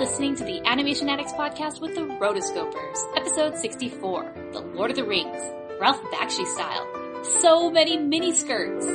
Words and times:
listening 0.00 0.34
to 0.34 0.44
the 0.44 0.66
Animation 0.66 1.10
Addicts 1.10 1.34
podcast 1.34 1.82
with 1.82 1.94
the 1.94 2.00
Rotoscopers, 2.00 3.16
episode 3.18 3.54
64, 3.58 4.32
The 4.52 4.60
Lord 4.60 4.88
of 4.88 4.96
the 4.96 5.04
Rings, 5.04 5.42
Ralph 5.78 6.00
Bakshi 6.04 6.46
style. 6.46 6.88
So 7.42 7.70
many 7.70 7.98
mini 7.98 8.32
skirts. 8.32 8.86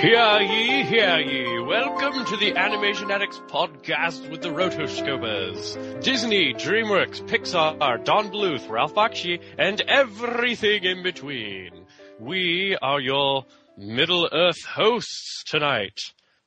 Hear 0.00 0.40
ye, 0.40 0.84
hear 0.84 1.18
ye. 1.18 1.58
Welcome 1.60 2.24
to 2.24 2.36
the 2.38 2.54
Animation 2.56 3.10
Addicts 3.10 3.38
podcast 3.48 4.30
with 4.30 4.40
the 4.40 4.48
Rotoscopers. 4.48 6.02
Disney, 6.02 6.54
DreamWorks, 6.54 7.20
Pixar, 7.28 8.02
Don 8.02 8.30
Bluth, 8.30 8.66
Ralph 8.70 8.94
Bakshi, 8.94 9.42
and 9.58 9.78
everything 9.82 10.84
in 10.84 11.02
between. 11.02 11.84
We 12.20 12.76
are 12.82 13.00
your 13.00 13.44
Middle 13.76 14.28
Earth 14.32 14.64
hosts 14.64 15.44
tonight. 15.46 15.96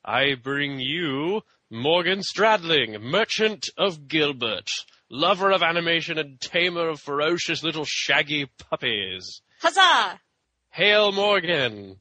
I 0.04 0.34
bring 0.34 0.78
you 0.78 1.40
Morgan 1.70 2.20
Stradling, 2.20 3.00
merchant 3.00 3.70
of 3.78 4.06
Gilbert, 4.06 4.68
lover 5.10 5.50
of 5.50 5.62
animation 5.62 6.18
and 6.18 6.38
tamer 6.38 6.90
of 6.90 7.00
ferocious 7.00 7.62
little 7.62 7.86
shaggy 7.86 8.50
puppies. 8.58 9.40
Huzzah! 9.62 10.20
Hail 10.68 11.10
Morgan! 11.10 11.96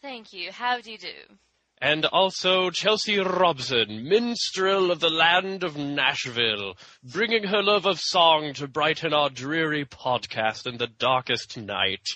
Thank 0.00 0.32
you. 0.32 0.52
How 0.52 0.80
do 0.80 0.92
you 0.92 0.98
do? 0.98 1.36
And 1.82 2.04
also 2.06 2.70
Chelsea 2.70 3.18
Robson, 3.18 4.08
minstrel 4.08 4.92
of 4.92 5.00
the 5.00 5.10
land 5.10 5.64
of 5.64 5.76
Nashville, 5.76 6.74
bringing 7.02 7.42
her 7.48 7.62
love 7.62 7.86
of 7.86 7.98
song 7.98 8.52
to 8.54 8.68
brighten 8.68 9.12
our 9.12 9.30
dreary 9.30 9.84
podcast 9.84 10.68
in 10.68 10.78
the 10.78 10.86
darkest 10.86 11.58
night. 11.58 12.06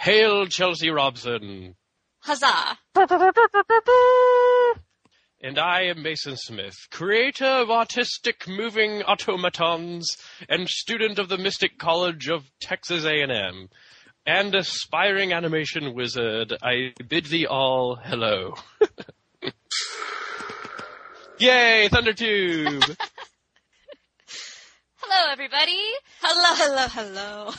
Hail 0.00 0.46
Chelsea 0.46 0.88
Robson! 0.88 1.76
Huzzah! 2.20 2.78
And 5.42 5.58
I 5.58 5.82
am 5.82 6.02
Mason 6.02 6.38
Smith, 6.38 6.74
creator 6.90 7.44
of 7.44 7.70
artistic 7.70 8.48
moving 8.48 9.02
automatons 9.02 10.16
and 10.48 10.70
student 10.70 11.18
of 11.18 11.28
the 11.28 11.36
Mystic 11.36 11.78
College 11.78 12.30
of 12.30 12.50
Texas 12.62 13.04
A&M. 13.04 13.68
And 14.24 14.54
aspiring 14.54 15.34
animation 15.34 15.94
wizard, 15.94 16.56
I 16.62 16.94
bid 17.06 17.26
thee 17.26 17.46
all 17.46 17.96
hello. 17.96 18.54
Yay, 21.38 21.90
Thundertube! 21.90 22.96
Hello, 24.96 25.32
everybody. 25.32 25.80
Hello, 26.22 26.54
hello, 26.54 26.86
hello. 26.88 27.52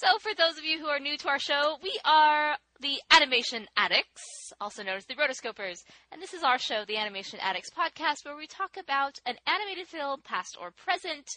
So, 0.00 0.16
for 0.20 0.32
those 0.32 0.56
of 0.56 0.64
you 0.64 0.78
who 0.78 0.86
are 0.86 1.00
new 1.00 1.16
to 1.16 1.28
our 1.28 1.40
show, 1.40 1.76
we 1.82 1.98
are 2.04 2.56
the 2.78 3.00
Animation 3.10 3.66
Addicts, 3.76 4.52
also 4.60 4.84
known 4.84 4.96
as 4.96 5.06
the 5.06 5.16
Rotoscopers, 5.16 5.82
and 6.12 6.22
this 6.22 6.34
is 6.34 6.44
our 6.44 6.56
show, 6.56 6.84
the 6.86 6.98
Animation 6.98 7.40
Addicts 7.42 7.70
podcast, 7.70 8.24
where 8.24 8.36
we 8.36 8.46
talk 8.46 8.76
about 8.76 9.18
an 9.26 9.34
animated 9.44 9.88
film, 9.88 10.20
past 10.22 10.56
or 10.60 10.70
present. 10.70 11.28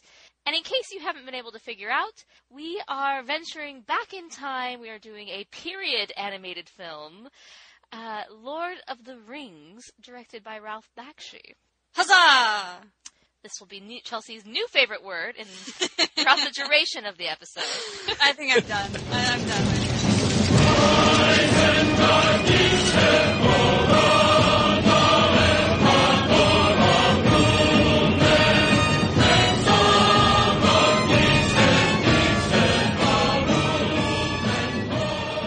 And 0.46 0.56
in 0.56 0.62
case 0.62 0.92
you 0.92 1.00
haven't 1.00 1.26
been 1.26 1.34
able 1.34 1.52
to 1.54 1.58
figure 1.58 1.90
out, 1.90 2.24
we 2.52 2.80
are 2.88 3.24
venturing 3.24 3.82
back 3.82 4.14
in 4.14 4.30
time. 4.30 4.80
We 4.80 4.92
are 4.92 5.00
doing 5.00 5.30
a 5.30 5.46
period 5.46 6.14
animated 6.16 6.70
film, 6.70 7.30
uh, 7.92 8.26
Lord 8.30 8.78
of 8.88 9.04
the 9.06 9.18
Rings, 9.28 9.90
directed 10.00 10.44
by 10.44 10.60
Ralph 10.60 10.88
Bakshi. 10.96 11.56
Huzzah! 11.96 12.84
This 13.44 13.54
will 13.60 13.68
be 13.68 13.80
new, 13.80 14.00
Chelsea's 14.02 14.46
new 14.46 14.68
favorite 14.68 15.04
word 15.04 15.36
in, 15.36 15.46
throughout 16.16 16.38
the 16.38 16.52
duration 16.54 17.06
of 17.06 17.18
the 17.18 17.28
episode. 17.28 17.64
I 18.22 18.34
think 18.34 18.56
I'm 18.56 18.62
done. 18.62 18.92
I'm 19.12 19.48
done. 19.48 20.72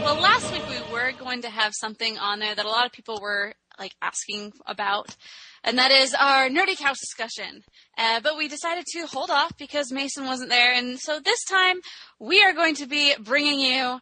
Well, 0.03 0.21
last 0.21 0.53
week 0.53 0.63
we 0.69 0.93
were 0.93 1.13
going 1.13 1.43
to 1.43 1.49
have 1.49 1.73
something 1.79 2.19
on 2.19 2.41
there 2.41 2.55
that 2.55 2.65
a 2.65 2.69
lot 2.69 2.87
of 2.87 2.93
people 2.93 3.21
were 3.23 3.55
like 3.79 3.93
asking 4.03 4.53
about, 4.67 5.15
and 5.65 5.79
that 5.79 5.91
is 5.91 6.15
our 6.15 6.49
nerdy 6.49 6.77
couch 6.77 6.99
discussion. 7.01 7.65
Uh, 7.99 8.21
but 8.21 8.37
we 8.37 8.47
decided 8.47 8.85
to 8.87 9.07
hold 9.07 9.31
off 9.31 9.57
because 9.57 9.91
Mason 9.91 10.27
wasn't 10.27 10.51
there, 10.51 10.75
and 10.75 11.01
so 11.01 11.19
this 11.19 11.43
time 11.45 11.81
we 12.21 12.43
are 12.43 12.53
going 12.53 12.75
to 12.77 12.87
be 12.87 13.15
bringing 13.19 13.59
you 13.61 13.99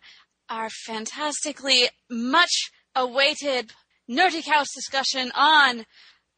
our 0.50 0.68
fantastically 0.68 1.88
much 2.10 2.70
awaited 2.94 3.72
nerdy 4.10 4.44
couch 4.44 4.68
discussion 4.74 5.30
on 5.34 5.86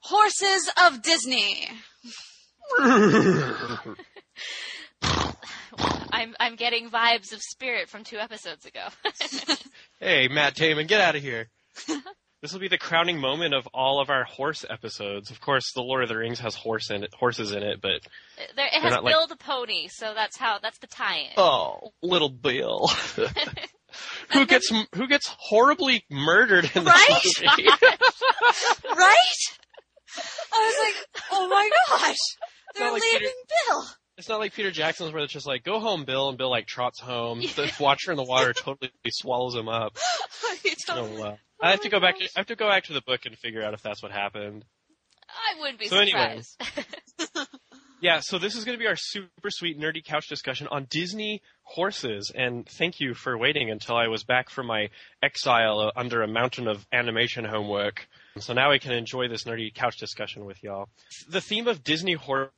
horses 0.01 0.71
of 0.87 1.03
Disney. 1.03 1.69
I'm 6.13 6.35
I'm 6.39 6.57
getting 6.57 6.89
vibes 6.89 7.33
of 7.33 7.41
Spirit 7.43 7.89
from 7.89 8.05
two 8.05 8.19
episodes 8.19 8.65
ago. 8.67 8.87
hey, 10.01 10.29
Matt 10.29 10.55
Damon, 10.55 10.87
get 10.87 11.01
out 11.01 11.17
of 11.17 11.23
here. 11.23 11.49
this 12.45 12.53
will 12.53 12.61
be 12.61 12.69
the 12.69 12.77
crowning 12.77 13.19
moment 13.19 13.55
of 13.55 13.67
all 13.73 14.03
of 14.03 14.11
our 14.11 14.25
horse 14.25 14.67
episodes. 14.69 15.31
Of 15.31 15.41
course, 15.41 15.73
The 15.75 15.81
Lord 15.81 16.03
of 16.03 16.11
the 16.11 16.17
Rings 16.19 16.41
has 16.41 16.55
horse 16.55 16.91
in 16.91 17.03
it, 17.03 17.15
horses 17.15 17.53
in 17.53 17.63
it, 17.63 17.81
but 17.81 18.03
there, 18.55 18.67
it 18.67 18.83
has 18.83 18.93
not 18.93 19.03
like- 19.03 19.15
Bill 19.15 19.27
the 19.27 19.37
pony, 19.37 19.89
so 19.89 20.13
that's 20.15 20.37
how 20.37 20.59
that's 20.59 20.77
the 20.79 20.87
tie-in. 20.87 21.31
oh, 21.39 21.93
little 22.03 22.29
Bill. 22.29 22.89
who 24.35 24.45
gets 24.45 24.71
who 24.95 25.07
gets 25.09 25.27
horribly 25.39 26.05
murdered 26.11 26.71
in 26.75 26.85
Right? 26.85 27.21
this 27.23 27.41
movie? 27.41 27.65
Right? 28.95 29.41
I 30.53 30.59
was 30.67 30.77
like, 30.85 31.23
oh 31.33 31.49
my 31.49 31.71
gosh, 31.89 32.17
they're 32.77 32.93
like 32.93 33.01
leaving 33.03 33.21
Peter- 33.21 33.33
Bill. 33.69 33.85
It's 34.17 34.29
not 34.29 34.39
like 34.39 34.53
Peter 34.55 34.71
Jackson's 34.71 35.13
where 35.13 35.23
it's 35.25 35.33
just 35.33 35.47
like, 35.47 35.65
go 35.65 35.81
home, 35.81 36.05
Bill, 36.05 36.29
and 36.29 36.39
Bill 36.39 36.51
like 36.51 36.67
trots 36.67 37.01
home. 37.01 37.41
The 37.41 37.73
watcher 37.81 38.13
in 38.13 38.17
the 38.17 38.23
water 38.25 38.53
totally 38.53 38.91
swallows 39.09 39.55
him 39.55 39.69
up. 39.69 39.97
Oh, 40.45 40.57
don't- 40.87 41.19
wow. 41.19 41.39
Oh 41.63 41.67
I 41.67 41.71
have 41.71 41.81
to 41.83 41.89
go 41.89 41.99
back. 42.01 42.17
I 42.21 42.29
have 42.37 42.47
to 42.47 42.57
go 42.57 42.69
back 42.69 42.85
to 42.85 42.93
the 42.93 43.01
book 43.01 43.27
and 43.27 43.37
figure 43.39 43.63
out 43.63 43.75
if 43.75 43.83
that's 43.83 44.03
what 44.03 44.13
happened. 44.13 44.65
I 45.29 45.61
wouldn't 45.61 45.79
be 45.79 45.89
So 45.89 46.05
surprised. 46.05 46.61
Yeah, 48.01 48.21
so 48.21 48.39
this 48.39 48.55
is 48.55 48.67
going 48.67 48.77
to 48.77 48.83
be 48.83 48.87
our 48.87 48.97
super 48.99 49.49
sweet 49.49 49.81
nerdy 49.81 50.05
couch 50.05 50.29
discussion 50.29 50.69
on 50.71 50.87
Disney 50.91 51.41
horses, 51.63 52.31
and 52.35 52.69
thank 52.69 53.01
you 53.01 53.15
for 53.15 53.39
waiting 53.39 53.71
until 53.71 53.97
I 53.97 54.09
was 54.09 54.25
back 54.25 54.51
from 54.51 54.67
my 54.67 54.91
exile 55.23 55.81
uh, 55.81 55.91
under 55.99 56.21
a 56.21 56.29
mountain 56.29 56.69
of 56.69 56.87
animation 56.93 57.47
homework. 57.47 58.07
So 58.41 58.53
now 58.53 58.71
I 58.71 58.77
can 58.77 58.93
enjoy 58.93 59.29
this 59.29 59.45
nerdy 59.45 59.73
couch 59.73 59.97
discussion 59.97 60.45
with 60.45 60.63
y'all. 60.63 60.91
The 61.31 61.41
theme 61.41 61.67
of 61.67 61.83
Disney 61.83 62.13
horses 62.13 62.53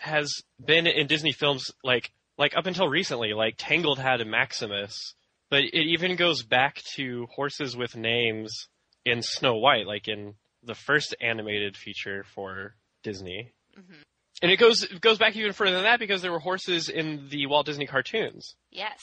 has 0.00 0.32
been 0.64 0.86
in 0.86 1.06
Disney 1.06 1.32
films 1.32 1.70
like 1.82 2.10
like 2.38 2.56
up 2.56 2.66
until 2.66 2.88
recently, 2.88 3.32
like 3.34 3.54
Tangled 3.58 3.98
had 3.98 4.20
a 4.20 4.24
Maximus, 4.24 5.14
but 5.50 5.62
it 5.62 5.74
even 5.74 6.16
goes 6.16 6.42
back 6.42 6.82
to 6.96 7.26
horses 7.34 7.76
with 7.76 7.96
names 7.96 8.68
in 9.04 9.22
Snow 9.22 9.56
White, 9.56 9.86
like 9.86 10.08
in 10.08 10.34
the 10.62 10.74
first 10.74 11.14
animated 11.20 11.76
feature 11.76 12.24
for 12.34 12.76
Disney. 13.02 13.52
Mhm. 13.76 14.02
And 14.42 14.50
it 14.50 14.56
goes 14.56 14.82
it 14.84 15.00
goes 15.00 15.18
back 15.18 15.36
even 15.36 15.52
further 15.52 15.74
than 15.76 15.84
that 15.84 15.98
because 16.00 16.22
there 16.22 16.32
were 16.32 16.38
horses 16.38 16.88
in 16.88 17.28
the 17.28 17.46
Walt 17.46 17.66
Disney 17.66 17.86
cartoons. 17.86 18.56
Yes, 18.70 19.00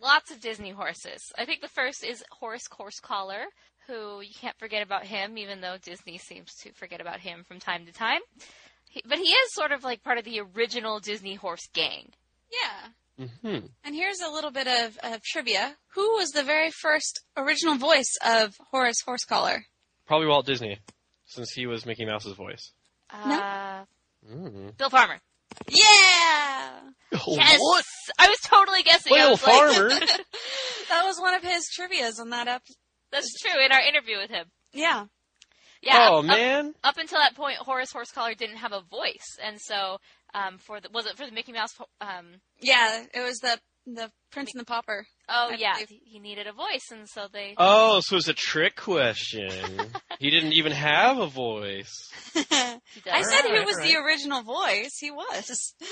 lots 0.00 0.30
of 0.30 0.40
Disney 0.40 0.70
horses. 0.70 1.20
I 1.36 1.44
think 1.44 1.60
the 1.62 1.68
first 1.68 2.04
is 2.04 2.22
Horace 2.30 2.68
Horsecollar, 2.68 3.44
who 3.86 4.20
you 4.20 4.34
can't 4.34 4.58
forget 4.58 4.82
about 4.82 5.04
him, 5.06 5.38
even 5.38 5.60
though 5.60 5.78
Disney 5.78 6.18
seems 6.18 6.54
to 6.62 6.72
forget 6.72 7.00
about 7.00 7.20
him 7.20 7.42
from 7.44 7.58
time 7.58 7.86
to 7.86 7.92
time. 7.92 8.20
He, 8.90 9.02
but 9.06 9.18
he 9.18 9.24
is 9.30 9.52
sort 9.54 9.72
of 9.72 9.84
like 9.84 10.02
part 10.02 10.18
of 10.18 10.24
the 10.24 10.40
original 10.40 10.98
Disney 11.00 11.34
horse 11.34 11.68
gang. 11.72 12.10
Yeah. 12.52 13.26
hmm 13.44 13.66
And 13.84 13.94
here's 13.94 14.20
a 14.20 14.30
little 14.30 14.50
bit 14.50 14.66
of, 14.66 14.98
of 15.02 15.22
trivia. 15.22 15.76
Who 15.94 16.12
was 16.16 16.30
the 16.30 16.42
very 16.42 16.70
first 16.70 17.20
original 17.36 17.76
voice 17.76 18.12
of 18.24 18.54
Horace 18.70 19.02
Horsecollar? 19.06 19.60
Probably 20.06 20.26
Walt 20.26 20.46
Disney, 20.46 20.78
since 21.26 21.50
he 21.52 21.66
was 21.66 21.84
Mickey 21.84 22.04
Mouse's 22.06 22.34
voice. 22.34 22.72
Uh, 23.10 23.84
Mm. 24.28 24.76
Bill 24.76 24.90
Farmer. 24.90 25.20
Yeah! 25.68 26.80
Yes, 27.26 27.60
I 28.18 28.28
was 28.28 28.38
totally 28.44 28.82
guessing. 28.82 29.12
I 29.14 29.18
Bill 29.18 29.30
was 29.30 29.42
like- 29.46 29.74
Farmer. 29.74 29.88
That 30.88 31.04
was 31.04 31.20
one 31.20 31.34
of 31.34 31.42
his 31.42 31.68
trivias 31.78 32.18
on 32.18 32.30
that 32.30 32.48
episode. 32.48 32.76
That's 33.12 33.32
true. 33.40 33.62
In 33.64 33.72
our 33.72 33.80
interview 33.80 34.16
with 34.18 34.30
him. 34.30 34.46
Yeah. 34.72 35.04
Yeah. 35.82 36.08
oh 36.10 36.18
up- 36.18 36.24
man. 36.24 36.74
up 36.84 36.96
until 36.98 37.18
that 37.18 37.34
point, 37.36 37.56
Horace 37.58 37.92
Horsecollar 37.92 38.36
didn't 38.36 38.56
have 38.56 38.72
a 38.72 38.80
voice, 38.80 39.38
and 39.42 39.60
so 39.60 39.98
um, 40.34 40.58
for 40.58 40.80
the 40.80 40.88
was 40.92 41.06
it 41.06 41.16
for 41.16 41.24
the 41.26 41.32
Mickey 41.32 41.52
Mouse? 41.52 41.74
Um, 42.00 42.40
Yeah, 42.60 43.04
it 43.14 43.20
was 43.20 43.38
the 43.38 43.58
the 43.86 44.10
Prince 44.30 44.50
and 44.52 44.60
the 44.60 44.66
Pauper. 44.66 45.06
oh 45.30 45.48
I 45.50 45.56
yeah, 45.58 45.72
believe- 45.74 46.00
he 46.04 46.18
needed 46.18 46.46
a 46.46 46.52
voice, 46.52 46.90
and 46.90 47.08
so 47.08 47.26
they. 47.32 47.54
Oh, 47.56 48.00
so 48.02 48.16
it's 48.16 48.28
a 48.28 48.34
trick 48.34 48.76
question. 48.76 49.50
he 50.18 50.30
didn't 50.30 50.52
even 50.52 50.72
have 50.72 51.18
a 51.18 51.26
voice. 51.26 51.92
I 52.36 52.42
does. 53.04 53.30
said 53.30 53.42
he 53.42 53.48
Alright, 53.50 53.66
was 53.66 53.76
the 53.78 53.96
original 53.96 54.42
voice. 54.42 54.96
He 55.00 55.10
was. 55.10 55.74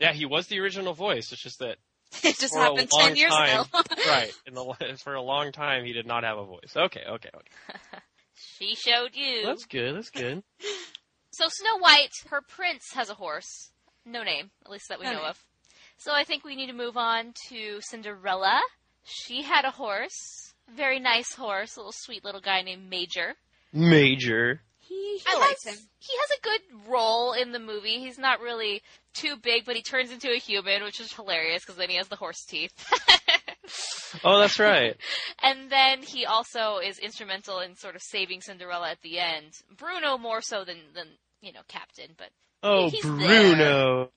Yeah, 0.00 0.14
he 0.14 0.24
was 0.24 0.46
the 0.46 0.58
original 0.60 0.94
voice. 0.94 1.30
It's 1.30 1.42
just 1.42 1.58
that 1.58 1.76
It 2.24 2.38
just 2.38 2.54
For 2.54 2.60
a 2.60 2.62
happened 2.62 2.88
long 2.90 3.08
ten 3.08 3.16
years 3.16 3.32
time. 3.32 3.60
ago. 3.60 3.82
right. 4.08 4.32
In 4.46 4.54
the 4.54 4.98
for 5.04 5.12
a 5.14 5.20
long 5.20 5.52
time, 5.52 5.84
he 5.84 5.92
did 5.92 6.06
not 6.06 6.24
have 6.24 6.38
a 6.38 6.44
voice. 6.46 6.72
Okay, 6.74 7.02
okay, 7.06 7.28
okay. 7.34 7.98
She 8.58 8.74
showed 8.74 9.14
you. 9.14 9.44
That's 9.46 9.64
good. 9.66 9.96
That's 9.96 10.10
good. 10.10 10.42
So 11.32 11.46
Snow 11.48 11.78
White, 11.78 12.10
her 12.28 12.40
prince 12.42 12.92
has 12.94 13.08
a 13.08 13.14
horse. 13.14 13.70
No 14.04 14.24
name, 14.24 14.50
at 14.64 14.70
least 14.70 14.88
that 14.88 14.98
we 14.98 15.06
No 15.06 15.12
know 15.12 15.18
name. 15.20 15.28
of. 15.28 15.38
So 15.96 16.12
I 16.12 16.24
think 16.24 16.44
we 16.44 16.56
need 16.56 16.66
to 16.66 16.72
move 16.74 16.96
on 16.96 17.34
to 17.48 17.78
Cinderella. 17.82 18.60
She 19.04 19.42
had 19.42 19.64
a 19.64 19.70
horse. 19.70 20.54
Very 20.68 20.98
nice 20.98 21.32
horse, 21.34 21.76
a 21.76 21.78
little 21.78 21.92
sweet 21.94 22.24
little 22.24 22.40
guy 22.40 22.62
named 22.62 22.90
Major. 22.90 23.36
Major. 23.72 24.60
He, 24.80 25.18
he 25.18 25.22
I 25.28 25.30
has, 25.30 25.38
liked 25.40 25.66
him. 25.66 25.84
He 26.00 26.12
has 26.18 26.30
a 26.36 26.42
good 26.42 26.90
role 26.90 27.32
in 27.32 27.52
the 27.52 27.60
movie. 27.60 28.00
He's 28.00 28.18
not 28.18 28.40
really 28.40 28.82
too 29.14 29.36
big, 29.40 29.64
but 29.64 29.76
he 29.76 29.82
turns 29.82 30.10
into 30.10 30.30
a 30.32 30.36
human, 30.38 30.82
which 30.82 30.98
is 31.00 31.12
hilarious 31.12 31.62
because 31.64 31.76
then 31.76 31.90
he 31.90 31.96
has 31.96 32.08
the 32.08 32.16
horse 32.16 32.44
teeth. 32.44 32.72
Oh, 34.24 34.40
that's 34.40 34.58
right. 34.58 34.96
and 35.40 35.70
then 35.70 36.02
he 36.02 36.26
also 36.26 36.78
is 36.78 36.98
instrumental 36.98 37.60
in 37.60 37.76
sort 37.76 37.94
of 37.94 38.02
saving 38.02 38.40
Cinderella 38.40 38.90
at 38.90 39.00
the 39.02 39.20
end. 39.20 39.52
Bruno 39.76 40.18
more 40.18 40.40
so 40.40 40.64
than 40.64 40.78
than 40.94 41.06
you 41.40 41.52
know 41.52 41.60
Captain, 41.68 42.10
but 42.18 42.30
Oh, 42.62 42.90
Bruno. 43.02 44.10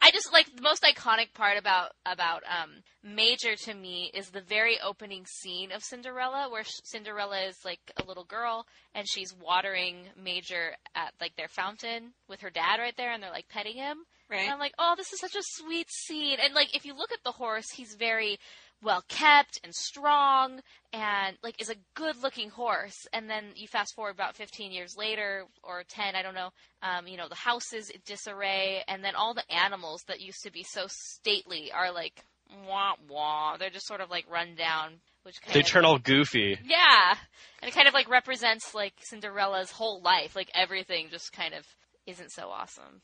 I 0.00 0.12
just 0.12 0.32
like 0.32 0.46
the 0.54 0.62
most 0.62 0.82
iconic 0.84 1.34
part 1.34 1.58
about 1.58 1.90
about 2.06 2.42
um, 2.48 2.70
Major 3.02 3.56
to 3.56 3.74
me 3.74 4.10
is 4.14 4.30
the 4.30 4.40
very 4.40 4.78
opening 4.80 5.26
scene 5.26 5.72
of 5.72 5.82
Cinderella, 5.82 6.48
where 6.50 6.62
Cinderella 6.84 7.40
is 7.48 7.56
like 7.64 7.80
a 8.00 8.06
little 8.06 8.24
girl 8.24 8.64
and 8.94 9.06
she's 9.08 9.34
watering 9.34 10.06
Major 10.16 10.76
at 10.94 11.12
like 11.20 11.34
their 11.36 11.48
fountain 11.48 12.12
with 12.28 12.40
her 12.40 12.50
dad 12.50 12.78
right 12.78 12.96
there, 12.96 13.12
and 13.12 13.22
they're 13.22 13.30
like 13.30 13.48
petting 13.48 13.76
him. 13.76 13.98
And 14.44 14.50
I'm 14.52 14.58
like, 14.58 14.74
oh, 14.78 14.94
this 14.96 15.12
is 15.12 15.20
such 15.20 15.34
a 15.34 15.42
sweet 15.42 15.88
scene. 15.90 16.38
And 16.44 16.54
like, 16.54 16.74
if 16.74 16.84
you 16.84 16.94
look 16.96 17.12
at 17.12 17.22
the 17.24 17.32
horse, 17.32 17.66
he's 17.74 17.94
very 17.94 18.38
well 18.82 19.02
kept 19.08 19.58
and 19.64 19.74
strong, 19.74 20.60
and 20.92 21.36
like 21.42 21.60
is 21.60 21.68
a 21.70 21.74
good 21.94 22.16
looking 22.22 22.50
horse. 22.50 23.06
And 23.12 23.28
then 23.28 23.46
you 23.56 23.66
fast 23.66 23.94
forward 23.94 24.14
about 24.14 24.36
15 24.36 24.70
years 24.70 24.94
later 24.96 25.44
or 25.64 25.82
10, 25.88 26.14
I 26.14 26.22
don't 26.22 26.34
know. 26.34 26.50
Um, 26.82 27.08
you 27.08 27.16
know, 27.16 27.28
the 27.28 27.34
house 27.34 27.72
is 27.72 27.90
in 27.90 28.00
disarray, 28.06 28.84
and 28.86 29.02
then 29.02 29.14
all 29.16 29.34
the 29.34 29.50
animals 29.52 30.02
that 30.06 30.20
used 30.20 30.42
to 30.44 30.52
be 30.52 30.62
so 30.62 30.86
stately 30.88 31.72
are 31.72 31.92
like 31.92 32.22
wah 32.66 32.94
wah. 33.08 33.56
They're 33.56 33.70
just 33.70 33.86
sort 33.86 34.00
of 34.00 34.10
like 34.10 34.24
run 34.30 34.54
down, 34.54 35.00
which 35.22 35.40
kind 35.42 35.54
They 35.54 35.60
of 35.60 35.66
turn 35.66 35.84
all 35.84 35.98
goofy. 35.98 36.58
yeah, 36.64 37.14
and 37.60 37.68
it 37.68 37.74
kind 37.74 37.88
of 37.88 37.94
like 37.94 38.08
represents 38.08 38.74
like 38.74 38.94
Cinderella's 39.00 39.70
whole 39.70 40.00
life. 40.02 40.36
Like 40.36 40.50
everything 40.54 41.08
just 41.10 41.32
kind 41.32 41.54
of 41.54 41.66
isn't 42.06 42.30
so 42.32 42.48
awesome. 42.48 43.02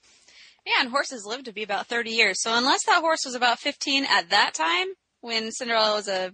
Yeah, 0.66 0.80
and 0.80 0.90
horses 0.90 1.24
live 1.26 1.44
to 1.44 1.52
be 1.52 1.62
about 1.62 1.86
30 1.88 2.10
years. 2.10 2.40
So 2.40 2.56
unless 2.56 2.84
that 2.86 3.00
horse 3.00 3.20
was 3.26 3.34
about 3.34 3.58
15 3.58 4.04
at 4.08 4.30
that 4.30 4.54
time, 4.54 4.86
when 5.20 5.50
Cinderella 5.52 5.94
was 5.94 6.08
a 6.08 6.32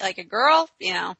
like 0.00 0.18
a 0.18 0.24
girl, 0.24 0.68
you 0.78 0.94
know, 0.94 1.14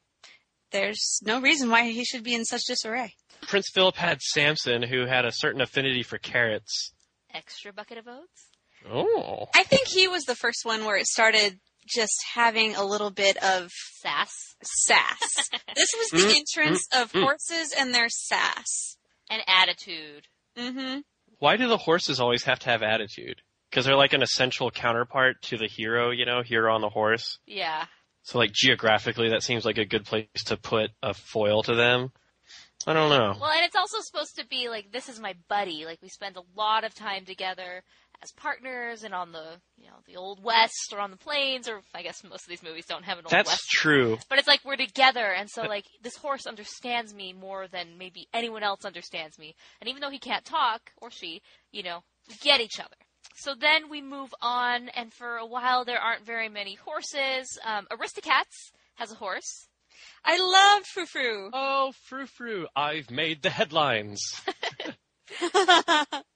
there's 0.71 1.19
no 1.25 1.41
reason 1.41 1.69
why 1.71 1.91
he 1.91 2.05
should 2.05 2.23
be 2.23 2.35
in 2.35 2.45
such 2.45 2.63
disarray. 2.69 3.15
Prince 3.49 3.67
Philip 3.75 3.97
had 3.97 4.21
Samson, 4.23 4.83
who 4.83 5.07
had 5.07 5.25
a 5.25 5.33
certain 5.33 5.61
affinity 5.61 6.03
for 6.05 6.19
carrots. 6.19 6.93
Extra 7.33 7.73
bucket 7.73 7.99
of 7.99 8.07
oats. 8.07 8.51
Oh. 8.89 9.49
I 9.55 9.65
think 9.65 9.89
he 9.89 10.07
was 10.09 10.23
the 10.25 10.37
first 10.37 10.61
one 10.65 10.85
where 10.85 10.97
it 10.97 11.07
started 11.07 11.59
just 11.87 12.15
having 12.35 12.77
a 12.77 12.85
little 12.85 13.11
bit 13.11 13.37
of 13.43 13.71
Sass. 14.01 14.31
sass. 14.63 15.49
this 15.75 15.93
was 15.99 16.11
the 16.11 16.29
Mm, 16.33 16.37
entrance 16.37 16.87
of 16.95 17.13
mm. 17.13 17.23
horses 17.23 17.75
and 17.79 17.93
their 17.95 18.09
sass. 18.09 18.97
and 19.29 19.43
attitude. 19.49 20.27
Mm-hmm. 20.57 21.01
Why 21.45 21.59
do 21.59 21.69
the 21.69 21.77
horses 21.77 22.21
always 22.21 22.45
have 22.45 22.59
to 22.61 22.71
have 22.71 22.83
attitude? 22.83 23.43
Because 23.69 23.85
they're 23.85 23.99
like 23.99 24.15
an 24.15 24.23
essential 24.23 24.71
counterpart 24.71 25.43
to 25.43 25.59
the 25.59 25.67
hero, 25.67 26.11
you 26.11 26.25
know, 26.25 26.41
hero 26.43 26.75
on 26.75 26.81
the 26.81 26.89
horse. 26.89 27.39
Yeah. 27.45 27.85
So 28.23 28.39
like 28.39 28.53
geographically, 28.55 29.29
that 29.29 29.43
seems 29.43 29.67
like 29.67 29.77
a 29.77 29.85
good 29.85 30.07
place 30.07 30.27
to 30.47 30.57
put 30.57 30.93
a 31.03 31.13
foil 31.13 31.63
to 31.65 31.75
them. 31.75 32.13
I 32.87 32.95
don't 32.95 33.11
know. 33.11 33.37
Well, 33.39 33.51
and 33.51 33.63
it's 33.63 33.77
also 33.77 33.99
supposed 34.01 34.39
to 34.39 34.47
be 34.47 34.71
like 34.71 34.91
this 34.91 35.11
is 35.11 35.21
my 35.21 35.35
buddy. 35.51 35.85
Like 35.85 36.01
we 36.01 36.09
spend 36.09 36.39
a 36.39 36.43
lot 36.57 36.83
of 36.83 36.95
time 36.95 37.27
together 37.27 37.83
as 38.25 38.33
partners, 38.33 39.05
and 39.05 39.15
on 39.15 39.31
the 39.31 39.61
you 39.77 39.87
know 39.87 39.97
the 40.07 40.17
old 40.17 40.43
west 40.43 40.93
or 40.93 40.99
on 40.99 41.11
the 41.11 41.17
plains, 41.17 41.69
or 41.69 41.83
I 41.95 42.03
guess 42.03 42.25
most 42.25 42.45
of 42.45 42.49
these 42.49 42.63
movies 42.63 42.87
don't 42.87 43.05
have 43.05 43.19
an 43.19 43.27
old 43.27 43.31
That's 43.31 43.49
west. 43.49 43.61
That's 43.63 43.69
true. 43.69 44.19
But 44.29 44.39
it's 44.39 44.49
like 44.49 44.65
we're 44.65 44.77
together, 44.77 45.33
and 45.33 45.49
so 45.49 45.63
like 45.63 45.85
this 46.03 46.17
horse 46.17 46.47
understands 46.47 47.15
me 47.15 47.33
more 47.33 47.69
than 47.69 47.99
maybe 47.99 48.27
anyone 48.33 48.63
else 48.63 48.85
understands 48.85 49.39
me. 49.39 49.55
And 49.81 49.89
even 49.89 50.01
though 50.01 50.11
he 50.11 50.19
can't 50.19 50.45
talk 50.45 50.91
or 50.97 51.11
she, 51.11 51.43
you 51.71 51.83
know, 51.83 52.03
we 52.29 52.35
get 52.41 52.61
each 52.61 52.81
other. 52.81 52.97
So 53.37 53.55
then 53.55 53.89
we 53.91 54.03
move 54.03 54.35
on, 54.41 54.89
and 54.89 55.13
for 55.13 55.37
a 55.37 55.47
while 55.47 55.85
there 55.85 56.01
aren't 56.01 56.27
very 56.27 56.49
many 56.49 56.75
horses. 56.75 57.59
Um, 57.65 57.87
Aristocats 57.93 58.73
has 58.97 59.13
a 59.13 59.17
horse. 59.17 59.69
I 60.25 60.39
love 60.39 60.85
Frou 60.87 61.07
Frou. 61.07 61.51
Oh, 61.53 61.93
frou 62.09 62.27
frou, 62.27 62.67
I've 62.75 63.11
made 63.11 63.43
the 63.43 63.51
headlines. 63.51 64.21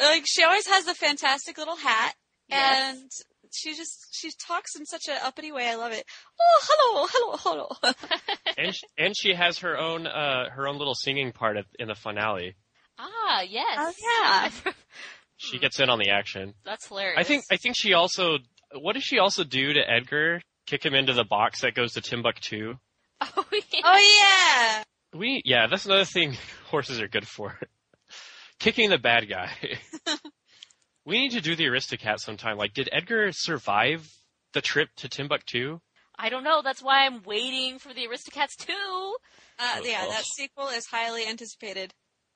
like 0.00 0.24
she 0.26 0.42
always 0.44 0.66
has 0.66 0.86
a 0.86 0.94
fantastic 0.94 1.58
little 1.58 1.76
hat, 1.76 2.14
Yes. 2.48 2.96
and 2.98 3.10
she 3.52 3.74
just 3.76 4.08
she 4.12 4.30
talks 4.46 4.74
in 4.76 4.86
such 4.86 5.08
an 5.08 5.16
uppity 5.22 5.52
way. 5.52 5.68
I 5.68 5.74
love 5.74 5.92
it. 5.92 6.04
Oh, 6.40 6.60
hello, 6.62 7.06
hello, 7.42 7.68
hello. 7.80 7.94
and 8.58 8.74
sh- 8.74 8.84
and 8.98 9.16
she 9.16 9.34
has 9.34 9.58
her 9.58 9.76
own 9.78 10.06
uh 10.06 10.48
her 10.50 10.66
own 10.68 10.78
little 10.78 10.94
singing 10.94 11.32
part 11.32 11.56
at, 11.56 11.66
in 11.78 11.88
the 11.88 11.94
finale. 11.94 12.54
Ah, 12.98 13.42
yes. 13.42 13.76
Oh, 13.78 13.92
yeah. 14.64 14.72
She 15.38 15.58
gets 15.58 15.80
in 15.80 15.90
on 15.90 15.98
the 15.98 16.10
action. 16.10 16.54
That's 16.64 16.86
hilarious. 16.86 17.18
I 17.18 17.24
think 17.24 17.42
I 17.50 17.56
think 17.56 17.74
she 17.76 17.94
also 17.94 18.38
what 18.74 18.92
does 18.92 19.02
she 19.02 19.18
also 19.18 19.42
do 19.42 19.72
to 19.72 19.80
Edgar? 19.80 20.40
Kick 20.66 20.84
him 20.86 20.94
into 20.94 21.12
the 21.14 21.24
box 21.24 21.62
that 21.62 21.74
goes 21.74 21.94
to 21.94 22.00
Timbuktu. 22.00 22.74
Oh, 23.20 23.44
yeah. 23.52 23.80
oh 23.84 24.82
yeah. 25.12 25.18
We 25.18 25.42
yeah, 25.44 25.66
that's 25.68 25.84
another 25.84 26.04
thing 26.04 26.36
horses 26.70 27.00
are 27.00 27.08
good 27.08 27.26
for. 27.26 27.58
Kicking 28.62 28.90
the 28.90 28.98
bad 28.98 29.28
guy. 29.28 29.50
we 31.04 31.18
need 31.20 31.32
to 31.32 31.40
do 31.40 31.56
the 31.56 31.64
Aristocat 31.64 32.20
sometime. 32.20 32.56
Like, 32.56 32.74
did 32.74 32.88
Edgar 32.92 33.30
survive 33.32 34.08
the 34.54 34.60
trip 34.60 34.88
to 34.98 35.08
Timbuktu? 35.08 35.80
I 36.16 36.28
don't 36.28 36.44
know. 36.44 36.62
That's 36.62 36.80
why 36.82 37.04
I'm 37.06 37.22
waiting 37.24 37.80
for 37.80 37.92
the 37.92 38.06
Aristocats 38.06 38.54
2. 38.58 38.72
Uh, 39.58 39.80
yeah, 39.82 40.02
Oh. 40.04 40.10
that 40.10 40.22
sequel 40.36 40.68
is 40.68 40.86
highly 40.86 41.26
anticipated. 41.26 41.92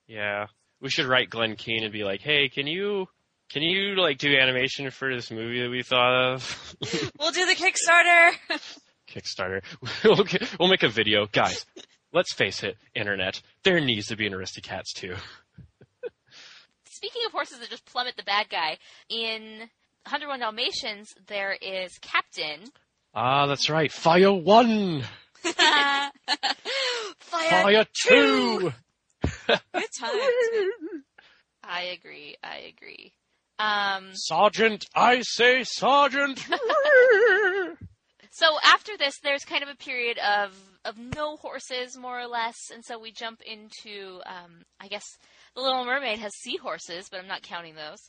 Yeah. 0.07 0.47
We 0.81 0.89
should 0.89 1.05
write 1.05 1.29
Glenn 1.29 1.55
Keane 1.55 1.83
and 1.83 1.93
be 1.93 2.03
like, 2.03 2.21
hey, 2.21 2.49
can 2.49 2.67
you 2.67 3.07
can 3.49 3.61
you 3.63 3.95
like 3.95 4.17
do 4.17 4.35
animation 4.37 4.91
for 4.91 5.15
this 5.15 5.31
movie 5.31 5.61
that 5.61 5.69
we 5.69 5.81
thought 5.83 6.33
of? 6.33 6.75
We'll 7.19 7.31
do 7.31 7.45
the 7.45 7.55
Kickstarter. 7.55 8.59
Kickstarter. 9.09 9.61
we'll, 10.03 10.23
get- 10.25 10.59
we'll 10.59 10.67
make 10.69 10.83
a 10.83 10.89
video. 10.89 11.25
Guys, 11.31 11.65
let's 12.11 12.33
face 12.33 12.63
it, 12.63 12.75
internet, 12.93 13.41
there 13.63 13.79
needs 13.79 14.07
to 14.07 14.17
be 14.17 14.27
an 14.27 14.33
Aristocats 14.33 14.91
too. 14.93 15.15
Speaking 16.97 17.21
of 17.27 17.31
horses 17.31 17.59
that 17.59 17.69
just 17.69 17.85
plummet 17.85 18.15
the 18.17 18.23
bad 18.23 18.49
guy, 18.49 18.79
in 19.07 19.59
101 20.05 20.39
Dalmatians 20.39 21.13
there 21.27 21.55
is 21.61 21.95
Captain. 22.01 22.71
Ah, 23.13 23.45
that's 23.45 23.69
right. 23.69 23.91
Fire 23.91 24.33
one! 24.33 25.03
Fire, 25.43 26.11
Fire 27.19 27.85
two! 28.03 28.73
Good 29.47 29.59
times. 29.99 31.03
I 31.63 31.95
agree. 31.95 32.35
I 32.43 32.73
agree. 32.75 33.13
Um, 33.59 34.09
Sergeant, 34.13 34.87
I 34.95 35.21
say 35.21 35.63
Sergeant! 35.65 36.39
so 38.31 38.47
after 38.65 38.97
this, 38.97 39.19
there's 39.21 39.45
kind 39.45 39.61
of 39.61 39.69
a 39.69 39.75
period 39.75 40.17
of 40.17 40.57
of 40.83 40.97
no 40.97 41.35
horses, 41.35 41.95
more 41.95 42.19
or 42.19 42.27
less, 42.27 42.55
and 42.73 42.83
so 42.83 42.97
we 42.97 43.11
jump 43.11 43.41
into, 43.45 44.19
um, 44.25 44.63
I 44.79 44.87
guess, 44.87 45.03
the 45.57 45.63
Little 45.63 45.85
Mermaid 45.85 46.19
has 46.19 46.33
seahorses, 46.35 47.09
but 47.09 47.19
I'm 47.19 47.27
not 47.27 47.41
counting 47.41 47.75
those. 47.75 47.99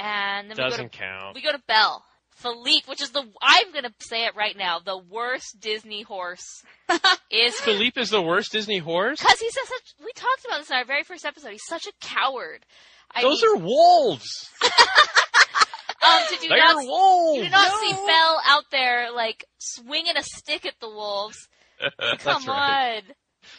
And 0.00 0.48
then 0.48 0.56
we 0.56 0.62
go 0.62 0.64
to 0.64 0.70
Doesn't 0.70 0.92
count. 0.92 1.34
We 1.34 1.42
go 1.42 1.52
to 1.52 1.60
Belle. 1.66 2.04
Philippe, 2.30 2.84
which 2.86 3.02
is 3.02 3.10
the 3.10 3.24
I'm 3.42 3.72
gonna 3.72 3.92
say 3.98 4.24
it 4.26 4.36
right 4.36 4.56
now, 4.56 4.78
the 4.78 4.96
worst 4.96 5.58
Disney 5.58 6.02
horse 6.02 6.62
is 7.32 7.58
Philippe 7.58 8.00
is 8.00 8.10
the 8.10 8.22
worst 8.22 8.52
Disney 8.52 8.78
horse? 8.78 9.18
because 9.18 9.40
he's 9.40 9.54
such. 9.54 9.94
We 10.04 10.12
talked 10.14 10.44
about 10.46 10.60
this 10.60 10.70
in 10.70 10.76
our 10.76 10.84
very 10.84 11.02
first 11.02 11.24
episode. 11.26 11.50
He's 11.50 11.66
such 11.66 11.88
a 11.88 11.92
coward. 12.00 12.64
I 13.12 13.22
Those 13.22 13.42
mean, 13.42 13.56
are 13.56 13.64
wolves! 13.64 14.48
um, 14.62 16.20
did 16.30 16.42
you 16.44 16.48
They're 16.48 16.58
not? 16.58 16.76
wolves! 16.84 17.38
You 17.38 17.42
did 17.42 17.50
not 17.52 17.80
see 17.80 17.92
Belle 17.92 18.40
out 18.46 18.64
there 18.70 19.10
like 19.12 19.44
swinging 19.58 20.16
a 20.16 20.22
stick 20.22 20.64
at 20.64 20.74
the 20.80 20.88
wolves. 20.88 21.48
That's 21.98 22.22
Come 22.22 22.44
right. 22.46 22.98
on, 22.98 23.14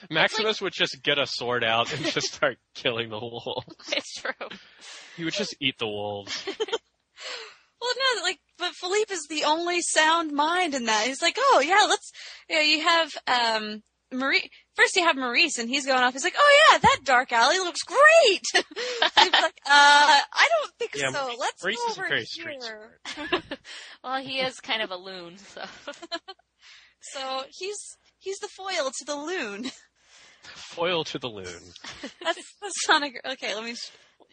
Maximus 0.09 0.61
would 0.61 0.73
just 0.73 1.01
get 1.03 1.17
a 1.17 1.25
sword 1.25 1.63
out 1.63 1.93
and 1.93 2.05
just 2.05 2.33
start 2.33 2.57
killing 2.75 3.09
the 3.09 3.19
wolves. 3.19 3.65
it's 3.95 4.13
true. 4.15 4.47
He 5.17 5.23
would 5.23 5.33
just 5.33 5.55
eat 5.59 5.77
the 5.77 5.87
wolves. 5.87 6.43
Well, 7.81 7.93
no, 7.95 8.23
like, 8.23 8.39
but 8.57 8.73
Philippe 8.73 9.13
is 9.13 9.27
the 9.29 9.45
only 9.45 9.79
sound 9.81 10.33
mind 10.33 10.75
in 10.75 10.85
that. 10.85 11.07
He's 11.07 11.21
like, 11.21 11.37
oh 11.39 11.63
yeah, 11.65 11.85
let's. 11.87 12.11
You 12.49 12.55
know, 12.55 12.61
you 12.61 12.81
have 12.81 13.11
um 13.25 13.83
Marie. 14.11 14.49
first 14.75 14.95
you 14.95 15.03
have 15.03 15.15
Maurice, 15.15 15.57
and 15.57 15.69
he's 15.69 15.85
going 15.85 15.99
off. 16.03 16.13
He's 16.13 16.23
like, 16.23 16.35
"Oh 16.37 16.67
yeah, 16.71 16.77
that 16.79 16.99
dark 17.03 17.31
alley 17.31 17.59
looks 17.59 17.83
great." 17.83 18.41
he's 18.53 19.01
like, 19.31 19.61
"Uh, 19.65 20.21
I 20.33 20.47
don't 20.59 20.73
think 20.79 20.95
Yeah, 20.95 21.11
so. 21.11 21.31
Let's 21.39 21.63
Maurice 21.63 21.77
go 21.85 21.91
is 21.91 21.97
a 21.97 21.99
over 22.01 22.09
very 22.09 22.25
straight 22.25 22.63
here." 22.63 23.41
well, 24.03 24.21
he 24.21 24.39
is 24.39 24.59
kind 24.59 24.81
of 24.81 24.91
a 24.91 24.97
loon, 24.97 25.37
so. 25.37 25.63
So 27.01 27.43
he's 27.49 27.77
he's 28.17 28.37
the 28.39 28.47
foil 28.47 28.91
to 28.97 29.05
the 29.05 29.15
loon. 29.15 29.71
Foil 30.43 31.03
to 31.05 31.19
the 31.19 31.27
loon. 31.27 31.45
That's 32.23 32.53
that's 32.61 32.87
not 32.87 33.03
a 33.03 33.09
gr- 33.09 33.31
okay. 33.33 33.53
Let 33.55 33.63
me. 33.63 33.75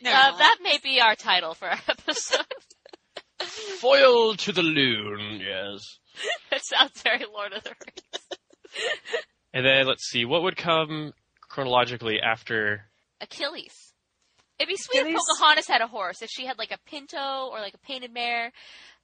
never 0.00 0.16
Uh, 0.16 0.38
that 0.38 0.58
may 0.62 0.78
be 0.82 1.00
our 1.00 1.14
title 1.16 1.54
for 1.54 1.68
our 1.68 1.80
episode. 1.88 2.46
Foil 3.40 4.34
to 4.36 4.52
the 4.52 4.62
loon, 4.62 5.40
yes. 5.40 5.80
it 6.52 6.64
sounds 6.64 7.02
very 7.02 7.24
Lord 7.32 7.52
of 7.52 7.64
the 7.64 7.70
Rings. 7.70 9.22
And 9.52 9.66
then 9.66 9.86
let's 9.86 10.08
see, 10.08 10.24
what 10.24 10.42
would 10.42 10.56
come 10.56 11.12
chronologically 11.48 12.20
after 12.20 12.86
Achilles. 13.20 13.92
It'd 14.58 14.68
be 14.68 14.76
sweet 14.76 15.00
Achilles? 15.00 15.16
if 15.16 15.36
Pocahontas 15.36 15.68
had 15.68 15.80
a 15.82 15.86
horse. 15.86 16.22
If 16.22 16.30
she 16.30 16.46
had 16.46 16.56
like 16.58 16.70
a 16.70 16.78
pinto 16.88 17.48
or 17.50 17.60
like 17.60 17.74
a 17.74 17.78
painted 17.78 18.12
mare, 18.12 18.52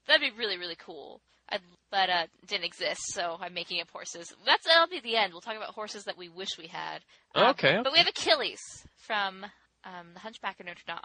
that'd 0.06 0.20
be 0.22 0.36
really 0.38 0.56
really 0.56 0.76
cool. 0.78 1.20
I'd, 1.52 1.60
but 1.90 2.08
uh, 2.10 2.26
didn't 2.46 2.64
exist, 2.64 3.12
so 3.12 3.36
I'm 3.40 3.52
making 3.54 3.80
up 3.80 3.90
horses. 3.90 4.32
That's 4.46 4.66
that'll 4.66 4.88
be 4.88 5.00
the 5.00 5.16
end. 5.16 5.32
We'll 5.32 5.40
talk 5.42 5.56
about 5.56 5.70
horses 5.74 6.04
that 6.04 6.16
we 6.16 6.28
wish 6.28 6.56
we 6.58 6.66
had. 6.68 7.00
Um, 7.34 7.50
Okay, 7.50 7.78
But 7.84 7.92
we 7.92 7.98
have 7.98 8.08
Achilles 8.08 8.60
from 8.96 9.44
um, 9.84 10.08
the 10.14 10.20
Hunchback 10.20 10.58
of 10.60 10.66
Notre 10.66 10.82
Dame. 10.86 10.96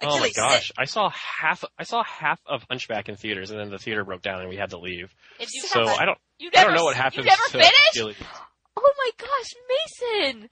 Oh 0.00 0.06
my 0.20 0.26
Achilles. 0.28 0.34
gosh, 0.36 0.72
I 0.78 0.84
saw 0.84 1.10
half 1.10 1.64
I 1.76 1.82
saw 1.82 2.04
half 2.04 2.38
of 2.46 2.62
Hunchback 2.70 3.08
in 3.08 3.16
theaters 3.16 3.50
and 3.50 3.58
then 3.58 3.68
the 3.70 3.78
theater 3.78 4.04
broke 4.04 4.22
down 4.22 4.40
and 4.40 4.48
we 4.48 4.56
had 4.56 4.70
to 4.70 4.78
leave. 4.78 5.12
If 5.40 5.48
you 5.52 5.62
So 5.62 5.86
have, 5.86 5.98
I 5.98 6.04
don't 6.04 6.18
you 6.38 6.50
I 6.54 6.58
never, 6.60 6.68
don't 6.70 6.76
know 6.78 6.84
what 6.84 6.96
you 6.96 7.02
happens 7.02 7.26
never 7.26 7.42
to 7.46 7.50
finished. 7.50 7.74
Achilles. 7.96 8.16
Oh 8.76 8.92
my 8.96 9.10
gosh, 9.18 10.30
Mason! 10.32 10.48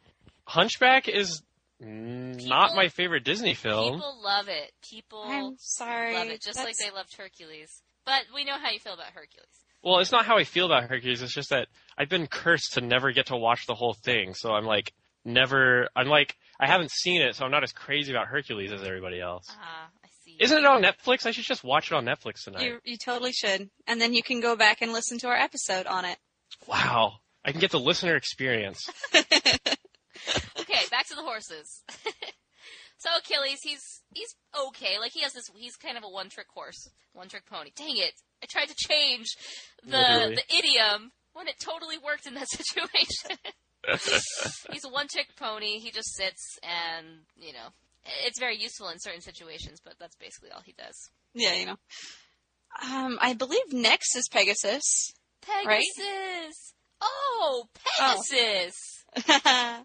Hunchback 0.49 1.08
is 1.08 1.42
not 1.78 2.38
People- 2.70 2.76
my 2.76 2.88
favorite 2.88 3.23
Disney 3.25 3.54
film. 3.54 3.94
People 3.94 4.20
love 4.23 4.49
it. 4.49 4.73
People 4.90 5.23
I'm 5.25 5.54
sorry. 5.58 6.14
love 6.14 6.26
it, 6.28 6.42
just 6.42 6.56
like 6.58 6.75
That's- 6.76 6.85
they 6.85 6.90
loved 6.96 7.14
Hercules. 7.16 7.82
But 8.06 8.22
we 8.34 8.44
know 8.44 8.56
how 8.58 8.70
you 8.70 8.78
feel 8.78 8.94
about 8.94 9.08
Hercules. 9.12 9.64
Well, 9.82 9.98
it's 9.98 10.12
not 10.12 10.25
how 10.25 10.38
I 10.38 10.44
feel 10.44 10.66
about 10.66 10.88
Hercules. 10.88 11.20
It's 11.22 11.34
just 11.34 11.50
that 11.50 11.68
I've 11.98 12.08
been 12.08 12.26
cursed 12.26 12.75
to 12.75 12.80
never 12.80 13.12
get 13.12 13.26
to 13.26 13.36
watch 13.36 13.66
the 13.66 13.75
whole 13.75 13.92
thing. 13.94 14.32
So 14.34 14.52
I'm 14.52 14.64
like, 14.64 14.92
never. 15.25 15.88
I'm 15.94 16.08
like, 16.08 16.36
I 16.58 16.66
haven't 16.66 16.90
seen 16.90 17.20
it, 17.20 17.34
so 17.34 17.44
I'm 17.44 17.50
not 17.50 17.62
as 17.62 17.72
crazy 17.72 18.12
about 18.12 18.28
Hercules 18.28 18.72
as 18.72 18.82
everybody 18.82 19.20
else. 19.20 19.46
Ah, 19.50 19.88
I 20.04 20.08
see. 20.25 20.36
Isn't 20.40 20.58
it 20.58 20.64
on 20.64 20.82
Netflix? 20.82 21.26
I 21.26 21.32
should 21.32 21.44
just 21.44 21.62
watch 21.64 21.92
it 21.92 21.94
on 21.94 22.04
Netflix 22.04 22.44
tonight. 22.44 22.62
You 22.62 22.78
you 22.84 22.96
totally 22.96 23.32
should, 23.32 23.68
and 23.86 24.00
then 24.00 24.14
you 24.14 24.22
can 24.22 24.40
go 24.40 24.56
back 24.56 24.82
and 24.82 24.92
listen 24.92 25.18
to 25.18 25.28
our 25.28 25.36
episode 25.36 25.86
on 25.86 26.04
it. 26.04 26.16
Wow, 26.66 27.14
I 27.44 27.52
can 27.52 27.60
get 27.60 27.72
the 27.72 27.80
listener 27.80 28.16
experience. 28.16 28.88
Okay, 30.58 30.80
back 30.90 31.06
to 31.08 31.14
the 31.14 31.22
horses. 31.22 31.82
so 32.99 33.11
Achilles, 33.19 33.59
he's 33.62 33.81
he's 34.15 34.35
okay. 34.69 34.99
Like 34.99 35.12
he 35.12 35.21
has 35.23 35.33
this, 35.33 35.45
he's 35.55 35.76
kind 35.76 35.97
of 35.97 36.05
a 36.05 36.09
one 36.09 36.29
trick 36.29 36.47
horse, 36.55 36.88
one 37.12 37.29
trick 37.29 37.47
pony. 37.47 37.71
Dang 37.76 37.97
it! 37.97 38.12
I 38.43 38.47
tried 38.47 38.69
to 38.69 38.75
change 38.76 39.26
the 39.85 39.97
Literally. 39.97 40.35
the 40.37 40.57
idiom 40.57 41.12
when 41.35 41.49
it 41.49 41.57
totally 41.61 41.99
worked 41.99 42.26
in 42.26 42.35
that 42.35 42.49
situation. 42.50 43.38
he's 44.73 44.85
a 44.85 44.88
one 44.88 45.07
trick 45.09 45.29
pony. 45.37 45.79
He 45.79 45.91
just 45.91 46.15
sits 46.17 46.59
and 46.62 47.07
you 47.37 47.53
know 47.53 47.69
it's 48.25 48.38
very 48.38 48.57
useful 48.57 48.88
in 48.88 48.99
certain 48.99 49.21
situations, 49.21 49.81
but 49.85 49.95
that's 49.99 50.17
basically 50.17 50.50
all 50.50 50.62
he 50.65 50.75
does. 50.76 51.11
Yeah, 51.35 51.55
you 51.55 51.67
know. 51.67 51.76
Um, 52.83 53.19
I 53.21 53.35
believe 53.35 53.73
next 53.73 54.15
is 54.17 54.29
Pegasus. 54.29 55.12
Right? 55.49 55.83
Pegasus. 55.97 56.75
Oh, 57.00 57.65
Pegasus. 57.99 58.75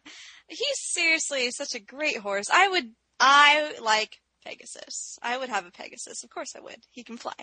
He's 0.51 0.77
seriously 0.93 1.50
such 1.51 1.74
a 1.75 1.79
great 1.79 2.17
horse. 2.17 2.48
I 2.51 2.67
would, 2.67 2.91
I 3.20 3.74
like 3.81 4.20
Pegasus. 4.46 5.17
I 5.24 5.38
would 5.38 5.50
have 5.50 5.65
a 5.65 5.72
Pegasus. 5.72 6.24
Of 6.24 6.29
course 6.29 6.53
I 6.55 6.60
would. 6.60 6.77
He 6.91 7.03
can 7.03 7.17
fly. 7.17 7.34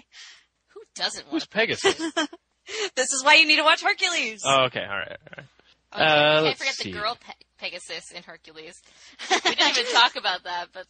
Who 0.74 0.80
doesn't 0.94 1.24
Who's 1.30 1.42
want? 1.42 1.50
Pegasus? 1.50 2.00
This 2.94 3.14
is 3.14 3.24
why 3.24 3.36
you 3.36 3.46
need 3.46 3.56
to 3.56 3.62
watch 3.62 3.82
Hercules. 3.82 4.42
oh, 4.44 4.64
okay, 4.66 4.82
all 4.84 4.98
right, 4.98 5.08
all 5.08 5.34
right. 5.38 5.46
Okay, 5.94 6.04
Uh, 6.04 6.32
can't 6.34 6.44
let's 6.44 6.58
forget 6.58 6.74
see. 6.74 6.92
the 6.92 6.98
girl 6.98 7.16
Pe- 7.18 7.32
Pegasus 7.58 8.10
in 8.10 8.22
Hercules. 8.24 8.74
we 9.30 9.38
didn't 9.40 9.70
even 9.78 9.90
talk 9.94 10.16
about 10.16 10.44
that, 10.44 10.66
but 10.74 10.84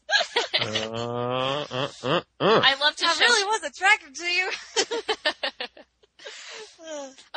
Uh, 0.60 1.66
uh, 1.70 1.88
uh, 2.02 2.20
uh. 2.40 2.60
I 2.64 2.74
love 2.80 2.96
to 2.96 3.06
I 3.06 3.12
show. 3.12 3.20
really 3.20 3.44
was 3.44 3.62
attracted 3.62 4.14
to 4.16 4.26
you. 4.26 4.50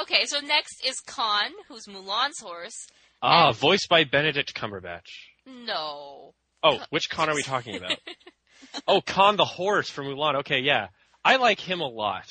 okay, 0.01 0.25
so 0.25 0.39
next 0.39 0.83
is 0.85 0.99
Khan, 1.05 1.51
who's 1.67 1.85
Mulan's 1.87 2.39
horse. 2.41 2.87
Ah, 3.21 3.51
voiced 3.51 3.87
by 3.89 4.03
Benedict 4.03 4.53
Cumberbatch. 4.55 5.07
No, 5.45 6.33
Oh, 6.63 6.79
which 6.89 7.09
Khan 7.09 7.29
are 7.29 7.35
we 7.35 7.43
talking 7.43 7.75
about? 7.75 7.97
oh, 8.87 9.01
Khan 9.01 9.35
the 9.35 9.45
horse 9.45 9.89
from 9.89 10.05
Mulan. 10.07 10.35
Okay, 10.37 10.59
yeah. 10.59 10.87
I 11.25 11.37
like 11.37 11.59
him 11.59 11.81
a 11.81 11.87
lot. 11.87 12.25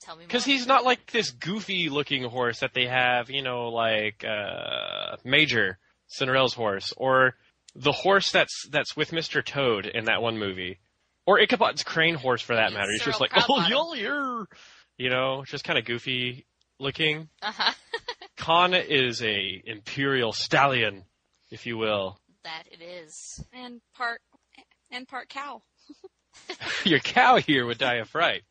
tell 0.00 0.16
me 0.16 0.20
more. 0.22 0.26
Because 0.26 0.44
he's 0.44 0.66
not 0.66 0.84
like 0.84 1.10
this 1.12 1.30
goofy 1.30 1.88
looking 1.88 2.24
horse 2.24 2.60
that 2.60 2.74
they 2.74 2.86
have, 2.86 3.30
you 3.30 3.42
know, 3.42 3.68
like, 3.68 4.24
uh, 4.24 5.16
Major, 5.24 5.78
Cinderella's 6.08 6.54
horse, 6.54 6.92
or 6.96 7.34
the 7.74 7.92
horse 7.92 8.30
that's, 8.32 8.68
that's 8.70 8.96
with 8.96 9.10
Mr. 9.12 9.44
Toad 9.44 9.86
in 9.86 10.06
that 10.06 10.22
one 10.22 10.38
movie. 10.38 10.78
Or 11.24 11.38
Ichabod's 11.40 11.82
crane 11.82 12.14
horse 12.14 12.40
for 12.42 12.54
that 12.56 12.72
matter. 12.72 12.90
He's 12.92 13.02
just 13.02 13.20
like, 13.20 13.32
oh, 13.34 13.66
you'll 13.68 13.92
hear. 13.94 14.46
You 14.96 15.10
know, 15.10 15.44
just 15.46 15.64
kind 15.64 15.78
of 15.78 15.84
goofy 15.84 16.46
looking. 16.78 17.28
Uh 17.42 17.52
huh. 17.52 17.72
Khan 18.36 18.74
is 18.74 19.22
a 19.22 19.62
imperial 19.64 20.32
stallion, 20.32 21.04
if 21.50 21.66
you 21.66 21.76
will. 21.76 22.18
that 22.44 22.64
it 22.70 22.82
is. 22.82 23.44
and 23.52 23.80
part, 23.94 24.20
and 24.90 25.08
part 25.08 25.28
cow. 25.28 25.62
Your 26.84 27.00
cow 27.00 27.36
here 27.36 27.66
would 27.66 27.78
die 27.78 27.96
of 27.96 28.08
fright. 28.08 28.42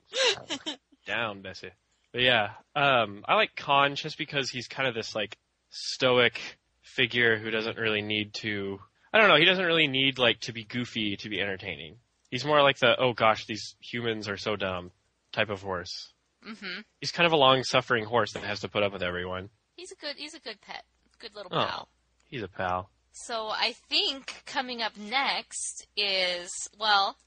Down, 1.05 1.41
Bessie. 1.41 1.71
But 2.11 2.21
yeah, 2.21 2.51
um, 2.75 3.23
I 3.27 3.35
like 3.35 3.55
Khan 3.55 3.95
just 3.95 4.17
because 4.17 4.49
he's 4.49 4.67
kind 4.67 4.87
of 4.87 4.95
this 4.95 5.13
like 5.15 5.37
stoic 5.69 6.39
figure 6.81 7.37
who 7.37 7.51
doesn't 7.51 7.77
really 7.77 8.01
need 8.01 8.33
to. 8.35 8.79
I 9.13 9.19
don't 9.19 9.29
know. 9.29 9.37
He 9.37 9.45
doesn't 9.45 9.65
really 9.65 9.87
need 9.87 10.17
like 10.17 10.39
to 10.41 10.53
be 10.53 10.63
goofy 10.63 11.17
to 11.17 11.29
be 11.29 11.41
entertaining. 11.41 11.97
He's 12.31 12.45
more 12.45 12.61
like 12.61 12.79
the 12.79 12.99
oh 12.99 13.13
gosh, 13.13 13.45
these 13.45 13.75
humans 13.79 14.27
are 14.27 14.37
so 14.37 14.55
dumb 14.55 14.91
type 15.31 15.49
of 15.49 15.61
horse. 15.61 16.13
Mm-hmm. 16.47 16.81
He's 17.01 17.11
kind 17.11 17.25
of 17.25 17.33
a 17.33 17.37
long-suffering 17.37 18.05
horse 18.05 18.33
that 18.33 18.43
has 18.43 18.59
to 18.61 18.69
put 18.69 18.83
up 18.83 18.93
with 18.93 19.03
everyone. 19.03 19.49
He's 19.75 19.91
a 19.91 19.95
good. 19.95 20.15
He's 20.17 20.33
a 20.33 20.39
good 20.39 20.61
pet. 20.61 20.83
Good 21.19 21.35
little 21.35 21.51
Oh. 21.53 21.65
pal. 21.65 21.87
He's 22.29 22.43
a 22.43 22.47
pal. 22.47 22.89
So 23.11 23.47
I 23.49 23.73
think 23.89 24.43
coming 24.45 24.81
up 24.81 24.97
next 24.97 25.87
is 25.95 26.49
well, 26.77 27.17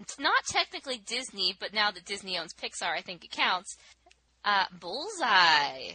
it's 0.00 0.18
not 0.18 0.44
technically 0.46 0.98
Disney, 0.98 1.54
but 1.58 1.72
now 1.72 1.90
that 1.90 2.04
Disney 2.04 2.38
owns 2.38 2.54
Pixar, 2.54 2.96
I 2.96 3.00
think 3.02 3.24
it 3.24 3.30
counts. 3.30 3.76
Uh, 4.44 4.64
Bullseye. 4.72 5.92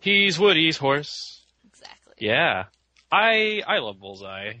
He's 0.00 0.38
Woody's 0.38 0.76
horse. 0.78 1.44
Exactly. 1.66 2.14
Yeah, 2.18 2.64
I 3.10 3.62
I 3.66 3.78
love 3.78 4.00
Bullseye. 4.00 4.54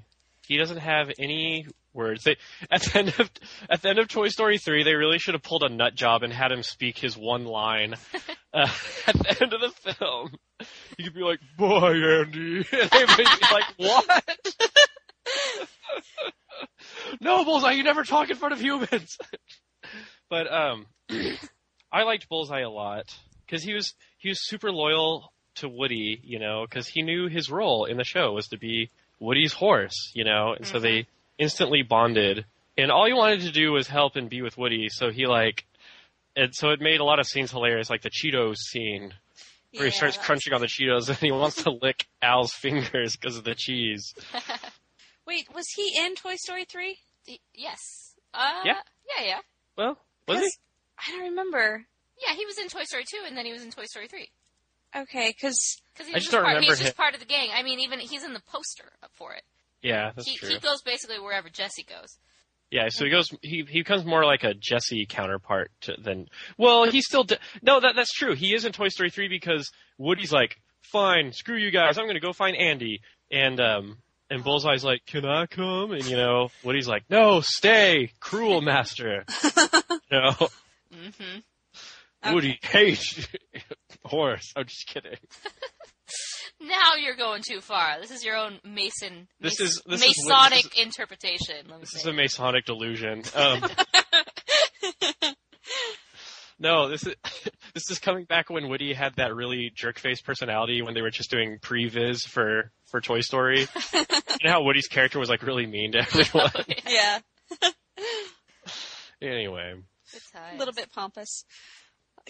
He 0.46 0.56
doesn't 0.56 0.78
have 0.78 1.10
any 1.18 1.66
words. 1.94 2.24
They, 2.24 2.36
at 2.70 2.82
the 2.82 2.98
end 2.98 3.14
of 3.18 3.30
at 3.70 3.82
the 3.82 3.88
end 3.88 3.98
of 3.98 4.08
Toy 4.08 4.28
Story 4.28 4.58
three, 4.58 4.84
they 4.84 4.94
really 4.94 5.18
should 5.18 5.34
have 5.34 5.42
pulled 5.42 5.62
a 5.62 5.68
nut 5.68 5.94
job 5.94 6.22
and 6.22 6.32
had 6.32 6.52
him 6.52 6.62
speak 6.62 6.98
his 6.98 7.16
one 7.16 7.44
line. 7.44 7.94
uh, 8.54 8.68
at 9.06 9.18
the 9.18 9.42
end 9.42 9.52
of 9.52 9.60
the 9.60 9.92
film, 9.94 10.34
he 10.96 11.04
could 11.04 11.14
be 11.14 11.22
like, 11.22 11.40
"Boy, 11.56 12.20
Andy," 12.20 12.56
and 12.72 12.90
they'd 12.90 13.06
be 13.16 13.24
like, 13.52 13.64
"What?" 13.76 14.24
no, 17.20 17.44
Bullseye, 17.44 17.72
you 17.72 17.82
never 17.82 18.04
talk 18.04 18.30
in 18.30 18.36
front 18.36 18.54
of 18.54 18.60
humans. 18.60 19.16
but 20.28 20.52
um, 20.52 20.86
I 21.92 22.02
liked 22.04 22.28
Bullseye 22.28 22.60
a 22.60 22.70
lot 22.70 23.06
because 23.46 23.62
he 23.62 23.74
was 23.74 23.94
he 24.18 24.28
was 24.28 24.46
super 24.46 24.70
loyal 24.72 25.32
to 25.56 25.68
Woody, 25.68 26.20
you 26.22 26.38
know, 26.38 26.64
because 26.68 26.88
he 26.88 27.02
knew 27.02 27.28
his 27.28 27.50
role 27.50 27.84
in 27.84 27.96
the 27.96 28.04
show 28.04 28.32
was 28.32 28.48
to 28.48 28.58
be 28.58 28.90
Woody's 29.20 29.52
horse, 29.52 30.10
you 30.14 30.24
know, 30.24 30.54
and 30.56 30.66
so 30.66 30.78
they 30.78 31.06
instantly 31.42 31.82
bonded. 31.82 32.44
And 32.78 32.90
all 32.90 33.06
he 33.06 33.12
wanted 33.12 33.40
to 33.42 33.50
do 33.50 33.72
was 33.72 33.86
help 33.88 34.16
and 34.16 34.30
be 34.30 34.40
with 34.42 34.56
Woody, 34.56 34.88
so 34.90 35.10
he 35.10 35.26
like, 35.26 35.66
and 36.34 36.54
so 36.54 36.70
it 36.70 36.80
made 36.80 37.00
a 37.00 37.04
lot 37.04 37.18
of 37.18 37.26
scenes 37.26 37.50
hilarious, 37.50 37.90
like 37.90 38.00
the 38.02 38.10
Cheetos 38.10 38.56
scene 38.56 39.12
where 39.74 39.84
he 39.86 39.90
starts 39.90 40.16
that's- 40.16 40.26
crunching 40.26 40.52
on 40.54 40.60
the 40.60 40.66
Cheetos 40.66 41.08
and 41.08 41.18
he 41.18 41.30
wants 41.32 41.62
to 41.64 41.70
lick 41.70 42.06
Al's 42.22 42.52
fingers 42.52 43.16
because 43.16 43.36
of 43.36 43.44
the 43.44 43.54
cheese. 43.54 44.14
Wait, 45.26 45.46
was 45.54 45.66
he 45.76 45.92
in 45.98 46.14
Toy 46.14 46.34
Story 46.36 46.64
3? 46.64 46.96
Yes. 47.54 48.14
Uh, 48.34 48.60
Yeah. 48.64 48.78
Yeah, 49.18 49.24
yeah. 49.26 49.38
Well, 49.76 49.98
was 50.26 50.40
he? 50.40 50.50
I 50.98 51.10
don't 51.12 51.30
remember. 51.30 51.84
Yeah, 52.26 52.34
he 52.34 52.46
was 52.46 52.58
in 52.58 52.68
Toy 52.68 52.84
Story 52.84 53.04
2 53.10 53.18
and 53.26 53.36
then 53.36 53.44
he 53.46 53.52
was 53.52 53.62
in 53.62 53.70
Toy 53.70 53.84
Story 53.84 54.08
3. 54.08 54.28
Okay, 54.94 55.28
because 55.34 55.80
Because 55.94 56.06
he 56.08 56.12
I 56.14 56.16
was 56.16 56.24
just 56.24 56.24
just 56.24 56.32
don't 56.32 56.42
part, 56.44 56.54
remember 56.56 56.72
he's 56.72 56.78
just 56.80 56.92
him- 56.92 56.96
part 56.96 57.14
of 57.14 57.20
the 57.20 57.26
gang. 57.26 57.48
I 57.54 57.62
mean, 57.62 57.80
even 57.80 57.98
he's 58.00 58.24
in 58.24 58.32
the 58.32 58.42
poster 58.50 58.92
for 59.12 59.32
it. 59.34 59.42
Yeah, 59.82 60.12
that's 60.14 60.28
He, 60.28 60.36
true. 60.36 60.48
he 60.48 60.58
goes 60.58 60.82
basically 60.82 61.18
wherever 61.18 61.48
Jesse 61.48 61.82
goes. 61.84 62.18
Yeah, 62.70 62.88
so 62.88 63.04
he 63.04 63.10
goes. 63.10 63.28
He 63.42 63.64
he 63.68 63.80
becomes 63.80 64.04
more 64.06 64.24
like 64.24 64.44
a 64.44 64.54
Jesse 64.54 65.04
counterpart 65.06 65.70
to, 65.82 65.94
than. 66.02 66.28
Well, 66.56 66.84
he 66.90 67.02
still. 67.02 67.24
De- 67.24 67.38
no, 67.60 67.80
that 67.80 67.94
that's 67.96 68.12
true. 68.12 68.34
He 68.34 68.54
is 68.54 68.64
in 68.64 68.72
Toy 68.72 68.88
Story 68.88 69.10
three 69.10 69.28
because 69.28 69.70
Woody's 69.98 70.32
like, 70.32 70.56
fine, 70.90 71.32
screw 71.32 71.56
you 71.56 71.70
guys. 71.70 71.98
I'm 71.98 72.06
to 72.08 72.20
go 72.20 72.32
find 72.32 72.56
Andy. 72.56 73.00
And 73.30 73.60
um, 73.60 73.98
and 74.30 74.42
Bullseye's 74.42 74.84
like, 74.84 75.04
can 75.04 75.26
I 75.26 75.44
come? 75.46 75.92
And 75.92 76.06
you 76.06 76.16
know, 76.16 76.48
Woody's 76.64 76.88
like, 76.88 77.04
no, 77.10 77.42
stay, 77.42 78.10
cruel 78.20 78.62
master. 78.62 79.24
you 79.44 79.98
know, 80.10 80.48
Mm-hmm. 80.94 82.32
Woody 82.34 82.58
hates 82.62 83.26
horse. 84.04 84.52
I'm 84.56 84.66
just 84.66 84.86
kidding. 84.86 85.16
Now 86.62 86.94
you're 87.00 87.16
going 87.16 87.42
too 87.46 87.60
far. 87.60 88.00
This 88.00 88.10
is 88.10 88.24
your 88.24 88.36
own 88.36 88.58
Mason. 88.64 89.26
This 89.40 89.58
Mason- 89.60 89.66
is- 89.66 89.82
this 89.86 90.02
is- 90.06 90.16
Masonic 90.24 90.62
this 90.62 90.80
interpretation. 90.84 91.56
Let 91.68 91.76
me 91.76 91.80
This 91.80 91.90
say. 91.92 91.98
is 92.00 92.06
a 92.06 92.12
Masonic 92.12 92.64
delusion. 92.64 93.22
Um, 93.34 93.62
no, 96.58 96.88
this 96.88 97.04
is 97.06 97.14
this 97.74 97.90
is 97.90 97.98
coming 97.98 98.24
back 98.24 98.50
when 98.50 98.68
Woody 98.68 98.92
had 98.94 99.14
that 99.16 99.34
really 99.34 99.70
jerk 99.74 99.98
face 99.98 100.20
personality 100.20 100.82
when 100.82 100.94
they 100.94 101.02
were 101.02 101.10
just 101.10 101.30
doing 101.30 101.58
previs 101.60 102.20
for 102.26 102.70
for 102.90 103.00
Toy 103.00 103.20
Story. 103.20 103.60
you 103.92 104.00
know 104.44 104.50
how 104.50 104.62
Woody's 104.62 104.86
character 104.88 105.18
was 105.18 105.28
like 105.28 105.42
really 105.42 105.66
mean 105.66 105.92
to 105.92 105.98
everyone. 105.98 106.50
Yeah, 106.88 107.18
anyway, 109.20 109.74
a 110.34 110.56
little 110.58 110.74
bit 110.74 110.92
pompous. 110.92 111.44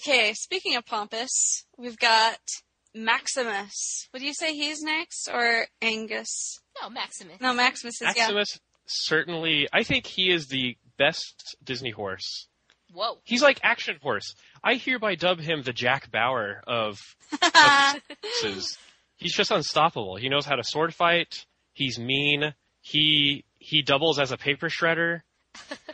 Okay, 0.00 0.32
speaking 0.34 0.76
of 0.76 0.86
pompous, 0.86 1.64
we've 1.76 1.98
got 1.98 2.38
Maximus. 2.94 4.08
Would 4.12 4.22
you 4.22 4.34
say 4.34 4.54
he's 4.54 4.82
next 4.82 5.28
or 5.32 5.66
Angus? 5.80 6.58
No, 6.80 6.90
Maximus. 6.90 7.40
No, 7.40 7.54
Maximus 7.54 8.00
is 8.00 8.12
yeah. 8.16 8.22
Maximus 8.28 8.58
certainly. 8.87 9.68
I 9.72 9.82
think 9.82 10.06
he 10.06 10.30
is 10.30 10.46
the 10.46 10.76
best 10.99 11.56
Disney 11.62 11.90
horse. 11.90 12.49
Whoa. 12.92 13.18
He's 13.25 13.42
like 13.42 13.61
action 13.62 13.96
horse. 14.02 14.34
I 14.62 14.75
hereby 14.75 15.14
dub 15.14 15.40
him 15.40 15.62
the 15.62 15.72
Jack 15.72 16.11
Bauer 16.11 16.62
of 16.66 16.99
horses. 17.42 18.76
He's 19.16 19.34
just 19.34 19.50
unstoppable. 19.50 20.16
He 20.16 20.28
knows 20.28 20.44
how 20.44 20.56
to 20.56 20.64
sword 20.64 20.94
fight. 20.94 21.46
He's 21.72 21.99
mean. 21.99 22.54
He 22.80 23.44
he 23.58 23.82
doubles 23.82 24.18
as 24.18 24.32
a 24.32 24.37
paper 24.37 24.68
shredder. 24.68 25.20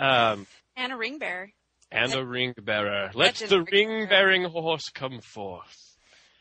Um, 0.00 0.46
and 0.76 0.92
a 0.92 0.96
ring 0.96 1.18
bearer. 1.18 1.50
and 1.92 2.12
a 2.14 2.24
ring 2.24 2.54
bearer. 2.60 3.10
Let 3.14 3.36
the 3.36 3.62
ring 3.62 3.88
ring 3.88 4.08
bearing 4.08 4.44
horse 4.44 4.88
come 4.92 5.20
forth. 5.20 5.87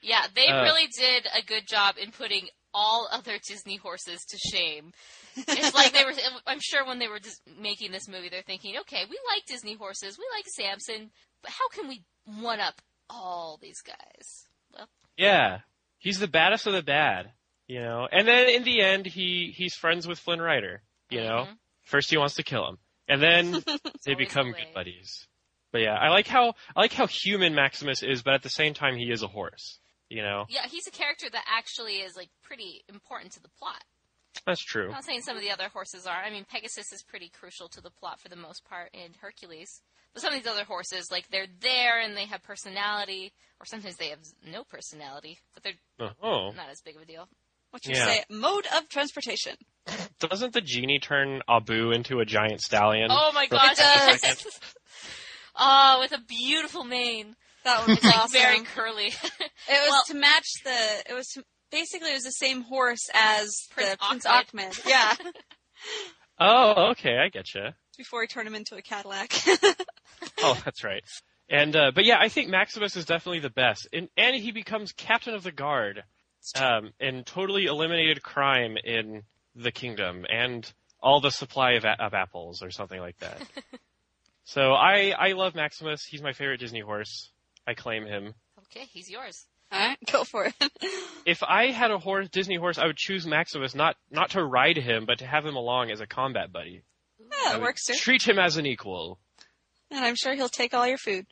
Yeah, 0.01 0.27
they 0.33 0.47
Uh, 0.47 0.63
really 0.63 0.87
did 0.87 1.27
a 1.33 1.41
good 1.41 1.67
job 1.67 1.95
in 1.97 2.11
putting 2.11 2.49
all 2.73 3.07
other 3.11 3.39
Disney 3.39 3.77
horses 3.77 4.23
to 4.25 4.37
shame. 4.37 4.93
It's 5.35 5.73
like 5.73 5.93
they 5.93 6.03
were. 6.05 6.13
I'm 6.47 6.59
sure 6.61 6.85
when 6.85 6.99
they 6.99 7.07
were 7.07 7.19
making 7.59 7.91
this 7.91 8.07
movie, 8.07 8.29
they're 8.29 8.41
thinking, 8.43 8.77
okay, 8.79 9.05
we 9.09 9.17
like 9.33 9.45
Disney 9.47 9.73
horses, 9.73 10.17
we 10.17 10.25
like 10.35 10.45
Samson, 10.47 11.11
but 11.41 11.51
how 11.51 11.67
can 11.69 11.87
we 11.87 12.03
one 12.25 12.59
up 12.59 12.81
all 13.09 13.57
these 13.61 13.81
guys? 13.81 14.47
Well, 14.73 14.87
Yeah, 15.17 15.59
he's 15.97 16.19
the 16.19 16.27
baddest 16.27 16.67
of 16.67 16.73
the 16.73 16.83
bad. 16.83 17.31
You 17.67 17.81
know, 17.81 18.07
and 18.11 18.25
then 18.27 18.47
in 18.49 18.63
the 18.63 18.81
end, 18.81 19.05
he 19.05 19.53
he's 19.55 19.73
friends 19.75 20.07
with 20.07 20.19
Flynn 20.19 20.41
Rider. 20.41 20.83
You 21.09 21.21
know, 21.21 21.47
Mhm. 21.49 21.57
first 21.83 22.09
he 22.09 22.17
wants 22.17 22.35
to 22.35 22.43
kill 22.43 22.67
him, 22.67 22.77
and 23.09 23.21
then 23.21 23.51
they 24.05 24.13
become 24.15 24.47
the 24.51 24.53
good 24.53 24.73
buddies. 24.73 25.27
But 25.71 25.81
yeah, 25.81 25.95
I 25.95 26.09
like 26.09 26.27
how 26.27 26.53
I 26.75 26.79
like 26.79 26.93
how 26.93 27.07
human 27.07 27.55
Maximus 27.55 28.03
is, 28.03 28.23
but 28.23 28.35
at 28.35 28.43
the 28.43 28.49
same 28.49 28.73
time, 28.73 28.95
he 28.95 29.11
is 29.11 29.21
a 29.21 29.27
horse. 29.27 29.79
You 30.09 30.21
know, 30.21 30.45
yeah, 30.49 30.67
he's 30.69 30.87
a 30.87 30.91
character 30.91 31.29
that 31.29 31.43
actually 31.47 31.95
is 31.97 32.15
like 32.15 32.29
pretty 32.41 32.83
important 32.87 33.33
to 33.33 33.41
the 33.41 33.49
plot. 33.59 33.83
that's 34.45 34.61
true. 34.61 34.85
I'm 34.85 34.91
not 34.91 35.03
saying 35.05 35.21
some 35.21 35.35
of 35.35 35.41
the 35.43 35.51
other 35.51 35.67
horses 35.69 36.07
are. 36.07 36.15
I 36.23 36.29
mean, 36.29 36.45
Pegasus 36.49 36.93
is 36.93 37.03
pretty 37.03 37.29
crucial 37.29 37.67
to 37.69 37.81
the 37.81 37.89
plot 37.89 38.19
for 38.21 38.29
the 38.29 38.35
most 38.37 38.63
part 38.63 38.89
in 38.93 39.11
Hercules. 39.19 39.81
But 40.13 40.21
some 40.21 40.33
of 40.33 40.41
these 40.41 40.49
other 40.51 40.63
horses, 40.63 41.11
like 41.11 41.27
they're 41.29 41.47
there 41.59 41.99
and 41.99 42.15
they 42.15 42.25
have 42.25 42.41
personality, 42.41 43.33
or 43.59 43.65
sometimes 43.65 43.97
they 43.97 44.09
have 44.09 44.19
no 44.49 44.63
personality, 44.63 45.39
but 45.53 45.63
they're 45.63 45.73
Oh, 46.23 46.51
not 46.55 46.69
as 46.71 46.81
big 46.81 46.95
of 46.95 47.01
a 47.01 47.05
deal. 47.05 47.27
What 47.71 47.85
you 47.85 47.93
Yeah. 47.95 48.05
say? 48.05 48.23
Mode 48.29 48.65
of 48.77 48.87
transportation. 48.87 49.57
doesn't 50.19 50.53
the 50.53 50.61
genie 50.61 50.99
turn 50.99 51.41
Abu 51.49 51.91
into 51.91 52.19
a 52.19 52.25
giant 52.25 52.61
stallion? 52.61 53.09
Oh 53.11 53.31
my 53.33 53.47
For- 53.47 53.55
gosh! 53.55 53.75
does. 53.75 54.59
oh, 55.55 55.97
with 55.99 56.13
a 56.13 56.21
beautiful 56.23 56.83
mane, 56.85 57.35
That 57.67 57.79
one 57.87 57.89
was 57.95 58.03
like 58.03 58.17
awesome. 58.17 58.41
very 58.41 58.59
curly. 58.63 59.07
It 59.69 59.79
was 59.81 59.89
Well- 59.89 60.03
to 60.07 60.13
match 60.15 60.47
the. 60.63 61.11
It 61.11 61.13
was 61.13 61.27
to, 61.35 61.43
basically 61.71 62.11
it 62.11 62.13
was 62.15 62.23
the 62.23 62.31
same 62.31 62.61
horse 62.61 63.09
as 63.13 63.67
Prince 63.71 63.91
the 63.91 63.97
Prince 64.07 64.25
Ahmed. 64.25 64.47
Ahmed. 64.53 64.73
Yeah, 64.85 65.13
Oh, 66.39 66.91
okay, 66.91 67.17
I 67.17 67.29
getcha. 67.29 67.73
before 67.97 68.21
he 68.21 68.27
turned 68.27 68.47
him 68.47 68.55
into 68.55 68.75
a 68.75 68.81
Cadillac. 68.81 69.33
Oh, 70.41 70.59
that's 70.63 70.83
right. 70.83 71.03
And 71.49 71.75
uh, 71.75 71.91
but 71.93 72.05
yeah, 72.05 72.17
I 72.19 72.29
think 72.29 72.49
Maximus 72.49 72.95
is 72.95 73.05
definitely 73.05 73.39
the 73.39 73.49
best, 73.49 73.87
and 73.93 74.07
and 74.17 74.35
he 74.35 74.51
becomes 74.51 74.91
captain 74.91 75.33
of 75.33 75.43
the 75.43 75.51
guard, 75.51 76.03
um, 76.59 76.91
and 76.99 77.25
totally 77.25 77.65
eliminated 77.65 78.21
crime 78.21 78.77
in 78.83 79.23
the 79.55 79.71
kingdom 79.71 80.25
and 80.29 80.71
all 81.01 81.19
the 81.21 81.31
supply 81.31 81.71
of, 81.73 81.85
a- 81.85 82.01
of 82.03 82.13
apples 82.13 82.61
or 82.61 82.69
something 82.71 82.99
like 82.99 83.17
that. 83.19 83.41
so 84.43 84.73
I 84.73 85.13
I 85.17 85.31
love 85.33 85.55
Maximus. 85.55 86.03
He's 86.05 86.21
my 86.21 86.33
favorite 86.33 86.59
Disney 86.59 86.81
horse. 86.81 87.31
I 87.67 87.73
claim 87.73 88.05
him. 88.05 88.33
okay, 88.63 88.85
he's 88.91 89.09
yours. 89.09 89.45
All 89.71 89.79
right, 89.79 89.97
go 90.11 90.23
for 90.23 90.45
it. 90.45 90.53
If 91.25 91.43
I 91.43 91.71
had 91.71 91.91
a 91.91 91.97
horse, 91.97 92.29
Disney 92.29 92.55
horse, 92.55 92.77
I 92.77 92.85
would 92.87 92.95
choose 92.95 93.27
Maximus 93.27 93.75
not 93.75 93.97
not 94.09 94.29
to 94.29 94.41
ride 94.45 94.77
him, 94.77 95.05
but 95.05 95.19
to 95.19 95.27
have 95.27 95.45
him 95.45 95.57
along 95.57 95.91
as 95.91 95.99
a 95.99 96.07
combat 96.07 96.53
buddy. 96.53 96.83
Yeah, 97.19 97.25
I 97.29 97.49
that 97.49 97.59
would 97.59 97.63
works 97.65 97.85
too. 97.85 97.95
Treat 97.95 98.25
him 98.25 98.39
as 98.39 98.55
an 98.55 98.65
equal. 98.65 99.19
And 99.91 100.05
I'm 100.05 100.15
sure 100.15 100.33
he'll 100.35 100.47
take 100.47 100.73
all 100.73 100.87
your 100.87 100.97
food. 100.97 101.25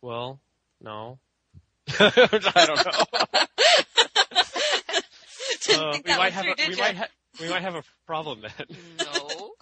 Well, 0.00 0.40
no. 0.80 1.18
I 2.00 2.64
don't 2.66 2.86
know. 2.86 3.40
Uh, 5.70 5.98
we 6.04 6.16
might 6.16 6.32
have 6.32 6.44
through, 6.44 6.54
a, 6.58 6.68
we 6.70 6.76
might 6.76 6.96
ha- 6.96 7.08
we 7.40 7.48
might 7.50 7.60
have 7.62 7.74
a 7.74 7.82
problem 8.06 8.40
then. 8.40 8.66
No. 8.98 9.52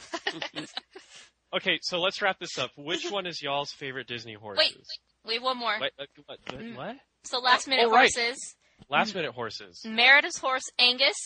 okay, 1.56 1.78
so 1.82 1.98
let's 2.00 2.22
wrap 2.22 2.38
this 2.38 2.58
up. 2.58 2.70
Which 2.76 3.10
one 3.10 3.26
is 3.26 3.42
y'all's 3.42 3.72
favorite 3.72 4.06
Disney 4.06 4.34
horses? 4.34 4.64
Wait, 4.76 4.86
we 5.26 5.34
have 5.34 5.42
one 5.42 5.58
more. 5.58 5.76
Wait, 5.80 5.92
uh, 5.98 6.04
what? 6.26 6.38
what- 6.50 6.60
Mm. 6.60 6.98
So 7.24 7.38
last 7.40 7.66
minute 7.66 7.86
oh, 7.86 7.90
right. 7.90 8.10
horses. 8.14 8.54
Last 8.88 9.14
minute 9.14 9.32
horses. 9.32 9.82
Merida's 9.84 10.38
horse 10.38 10.62
Angus. 10.78 11.16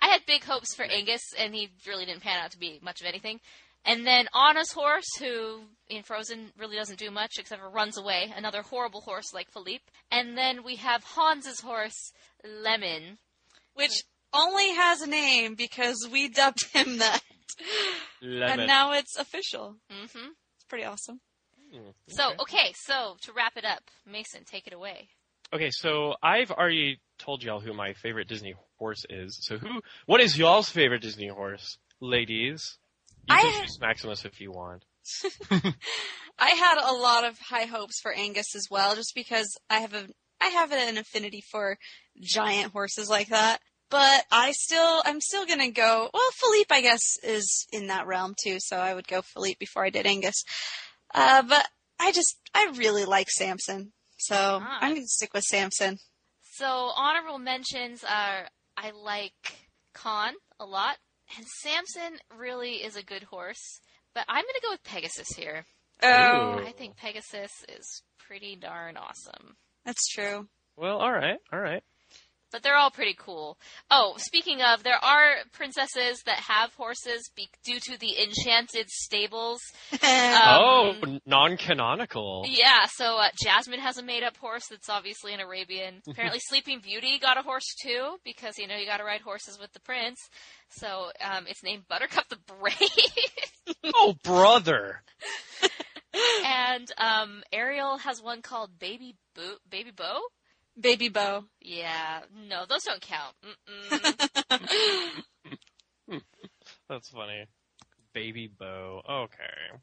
I 0.00 0.08
had 0.08 0.24
big 0.26 0.44
hopes 0.44 0.74
for 0.74 0.84
Angus, 0.84 1.22
and 1.38 1.54
he 1.54 1.70
really 1.86 2.06
didn't 2.06 2.22
pan 2.22 2.40
out 2.42 2.52
to 2.52 2.58
be 2.58 2.78
much 2.82 3.00
of 3.00 3.06
anything. 3.06 3.40
And 3.84 4.06
then 4.06 4.28
Anna's 4.34 4.72
horse, 4.72 5.06
who 5.18 5.62
in 5.88 6.02
Frozen 6.02 6.52
really 6.58 6.76
doesn't 6.76 6.98
do 6.98 7.10
much 7.10 7.32
except 7.38 7.60
for 7.62 7.70
runs 7.70 7.96
away, 7.98 8.32
another 8.36 8.62
horrible 8.62 9.00
horse 9.00 9.32
like 9.34 9.50
Philippe. 9.50 9.84
And 10.10 10.36
then 10.36 10.62
we 10.62 10.76
have 10.76 11.02
Hans's 11.04 11.60
horse, 11.60 12.12
Lemon. 12.44 13.18
Which 13.74 14.02
only 14.32 14.74
has 14.74 15.00
a 15.00 15.06
name 15.06 15.54
because 15.54 16.08
we 16.10 16.28
dubbed 16.28 16.66
him 16.72 16.98
that. 16.98 17.20
Lemon. 18.22 18.60
And 18.60 18.66
now 18.66 18.92
it's 18.92 19.16
official. 19.16 19.76
hmm 19.90 20.04
It's 20.56 20.64
pretty 20.68 20.84
awesome. 20.84 21.20
Hmm, 21.72 21.90
So, 22.08 22.30
okay. 22.30 22.42
okay, 22.42 22.72
so 22.76 23.16
to 23.22 23.32
wrap 23.32 23.56
it 23.56 23.64
up, 23.64 23.82
Mason, 24.06 24.44
take 24.44 24.66
it 24.66 24.72
away. 24.72 25.08
Okay, 25.52 25.70
so 25.70 26.14
I've 26.22 26.50
already 26.50 27.00
told 27.18 27.42
y'all 27.42 27.60
who 27.60 27.72
my 27.74 27.92
favorite 27.94 28.28
Disney 28.28 28.54
horse 28.78 29.04
is. 29.10 29.38
So 29.42 29.58
who? 29.58 29.80
What 30.06 30.20
is 30.20 30.38
y'all's 30.38 30.70
favorite 30.70 31.02
Disney 31.02 31.28
horse, 31.28 31.78
ladies? 32.00 32.78
You 33.26 33.34
I- 33.36 33.40
can 33.42 33.62
choose 33.62 33.78
Maximus 33.80 34.24
if 34.24 34.40
you 34.40 34.52
want. 34.52 34.84
I 36.38 36.50
had 36.50 36.78
a 36.78 36.92
lot 36.94 37.24
of 37.24 37.38
high 37.38 37.64
hopes 37.64 38.00
for 38.00 38.12
Angus 38.12 38.54
as 38.54 38.66
well, 38.70 38.94
just 38.94 39.12
because 39.14 39.48
I 39.68 39.80
have 39.80 39.94
a 39.94 40.06
I 40.40 40.46
have 40.46 40.72
an 40.72 40.96
affinity 40.96 41.42
for 41.50 41.76
giant 42.20 42.72
horses 42.72 43.08
like 43.10 43.28
that. 43.28 43.58
But 43.90 44.24
I 44.30 44.52
still 44.52 45.02
I'm 45.04 45.20
still 45.20 45.46
gonna 45.46 45.70
go. 45.70 46.10
Well, 46.14 46.30
Philippe 46.34 46.72
I 46.74 46.80
guess 46.80 47.02
is 47.24 47.66
in 47.72 47.88
that 47.88 48.06
realm 48.06 48.34
too, 48.40 48.58
so 48.60 48.76
I 48.76 48.94
would 48.94 49.08
go 49.08 49.20
Philippe 49.22 49.56
before 49.58 49.84
I 49.84 49.90
did 49.90 50.06
Angus. 50.06 50.44
Uh, 51.14 51.42
but 51.42 51.66
I 51.98 52.12
just 52.12 52.36
I 52.54 52.72
really 52.76 53.04
like 53.04 53.28
Samson, 53.30 53.92
so 54.18 54.34
Ah. 54.62 54.78
I'm 54.80 54.94
gonna 54.94 55.06
stick 55.06 55.32
with 55.34 55.44
Samson. 55.44 55.98
So, 56.54 56.66
honorable 56.66 57.38
mentions 57.38 58.04
are 58.04 58.48
I 58.76 58.90
like 58.90 59.32
Khan 59.94 60.34
a 60.58 60.66
lot, 60.66 60.96
and 61.36 61.46
Samson 61.62 62.18
really 62.36 62.82
is 62.84 62.96
a 62.96 63.02
good 63.02 63.22
horse, 63.24 63.80
but 64.14 64.24
I'm 64.28 64.42
going 64.44 64.54
to 64.54 64.60
go 64.62 64.70
with 64.72 64.82
Pegasus 64.82 65.28
here. 65.36 65.64
Oh, 66.02 66.58
I 66.58 66.72
think 66.76 66.96
Pegasus 66.96 67.50
is 67.68 68.02
pretty 68.18 68.56
darn 68.56 68.96
awesome. 68.96 69.56
that's 69.84 70.06
true. 70.08 70.48
Well, 70.76 70.98
all 70.98 71.12
right, 71.12 71.38
all 71.52 71.60
right. 71.60 71.82
But 72.52 72.62
they're 72.62 72.76
all 72.76 72.90
pretty 72.90 73.14
cool. 73.18 73.56
Oh, 73.90 74.14
speaking 74.16 74.60
of, 74.62 74.82
there 74.82 75.02
are 75.02 75.36
princesses 75.52 76.22
that 76.26 76.38
have 76.38 76.74
horses 76.74 77.30
be- 77.36 77.48
due 77.64 77.78
to 77.80 77.98
the 77.98 78.16
enchanted 78.22 78.88
stables. 78.88 79.60
Um, 80.02 80.96
oh, 81.02 81.18
non-canonical. 81.26 82.44
Yeah, 82.48 82.86
so 82.88 83.16
uh, 83.16 83.28
Jasmine 83.42 83.80
has 83.80 83.98
a 83.98 84.02
made-up 84.02 84.36
horse 84.36 84.64
that's 84.70 84.88
obviously 84.88 85.34
an 85.34 85.40
Arabian. 85.40 86.02
Apparently, 86.08 86.40
Sleeping 86.40 86.80
Beauty 86.80 87.18
got 87.18 87.38
a 87.38 87.42
horse 87.42 87.74
too 87.82 88.16
because 88.24 88.58
you 88.58 88.66
know 88.66 88.76
you 88.76 88.86
got 88.86 88.98
to 88.98 89.04
ride 89.04 89.20
horses 89.20 89.58
with 89.60 89.72
the 89.72 89.80
prince. 89.80 90.18
So 90.70 91.10
um, 91.20 91.46
it's 91.46 91.62
named 91.62 91.84
Buttercup 91.88 92.28
the 92.28 92.38
Brave, 92.46 93.84
oh, 93.94 94.14
brother. 94.22 95.02
and 96.44 96.90
um, 96.98 97.42
Ariel 97.52 97.98
has 97.98 98.22
one 98.22 98.42
called 98.42 98.78
Baby 98.78 99.16
Bo. 99.34 99.54
Baby 99.68 99.90
Bo. 99.94 100.20
Baby 100.80 101.08
Bo. 101.08 101.44
Yeah, 101.60 102.20
no, 102.48 102.64
those 102.68 102.84
don't 102.84 103.00
count. 103.00 103.34
That's 106.88 107.08
funny. 107.10 107.46
Baby 108.14 108.50
Bo. 108.58 109.02
Okay. 109.08 109.78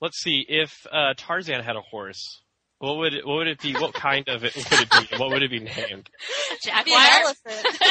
Let's 0.00 0.18
see. 0.20 0.44
If 0.48 0.86
uh, 0.92 1.14
Tarzan 1.16 1.62
had 1.62 1.76
a 1.76 1.80
horse, 1.80 2.42
what 2.78 2.96
would 2.98 3.14
it, 3.14 3.26
what 3.26 3.36
would 3.36 3.48
it 3.48 3.60
be? 3.60 3.74
What 3.74 3.94
kind 3.94 4.28
of 4.28 4.44
it 4.44 4.54
would 4.56 4.80
it 4.80 4.90
be? 4.90 5.16
What 5.16 5.30
would 5.30 5.42
it 5.42 5.50
be 5.50 5.60
named? 5.60 6.10
Jaguar. 6.64 7.00
elephant. 7.00 7.66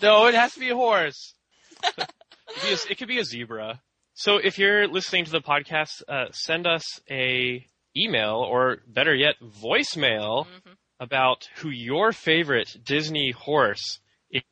No, 0.00 0.26
it 0.26 0.34
has 0.34 0.54
to 0.54 0.58
be 0.58 0.70
a 0.70 0.74
horse. 0.74 1.34
it, 1.96 2.08
could 2.48 2.62
be 2.62 2.72
a, 2.72 2.76
it 2.90 2.98
could 2.98 3.08
be 3.08 3.18
a 3.20 3.24
zebra. 3.24 3.80
So 4.14 4.38
if 4.38 4.58
you're 4.58 4.88
listening 4.88 5.26
to 5.26 5.30
the 5.30 5.40
podcast, 5.40 6.02
uh, 6.08 6.24
send 6.32 6.66
us 6.66 6.82
a 7.08 7.64
email 7.96 8.38
or 8.38 8.78
better 8.88 9.14
yet, 9.14 9.34
voicemail 9.62 10.46
Mhm. 10.46 10.74
About 11.02 11.48
who 11.56 11.68
your 11.68 12.12
favorite 12.12 12.76
Disney 12.84 13.32
horse 13.32 13.98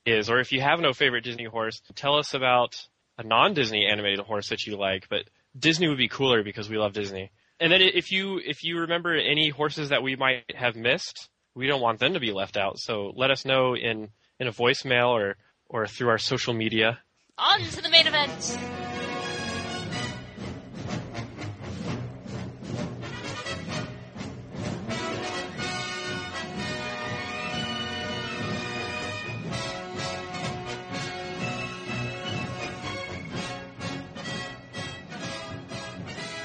is, 0.04 0.28
or 0.28 0.40
if 0.40 0.50
you 0.50 0.60
have 0.60 0.80
no 0.80 0.92
favorite 0.92 1.22
Disney 1.22 1.44
horse, 1.44 1.80
tell 1.94 2.16
us 2.16 2.34
about 2.34 2.76
a 3.18 3.22
non-Disney 3.22 3.86
animated 3.86 4.18
horse 4.18 4.48
that 4.48 4.66
you 4.66 4.76
like. 4.76 5.08
But 5.08 5.30
Disney 5.56 5.86
would 5.86 5.96
be 5.96 6.08
cooler 6.08 6.42
because 6.42 6.68
we 6.68 6.76
love 6.76 6.92
Disney. 6.92 7.30
And 7.60 7.70
then 7.70 7.80
if 7.80 8.10
you 8.10 8.40
if 8.44 8.64
you 8.64 8.80
remember 8.80 9.14
any 9.14 9.50
horses 9.50 9.90
that 9.90 10.02
we 10.02 10.16
might 10.16 10.56
have 10.56 10.74
missed, 10.74 11.28
we 11.54 11.68
don't 11.68 11.80
want 11.80 12.00
them 12.00 12.14
to 12.14 12.20
be 12.20 12.32
left 12.32 12.56
out. 12.56 12.80
So 12.80 13.12
let 13.14 13.30
us 13.30 13.44
know 13.44 13.76
in 13.76 14.08
in 14.40 14.48
a 14.48 14.52
voicemail 14.52 15.10
or 15.10 15.36
or 15.68 15.86
through 15.86 16.08
our 16.08 16.18
social 16.18 16.52
media. 16.52 16.98
On 17.38 17.60
to 17.60 17.82
the 17.82 17.90
main 17.90 18.08
event. 18.08 18.89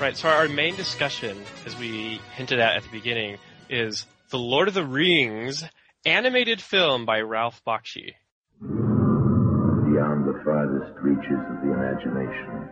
Right. 0.06 0.16
So 0.16 0.30
our 0.30 0.48
main 0.48 0.76
discussion, 0.76 1.36
as 1.66 1.76
we 1.80 2.22
hinted 2.36 2.60
at 2.60 2.76
at 2.76 2.84
the 2.84 2.90
beginning, 2.90 3.40
is 3.72 4.06
the 4.30 4.38
Lord 4.38 4.68
of 4.68 4.76
the 4.76 4.86
Rings 4.86 5.64
animated 6.06 6.62
film 6.62 7.08
by 7.08 7.22
Ralph 7.22 7.60
Bakshi. 7.66 8.14
beyond 8.62 10.30
the 10.30 10.38
farthest 10.46 10.94
reaches 11.02 11.42
of 11.50 11.58
the 11.66 11.74
imagination 11.74 12.70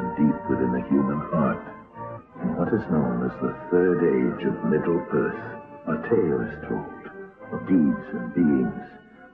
and 0.00 0.16
deep 0.16 0.38
within 0.48 0.72
the 0.72 0.80
human 0.88 1.20
heart, 1.28 1.60
in 2.40 2.56
what 2.56 2.72
is 2.72 2.80
known 2.88 3.28
as 3.28 3.36
the 3.44 3.52
third 3.68 4.00
age 4.08 4.46
of 4.48 4.64
Middle 4.72 5.04
Earth, 5.12 5.44
a 5.92 5.96
tale 6.08 6.40
is 6.40 6.56
told 6.72 7.04
of 7.52 7.68
deeds 7.68 8.06
and 8.16 8.32
beings, 8.32 8.80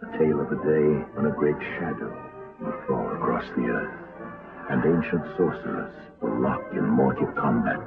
a 0.02 0.18
tale 0.18 0.40
of 0.42 0.50
a 0.50 0.58
day 0.66 0.90
when 1.14 1.30
a 1.30 1.38
great 1.38 1.62
shadow 1.78 2.10
will 2.58 2.74
fall 2.88 3.06
across 3.14 3.46
the 3.54 3.62
earth, 3.62 3.97
and 4.70 4.84
ancient 4.84 5.24
sorcerers 5.36 5.94
will 6.20 6.40
lock 6.40 6.62
in 6.72 6.84
mortal 6.84 7.26
combat 7.38 7.80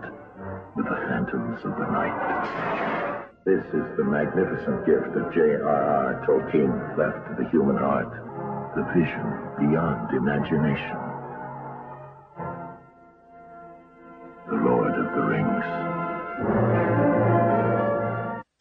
with 0.76 0.86
the 0.86 1.00
phantoms 1.08 1.60
of 1.63 1.72
the 1.78 1.88
night. 1.91 3.32
This 3.46 3.65
is 3.74 3.86
the 3.98 4.04
magnificent 4.04 4.86
gift 4.86 5.13
that 5.13 5.32
J.R.R. 5.34 6.26
Tolkien 6.28 6.98
left 6.98 7.28
to 7.30 7.44
the 7.44 7.50
human 7.50 7.78
heart 7.78 8.12
the 8.76 8.84
vision 8.94 9.26
beyond 9.60 10.13
imagination. 10.15 10.98
The 14.48 14.58
Lord 14.58 14.94
of 14.94 15.06
the 15.15 15.24
Rings. 15.28 15.91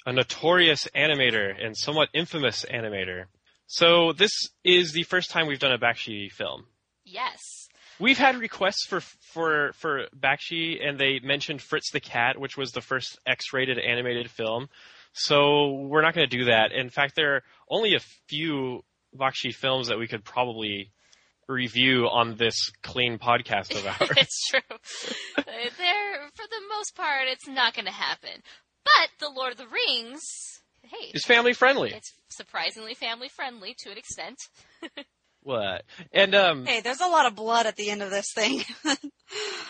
a 0.07 0.13
notorious 0.13 0.89
animator 0.97 1.53
and 1.65 1.77
somewhat 1.77 2.09
infamous 2.15 2.65
animator. 2.73 3.27
So 3.67 4.13
this 4.13 4.33
is 4.65 4.93
the 4.93 5.05
first 5.05 5.31
time 5.31 5.47
we've 5.47 5.61
done 5.61 5.73
a 5.73 5.79
Bakshi 5.79 6.33
film. 6.33 6.67
Yes. 7.05 7.60
We've 8.01 8.19
had 8.19 8.37
requests 8.37 8.87
for 8.87 9.01
for 9.01 9.73
for 9.75 10.07
Bakshi, 10.19 10.79
and 10.83 10.99
they 10.99 11.21
mentioned 11.23 11.61
Fritz 11.61 11.91
the 11.93 12.01
Cat, 12.01 12.39
which 12.41 12.57
was 12.57 12.73
the 12.73 12.81
first 12.81 13.19
X-rated 13.27 13.79
animated 13.79 14.31
film. 14.31 14.69
So 15.13 15.73
we're 15.73 16.03
not 16.03 16.15
going 16.15 16.29
to 16.29 16.37
do 16.39 16.45
that. 16.47 16.73
In 16.73 16.89
fact, 16.89 17.15
there 17.15 17.37
are 17.37 17.43
only 17.69 17.95
a 17.95 18.01
few 18.29 18.83
Bakshi 19.15 19.55
films 19.55 19.89
that 19.89 19.99
we 19.99 20.07
could 20.07 20.25
probably 20.25 20.93
review 21.49 22.09
on 22.09 22.37
this 22.37 22.71
clean 22.83 23.19
podcast 23.19 23.75
of 23.75 23.87
ours. 23.87 24.11
it's 24.17 24.49
true. 24.49 24.61
There, 25.77 26.29
for 26.35 26.47
the 26.49 26.63
most 26.71 26.95
part, 26.97 27.29
it's 27.29 27.47
not 27.47 27.75
going 27.75 27.85
to 27.85 27.93
happen. 27.93 28.43
But 28.85 29.11
the 29.19 29.31
Lord 29.35 29.53
of 29.53 29.59
the 29.59 29.67
Rings, 29.67 30.23
hey, 30.83 31.11
it's 31.13 31.27
family 31.27 31.53
friendly. 31.53 31.93
it's 31.93 32.13
surprisingly 32.31 32.95
family 32.95 33.29
friendly 33.29 33.75
to 33.81 33.91
an 33.91 33.99
extent. 33.99 34.39
What? 35.43 35.85
And 36.13 36.35
um, 36.35 36.67
Hey, 36.67 36.81
there's 36.81 37.01
a 37.01 37.07
lot 37.07 37.27
of 37.27 37.35
blood 37.35 37.67
at 37.67 37.77
the 37.77 37.91
end 37.91 38.03
of 38.03 38.11
this 38.11 38.33
thing. 38.35 38.63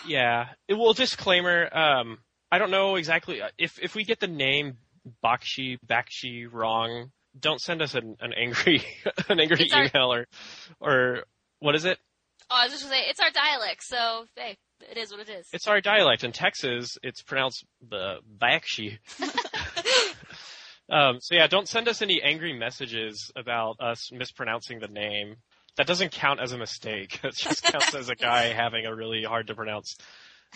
Yeah. 0.07 0.47
It- 0.67 0.75
Well, 0.79 0.95
disclaimer. 0.95 1.69
Um, 1.77 2.19
I 2.51 2.59
don't 2.59 2.71
know 2.71 2.97
exactly 2.97 3.43
if 3.59 3.79
if 3.81 3.95
we 3.95 4.05
get 4.05 4.19
the 4.19 4.27
name 4.27 4.79
Bakshi 5.25 5.79
Bakshi 5.87 6.47
wrong. 6.51 7.13
Don't 7.39 7.61
send 7.61 7.83
us 7.83 7.95
an, 7.95 8.17
an 8.21 8.33
angry 8.33 8.83
an 9.29 9.39
angry 9.39 9.65
It's 9.65 9.73
our- 9.75 9.85
email 9.85 10.13
or 10.13 10.27
or 10.81 11.25
what 11.59 11.75
is 11.75 11.85
it? 11.85 11.99
Oh, 12.51 12.57
I 12.59 12.65
was 12.65 12.73
just 12.73 12.85
going 12.85 12.95
to 12.99 13.05
say, 13.05 13.11
it's 13.11 13.21
our 13.21 13.31
dialect, 13.31 13.83
so 13.85 14.25
hey, 14.35 14.57
it 14.91 14.97
is 14.97 15.13
what 15.13 15.21
it 15.21 15.29
is. 15.29 15.47
It's 15.53 15.69
our 15.69 15.81
dialect 15.81 16.25
in 16.25 16.33
Texas. 16.33 16.97
It's 17.03 17.23
pronounced 17.23 17.65
the 17.89 18.17
Bakshi. 18.39 18.99
um, 20.91 21.19
so 21.21 21.35
yeah, 21.37 21.47
don't 21.47 21.69
send 21.69 21.87
us 21.89 22.03
any 22.03 22.21
angry 22.23 22.53
messages 22.59 23.31
about 23.37 23.77
us 23.79 24.11
mispronouncing 24.13 24.81
the 24.81 24.89
name. 24.89 25.37
That 25.81 25.87
doesn't 25.87 26.13
count 26.13 26.41
as 26.41 26.53
a 26.53 26.59
mistake. 26.59 27.21
It 27.25 27.35
just 27.35 27.63
counts 27.63 27.95
as 27.95 28.11
a 28.11 28.15
guy 28.15 28.53
having 28.53 28.85
a 28.85 28.95
really 28.95 29.25
hard 29.25 29.47
to 29.47 29.55
pronounce, 29.55 29.97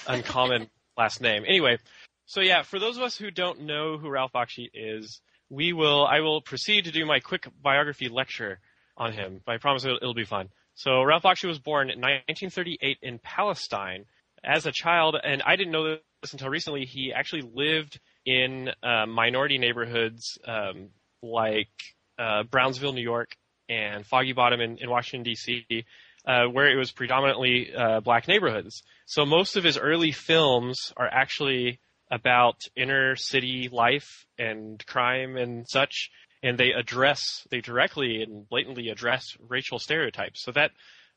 uncommon 0.07 0.69
last 0.99 1.23
name. 1.23 1.45
Anyway, 1.49 1.79
so 2.27 2.43
yeah, 2.43 2.61
for 2.61 2.79
those 2.79 2.99
of 2.99 3.03
us 3.03 3.17
who 3.17 3.31
don't 3.31 3.63
know 3.63 3.97
who 3.97 4.11
Ralph 4.11 4.33
Bakshi 4.35 4.69
is, 4.75 5.23
we 5.49 5.73
will. 5.73 6.07
I 6.07 6.21
will 6.21 6.43
proceed 6.43 6.85
to 6.85 6.93
do 6.93 7.07
my 7.07 7.21
quick 7.21 7.49
biography 7.63 8.11
lecture 8.11 8.59
on 8.99 9.15
him. 9.15 9.41
I 9.47 9.57
promise 9.57 9.87
it'll, 9.87 9.97
it'll 9.97 10.13
be 10.13 10.27
fun. 10.27 10.51
So 10.75 11.03
Ralph 11.03 11.23
Bakshi 11.23 11.49
was 11.49 11.59
born 11.59 11.89
in 11.89 12.01
1938 12.01 12.99
in 13.01 13.19
Palestine 13.19 14.05
as 14.45 14.67
a 14.67 14.73
child, 14.73 15.17
and 15.25 15.43
I 15.47 15.57
didn't 15.57 15.73
know 15.73 15.97
this 16.21 16.35
until 16.35 16.51
recently. 16.51 16.85
He 16.85 17.15
actually 17.15 17.51
lived 17.55 17.99
in 18.27 18.69
uh, 18.83 19.07
minority 19.07 19.57
neighborhoods 19.57 20.37
um, 20.47 20.91
like 21.23 21.73
uh, 22.19 22.43
Brownsville, 22.43 22.93
New 22.93 23.01
York, 23.01 23.39
and 23.69 24.07
Foggy 24.07 24.33
Bottom 24.33 24.61
in, 24.61 24.79
in 24.79 24.91
Washington 24.91 25.25
D.C., 25.25 25.85
uh, 26.27 26.47
where 26.47 26.71
it 26.71 26.77
was 26.77 26.91
predominantly 26.91 27.75
uh, 27.75 28.01
black 28.01 28.29
neighborhoods. 28.29 28.83
So 29.07 29.27
most 29.27 29.57
of 29.57 29.65
his 29.65 29.77
early 29.77 30.13
films 30.13 30.93
are 30.97 31.09
actually 31.09 31.81
about 32.11 32.61
inner 32.77 33.17
city 33.17 33.69
life 33.71 34.27
and 34.39 34.85
crime 34.87 35.37
and 35.37 35.67
such, 35.69 36.11
and 36.43 36.59
they 36.59 36.73
address, 36.73 37.47
they 37.51 37.61
directly 37.61 38.23
and 38.23 38.49
blatantly 38.49 38.89
address 38.89 39.37
racial 39.49 39.79
stereotypes. 39.79 40.43
So 40.43 40.53
that 40.53 40.71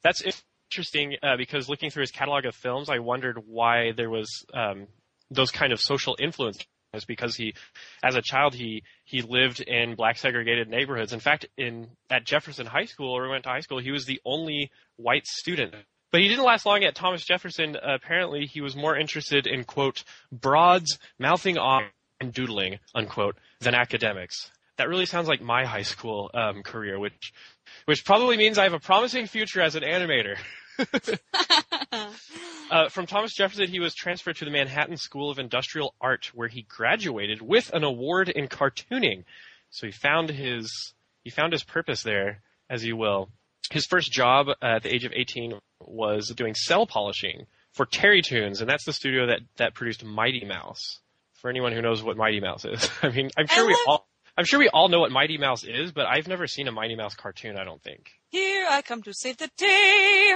that's 0.04 0.22
interesting 0.72 1.16
uh, 1.24 1.38
because 1.38 1.70
looking 1.70 1.90
through 1.90 2.02
his 2.02 2.12
catalog 2.12 2.46
of 2.46 2.56
films, 2.56 2.90
I 2.90 3.00
wondered 3.00 3.40
why 3.46 3.92
there 3.96 4.10
was 4.10 4.46
um, 4.54 4.88
those 5.30 5.52
kind 5.52 5.74
of 5.74 5.80
social 5.80 6.16
influences 6.20 6.66
because 7.06 7.36
he, 7.36 7.54
as 8.04 8.16
a 8.16 8.22
child, 8.22 8.54
he 8.54 8.84
he 9.06 9.22
lived 9.22 9.60
in 9.62 9.96
black 9.96 10.18
segregated 10.18 10.70
neighborhoods. 10.70 11.14
In 11.14 11.20
fact, 11.20 11.46
in 11.58 11.88
at 12.10 12.26
Jefferson 12.26 12.66
High 12.66 12.86
School, 12.86 13.14
where 13.14 13.26
he 13.26 13.32
went 13.32 13.44
to 13.44 13.50
high 13.50 13.62
school, 13.62 13.80
he 13.80 13.92
was 13.92 14.06
the 14.06 14.20
only 14.26 14.72
white 14.98 15.26
student. 15.26 15.74
But 16.12 16.22
he 16.22 16.30
didn't 16.30 16.46
last 16.46 16.66
long 16.66 16.84
at 16.84 16.96
Thomas 16.96 17.26
Jefferson. 17.26 17.76
Apparently, 17.82 18.46
he 18.46 18.62
was 18.62 18.76
more 18.76 18.98
interested 18.98 19.46
in 19.46 19.66
quote 19.66 20.04
broads, 20.32 20.98
mouthing 21.20 21.58
off, 21.58 21.84
and 22.20 22.34
doodling 22.34 22.80
unquote 22.96 23.38
than 23.60 23.76
academics. 23.76 24.52
That 24.78 24.90
really 24.90 25.06
sounds 25.06 25.28
like 25.28 25.42
my 25.42 25.66
high 25.66 25.82
school 25.82 26.30
um, 26.34 26.64
career, 26.64 27.00
which 27.00 27.34
which 27.86 28.06
probably 28.06 28.38
means 28.38 28.58
I 28.58 28.64
have 28.64 28.74
a 28.74 28.80
promising 28.80 29.28
future 29.28 29.62
as 29.62 29.76
an 29.76 29.84
animator. 29.84 30.38
Uh, 32.70 32.90
from 32.90 33.06
Thomas 33.06 33.34
Jefferson, 33.34 33.70
he 33.70 33.80
was 33.80 33.96
transferred 33.96 34.36
to 34.36 34.46
the 34.46 34.52
Manhattan 34.52 34.98
School 34.98 35.32
of 35.32 35.40
Industrial 35.40 35.96
Art, 36.02 36.32
where 36.34 36.50
he 36.50 36.64
graduated 36.64 37.42
with 37.42 37.74
an 37.74 37.86
award 37.86 38.28
in 38.28 38.48
cartooning. 38.48 39.24
So 39.70 39.88
he 39.88 39.94
found 39.94 40.30
his 40.30 40.94
he 41.24 41.30
found 41.30 41.54
his 41.54 41.64
purpose 41.64 42.04
there, 42.04 42.42
as 42.70 42.84
you 42.84 42.98
will. 42.98 43.30
His 43.72 43.86
first 43.86 44.12
job 44.12 44.48
at 44.62 44.84
the 44.84 44.94
age 44.94 45.06
of 45.06 45.14
18 45.14 45.54
was 45.82 46.30
doing 46.36 46.56
cell 46.56 46.86
polishing 46.86 47.48
for 47.74 47.86
Terrytoons, 47.86 48.60
and 48.60 48.70
that's 48.70 48.86
the 48.86 48.94
studio 48.94 49.28
that 49.28 49.40
that 49.58 49.74
produced 49.74 50.04
Mighty 50.04 50.46
Mouse. 50.46 51.00
For 51.36 51.50
anyone 51.50 51.72
who 51.72 51.82
knows 51.82 52.02
what 52.02 52.18
Mighty 52.18 52.40
Mouse 52.40 52.66
is, 52.66 52.90
I 53.02 53.10
mean, 53.10 53.30
I'm 53.38 53.48
sure 53.48 53.64
I 53.64 53.68
we 53.68 53.78
all 53.88 54.08
I'm 54.38 54.46
sure 54.46 54.60
we 54.60 54.70
all 54.70 54.90
know 54.90 55.00
what 55.00 55.12
Mighty 55.12 55.38
Mouse 55.38 55.64
is, 55.64 55.92
but 55.92 56.06
I've 56.06 56.28
never 56.28 56.48
seen 56.48 56.68
a 56.68 56.72
Mighty 56.72 56.96
Mouse 56.96 57.16
cartoon. 57.16 57.58
I 57.58 57.64
don't 57.64 57.82
think. 57.82 58.12
Here 58.30 58.66
I 58.70 58.82
come 58.82 59.02
to 59.04 59.14
save 59.14 59.38
the 59.38 59.50
day. 59.58 60.36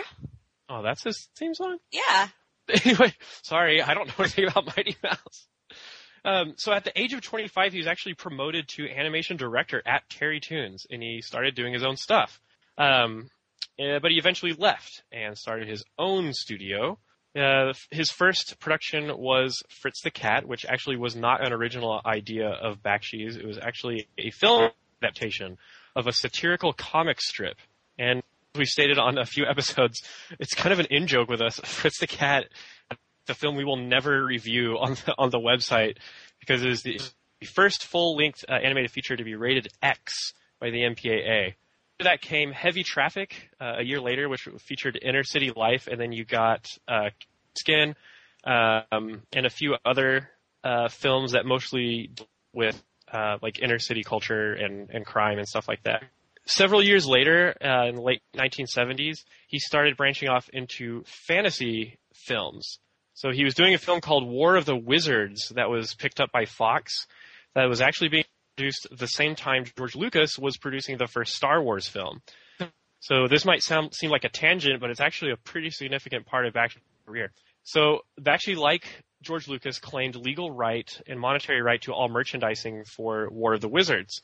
Oh, 0.70 0.82
that's 0.82 1.04
his 1.04 1.28
theme 1.38 1.54
song. 1.54 1.78
Yeah. 1.92 2.28
anyway, 2.86 3.14
sorry, 3.42 3.82
I 3.82 3.94
don't 3.94 4.08
know 4.08 4.14
anything 4.20 4.48
about 4.48 4.68
Mighty 4.68 4.96
Mouse. 5.04 5.48
Um, 6.24 6.54
so 6.58 6.72
at 6.72 6.84
the 6.84 7.00
age 7.00 7.14
of 7.14 7.22
25, 7.22 7.74
he 7.74 7.80
was 7.80 7.88
actually 7.88 8.14
promoted 8.14 8.68
to 8.70 8.90
animation 8.90 9.38
director 9.38 9.82
at 9.86 10.08
Terrytoons, 10.10 10.86
and 10.90 11.02
he 11.02 11.22
started 11.22 11.56
doing 11.56 11.74
his 11.74 11.84
own 11.84 11.98
stuff. 11.98 12.40
Um, 12.78 13.30
uh, 13.80 14.00
but 14.00 14.12
he 14.12 14.18
eventually 14.18 14.54
left 14.54 15.04
and 15.12 15.38
started 15.38 15.68
his 15.68 15.84
own 15.98 16.34
studio. 16.34 17.00
Uh, 17.36 17.74
his 17.90 18.12
first 18.12 18.60
production 18.60 19.18
was 19.18 19.64
Fritz 19.70 20.02
the 20.02 20.12
Cat, 20.12 20.46
which 20.48 20.66
actually 20.66 20.98
was 20.98 21.16
not 21.16 21.46
an 21.46 21.54
original 21.54 22.02
idea 22.06 22.50
of 22.50 22.84
Bakshi's. 22.84 23.38
It 23.38 23.46
was 23.46 23.58
actually 23.58 24.08
a 24.18 24.32
film 24.32 24.72
adaptation 25.02 25.58
of 25.96 26.08
a 26.08 26.14
satirical 26.14 26.74
comic 26.74 27.22
strip. 27.22 27.58
And 28.02 28.24
as 28.56 28.60
we 28.60 28.66
stated 28.66 28.98
on 28.98 29.18
a 29.18 29.26
few 29.26 29.46
episodes, 29.50 30.02
it's 30.40 30.56
kind 30.56 30.74
of 30.74 30.80
an 30.80 30.88
in 30.90 31.08
joke 31.08 31.30
with 31.30 31.42
us. 31.42 31.60
Fritz 31.64 32.00
the 32.00 32.08
Cat, 32.08 32.46
the 33.28 33.36
film 33.36 33.56
we 33.56 33.64
will 33.64 33.78
never 33.78 34.26
review 34.26 34.78
on 34.80 34.96
the, 35.06 35.16
on 35.18 35.30
the 35.30 35.40
website 35.40 35.98
because 36.40 36.64
it 36.64 36.72
is 36.72 36.82
the 36.82 37.00
first 37.46 37.86
full 37.86 38.16
length 38.18 38.44
uh, 38.50 38.54
animated 38.54 38.92
feature 38.92 39.16
to 39.16 39.24
be 39.24 39.36
rated 39.36 39.68
X 39.82 40.34
by 40.60 40.72
the 40.72 40.80
MPAA. 40.80 41.54
After 41.94 42.04
that 42.06 42.22
came 42.22 42.52
Heavy 42.52 42.84
Traffic 42.84 43.50
uh, 43.60 43.76
a 43.78 43.84
year 43.84 44.02
later, 44.02 44.28
which 44.28 44.48
featured 44.60 44.98
inner 45.00 45.24
city 45.24 45.52
life, 45.56 45.88
and 45.88 46.02
then 46.02 46.12
you 46.12 46.26
got 46.26 46.68
uh, 46.88 47.10
Skin 47.56 47.96
um, 48.44 49.22
and 49.32 49.46
a 49.46 49.50
few 49.52 49.76
other 49.86 50.30
uh, 50.64 50.88
films 50.88 51.34
that 51.34 51.46
mostly 51.46 52.12
with 52.54 52.82
uh, 53.12 53.38
like 53.44 53.60
inner 53.60 53.78
city 53.78 54.04
culture 54.04 54.54
and, 54.54 54.90
and 54.90 55.06
crime 55.06 55.38
and 55.38 55.48
stuff 55.48 55.68
like 55.68 55.84
that. 55.84 56.04
Several 56.46 56.84
years 56.84 57.06
later, 57.06 57.56
uh, 57.64 57.88
in 57.88 57.96
the 57.96 58.02
late 58.02 58.22
1970s, 58.36 59.24
he 59.48 59.60
started 59.60 59.96
branching 59.96 60.30
off 60.30 60.50
into 60.52 61.04
fantasy 61.06 61.98
films. 62.14 62.80
So 63.14 63.32
he 63.32 63.44
was 63.44 63.54
doing 63.54 63.74
a 63.74 63.78
film 63.78 64.02
called 64.02 64.28
War 64.28 64.56
of 64.56 64.66
the 64.66 64.76
Wizards 64.76 65.52
that 65.56 65.70
was 65.70 65.94
picked 65.94 66.20
up 66.20 66.32
by 66.32 66.46
Fox 66.46 67.06
that 67.54 67.66
was 67.66 67.82
actually 67.82 68.10
being 68.10 68.24
produced 68.58 68.88
the 68.92 69.08
same 69.08 69.36
time 69.36 69.66
George 69.78 69.96
Lucas 69.96 70.38
was 70.40 70.58
producing 70.58 70.98
the 70.98 71.08
first 71.08 71.36
Star 71.36 71.62
Wars 71.62 71.88
film. 71.88 72.22
So 73.00 73.28
this 73.28 73.46
might 73.46 73.64
sound 73.64 73.94
seem 73.96 74.12
like 74.12 74.24
a 74.24 74.30
tangent, 74.30 74.80
but 74.80 74.92
it's 74.92 75.00
actually 75.00 75.32
a 75.32 75.38
pretty 75.38 75.72
significant 75.72 76.26
part 76.26 76.46
of 76.46 76.54
Bakshi's 76.54 76.82
career. 77.06 77.32
So 77.64 78.02
Bakshi, 78.20 78.56
like 78.56 78.88
George 79.22 79.48
Lucas, 79.48 79.80
claimed 79.80 80.16
legal 80.16 80.52
right 80.52 80.90
and 81.08 81.20
monetary 81.20 81.62
right 81.62 81.82
to 81.82 81.94
all 81.94 82.10
merchandising 82.10 82.86
for 82.86 83.30
War 83.32 83.54
of 83.54 83.62
the 83.62 83.70
Wizards, 83.70 84.22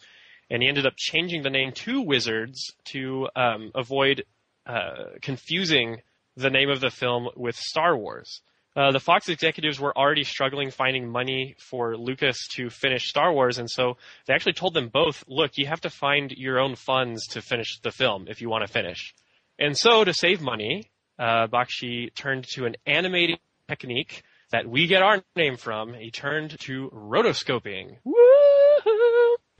and 0.49 0.61
he 0.61 0.69
ended 0.69 0.85
up 0.85 0.93
changing 0.95 1.43
the 1.43 1.49
name 1.49 1.71
to 1.73 2.01
Wizards 2.01 2.73
to 2.85 3.27
um, 3.35 3.71
avoid 3.75 4.25
uh, 4.65 5.11
confusing 5.21 6.01
the 6.35 6.49
name 6.49 6.69
of 6.69 6.79
the 6.79 6.89
film 6.89 7.29
with 7.35 7.55
Star 7.55 7.97
Wars. 7.97 8.41
Uh, 8.75 8.91
the 8.91 8.99
Fox 8.99 9.27
executives 9.27 9.79
were 9.79 9.97
already 9.97 10.23
struggling 10.23 10.69
finding 10.69 11.09
money 11.09 11.55
for 11.57 11.97
Lucas 11.97 12.37
to 12.51 12.69
finish 12.69 13.07
Star 13.09 13.33
Wars, 13.33 13.57
and 13.57 13.67
so 13.67 13.97
they 14.27 14.35
actually 14.35 14.53
told 14.53 14.75
them 14.75 14.89
both, 14.89 15.23
look, 15.27 15.51
you 15.55 15.65
have 15.65 15.81
to 15.81 15.89
find 15.89 16.31
your 16.31 16.59
own 16.59 16.75
funds 16.75 17.25
to 17.29 17.41
finish 17.41 17.79
the 17.79 17.91
film 17.91 18.27
if 18.29 18.39
you 18.39 18.49
want 18.49 18.67
to 18.67 18.71
finish. 18.71 19.15
And 19.57 19.75
so, 19.75 20.03
to 20.03 20.13
save 20.13 20.41
money, 20.41 20.91
uh, 21.17 21.47
Bakshi 21.47 22.13
turned 22.13 22.45
to 22.53 22.65
an 22.65 22.75
animating 22.85 23.39
technique 23.67 24.21
that 24.51 24.69
we 24.69 24.85
get 24.85 25.01
our 25.01 25.23
name 25.35 25.57
from. 25.57 25.95
He 25.95 26.11
turned 26.11 26.59
to 26.59 26.91
rotoscoping. 26.91 27.97
Woo! 28.03 28.15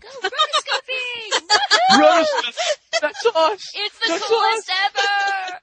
Go 0.02 0.10
rotoscoping! 1.92 2.02
Rotoscoping! 2.02 3.02
That's 3.02 3.26
us! 3.26 3.62
it's 3.76 4.00
the 4.00 4.08
That's 4.08 4.28
coolest 4.28 4.72
ever! 4.86 5.60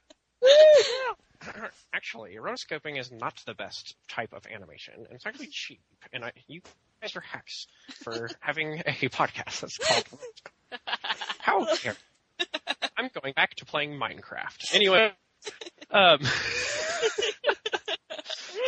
Actually, 1.93 2.35
rotoscoping 2.35 2.99
is 2.99 3.11
not 3.11 3.39
the 3.45 3.53
best 3.53 3.95
type 4.09 4.33
of 4.33 4.45
animation. 4.47 5.05
It's 5.11 5.25
actually 5.25 5.49
cheap, 5.51 5.81
and 6.11 6.25
I, 6.25 6.31
you 6.47 6.61
guys 7.01 7.15
are 7.15 7.21
hacks 7.21 7.67
for 8.03 8.29
having 8.39 8.81
a 8.85 9.09
podcast 9.09 9.61
that's 9.61 9.77
called. 9.77 10.05
How 11.39 11.65
dare! 11.75 11.95
I'm 12.97 13.09
going 13.21 13.33
back 13.33 13.55
to 13.55 13.65
playing 13.65 13.91
Minecraft. 13.99 14.73
Anyway, 14.73 15.11
um, 15.91 16.19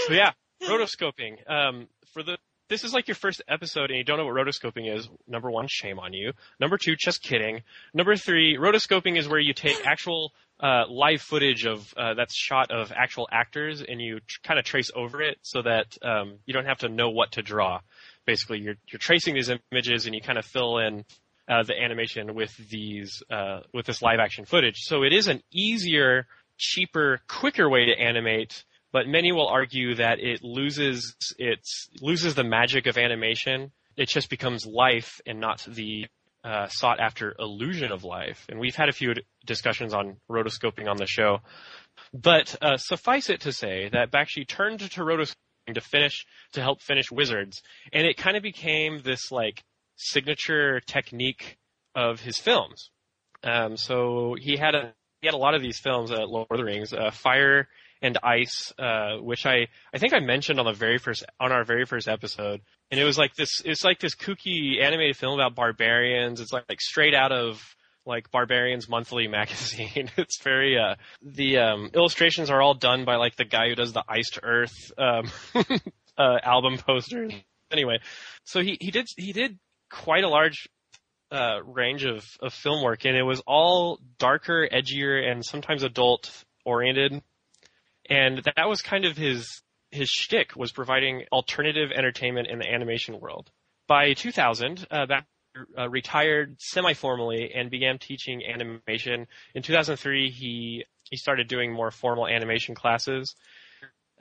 so 0.08 0.14
yeah, 0.14 0.32
rotoscoping. 0.64 1.50
Um, 1.50 1.88
for 2.14 2.24
the 2.24 2.38
this 2.70 2.84
is 2.84 2.94
like 2.94 3.08
your 3.08 3.16
first 3.16 3.42
episode 3.48 3.90
and 3.90 3.98
you 3.98 4.04
don't 4.04 4.18
know 4.18 4.26
what 4.26 4.36
rotoscoping 4.36 4.94
is. 4.94 5.08
Number 5.28 5.50
one, 5.50 5.68
shame 5.70 6.00
on 6.00 6.14
you. 6.14 6.34
Number 6.60 6.78
two, 6.78 6.96
just 6.96 7.22
kidding. 7.22 7.64
Number 7.94 8.16
three, 8.16 8.58
rotoscoping 8.58 9.18
is 9.18 9.28
where 9.28 9.40
you 9.40 9.54
take 9.54 9.86
actual 9.86 10.34
uh, 10.60 10.84
live 10.90 11.22
footage 11.22 11.66
of 11.66 11.94
uh, 11.96 12.14
that's 12.16 12.36
shot 12.36 12.72
of 12.72 12.92
actual 12.96 13.28
actors 13.32 13.82
and 13.88 14.02
you 14.02 14.20
tr- 14.28 14.40
kind 14.44 14.60
of 14.60 14.66
trace 14.66 14.90
over 14.96 15.22
it 15.22 15.38
so 15.42 15.62
that 15.62 15.98
um, 16.02 16.40
you 16.46 16.54
don't 16.54 16.66
have 16.66 16.80
to 16.80 16.90
know 16.90 17.10
what 17.10 17.34
to 17.34 17.42
draw. 17.42 17.80
Basically, 18.26 18.60
you're 18.60 18.78
you're 18.92 19.00
tracing 19.00 19.36
these 19.36 19.52
images 19.72 20.06
and 20.06 20.16
you 20.16 20.22
kind 20.22 20.38
of 20.38 20.46
fill 20.46 20.80
in 20.80 21.06
uh, 21.48 21.64
the 21.64 21.80
animation 21.80 22.34
with 22.34 22.56
these 22.70 23.24
uh, 23.30 23.62
with 23.74 23.86
this 23.86 24.02
live 24.02 24.20
action 24.20 24.46
footage. 24.46 24.80
So 24.80 25.04
it 25.04 25.14
is 25.14 25.28
an 25.28 25.42
easier, 25.52 26.28
cheaper, 26.58 27.22
quicker 27.28 27.70
way 27.70 27.86
to 27.86 28.00
animate. 28.00 28.64
But 28.92 29.08
many 29.08 29.32
will 29.32 29.48
argue 29.48 29.96
that 29.96 30.20
it 30.20 30.44
loses 30.44 31.16
its 31.38 31.90
loses 32.02 32.36
the 32.36 32.44
magic 32.44 32.88
of 32.88 32.98
animation. 32.98 33.72
It 33.96 34.10
just 34.10 34.30
becomes 34.30 34.66
life 34.66 35.20
and 35.26 35.40
not 35.40 35.66
the 35.68 36.06
uh, 36.44 36.68
sought 36.68 37.00
after 37.00 37.36
illusion 37.40 37.92
of 37.92 38.04
life. 38.04 38.46
And 38.50 38.60
we've 38.60 38.76
had 38.76 38.90
a 38.90 38.94
few 38.94 39.14
discussions 39.46 39.94
on 39.94 40.18
rotoscoping 40.30 40.88
on 40.88 40.98
the 40.98 41.06
show. 41.08 41.40
But 42.14 42.56
uh, 42.62 42.78
suffice 42.78 43.30
it 43.30 43.42
to 43.42 43.52
say 43.52 43.90
that 43.92 44.12
Bakshi 44.12 44.48
turned 44.48 44.80
to 44.80 45.02
rotoscoping 45.02 45.36
to 45.74 45.82
finish 45.82 46.26
to 46.54 46.62
help 46.62 46.82
finish 46.82 47.12
Wizards, 47.12 47.62
and 47.92 48.08
it 48.08 48.18
kind 48.18 48.38
of 48.38 48.44
became 48.44 49.02
this 49.04 49.32
like 49.32 49.64
signature 49.98 50.80
technique 50.80 51.58
of 51.96 52.22
his 52.22 52.38
films. 52.38 52.90
Um, 53.44 53.76
so 53.76 54.36
he 54.40 54.56
had 54.56 54.76
a 54.76 54.94
he 55.22 55.28
had 55.28 55.34
a 55.34 55.38
lot 55.38 55.56
of 55.56 55.62
these 55.62 55.80
films, 55.80 56.12
uh, 56.12 56.26
Lord 56.26 56.48
of 56.50 56.58
the 56.58 56.64
Rings, 56.64 56.94
uh, 56.94 57.12
Fire 57.12 57.68
and 58.02 58.18
Ice, 58.24 58.74
uh, 58.80 59.18
which 59.18 59.46
I 59.46 59.68
I 59.94 59.98
think 59.98 60.14
I 60.14 60.20
mentioned 60.20 60.60
on 60.60 60.66
the 60.66 60.74
very 60.74 60.98
first 60.98 61.26
on 61.40 61.52
our 61.52 61.64
very 61.64 61.86
first 61.86 62.08
episode, 62.08 62.62
and 62.92 63.00
it 63.00 63.04
was 63.04 63.18
like 63.18 63.36
this 63.36 63.62
it's 63.66 63.84
like 63.84 64.00
this 64.00 64.16
kooky 64.16 64.82
animated 64.82 65.18
film 65.18 65.40
about 65.40 65.56
barbarians. 65.56 66.40
It's 66.40 66.52
like 66.52 66.66
like 66.70 66.82
straight 66.82 67.14
out 67.14 67.32
of 67.32 67.62
like 68.08 68.32
Barbarians 68.32 68.90
Monthly 68.90 69.28
magazine. 69.40 70.10
it's 70.18 70.42
very 70.42 70.78
uh 70.78 70.96
the 71.22 71.58
um 71.58 71.90
illustrations 71.94 72.50
are 72.50 72.62
all 72.62 72.74
done 72.74 73.06
by 73.06 73.18
like 73.18 73.36
the 73.36 73.46
guy 73.46 73.70
who 73.70 73.76
does 73.76 73.94
the 73.94 74.04
Ice 74.08 74.30
to 74.32 74.44
Earth 74.44 74.92
um 74.98 75.30
uh 76.18 76.38
album 76.44 76.78
posters. 76.78 77.34
Anyway, 77.72 78.00
so 78.46 78.62
he 78.62 78.78
he 78.80 78.92
did 78.92 79.08
he 79.18 79.34
did 79.34 79.60
quite 79.92 80.24
a 80.24 80.30
large 80.30 80.68
uh 81.32 81.60
range 81.66 82.06
of 82.06 82.26
of 82.42 82.54
film 82.54 82.82
work 82.82 83.06
and 83.06 83.18
it 83.18 83.24
was 83.24 83.42
all 83.46 84.00
darker, 84.18 84.68
edgier 84.72 85.30
and 85.30 85.46
sometimes 85.46 85.84
adult 85.84 86.32
oriented. 86.66 87.22
And 88.10 88.44
that 88.56 88.68
was 88.68 88.82
kind 88.82 89.06
of 89.06 89.18
his 89.18 89.62
his 89.92 90.10
shtick 90.10 90.56
was 90.56 90.72
providing 90.72 91.24
alternative 91.32 91.92
entertainment 91.96 92.48
in 92.48 92.60
the 92.60 92.68
animation 92.68 93.20
world. 93.20 93.50
By 93.88 94.14
2000, 94.14 94.86
uh, 94.92 95.06
Bakshi 95.06 95.24
uh, 95.78 95.90
retired 95.90 96.58
semi-formally 96.60 97.52
and 97.56 97.70
began 97.72 97.98
teaching 97.98 98.42
animation. 98.46 99.28
In 99.56 99.64
2003, 99.64 100.30
he 100.30 100.86
he 101.10 101.18
started 101.18 101.48
doing 101.48 101.72
more 101.72 101.92
formal 101.92 102.28
animation 102.28 102.76
classes, 102.76 103.34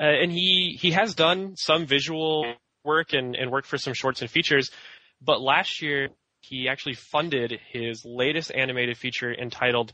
uh, 0.01 0.05
and 0.05 0.31
he 0.31 0.79
he 0.81 0.93
has 0.93 1.15
done 1.15 1.57
some 1.57 1.87
visual 1.87 2.55
work 2.85 3.13
and 3.13 3.35
and 3.35 3.51
worked 3.51 3.67
for 3.67 3.79
some 3.79 3.95
shorts 3.95 4.23
and 4.23 4.31
features. 4.31 4.71
But 5.21 5.41
last 5.41 5.83
year, 5.83 6.09
he 6.41 6.69
actually 6.69 6.95
funded 6.95 7.59
his 7.73 8.05
latest 8.05 8.53
animated 8.55 8.97
feature 8.97 9.35
entitled 9.35 9.93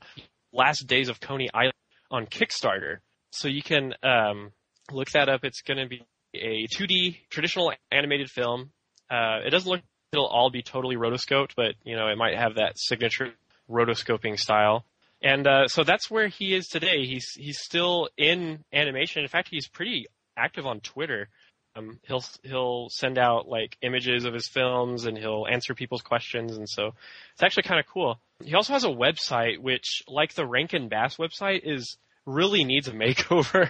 "Last 0.52 0.86
Days 0.86 1.08
of 1.08 1.20
Coney 1.20 1.48
Island" 1.54 1.72
on 2.10 2.26
Kickstarter. 2.26 2.98
So 3.32 3.48
you 3.48 3.62
can 3.62 3.94
um, 4.02 4.52
look 4.90 5.10
that 5.10 5.28
up. 5.28 5.44
It's 5.44 5.62
going 5.62 5.78
to 5.78 5.88
be 5.88 6.02
a 6.34 6.66
2D 6.68 7.16
traditional 7.30 7.72
animated 7.90 8.30
film. 8.30 8.70
Uh, 9.10 9.40
it 9.44 9.50
doesn't 9.50 9.68
look 9.68 9.78
like 9.78 9.84
it'll 10.12 10.26
all 10.26 10.50
be 10.50 10.62
totally 10.62 10.96
rotoscoped, 10.96 11.52
but 11.56 11.74
you 11.84 11.96
know 11.96 12.08
it 12.08 12.16
might 12.16 12.36
have 12.36 12.56
that 12.56 12.78
signature 12.78 13.30
rotoscoping 13.70 14.38
style. 14.38 14.84
And 15.22 15.46
uh, 15.46 15.68
so 15.68 15.84
that's 15.84 16.10
where 16.10 16.28
he 16.28 16.54
is 16.54 16.66
today. 16.66 17.06
He's 17.06 17.30
he's 17.34 17.58
still 17.58 18.08
in 18.18 18.64
animation. 18.72 19.22
In 19.22 19.28
fact, 19.28 19.48
he's 19.50 19.68
pretty 19.68 20.06
active 20.36 20.66
on 20.66 20.80
Twitter. 20.80 21.28
Um, 21.74 21.98
he'll 22.02 22.24
he'll 22.42 22.88
send 22.90 23.18
out 23.18 23.48
like 23.48 23.78
images 23.80 24.26
of 24.26 24.34
his 24.34 24.48
films 24.48 25.06
and 25.06 25.16
he'll 25.16 25.46
answer 25.50 25.74
people's 25.74 26.02
questions, 26.02 26.56
and 26.56 26.68
so 26.68 26.92
it's 27.32 27.42
actually 27.42 27.62
kind 27.62 27.80
of 27.80 27.86
cool. 27.86 28.20
He 28.44 28.54
also 28.54 28.74
has 28.74 28.84
a 28.84 28.88
website 28.88 29.58
which, 29.58 30.02
like 30.06 30.34
the 30.34 30.46
Rankin 30.46 30.88
Bass 30.88 31.16
website, 31.16 31.60
is 31.64 31.96
really 32.26 32.64
needs 32.64 32.88
a 32.88 32.92
makeover. 32.92 33.68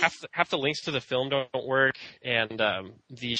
half 0.00 0.20
the, 0.20 0.28
half 0.30 0.50
the 0.50 0.58
links 0.58 0.82
to 0.82 0.90
the 0.90 1.00
film 1.00 1.28
don't, 1.28 1.48
work, 1.66 1.96
and 2.24 2.60
um, 2.60 2.92
the 3.10 3.36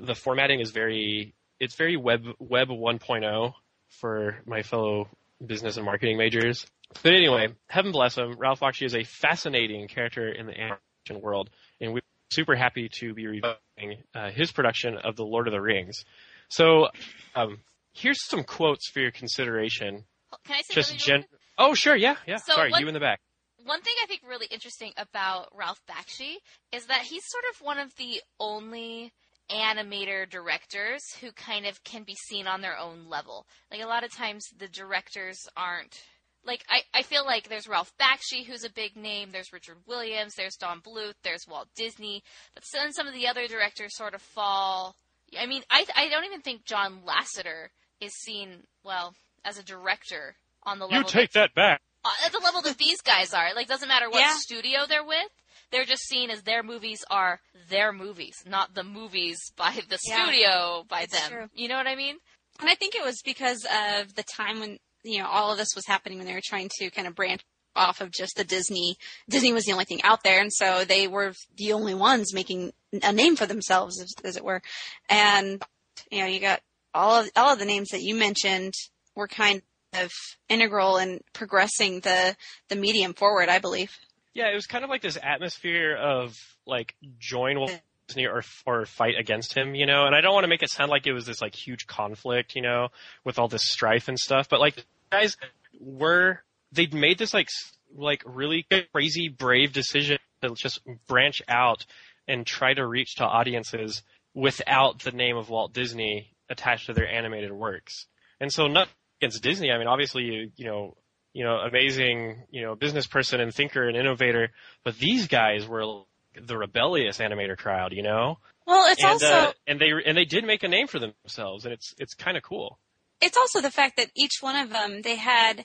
the 0.00 0.14
formatting 0.14 0.60
is 0.60 0.70
very 0.70 1.34
it's 1.58 1.74
very 1.74 1.96
web 1.96 2.24
web 2.38 2.68
1.0 2.68 3.52
for 4.00 4.38
my 4.46 4.62
fellow 4.62 5.08
business 5.44 5.76
and 5.76 5.84
marketing 5.84 6.16
majors. 6.16 6.66
But 7.02 7.12
anyway, 7.14 7.48
heaven 7.68 7.92
bless 7.92 8.16
him, 8.16 8.36
Ralph 8.38 8.60
Bakshi 8.60 8.84
is 8.86 8.94
a 8.94 9.04
fascinating 9.04 9.86
character 9.88 10.28
in 10.28 10.46
the 10.46 10.52
animation 10.54 11.22
world, 11.22 11.50
and 11.80 11.92
we're 11.92 12.02
super 12.30 12.56
happy 12.56 12.88
to 13.00 13.14
be 13.14 13.26
reviewing 13.26 14.02
uh, 14.14 14.30
his 14.30 14.50
production 14.52 14.96
of 14.96 15.16
The 15.16 15.24
Lord 15.24 15.46
of 15.46 15.52
the 15.52 15.60
Rings. 15.60 16.04
So, 16.48 16.88
um, 17.34 17.58
here's 17.92 18.24
some 18.26 18.42
quotes 18.42 18.88
for 18.90 19.00
your 19.00 19.12
consideration. 19.12 20.04
Can 20.44 20.56
I 20.56 20.62
say 20.62 20.74
Just 20.74 20.98
gen. 20.98 21.24
Oh, 21.58 21.74
sure, 21.74 21.94
yeah, 21.94 22.16
yeah. 22.26 22.36
So 22.36 22.54
Sorry, 22.54 22.70
what- 22.70 22.80
you 22.80 22.88
in 22.88 22.94
the 22.94 23.00
back. 23.00 23.20
One 23.64 23.82
thing 23.82 23.94
I 24.02 24.06
think 24.06 24.22
really 24.26 24.46
interesting 24.50 24.92
about 24.96 25.48
Ralph 25.54 25.82
Bakshi 25.88 26.36
is 26.72 26.86
that 26.86 27.02
he's 27.02 27.24
sort 27.26 27.44
of 27.52 27.60
one 27.60 27.78
of 27.78 27.94
the 27.96 28.20
only 28.38 29.12
animator 29.50 30.28
directors 30.28 31.02
who 31.20 31.32
kind 31.32 31.66
of 31.66 31.82
can 31.84 32.04
be 32.04 32.14
seen 32.14 32.46
on 32.46 32.60
their 32.60 32.78
own 32.78 33.08
level. 33.08 33.46
Like 33.70 33.82
a 33.82 33.86
lot 33.86 34.04
of 34.04 34.12
times 34.12 34.46
the 34.56 34.68
directors 34.68 35.48
aren't 35.56 36.02
like 36.44 36.64
I, 36.70 36.82
I 36.94 37.02
feel 37.02 37.26
like 37.26 37.48
there's 37.48 37.68
Ralph 37.68 37.92
Bakshi 38.00 38.46
who's 38.46 38.64
a 38.64 38.70
big 38.70 38.96
name, 38.96 39.30
there's 39.30 39.52
Richard 39.52 39.76
Williams, 39.86 40.34
there's 40.36 40.56
Don 40.56 40.80
Bluth, 40.80 41.14
there's 41.22 41.46
Walt 41.46 41.68
Disney, 41.76 42.22
but 42.54 42.64
then 42.72 42.92
some 42.92 43.06
of 43.06 43.14
the 43.14 43.26
other 43.26 43.46
directors 43.46 43.96
sort 43.96 44.14
of 44.14 44.22
fall 44.22 44.96
I 45.38 45.46
mean, 45.46 45.62
I 45.70 45.84
I 45.96 46.08
don't 46.08 46.24
even 46.24 46.40
think 46.40 46.64
John 46.64 47.00
Lasseter 47.06 47.68
is 48.00 48.12
seen 48.14 48.64
well 48.84 49.14
as 49.44 49.58
a 49.58 49.62
director 49.62 50.36
on 50.62 50.78
the 50.78 50.86
level. 50.86 50.98
You 50.98 51.04
take 51.04 51.32
that 51.32 51.54
back. 51.54 51.80
Uh, 52.04 52.08
at 52.26 52.32
the 52.32 52.38
level 52.42 52.62
that 52.62 52.78
these 52.78 53.00
guys 53.02 53.32
are. 53.34 53.54
Like, 53.54 53.68
doesn't 53.68 53.88
matter 53.88 54.08
what 54.10 54.20
Yeah. 54.20 54.34
studio 54.38 54.80
they're 54.88 55.04
with. 55.04 55.28
They're 55.70 55.84
just 55.84 56.02
seen 56.08 56.30
as 56.30 56.42
their 56.42 56.62
movies 56.62 57.04
are 57.10 57.40
their 57.68 57.92
movies, 57.92 58.42
not 58.46 58.74
the 58.74 58.82
movies 58.84 59.38
by 59.56 59.72
the 59.88 59.98
Yeah. 60.04 60.24
studio 60.24 60.84
by 60.88 61.06
them. 61.06 61.30
true. 61.30 61.50
You 61.54 61.68
know 61.68 61.76
what 61.76 61.86
I 61.86 61.94
mean? 61.94 62.16
And 62.58 62.68
I 62.68 62.74
think 62.74 62.94
it 62.94 63.04
was 63.04 63.22
because 63.22 63.64
of 63.64 64.14
the 64.14 64.24
time 64.24 64.60
when 64.60 64.78
you 65.02 65.18
know 65.20 65.28
all 65.28 65.52
of 65.52 65.58
this 65.58 65.74
was 65.74 65.86
happening 65.86 66.18
when 66.18 66.26
they 66.26 66.34
were 66.34 66.42
trying 66.44 66.68
to 66.78 66.90
kind 66.90 67.06
of 67.06 67.14
branch 67.14 67.42
off 67.76 68.00
of 68.00 68.10
just 68.10 68.34
the 68.36 68.44
Disney. 68.44 68.96
Disney 69.28 69.52
was 69.52 69.64
the 69.64 69.72
only 69.72 69.84
thing 69.84 70.02
out 70.02 70.24
there, 70.24 70.40
and 70.40 70.52
so 70.52 70.84
they 70.84 71.06
were 71.06 71.32
the 71.56 71.72
only 71.72 71.94
ones 71.94 72.34
making 72.34 72.72
a 73.02 73.12
name 73.12 73.36
for 73.36 73.46
themselves, 73.46 74.00
as, 74.00 74.12
as 74.24 74.36
it 74.36 74.44
were. 74.44 74.60
And 75.08 75.62
you 76.10 76.20
know, 76.20 76.26
you 76.26 76.40
got 76.40 76.60
all 76.92 77.20
of 77.20 77.30
all 77.36 77.52
of 77.52 77.58
the 77.60 77.64
names 77.64 77.90
that 77.90 78.02
you 78.02 78.14
mentioned 78.16 78.74
were 79.14 79.28
kind 79.28 79.62
of 79.92 80.10
integral 80.48 80.98
in 80.98 81.20
progressing 81.32 82.00
the 82.00 82.36
the 82.68 82.76
medium 82.76 83.14
forward. 83.14 83.48
I 83.48 83.58
believe. 83.58 83.96
Yeah, 84.34 84.50
it 84.50 84.54
was 84.54 84.66
kind 84.66 84.84
of 84.84 84.90
like 84.90 85.02
this 85.02 85.18
atmosphere 85.20 85.96
of 85.96 86.36
like 86.66 86.94
join 87.18 87.58
Walt 87.58 87.80
Disney 88.06 88.26
or 88.26 88.42
or 88.66 88.86
fight 88.86 89.14
against 89.18 89.54
him, 89.54 89.74
you 89.74 89.86
know. 89.86 90.06
And 90.06 90.14
I 90.14 90.20
don't 90.20 90.34
want 90.34 90.44
to 90.44 90.48
make 90.48 90.62
it 90.62 90.70
sound 90.70 90.90
like 90.90 91.06
it 91.06 91.12
was 91.12 91.26
this 91.26 91.42
like 91.42 91.54
huge 91.54 91.86
conflict, 91.86 92.54
you 92.54 92.62
know, 92.62 92.88
with 93.24 93.38
all 93.38 93.48
this 93.48 93.64
strife 93.64 94.08
and 94.08 94.18
stuff. 94.18 94.48
But 94.48 94.60
like 94.60 94.84
guys 95.10 95.36
were 95.80 96.42
they'd 96.72 96.94
made 96.94 97.18
this 97.18 97.34
like 97.34 97.48
like 97.96 98.22
really 98.24 98.66
crazy 98.92 99.28
brave 99.28 99.72
decision 99.72 100.18
to 100.42 100.54
just 100.54 100.80
branch 101.08 101.42
out 101.48 101.84
and 102.28 102.46
try 102.46 102.72
to 102.72 102.86
reach 102.86 103.16
to 103.16 103.24
audiences 103.24 104.02
without 104.34 105.00
the 105.00 105.10
name 105.10 105.36
of 105.36 105.50
Walt 105.50 105.72
Disney 105.72 106.30
attached 106.48 106.86
to 106.86 106.92
their 106.92 107.08
animated 107.08 107.52
works. 107.52 108.06
And 108.40 108.52
so 108.52 108.68
not 108.68 108.88
against 109.20 109.42
Disney. 109.42 109.70
I 109.70 109.78
mean, 109.78 109.86
obviously 109.86 110.24
you 110.24 110.50
you 110.56 110.66
know 110.66 110.96
you 111.32 111.44
know, 111.44 111.56
amazing, 111.58 112.42
you 112.50 112.62
know, 112.62 112.74
business 112.74 113.06
person 113.06 113.40
and 113.40 113.54
thinker 113.54 113.86
and 113.86 113.96
innovator. 113.96 114.50
But 114.84 114.98
these 114.98 115.28
guys 115.28 115.66
were 115.66 116.02
the 116.40 116.56
rebellious 116.56 117.18
animator 117.18 117.56
crowd, 117.56 117.92
you 117.92 118.02
know, 118.02 118.38
Well, 118.66 118.90
it's 118.90 119.02
and 119.02 119.12
also 119.12 119.26
uh, 119.26 119.52
and 119.66 119.80
they 119.80 119.90
and 120.04 120.16
they 120.16 120.24
did 120.24 120.44
make 120.44 120.62
a 120.62 120.68
name 120.68 120.86
for 120.86 120.98
themselves, 120.98 121.64
and 121.64 121.72
it's 121.72 121.94
it's 121.98 122.14
kind 122.14 122.36
of 122.36 122.42
cool. 122.42 122.78
it's 123.20 123.36
also 123.36 123.60
the 123.60 123.70
fact 123.70 123.96
that 123.96 124.10
each 124.14 124.38
one 124.40 124.56
of 124.56 124.70
them 124.70 125.02
they 125.02 125.16
had 125.16 125.64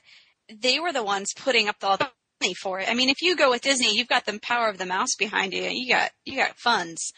they 0.52 0.78
were 0.78 0.92
the 0.92 1.02
ones 1.02 1.32
putting 1.34 1.68
up 1.68 1.76
all 1.82 1.96
the 1.96 2.10
money 2.40 2.54
for 2.54 2.80
it. 2.80 2.88
I 2.88 2.94
mean, 2.94 3.08
if 3.08 3.22
you 3.22 3.36
go 3.36 3.50
with 3.50 3.62
Disney, 3.62 3.96
you've 3.96 4.08
got 4.08 4.26
the 4.26 4.38
power 4.40 4.68
of 4.68 4.78
the 4.78 4.86
mouse 4.86 5.14
behind 5.16 5.52
you. 5.52 5.62
You 5.62 5.92
got 5.92 6.10
you 6.24 6.36
got 6.36 6.58
funds. 6.58 7.12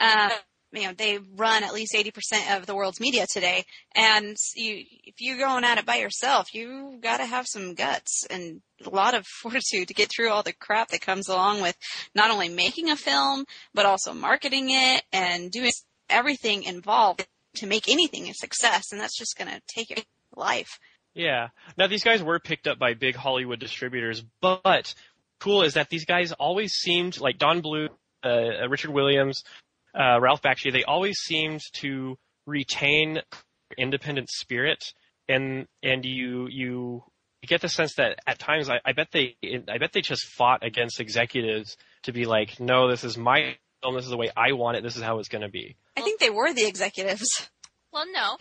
Uh, 0.00 0.30
you 0.72 0.84
know, 0.84 0.92
they 0.96 1.18
run 1.36 1.64
at 1.64 1.74
least 1.74 1.94
eighty 1.94 2.10
percent 2.10 2.50
of 2.50 2.66
the 2.66 2.74
world's 2.74 3.00
media 3.00 3.26
today, 3.30 3.64
and 3.94 4.36
you 4.54 4.84
if 5.04 5.14
you're 5.20 5.38
going 5.38 5.64
at 5.64 5.78
it 5.78 5.86
by 5.86 5.96
yourself, 5.96 6.54
you've 6.54 7.00
got 7.00 7.18
to 7.18 7.26
have 7.26 7.46
some 7.46 7.74
guts 7.74 8.24
and 8.30 8.60
a 8.84 8.90
lot 8.90 9.14
of 9.14 9.26
fortitude 9.42 9.88
to 9.88 9.94
get 9.94 10.10
through 10.10 10.30
all 10.30 10.42
the 10.42 10.52
crap 10.52 10.88
that 10.88 11.00
comes 11.00 11.28
along 11.28 11.60
with 11.60 11.76
not 12.14 12.30
only 12.30 12.48
making 12.48 12.90
a 12.90 12.96
film 12.96 13.44
but 13.74 13.86
also 13.86 14.12
marketing 14.12 14.68
it 14.70 15.02
and 15.12 15.50
doing 15.50 15.70
everything 16.08 16.62
involved 16.64 17.26
to 17.54 17.66
make 17.66 17.88
anything 17.88 18.28
a 18.28 18.34
success, 18.34 18.92
and 18.92 19.00
that's 19.00 19.18
just 19.18 19.36
going 19.36 19.50
to 19.50 19.60
take 19.66 19.90
your 19.90 19.98
life. 20.34 20.78
Yeah. 21.14 21.48
Now 21.76 21.86
these 21.86 22.04
guys 22.04 22.22
were 22.22 22.38
picked 22.38 22.66
up 22.66 22.78
by 22.78 22.94
big 22.94 23.14
Hollywood 23.14 23.60
distributors, 23.60 24.24
but 24.40 24.94
cool 25.40 25.62
is 25.62 25.74
that 25.74 25.90
these 25.90 26.04
guys 26.04 26.32
always 26.32 26.72
seemed 26.72 27.20
like 27.20 27.38
Don 27.38 27.62
Bluth, 27.62 27.90
uh, 28.24 28.68
Richard 28.68 28.90
Williams, 28.90 29.42
uh, 29.98 30.20
Ralph 30.20 30.42
Bakshi. 30.42 30.72
They 30.72 30.84
always 30.84 31.18
seemed 31.18 31.60
to 31.74 32.16
retain 32.46 33.20
independent 33.78 34.28
spirit, 34.30 34.82
and 35.28 35.66
and 35.82 36.04
you 36.04 36.48
you 36.50 37.04
get 37.46 37.60
the 37.60 37.68
sense 37.68 37.94
that 37.96 38.18
at 38.26 38.38
times 38.38 38.68
I, 38.68 38.80
I 38.84 38.92
bet 38.92 39.08
they 39.12 39.36
I 39.68 39.78
bet 39.78 39.92
they 39.92 40.00
just 40.00 40.26
fought 40.26 40.64
against 40.64 41.00
executives 41.00 41.76
to 42.04 42.12
be 42.12 42.24
like, 42.24 42.60
no, 42.60 42.88
this 42.88 43.04
is 43.04 43.16
my 43.16 43.56
film. 43.82 43.96
This 43.96 44.04
is 44.04 44.10
the 44.10 44.16
way 44.16 44.30
I 44.36 44.52
want 44.52 44.76
it. 44.76 44.82
This 44.82 44.96
is 44.96 45.02
how 45.02 45.18
it's 45.18 45.28
going 45.28 45.42
to 45.42 45.48
be. 45.48 45.76
I 45.96 46.02
think 46.02 46.20
they 46.20 46.30
were 46.30 46.52
the 46.52 46.66
executives. 46.66 47.50
Well, 47.92 48.06
no, 48.10 48.38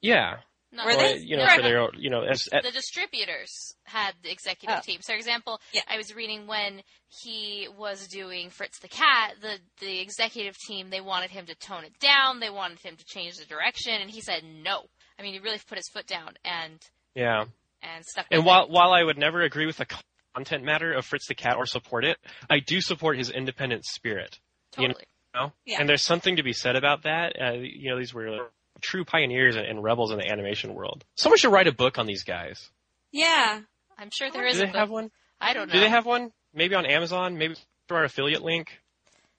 Yeah. 0.00 0.36
No. 0.76 0.84
Were 0.84 0.90
Well, 0.96 0.98
they? 0.98 1.18
you 1.18 1.36
know, 1.36 1.44
Right. 1.44 1.56
for 1.56 1.62
their 1.62 1.78
own, 1.80 1.92
you 1.98 2.10
know, 2.10 2.22
as, 2.22 2.42
the 2.44 2.70
distributors 2.72 3.74
had 3.84 4.14
the 4.22 4.30
executive 4.30 4.78
Oh. 4.78 4.82
team. 4.84 5.00
So, 5.02 5.12
for 5.12 5.16
example, 5.16 5.60
Yeah. 5.72 5.82
I 5.88 5.96
was 5.96 6.14
reading 6.14 6.46
when 6.46 6.82
he 7.22 7.68
was 7.76 8.06
doing 8.08 8.50
Fritz 8.50 8.78
the 8.78 8.88
Cat, 8.88 9.34
the 9.40 9.58
the 9.80 10.00
executive 10.00 10.56
team 10.58 10.90
they 10.90 11.00
wanted 11.00 11.30
him 11.30 11.46
to 11.46 11.54
tone 11.54 11.84
it 11.84 11.98
down, 11.98 12.40
they 12.40 12.50
wanted 12.50 12.80
him 12.80 12.96
to 12.96 13.04
change 13.04 13.36
the 13.36 13.44
direction, 13.46 13.94
and 13.94 14.10
he 14.10 14.20
said 14.20 14.44
no. 14.44 14.86
I 15.18 15.22
mean, 15.22 15.32
he 15.32 15.38
really 15.40 15.58
put 15.66 15.78
his 15.78 15.88
foot 15.88 16.06
down 16.06 16.34
and 16.44 16.80
yeah. 17.14 17.44
and 17.82 18.04
stuck. 18.04 18.26
And 18.30 18.40
with 18.40 18.46
while 18.46 18.64
it. 18.64 18.70
while 18.70 18.92
I 18.92 19.02
would 19.02 19.18
never 19.18 19.42
agree 19.42 19.66
with 19.66 19.78
the 19.78 19.86
content 20.34 20.64
matter 20.64 20.92
of 20.92 21.06
Fritz 21.06 21.26
the 21.28 21.34
Cat 21.34 21.56
or 21.56 21.64
support 21.66 22.04
it, 22.04 22.18
I 22.50 22.58
do 22.60 22.80
support 22.80 23.16
his 23.16 23.30
independent 23.30 23.84
spirit. 23.86 24.38
totally. 24.72 25.04
You 25.34 25.40
know? 25.40 25.52
Yeah. 25.64 25.80
And 25.80 25.88
there's 25.88 26.04
something 26.04 26.36
to 26.36 26.42
be 26.42 26.52
said 26.52 26.76
about 26.76 27.02
that. 27.04 27.34
Uh, 27.40 27.52
you 27.52 27.88
know, 27.90 27.98
these 27.98 28.12
were 28.12 28.50
true 28.80 29.04
pioneers 29.04 29.56
and, 29.56 29.66
and 29.66 29.82
rebels 29.82 30.10
in 30.12 30.18
the 30.18 30.30
animation 30.30 30.74
world. 30.74 31.04
Someone 31.16 31.38
should 31.38 31.52
write 31.52 31.66
a 31.66 31.72
book 31.72 31.98
on 31.98 32.06
these 32.06 32.24
guys. 32.24 32.70
Yeah. 33.12 33.60
I'm 33.98 34.10
sure 34.12 34.30
there 34.30 34.42
Do 34.42 34.48
is 34.48 34.58
they 34.58 34.64
a 34.64 34.66
book. 34.66 34.76
have 34.76 34.90
one? 34.90 35.10
I 35.40 35.54
don't 35.54 35.68
know. 35.68 35.74
Do 35.74 35.80
they 35.80 35.88
have 35.88 36.06
one? 36.06 36.32
Maybe 36.54 36.74
on 36.74 36.86
Amazon? 36.86 37.36
Maybe 37.38 37.56
through 37.88 37.98
our 37.98 38.04
affiliate 38.04 38.42
link? 38.42 38.80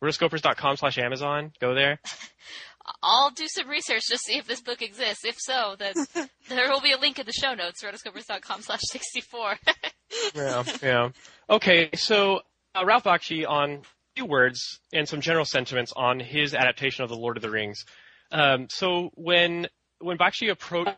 rotoscopers.com 0.04 0.78
slash 0.78 0.97
Amazon. 0.97 1.52
Go 1.60 1.73
there. 1.73 2.00
I'll 3.04 3.32
do 3.32 3.47
some 3.50 3.67
research 3.67 4.04
to 4.10 4.17
see 4.17 4.38
if 4.38 4.47
this 4.47 4.62
book 4.62 4.82
exists. 4.82 5.26
If 5.26 5.36
so, 5.39 5.76
then 5.78 5.93
there 6.50 6.69
will 6.69 6.80
be 6.82 6.93
a 6.93 6.97
link 6.97 7.19
in 7.19 7.26
the 7.26 7.34
show 7.34 7.54
notes, 7.54 7.84
rotoscopers.com 7.84 8.62
slash 8.62 8.80
64. 8.91 9.56
yeah, 10.36 10.63
yeah. 10.82 11.10
Okay, 11.50 11.89
so 11.95 12.41
uh, 12.76 12.86
Ralph 12.86 13.04
Bakshi 13.04 13.45
on 13.47 13.71
a 13.71 13.82
few 14.15 14.26
words 14.26 14.80
and 14.93 15.08
some 15.08 15.19
general 15.19 15.45
sentiments 15.45 15.91
on 15.95 16.19
his 16.19 16.54
adaptation 16.54 17.04
of 17.04 17.10
The 17.10 17.17
Lord 17.17 17.36
of 17.38 17.43
the 17.43 17.50
Rings. 17.50 17.84
Um, 18.32 18.68
so 18.70 19.12
when 19.16 19.68
when 20.00 20.18
Bakshi 20.18 20.50
approached 20.50 20.98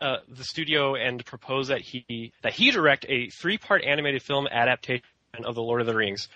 uh, 0.00 0.18
the 0.28 0.44
studio 0.44 0.94
and 0.94 1.24
proposed 1.24 1.70
that 1.70 1.80
he 1.80 2.32
that 2.42 2.54
he 2.54 2.70
direct 2.70 3.06
a 3.08 3.28
three 3.30 3.58
part 3.58 3.82
animated 3.84 4.22
film 4.22 4.46
adaptation 4.50 5.02
of 5.44 5.54
The 5.54 5.62
Lord 5.62 5.80
of 5.80 5.86
the 5.86 5.96
Rings. 5.96 6.28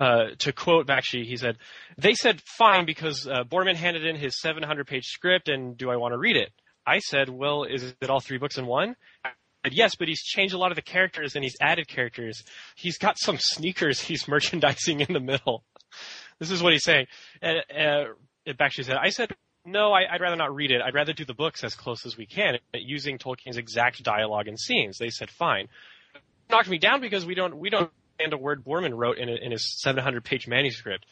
Uh, 0.00 0.26
to 0.38 0.52
quote 0.52 0.86
Bakshi, 0.86 1.24
he 1.24 1.36
said, 1.36 1.58
"They 1.96 2.14
said 2.14 2.40
fine 2.42 2.86
because 2.86 3.26
uh, 3.26 3.42
Boorman 3.42 3.74
handed 3.74 4.06
in 4.06 4.14
his 4.14 4.40
700 4.40 4.86
page 4.86 5.06
script, 5.06 5.48
and 5.48 5.76
do 5.76 5.90
I 5.90 5.96
want 5.96 6.12
to 6.12 6.18
read 6.18 6.36
it?" 6.36 6.52
I 6.86 7.00
said, 7.00 7.28
"Well, 7.28 7.64
is 7.64 7.94
it 8.00 8.08
all 8.08 8.20
three 8.20 8.38
books 8.38 8.58
in 8.58 8.66
one?" 8.66 8.94
said, 9.68 9.76
yes, 9.76 9.94
but 9.96 10.08
he's 10.08 10.22
changed 10.22 10.54
a 10.54 10.58
lot 10.58 10.70
of 10.70 10.76
the 10.76 10.82
characters 10.82 11.34
and 11.34 11.44
he's 11.44 11.56
added 11.60 11.88
characters. 11.88 12.42
He's 12.76 12.98
got 12.98 13.18
some 13.18 13.38
sneakers 13.38 14.00
he's 14.00 14.28
merchandising 14.28 15.00
in 15.00 15.12
the 15.12 15.20
middle. 15.20 15.64
This 16.40 16.52
is 16.52 16.62
what 16.62 16.72
he's 16.72 16.84
saying. 16.84 17.06
And 17.42 17.58
uh, 17.68 18.04
Bakshi 18.52 18.84
said, 18.84 18.94
I 18.94 19.08
said, 19.08 19.32
no, 19.72 19.92
I, 19.92 20.12
I'd 20.12 20.20
rather 20.20 20.36
not 20.36 20.54
read 20.54 20.70
it. 20.70 20.80
I'd 20.80 20.94
rather 20.94 21.12
do 21.12 21.24
the 21.24 21.34
books 21.34 21.64
as 21.64 21.74
close 21.74 22.06
as 22.06 22.16
we 22.16 22.26
can, 22.26 22.58
using 22.74 23.18
Tolkien's 23.18 23.56
exact 23.56 24.02
dialogue 24.02 24.48
and 24.48 24.58
scenes. 24.58 24.98
They 24.98 25.10
said, 25.10 25.30
fine. 25.30 25.68
Knocked 26.50 26.68
me 26.68 26.78
down 26.78 27.00
because 27.00 27.26
we 27.26 27.34
don't 27.34 27.58
we 27.58 27.68
don't 27.68 27.90
understand 28.18 28.32
a 28.32 28.42
word 28.42 28.64
Boorman 28.64 28.96
wrote 28.96 29.18
in, 29.18 29.28
a, 29.28 29.34
in 29.34 29.52
his 29.52 29.80
700 29.80 30.24
page 30.24 30.48
manuscript. 30.48 31.04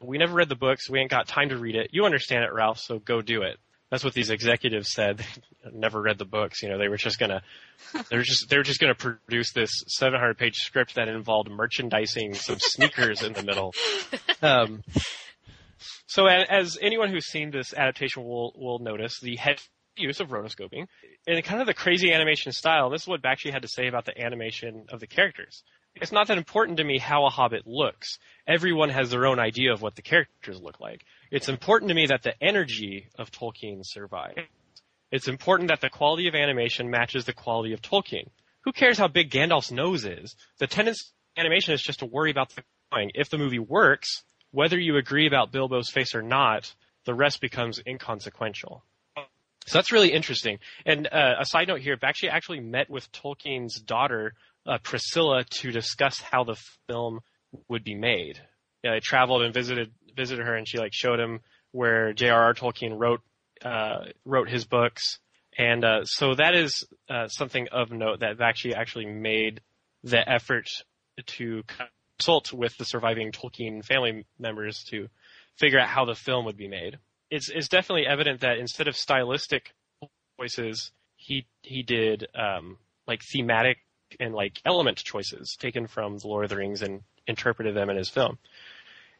We 0.00 0.18
never 0.18 0.34
read 0.34 0.48
the 0.48 0.56
books. 0.56 0.88
We 0.88 1.00
ain't 1.00 1.10
got 1.10 1.26
time 1.26 1.48
to 1.48 1.56
read 1.56 1.74
it. 1.74 1.90
You 1.92 2.04
understand 2.04 2.44
it, 2.44 2.52
Ralph, 2.52 2.78
so 2.78 2.98
go 2.98 3.22
do 3.22 3.42
it. 3.42 3.58
That's 3.90 4.04
what 4.04 4.14
these 4.14 4.30
executives 4.30 4.92
said. 4.92 5.18
They 5.64 5.70
never 5.72 6.00
read 6.00 6.18
the 6.18 6.24
books. 6.24 6.62
You 6.62 6.68
know, 6.68 6.78
they 6.78 6.88
were 6.88 6.96
just 6.96 7.18
gonna, 7.18 7.42
they 8.10 8.16
were 8.16 8.22
just, 8.22 8.48
they 8.48 8.56
were 8.56 8.62
just 8.62 8.80
gonna 8.80 8.94
produce 8.94 9.52
this 9.52 9.70
700 9.88 10.36
page 10.38 10.56
script 10.56 10.96
that 10.96 11.08
involved 11.08 11.50
merchandising 11.50 12.34
some 12.34 12.58
sneakers 12.58 13.22
in 13.22 13.32
the 13.32 13.42
middle. 13.42 13.74
Um, 14.42 14.84
so 16.06 16.26
as 16.26 16.78
anyone 16.80 17.10
who's 17.10 17.26
seen 17.26 17.50
this 17.50 17.74
adaptation 17.74 18.24
will, 18.24 18.52
will 18.56 18.78
notice, 18.78 19.18
the 19.20 19.36
head 19.36 19.60
use 19.96 20.20
of 20.20 20.28
rotoscoping 20.28 20.86
and 21.26 21.44
kind 21.44 21.60
of 21.60 21.66
the 21.66 21.74
crazy 21.74 22.12
animation 22.12 22.52
style. 22.52 22.90
This 22.90 23.02
is 23.02 23.08
what 23.08 23.22
Bakshi 23.22 23.50
had 23.50 23.62
to 23.62 23.68
say 23.68 23.86
about 23.86 24.04
the 24.04 24.18
animation 24.20 24.86
of 24.90 25.00
the 25.00 25.06
characters. 25.06 25.62
it's 25.94 26.12
not 26.12 26.28
that 26.28 26.38
important 26.38 26.78
to 26.78 26.84
me 26.84 26.98
how 26.98 27.26
a 27.26 27.30
hobbit 27.30 27.66
looks. 27.66 28.18
Everyone 28.46 28.90
has 28.90 29.10
their 29.10 29.26
own 29.26 29.38
idea 29.38 29.72
of 29.72 29.82
what 29.82 29.96
the 29.96 30.02
characters 30.02 30.60
look 30.60 30.80
like. 30.80 31.04
It's 31.30 31.48
important 31.48 31.88
to 31.88 31.94
me 31.94 32.06
that 32.06 32.22
the 32.22 32.34
energy 32.42 33.08
of 33.18 33.30
Tolkien 33.30 33.80
survives. 33.82 34.38
It's 35.10 35.28
important 35.28 35.68
that 35.68 35.80
the 35.80 35.88
quality 35.88 36.28
of 36.28 36.34
animation 36.34 36.90
matches 36.90 37.24
the 37.24 37.32
quality 37.32 37.72
of 37.72 37.80
Tolkien. 37.80 38.28
Who 38.64 38.72
cares 38.72 38.98
how 38.98 39.08
big 39.08 39.30
Gandalf's 39.30 39.70
nose 39.70 40.04
is? 40.04 40.34
The 40.58 40.66
tendency 40.66 41.06
animation 41.36 41.74
is 41.74 41.82
just 41.82 42.00
to 42.00 42.06
worry 42.06 42.30
about 42.30 42.50
the 42.50 42.62
drawing. 42.90 43.12
If 43.14 43.30
the 43.30 43.38
movie 43.38 43.58
works, 43.58 44.08
whether 44.56 44.78
you 44.78 44.96
agree 44.96 45.26
about 45.26 45.52
Bilbo's 45.52 45.90
face 45.90 46.14
or 46.14 46.22
not, 46.22 46.74
the 47.04 47.12
rest 47.12 47.42
becomes 47.42 47.78
inconsequential. 47.86 48.82
So 49.18 49.78
that's 49.78 49.92
really 49.92 50.14
interesting. 50.14 50.60
And 50.86 51.06
uh, 51.12 51.34
a 51.40 51.44
side 51.44 51.68
note 51.68 51.82
here, 51.82 51.98
Bakshi 51.98 52.30
actually 52.30 52.60
met 52.60 52.88
with 52.88 53.12
Tolkien's 53.12 53.78
daughter, 53.78 54.32
uh, 54.66 54.78
Priscilla, 54.82 55.44
to 55.60 55.72
discuss 55.72 56.20
how 56.20 56.44
the 56.44 56.56
film 56.88 57.20
would 57.68 57.84
be 57.84 57.94
made. 57.94 58.40
I 58.82 59.00
traveled 59.02 59.42
and 59.42 59.52
visited 59.52 59.92
visited 60.16 60.46
her, 60.46 60.54
and 60.54 60.66
she 60.66 60.78
like 60.78 60.94
showed 60.94 61.20
him 61.20 61.40
where 61.72 62.14
J.R.R. 62.14 62.54
Tolkien 62.54 62.98
wrote 62.98 63.20
uh, 63.62 64.06
wrote 64.24 64.48
his 64.48 64.64
books, 64.64 65.18
and 65.58 65.84
uh, 65.84 66.04
so 66.04 66.34
that 66.34 66.54
is 66.54 66.86
uh, 67.10 67.28
something 67.28 67.68
of 67.72 67.90
note 67.90 68.20
that 68.20 68.38
Bakshi 68.38 68.72
actually 68.74 69.06
made 69.06 69.60
the 70.02 70.26
effort 70.26 70.66
to 71.26 71.62
consult 72.18 72.52
with 72.52 72.76
the 72.78 72.84
surviving 72.84 73.32
Tolkien 73.32 73.84
family 73.84 74.24
members 74.38 74.84
to 74.84 75.08
figure 75.56 75.78
out 75.78 75.88
how 75.88 76.04
the 76.04 76.14
film 76.14 76.44
would 76.46 76.56
be 76.56 76.68
made. 76.68 76.98
It's 77.30 77.50
it's 77.50 77.68
definitely 77.68 78.06
evident 78.06 78.40
that 78.40 78.58
instead 78.58 78.88
of 78.88 78.96
stylistic 78.96 79.74
choices, 80.38 80.92
he 81.16 81.46
he 81.62 81.82
did 81.82 82.26
um, 82.34 82.78
like 83.06 83.22
thematic 83.22 83.78
and 84.20 84.34
like 84.34 84.60
element 84.64 84.98
choices 84.98 85.56
taken 85.58 85.86
from 85.86 86.18
the 86.18 86.28
Lord 86.28 86.44
of 86.44 86.50
the 86.50 86.56
Rings 86.56 86.82
and 86.82 87.02
interpreted 87.26 87.74
them 87.74 87.90
in 87.90 87.96
his 87.96 88.08
film. 88.08 88.38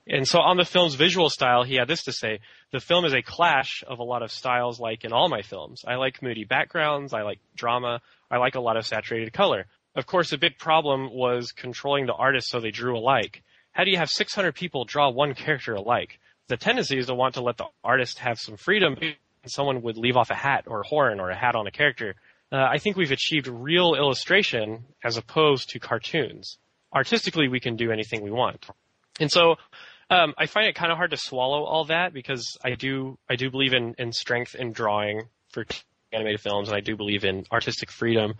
And 0.08 0.26
so 0.26 0.38
on 0.38 0.56
the 0.56 0.64
film's 0.64 0.94
visual 0.94 1.28
style, 1.28 1.64
he 1.64 1.74
had 1.74 1.88
this 1.88 2.04
to 2.04 2.12
say, 2.12 2.38
the 2.70 2.78
film 2.78 3.04
is 3.04 3.12
a 3.12 3.22
clash 3.22 3.82
of 3.88 3.98
a 3.98 4.04
lot 4.04 4.22
of 4.22 4.30
styles 4.30 4.78
like 4.78 5.04
in 5.04 5.12
all 5.12 5.28
my 5.28 5.42
films. 5.42 5.82
I 5.84 5.96
like 5.96 6.22
moody 6.22 6.44
backgrounds, 6.44 7.12
I 7.12 7.22
like 7.22 7.40
drama, 7.56 8.00
I 8.30 8.36
like 8.36 8.54
a 8.54 8.60
lot 8.60 8.76
of 8.76 8.86
saturated 8.86 9.32
color. 9.32 9.66
Of 9.96 10.06
course, 10.06 10.32
a 10.32 10.38
big 10.38 10.58
problem 10.58 11.10
was 11.10 11.52
controlling 11.52 12.04
the 12.04 12.12
artists 12.12 12.50
so 12.50 12.60
they 12.60 12.70
drew 12.70 12.98
alike. 12.98 13.42
How 13.72 13.84
do 13.84 13.90
you 13.90 13.96
have 13.96 14.10
600 14.10 14.54
people 14.54 14.84
draw 14.84 15.10
one 15.10 15.34
character 15.34 15.74
alike? 15.74 16.18
The 16.48 16.58
tendency 16.58 16.98
is 16.98 17.06
to 17.06 17.14
want 17.14 17.34
to 17.34 17.40
let 17.40 17.56
the 17.56 17.66
artist 17.82 18.18
have 18.18 18.38
some 18.38 18.58
freedom. 18.58 18.96
and 19.00 19.16
Someone 19.46 19.80
would 19.82 19.96
leave 19.96 20.16
off 20.16 20.30
a 20.30 20.34
hat 20.34 20.64
or 20.66 20.82
a 20.82 20.86
horn 20.86 21.18
or 21.18 21.30
a 21.30 21.36
hat 21.36 21.56
on 21.56 21.66
a 21.66 21.70
character. 21.70 22.14
Uh, 22.52 22.56
I 22.56 22.78
think 22.78 22.96
we've 22.96 23.10
achieved 23.10 23.48
real 23.48 23.94
illustration 23.94 24.84
as 25.02 25.16
opposed 25.16 25.70
to 25.70 25.78
cartoons. 25.80 26.58
Artistically, 26.94 27.48
we 27.48 27.58
can 27.58 27.76
do 27.76 27.90
anything 27.90 28.22
we 28.22 28.30
want. 28.30 28.66
And 29.18 29.32
so 29.32 29.56
um, 30.10 30.34
I 30.36 30.46
find 30.46 30.68
it 30.68 30.74
kind 30.74 30.92
of 30.92 30.98
hard 30.98 31.10
to 31.10 31.16
swallow 31.16 31.64
all 31.64 31.86
that 31.86 32.12
because 32.12 32.56
I 32.62 32.74
do 32.74 33.18
I 33.30 33.36
do 33.36 33.50
believe 33.50 33.72
in, 33.72 33.94
in 33.98 34.12
strength 34.12 34.54
in 34.54 34.72
drawing 34.72 35.22
for 35.52 35.64
animated 36.12 36.40
films, 36.40 36.68
and 36.68 36.76
I 36.76 36.80
do 36.80 36.96
believe 36.96 37.24
in 37.24 37.44
artistic 37.50 37.90
freedom. 37.90 38.34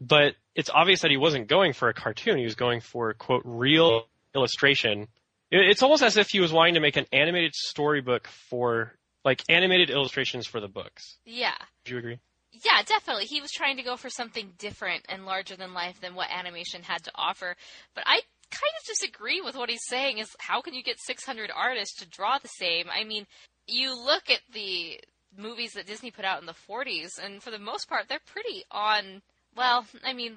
But 0.00 0.34
it's 0.54 0.70
obvious 0.70 1.02
that 1.02 1.10
he 1.10 1.16
wasn't 1.16 1.48
going 1.48 1.72
for 1.72 1.88
a 1.88 1.94
cartoon; 1.94 2.38
he 2.38 2.44
was 2.44 2.54
going 2.54 2.80
for 2.80 3.12
quote 3.14 3.42
real 3.44 4.08
illustration. 4.34 5.08
It's 5.50 5.82
almost 5.82 6.02
as 6.02 6.16
if 6.16 6.28
he 6.28 6.40
was 6.40 6.52
wanting 6.52 6.74
to 6.74 6.80
make 6.80 6.96
an 6.96 7.06
animated 7.12 7.54
storybook 7.54 8.28
for 8.28 8.94
like 9.24 9.42
animated 9.48 9.90
illustrations 9.90 10.46
for 10.46 10.60
the 10.60 10.68
books. 10.68 11.18
Yeah. 11.24 11.56
Do 11.84 11.92
you 11.92 11.98
agree? 11.98 12.18
Yeah, 12.52 12.82
definitely. 12.84 13.26
He 13.26 13.40
was 13.40 13.50
trying 13.50 13.76
to 13.76 13.82
go 13.82 13.96
for 13.96 14.10
something 14.10 14.52
different 14.58 15.04
and 15.08 15.26
larger 15.26 15.56
than 15.56 15.74
life 15.74 16.00
than 16.00 16.14
what 16.14 16.30
animation 16.30 16.82
had 16.82 17.04
to 17.04 17.12
offer. 17.14 17.56
But 17.94 18.04
I 18.06 18.20
kind 18.50 18.72
of 18.80 18.86
disagree 18.86 19.40
with 19.40 19.56
what 19.56 19.70
he's 19.70 19.86
saying 19.88 20.18
is 20.18 20.28
how 20.38 20.60
can 20.60 20.74
you 20.74 20.82
get 20.82 21.00
600 21.00 21.50
artists 21.54 21.98
to 21.98 22.08
draw 22.08 22.38
the 22.38 22.48
same? 22.48 22.86
I 22.92 23.04
mean, 23.04 23.26
you 23.66 23.94
look 23.94 24.30
at 24.30 24.40
the 24.52 25.00
movies 25.36 25.72
that 25.74 25.86
Disney 25.86 26.10
put 26.10 26.24
out 26.24 26.40
in 26.40 26.46
the 26.46 26.54
40s 26.68 27.22
and 27.22 27.42
for 27.42 27.50
the 27.52 27.58
most 27.58 27.88
part 27.88 28.08
they're 28.08 28.18
pretty 28.26 28.64
on 28.70 29.22
well, 29.56 29.86
I 30.04 30.12
mean, 30.12 30.36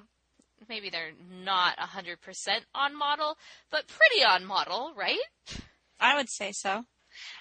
maybe 0.68 0.90
they're 0.90 1.12
not 1.44 1.76
100% 1.78 2.16
on 2.74 2.96
model, 2.96 3.36
but 3.70 3.86
pretty 3.86 4.24
on 4.24 4.44
model, 4.44 4.92
right? 4.96 5.18
I 6.00 6.16
would 6.16 6.30
say 6.30 6.52
so. 6.52 6.84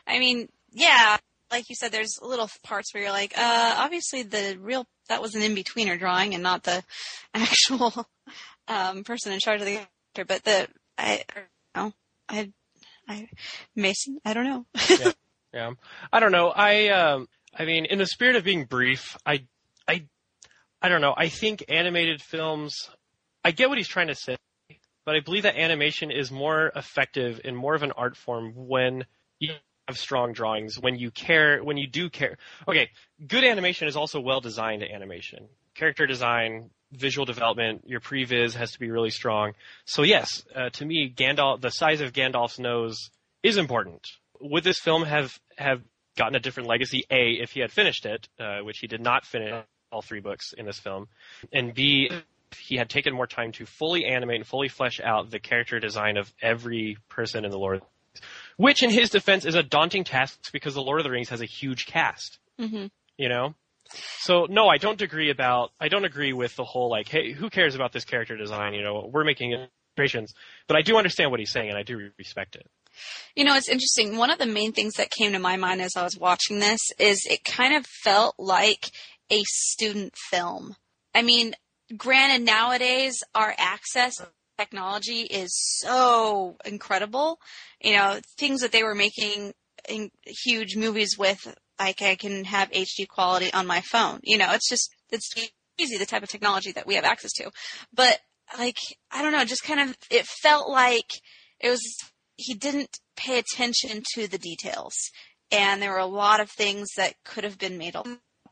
I 0.05 0.19
mean, 0.19 0.49
yeah, 0.71 1.17
like 1.51 1.69
you 1.69 1.75
said, 1.75 1.91
there's 1.91 2.19
little 2.21 2.49
parts 2.63 2.93
where 2.93 3.03
you're 3.03 3.11
like, 3.11 3.33
uh, 3.37 3.75
obviously 3.77 4.23
the 4.23 4.57
real, 4.59 4.85
that 5.09 5.21
was 5.21 5.35
an 5.35 5.41
in-betweener 5.41 5.99
drawing 5.99 6.33
and 6.33 6.43
not 6.43 6.63
the 6.63 6.83
actual, 7.33 8.07
um, 8.67 9.03
person 9.03 9.33
in 9.33 9.39
charge 9.39 9.61
of 9.61 9.67
the 9.67 9.75
character, 10.15 10.25
but 10.25 10.43
the, 10.43 10.67
I, 10.97 11.23
I 11.29 11.39
don't 11.75 11.85
know, 11.85 11.93
I, 12.29 12.51
I, 13.07 13.29
Mason, 13.75 14.19
I 14.25 14.33
don't 14.33 14.45
know. 14.45 14.65
yeah. 14.89 15.11
yeah. 15.53 15.71
I 16.11 16.19
don't 16.19 16.31
know. 16.31 16.49
I, 16.49 16.89
um, 16.89 17.27
I 17.57 17.65
mean, 17.65 17.85
in 17.85 17.99
the 17.99 18.05
spirit 18.05 18.35
of 18.35 18.43
being 18.43 18.65
brief, 18.65 19.17
I, 19.25 19.45
I, 19.87 20.05
I 20.83 20.89
don't 20.89 20.99
know. 20.99 21.13
I 21.15 21.29
think 21.29 21.63
animated 21.69 22.21
films, 22.21 22.89
I 23.45 23.51
get 23.51 23.69
what 23.69 23.77
he's 23.77 23.87
trying 23.87 24.07
to 24.07 24.15
say, 24.15 24.35
but 25.05 25.15
I 25.15 25.21
believe 25.21 25.43
that 25.43 25.55
animation 25.55 26.11
is 26.11 26.29
more 26.29 26.73
effective 26.75 27.39
and 27.45 27.55
more 27.55 27.73
of 27.73 27.83
an 27.83 27.93
art 27.93 28.17
form 28.17 28.51
when 28.53 29.05
you 29.39 29.53
have 29.87 29.97
strong 29.97 30.33
drawings, 30.33 30.77
when 30.77 30.97
you 30.97 31.09
care, 31.09 31.63
when 31.63 31.77
you 31.77 31.87
do 31.87 32.09
care. 32.09 32.37
Okay, 32.67 32.89
good 33.25 33.45
animation 33.45 33.87
is 33.87 33.95
also 33.95 34.19
well 34.19 34.41
designed 34.41 34.83
animation. 34.83 35.47
Character 35.73 36.05
design, 36.05 36.69
visual 36.91 37.25
development, 37.25 37.83
your 37.87 38.01
previs 38.01 38.53
has 38.53 38.71
to 38.71 38.79
be 38.79 38.91
really 38.91 39.09
strong. 39.09 39.53
So 39.85 40.03
yes, 40.03 40.43
uh, 40.53 40.69
to 40.71 40.85
me, 40.85 41.13
Gandalf, 41.15 41.61
the 41.61 41.69
size 41.69 42.01
of 42.01 42.11
Gandalf's 42.11 42.59
nose 42.59 43.09
is 43.41 43.55
important. 43.55 44.05
Would 44.41 44.65
this 44.65 44.79
film 44.79 45.05
have 45.05 45.39
have 45.57 45.81
gotten 46.17 46.35
a 46.35 46.41
different 46.41 46.67
legacy? 46.67 47.05
A, 47.09 47.37
if 47.41 47.51
he 47.51 47.61
had 47.61 47.71
finished 47.71 48.05
it, 48.05 48.27
uh, 48.37 48.59
which 48.63 48.79
he 48.79 48.87
did 48.87 48.99
not 48.99 49.25
finish 49.25 49.63
all 49.93 50.01
three 50.01 50.19
books 50.19 50.53
in 50.53 50.65
this 50.65 50.79
film, 50.79 51.07
and 51.51 51.73
B, 51.73 52.09
he 52.59 52.75
had 52.75 52.89
taken 52.89 53.13
more 53.13 53.27
time 53.27 53.51
to 53.53 53.65
fully 53.65 54.05
animate 54.05 54.37
and 54.37 54.47
fully 54.47 54.67
flesh 54.67 54.99
out 54.99 55.31
the 55.31 55.39
character 55.39 55.79
design 55.79 56.17
of 56.17 56.33
every 56.41 56.97
person 57.09 57.45
in 57.45 57.51
the 57.51 57.57
Lord 57.57 57.77
of 57.77 57.81
the 57.81 57.87
Rings, 57.87 58.21
which 58.57 58.83
in 58.83 58.89
his 58.89 59.09
defense 59.09 59.45
is 59.45 59.55
a 59.55 59.63
daunting 59.63 60.03
task 60.03 60.51
because 60.51 60.73
the 60.73 60.81
Lord 60.81 60.99
of 60.99 61.03
the 61.03 61.11
Rings 61.11 61.29
has 61.29 61.41
a 61.41 61.45
huge 61.45 61.85
cast. 61.85 62.39
Mm-hmm. 62.59 62.87
You 63.17 63.29
know? 63.29 63.55
So 64.19 64.45
no, 64.49 64.67
I 64.67 64.77
don't 64.77 65.01
agree 65.01 65.29
about, 65.29 65.71
I 65.79 65.87
don't 65.87 66.05
agree 66.05 66.33
with 66.33 66.55
the 66.55 66.63
whole 66.63 66.89
like, 66.89 67.07
hey, 67.07 67.31
who 67.31 67.49
cares 67.49 67.75
about 67.75 67.91
this 67.91 68.05
character 68.05 68.37
design? 68.37 68.73
You 68.73 68.83
know, 68.83 69.09
we're 69.11 69.23
making 69.23 69.51
illustrations, 69.51 70.33
but 70.67 70.77
I 70.77 70.81
do 70.81 70.97
understand 70.97 71.31
what 71.31 71.39
he's 71.39 71.51
saying 71.51 71.69
and 71.69 71.77
I 71.77 71.83
do 71.83 72.09
respect 72.17 72.55
it. 72.55 72.67
You 73.35 73.43
know, 73.43 73.55
it's 73.55 73.69
interesting. 73.69 74.17
One 74.17 74.29
of 74.29 74.37
the 74.37 74.45
main 74.45 74.71
things 74.71 74.93
that 74.95 75.09
came 75.09 75.31
to 75.33 75.39
my 75.39 75.57
mind 75.57 75.81
as 75.81 75.95
I 75.95 76.03
was 76.03 76.17
watching 76.17 76.59
this 76.59 76.79
is 76.99 77.25
it 77.29 77.43
kind 77.43 77.75
of 77.75 77.85
felt 77.85 78.35
like 78.37 78.91
a 79.33 79.43
student 79.45 80.15
film. 80.15 80.75
I 81.15 81.23
mean, 81.23 81.53
granted 81.97 82.45
nowadays 82.45 83.23
our 83.33 83.53
access 83.57 84.21
technology 84.57 85.21
is 85.21 85.51
so 85.79 86.57
incredible. 86.65 87.39
You 87.81 87.93
know, 87.93 88.19
things 88.37 88.61
that 88.61 88.71
they 88.71 88.83
were 88.83 88.95
making 88.95 89.53
in 89.89 90.11
huge 90.25 90.75
movies 90.75 91.17
with, 91.17 91.55
like 91.79 92.01
I 92.01 92.15
can 92.15 92.45
have 92.45 92.71
HD 92.71 93.07
quality 93.07 93.51
on 93.53 93.67
my 93.67 93.81
phone. 93.81 94.19
You 94.23 94.37
know, 94.37 94.51
it's 94.53 94.69
just, 94.69 94.89
it's 95.11 95.31
easy 95.77 95.97
the 95.97 96.05
type 96.05 96.23
of 96.23 96.29
technology 96.29 96.71
that 96.73 96.87
we 96.87 96.95
have 96.95 97.03
access 97.03 97.33
to. 97.33 97.51
But 97.93 98.19
like, 98.57 98.77
I 99.11 99.23
don't 99.23 99.31
know, 99.31 99.45
just 99.45 99.63
kind 99.63 99.79
of, 99.79 99.97
it 100.11 100.25
felt 100.27 100.69
like 100.69 101.09
it 101.59 101.69
was, 101.69 101.81
he 102.35 102.53
didn't 102.53 102.99
pay 103.17 103.39
attention 103.39 104.03
to 104.13 104.27
the 104.27 104.37
details. 104.37 104.93
And 105.51 105.81
there 105.81 105.91
were 105.91 105.97
a 105.97 106.05
lot 106.05 106.39
of 106.39 106.49
things 106.49 106.89
that 106.97 107.15
could 107.25 107.43
have 107.43 107.57
been 107.57 107.77
made 107.77 107.95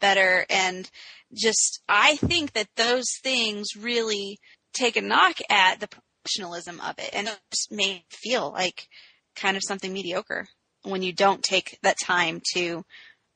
better 0.02 0.46
and 0.50 0.90
just 1.34 1.82
I 1.88 2.18
think 2.18 2.54
that 2.54 2.68
those 2.76 3.08
things 3.24 3.70
really 3.80 4.40
take 4.74 4.98
a 4.98 5.02
knock 5.02 5.38
at 5.50 5.80
the 5.80 5.88
professionalism 5.88 6.82
of 6.82 7.00
it 7.00 7.12
and 7.14 7.28
it 7.28 7.40
just 7.52 7.72
made 7.72 7.98
it 7.98 8.04
feel 8.10 8.52
like 8.52 8.88
kind 9.36 9.56
of 9.56 9.64
something 9.66 9.94
mediocre 9.94 10.48
when 10.84 11.04
you 11.04 11.14
don't 11.14 11.44
take 11.44 11.78
that 11.84 11.98
time 12.04 12.42
to 12.54 12.84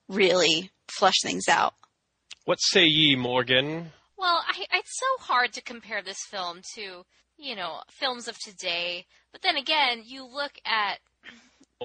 really 0.10 0.72
flush 0.88 1.16
things 1.22 1.48
out. 1.48 1.74
What 2.46 2.60
say 2.62 2.86
ye, 2.86 3.16
Morgan? 3.16 3.92
Well, 4.18 4.44
I, 4.48 4.66
it's 4.74 5.00
so 5.00 5.26
hard 5.26 5.54
to 5.54 5.62
compare 5.62 6.02
this 6.02 6.20
film 6.30 6.62
to, 6.76 7.04
you 7.38 7.56
know, 7.56 7.82
films 7.92 8.28
of 8.28 8.38
today. 8.40 9.06
But 9.32 9.42
then 9.42 9.58
again, 9.58 10.04
you 10.06 10.26
look 10.26 10.54
at, 10.66 11.00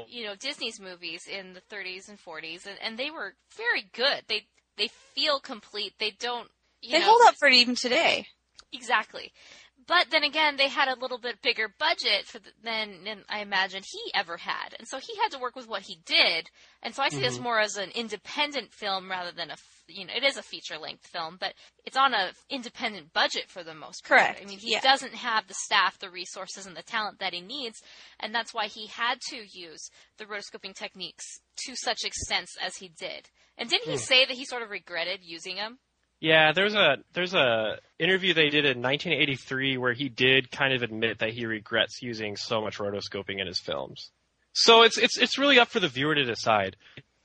you 0.07 0.25
know, 0.25 0.35
Disney's 0.37 0.81
movies 0.81 1.23
in 1.27 1.55
the 1.55 1.63
30s 1.75 2.09
and 2.09 2.19
40s, 2.19 2.67
and, 2.67 2.77
and 2.83 2.99
they 2.99 3.11
were 3.11 3.35
very 3.57 3.89
good. 3.93 4.25
They 4.29 4.47
they 4.81 4.89
feel 5.15 5.39
complete. 5.41 5.93
They 5.99 6.11
don't. 6.19 6.49
they 6.83 6.99
know, 6.99 7.05
hold 7.05 7.21
up 7.27 7.37
for 7.37 7.47
it 7.47 7.55
even 7.55 7.75
today. 7.75 8.27
Exactly. 8.73 9.31
But 9.87 10.07
then 10.11 10.25
again, 10.25 10.57
they 10.57 10.69
had 10.69 10.89
a 10.89 10.99
little 11.01 11.19
bit 11.19 11.43
bigger 11.43 11.69
budget 11.79 12.27
for 12.27 12.39
the, 12.39 12.51
than, 12.63 13.05
than 13.05 13.25
I 13.29 13.41
imagine 13.41 13.83
he 13.85 14.13
ever 14.15 14.37
had, 14.37 14.75
and 14.79 14.87
so 14.87 14.99
he 14.99 15.17
had 15.17 15.31
to 15.33 15.39
work 15.39 15.57
with 15.57 15.69
what 15.69 15.83
he 15.83 16.01
did. 16.05 16.51
And 16.83 16.95
so 16.95 17.03
I 17.03 17.09
see 17.09 17.21
this 17.21 17.35
Mm-hmm. 17.35 17.43
more 17.43 17.61
as 17.61 17.77
an 17.77 17.91
independent 17.95 18.73
film 18.73 19.11
rather 19.11 19.33
than 19.33 19.51
a 19.51 19.57
you 19.89 20.07
know, 20.07 20.13
it 20.15 20.23
is 20.25 20.37
a 20.37 20.43
feature 20.43 20.79
length 20.79 21.07
film, 21.09 21.37
but 21.41 21.55
it's 21.85 21.97
on 21.97 22.15
a 22.15 22.31
independent 22.49 23.13
budget 23.13 23.49
for 23.49 23.65
the 23.65 23.75
most 23.75 24.05
part. 24.05 24.21
Correct, 24.21 24.43
I 24.43 24.47
mean, 24.47 24.59
he 24.59 24.73
yeah. 24.73 24.81
doesn't 24.81 25.15
have 25.15 25.49
the 25.49 25.55
staff, 25.55 25.99
the 25.99 26.11
resources, 26.11 26.67
and 26.67 26.77
the 26.77 26.83
talent 26.83 27.19
that 27.19 27.35
he 27.35 27.41
needs, 27.41 27.83
and 28.21 28.35
that's 28.35 28.55
why 28.55 28.67
he 28.67 28.87
had 28.87 29.21
to 29.31 29.37
use 29.37 29.91
the 30.19 30.27
rotoscoping 30.27 30.75
techniques 30.75 31.41
to 31.67 31.75
such 31.75 32.05
extents 32.05 32.57
as 32.65 32.77
he 32.77 32.89
did. 32.89 33.29
And 33.59 33.69
didn't 33.69 33.91
he 33.91 33.99
say 33.99 34.25
that 34.25 34.37
he 34.37 34.45
sort 34.45 34.63
of 34.63 34.71
regretted 34.71 35.21
using 35.23 35.57
them? 35.57 35.79
Yeah, 36.21 36.53
there's 36.53 36.75
a 36.75 36.99
there's 37.15 37.35
a 37.35 37.79
interview 37.99 38.35
they 38.35 38.51
did 38.51 38.67
in 38.67 38.83
1983 38.83 39.79
where 39.79 39.95
he 39.95 40.09
did 40.11 40.51
kind 40.51 40.75
of 40.75 40.83
admit 40.83 41.19
that 41.21 41.31
he 41.31 41.47
regrets 41.47 42.03
using 42.03 42.37
so 42.37 42.61
much 42.61 42.79
rotoscoping 42.79 43.41
in 43.41 43.47
his 43.47 43.59
films. 43.59 44.11
So 44.53 44.83
it's 44.83 44.99
it's 44.99 45.17
it's 45.19 45.39
really 45.39 45.59
up 45.59 45.69
for 45.69 45.81
the 45.81 45.89
viewer 45.89 46.15
to 46.15 46.25
decide. 46.25 46.77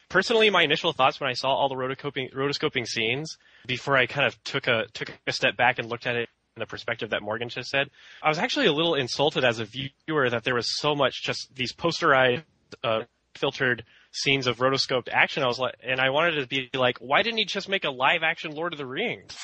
Personally, 0.07 0.49
my 0.49 0.63
initial 0.63 0.93
thoughts 0.93 1.19
when 1.19 1.29
I 1.29 1.33
saw 1.33 1.49
all 1.49 1.67
the 1.67 1.75
rotoscoping 1.75 2.33
rotoscoping 2.33 2.87
scenes 2.87 3.37
before 3.67 3.97
I 3.97 4.05
kind 4.05 4.27
of 4.27 4.41
took 4.43 4.67
a 4.67 4.85
took 4.93 5.11
a 5.27 5.33
step 5.33 5.57
back 5.57 5.77
and 5.77 5.89
looked 5.89 6.07
at 6.07 6.15
it 6.15 6.29
in 6.55 6.61
the 6.61 6.65
perspective 6.65 7.09
that 7.09 7.21
Morgan 7.21 7.49
just 7.49 7.69
said, 7.69 7.89
I 8.23 8.29
was 8.29 8.39
actually 8.39 8.67
a 8.67 8.73
little 8.73 8.95
insulted 8.95 9.43
as 9.43 9.59
a 9.59 9.65
viewer 9.65 10.29
that 10.29 10.45
there 10.45 10.55
was 10.55 10.79
so 10.79 10.95
much 10.95 11.21
just 11.21 11.53
these 11.53 11.73
posterized, 11.73 12.43
uh, 12.81 13.01
filtered 13.35 13.83
scenes 14.15 14.47
of 14.47 14.57
rotoscoped 14.57 15.09
action. 15.11 15.43
I 15.43 15.47
was 15.47 15.59
like, 15.59 15.75
and 15.83 15.99
I 15.99 16.09
wanted 16.09 16.41
to 16.41 16.47
be 16.47 16.69
like, 16.73 16.97
why 16.99 17.21
didn't 17.21 17.37
he 17.39 17.45
just 17.45 17.69
make 17.69 17.83
a 17.83 17.91
live 17.91 18.23
action 18.23 18.51
Lord 18.51 18.73
of 18.73 18.79
the 18.79 18.85
Rings? 18.85 19.35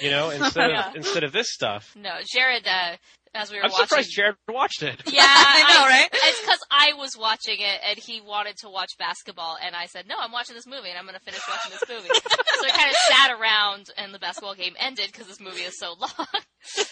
You 0.00 0.10
know, 0.10 0.30
instead 0.36 0.70
Yeah. 0.70 0.88
of 0.90 0.96
instead 0.96 1.24
of 1.24 1.32
this 1.32 1.52
stuff. 1.52 1.94
No, 1.96 2.10
Jared, 2.32 2.66
uh, 2.66 2.96
as 3.34 3.50
we 3.50 3.56
were 3.58 3.62
watching. 3.62 3.64
I'm 3.64 3.70
watching. 3.72 3.86
surprised 3.88 4.10
Jared 4.12 4.36
watched 4.48 4.82
it. 4.82 5.02
Yeah, 5.12 5.22
I 5.26 5.74
know, 5.74 5.86
right? 5.86 6.08
It's 6.24 6.40
because 6.40 6.60
I 6.70 6.92
was 6.98 7.16
watching 7.18 7.56
it 7.60 7.80
and 7.88 7.98
he 7.98 8.20
wanted 8.20 8.56
to 8.58 8.68
watch 8.70 8.90
basketball, 8.98 9.56
and 9.62 9.74
I 9.74 9.86
said, 9.86 10.06
"No, 10.08 10.14
I'm 10.20 10.32
watching 10.32 10.54
this 10.56 10.66
movie, 10.66 10.88
and 10.90 10.98
I'm 10.98 11.04
going 11.04 11.18
to 11.18 11.24
finish 11.24 11.40
watching 11.48 11.72
this 11.72 11.88
movie." 11.88 12.08
so 12.08 12.62
we 12.62 12.70
kind 12.70 12.88
of 12.90 12.96
sat 13.08 13.30
around, 13.32 13.86
and 13.96 14.14
the 14.14 14.18
basketball 14.18 14.54
game 14.54 14.74
ended 14.78 15.06
because 15.12 15.26
this 15.26 15.40
movie 15.40 15.62
is 15.62 15.78
so 15.78 15.94
long. 15.98 16.26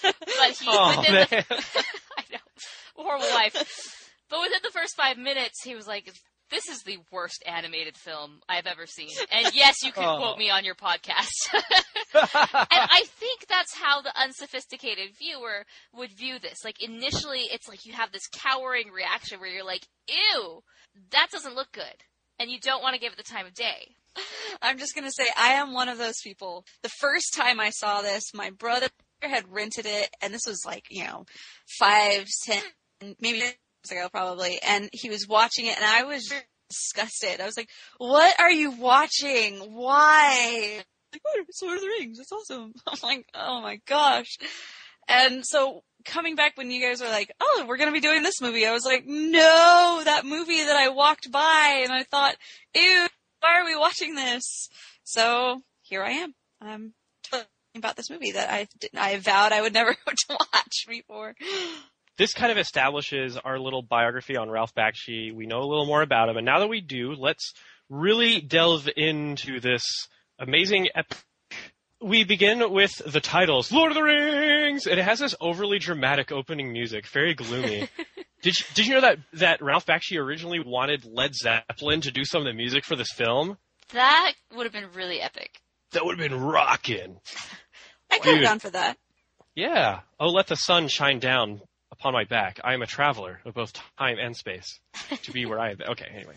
but 0.03 0.51
he, 0.61 0.67
Oh 0.69 0.97
within 0.99 1.15
man. 1.15 1.27
the, 1.31 1.45
I 2.19 2.23
know, 2.33 2.39
horrible 2.97 3.29
life. 3.31 3.55
But 4.31 4.41
within 4.43 4.61
the 4.63 4.71
first 4.73 4.97
five 4.97 5.17
minutes, 5.17 5.63
he 5.65 5.75
was 5.75 5.87
like, 5.87 6.13
"This 6.51 6.69
is 6.69 6.83
the 6.83 6.99
worst 7.11 7.43
animated 7.47 7.97
film 7.97 8.41
I've 8.49 8.67
ever 8.67 8.87
seen." 8.87 9.11
And 9.31 9.55
yes, 9.55 9.83
you 9.83 9.93
can 9.93 10.05
Oh. 10.09 10.17
quote 10.19 10.39
me 10.39 10.51
on 10.51 10.65
your 10.65 10.75
podcast. 10.75 11.29
and 11.53 11.65
I 12.71 13.05
think 13.19 13.47
that's 13.49 13.75
how 13.75 14.01
the 14.01 14.13
unsophisticated 14.21 15.11
viewer 15.19 15.65
would 15.95 16.11
view 16.13 16.39
this. 16.39 16.65
Like 16.65 16.83
initially, 16.83 17.41
it's 17.53 17.69
like 17.69 17.85
you 17.87 17.93
have 17.93 18.13
this 18.13 18.27
cowering 18.33 18.91
reaction 18.91 19.41
where 19.41 19.51
you're 19.51 19.65
like, 19.65 19.87
"Ew, 20.09 20.63
that 21.11 21.29
doesn't 21.31 21.55
look 21.55 21.73
good," 21.73 21.85
and 22.39 22.51
you 22.51 22.59
don't 22.61 22.83
want 22.83 22.95
to 22.95 23.01
give 23.01 23.13
it 23.13 23.17
the 23.19 23.23
time 23.25 23.47
of 23.47 23.55
day. 23.55 23.89
I'm 24.63 24.79
just 24.79 24.95
gonna 24.95 25.13
say 25.13 25.27
I 25.37 25.51
am 25.55 25.73
one 25.73 25.89
of 25.89 25.99
those 25.99 26.21
people. 26.25 26.65
The 26.83 26.89
first 27.01 27.35
time 27.35 27.61
I 27.61 27.71
saw 27.71 28.03
this, 28.03 28.33
my 28.35 28.51
brother 28.51 28.89
had 29.23 29.53
rented 29.53 29.87
it, 29.87 30.11
and 30.23 30.33
this 30.33 30.47
was 30.47 30.63
like 30.65 30.87
you 30.91 31.05
know 31.05 31.25
five, 31.79 32.27
ten, 32.45 32.63
maybe 33.21 33.43
ago 33.91 34.09
probably, 34.11 34.61
and 34.63 34.89
he 34.93 35.11
was 35.11 35.27
watching 35.29 35.67
it, 35.67 35.77
and 35.77 35.85
I 35.85 36.05
was 36.05 36.33
disgusted. 36.71 37.41
I 37.41 37.47
was 37.47 37.57
like, 37.57 37.69
"What 37.99 38.39
are 38.41 38.51
you 38.51 38.71
watching? 38.71 39.59
Why?" 39.59 40.83
Like, 41.13 41.23
oh, 41.27 41.45
Lord 41.63 41.77
of 41.77 41.83
the 41.83 41.89
Rings. 41.89 42.19
It's 42.19 42.33
awesome. 42.33 42.73
I'm 42.87 42.99
like, 43.03 43.27
"Oh 43.35 43.61
my 43.61 43.81
gosh!" 43.87 44.37
And 45.09 45.45
so 45.45 45.83
coming 46.05 46.35
back 46.37 46.57
when 46.57 46.71
you 46.71 46.83
guys 46.83 47.01
were 47.01 47.09
like, 47.09 47.33
"Oh, 47.41 47.65
we're 47.67 47.79
gonna 47.79 47.93
be 47.93 48.01
doing 48.01 48.23
this 48.23 48.41
movie," 48.41 48.67
I 48.67 48.73
was 48.73 48.85
like, 48.85 49.05
"No, 49.07 50.03
that 50.05 50.27
movie 50.27 50.65
that 50.65 50.77
I 50.77 50.89
walked 50.89 51.31
by 51.31 51.83
and 51.83 51.93
I 51.93 52.05
thought, 52.05 52.37
ew." 52.75 53.09
why 53.41 53.61
are 53.61 53.65
we 53.65 53.77
watching 53.77 54.15
this? 54.15 54.69
So 55.05 55.61
here 55.83 56.03
I 56.03 56.11
am. 56.11 56.35
I'm 56.61 56.93
talking 57.31 57.47
about 57.77 57.97
this 57.97 58.11
movie 58.11 58.33
that 58.33 58.51
I 58.51 58.69
didn't, 58.79 58.99
I 58.99 59.17
vowed 59.19 59.53
I 59.53 59.63
would 59.63 59.75
never 59.75 59.97
watch 60.29 60.87
before. 60.89 61.35
This 62.19 62.35
kind 62.35 62.51
of 62.51 62.59
establishes 62.59 63.37
our 63.37 63.59
little 63.59 63.81
biography 63.81 64.37
on 64.37 64.51
Ralph 64.51 64.75
Bakshi. 64.75 65.33
We 65.33 65.47
know 65.47 65.61
a 65.61 65.69
little 65.69 65.87
more 65.87 66.03
about 66.03 66.29
him, 66.29 66.37
and 66.37 66.45
now 66.45 66.59
that 66.59 66.69
we 66.69 66.81
do, 66.81 67.13
let's 67.13 67.55
really 67.89 68.41
delve 68.41 68.89
into 68.97 69.61
this 69.61 69.83
amazing 70.39 70.89
epic. 70.95 71.19
We 72.01 72.25
begin 72.25 72.73
with 72.73 72.93
the 73.07 73.21
titles, 73.21 73.73
Lord 73.73 73.91
of 73.91 73.97
the 73.97 74.03
Rings, 74.03 74.87
and 74.87 75.01
it 75.01 75.05
has 75.05 75.19
this 75.21 75.35
overly 75.41 75.79
dramatic 75.79 76.31
opening 76.31 76.73
music, 76.73 77.07
very 77.07 77.35
gloomy. 77.35 77.89
did 78.43 78.59
you, 78.59 78.65
did 78.75 78.87
you 78.87 78.95
know 78.95 79.01
that 79.01 79.19
that 79.35 79.63
Ralph 79.63 79.87
Bakshi 79.87 80.17
originally 80.17 80.61
wanted 80.65 81.05
Led 81.05 81.35
Zeppelin 81.35 82.01
to 82.03 82.13
do 82.13 82.25
some 82.25 82.43
of 82.43 82.47
the 82.47 82.53
music 82.53 82.85
for 82.85 82.95
this 82.95 83.11
film? 83.13 83.59
That 83.93 84.33
would 84.55 84.65
have 84.65 84.73
been 84.73 84.91
really 84.95 85.21
epic. 85.21 85.61
That 85.93 86.05
would 86.05 86.21
have 86.21 86.31
been 86.31 86.41
rocking. 86.41 87.19
I 88.13 88.19
could 88.19 88.37
have 88.37 88.45
gone 88.45 88.59
for 88.59 88.71
that. 88.71 88.97
Yeah. 89.57 90.01
Oh, 90.21 90.29
let 90.29 90.47
the 90.47 90.55
sun 90.55 90.87
shine 90.87 91.19
down 91.19 91.63
upon 91.99 92.13
my 92.13 92.25
back. 92.25 92.61
I 92.63 92.75
am 92.75 92.83
a 92.83 92.87
traveler 92.87 93.41
of 93.45 93.55
both 93.55 93.73
time 93.99 94.19
and 94.19 94.37
space 94.37 94.79
to 95.23 95.33
be 95.33 95.47
where 95.47 95.59
I 95.59 95.71
am. 95.71 95.79
Okay, 95.91 96.07
anyway. 96.15 96.35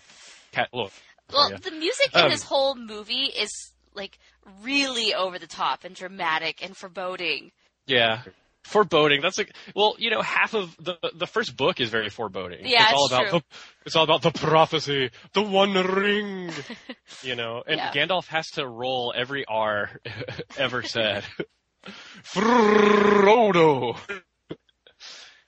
Cat, 0.51 0.69
look. 0.73 0.91
Well, 1.31 1.49
the 1.57 1.71
music 1.71 2.13
in 2.13 2.21
Um, 2.21 2.29
this 2.29 2.43
whole 2.43 2.75
movie 2.75 3.25
is 3.25 3.71
like 3.93 4.17
really 4.61 5.13
over 5.13 5.39
the 5.39 5.47
top 5.47 5.83
and 5.83 5.95
dramatic 5.95 6.63
and 6.63 6.75
foreboding. 6.75 7.51
Yeah. 7.85 8.23
Foreboding. 8.63 9.21
That's 9.21 9.37
like, 9.37 9.53
well, 9.75 9.95
you 9.97 10.11
know, 10.11 10.21
half 10.21 10.53
of 10.53 10.75
the 10.77 10.97
the 11.15 11.25
first 11.25 11.55
book 11.57 11.79
is 11.79 11.89
very 11.89 12.09
foreboding. 12.09 12.65
Yeah, 12.65 12.83
it's 12.83 12.93
all 12.93 13.05
it's 13.05 13.13
about 13.13 13.29
true. 13.29 13.39
the 13.39 13.45
it's 13.85 13.95
all 13.95 14.03
about 14.03 14.21
the 14.21 14.31
prophecy, 14.31 15.09
the 15.33 15.41
One 15.41 15.73
Ring. 15.73 16.51
you 17.23 17.35
know, 17.35 17.63
and 17.65 17.77
Yeah. 17.77 17.91
Gandalf 17.91 18.27
has 18.27 18.47
to 18.51 18.67
roll 18.67 19.13
every 19.15 19.45
R 19.45 19.89
ever 20.57 20.83
said. 20.83 21.23
Frodo. 22.23 23.97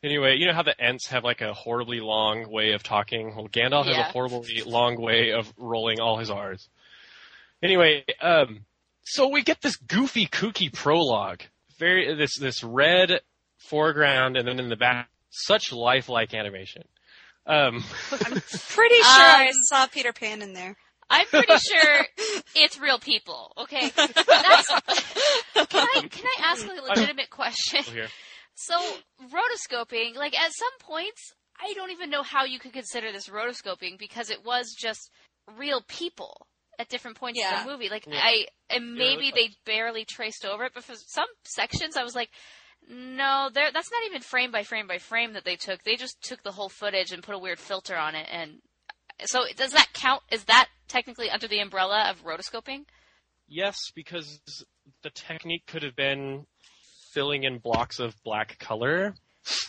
Anyway, 0.03 0.35
you 0.37 0.45
know 0.45 0.53
how 0.53 0.63
the 0.63 0.75
Ents 0.81 1.07
have 1.07 1.23
like 1.23 1.39
a 1.41 1.53
horribly 1.53 2.01
long 2.01 2.49
way 2.51 2.73
of 2.73 2.83
talking? 2.83 3.33
Well, 3.35 3.47
Gandalf 3.47 3.85
has 3.85 3.95
a 3.97 4.03
horribly 4.03 4.61
long 4.65 4.99
way 5.01 5.31
of 5.31 5.51
rolling 5.57 6.01
all 6.01 6.17
his 6.17 6.29
R's. 6.29 6.67
Anyway, 7.63 8.03
um, 8.21 8.65
so 9.05 9.29
we 9.29 9.43
get 9.43 9.61
this 9.61 9.77
goofy, 9.77 10.27
kooky 10.27 10.71
prologue. 10.71 11.41
Very 11.79 12.13
this 12.15 12.37
this 12.37 12.63
red 12.63 13.21
foreground, 13.57 14.35
and 14.35 14.45
then 14.47 14.59
in 14.59 14.67
the 14.69 14.75
back, 14.75 15.09
such 15.29 15.71
lifelike 15.71 16.33
animation. 16.33 16.83
Um, 17.45 17.83
I'm 18.11 18.19
Pretty 18.69 18.95
sure 18.95 19.03
I 19.05 19.47
Um, 19.47 19.53
saw 19.63 19.87
Peter 19.87 20.11
Pan 20.13 20.41
in 20.41 20.53
there. 20.53 20.75
I'm 21.09 21.25
pretty 21.27 21.57
sure 21.57 22.05
it's 22.55 22.79
real 22.79 22.99
people. 22.99 23.53
Okay, 23.57 23.89
That's, 23.95 24.17
can 25.53 25.65
I 25.73 26.07
can 26.09 26.25
I 26.25 26.35
ask 26.43 26.65
a 26.65 26.81
legitimate 26.81 27.29
question? 27.29 27.83
here. 27.83 28.07
So 28.55 28.75
rotoscoping, 29.21 30.15
like 30.15 30.37
at 30.37 30.51
some 30.53 30.77
points, 30.79 31.33
I 31.59 31.73
don't 31.73 31.91
even 31.91 32.09
know 32.09 32.23
how 32.23 32.45
you 32.45 32.59
could 32.59 32.73
consider 32.73 33.11
this 33.11 33.29
rotoscoping 33.29 33.97
because 33.97 34.29
it 34.29 34.45
was 34.45 34.73
just 34.77 35.09
real 35.57 35.81
people 35.87 36.47
at 36.79 36.89
different 36.89 37.17
points 37.17 37.39
Yeah. 37.39 37.61
in 37.61 37.65
the 37.65 37.71
movie. 37.71 37.89
Like 37.89 38.05
Yeah. 38.07 38.19
I, 38.21 38.47
and 38.69 38.95
maybe 38.95 39.29
it 39.29 39.35
they 39.35 39.49
barely 39.65 40.05
traced 40.05 40.45
over 40.45 40.65
it, 40.65 40.73
but 40.73 40.83
for 40.83 40.95
some 40.95 41.27
sections, 41.43 41.95
I 41.95 42.03
was 42.03 42.15
like, 42.15 42.29
no, 42.89 43.49
there. 43.53 43.71
That's 43.71 43.91
not 43.91 44.03
even 44.07 44.21
frame 44.21 44.51
by 44.51 44.63
frame 44.63 44.87
by 44.87 44.97
frame 44.97 45.33
that 45.33 45.45
they 45.45 45.55
took. 45.55 45.83
They 45.83 45.95
just 45.95 46.21
took 46.21 46.43
the 46.43 46.51
whole 46.51 46.69
footage 46.69 47.11
and 47.11 47.23
put 47.23 47.35
a 47.35 47.39
weird 47.39 47.59
filter 47.59 47.95
on 47.95 48.13
it. 48.13 48.27
And 48.29 48.59
so, 49.25 49.45
does 49.55 49.71
that 49.71 49.93
count? 49.93 50.21
Is 50.31 50.43
that 50.45 50.67
technically 50.89 51.29
under 51.29 51.47
the 51.47 51.59
umbrella 51.59 52.09
of 52.09 52.23
rotoscoping? 52.25 52.85
Yes, 53.47 53.77
because 53.95 54.41
the 55.01 55.11
technique 55.11 55.63
could 55.65 55.83
have 55.83 55.95
been 55.95 56.45
filling 57.13 57.43
in 57.43 57.59
blocks 57.59 57.99
of 57.99 58.13
black 58.23 58.57
color 58.59 59.13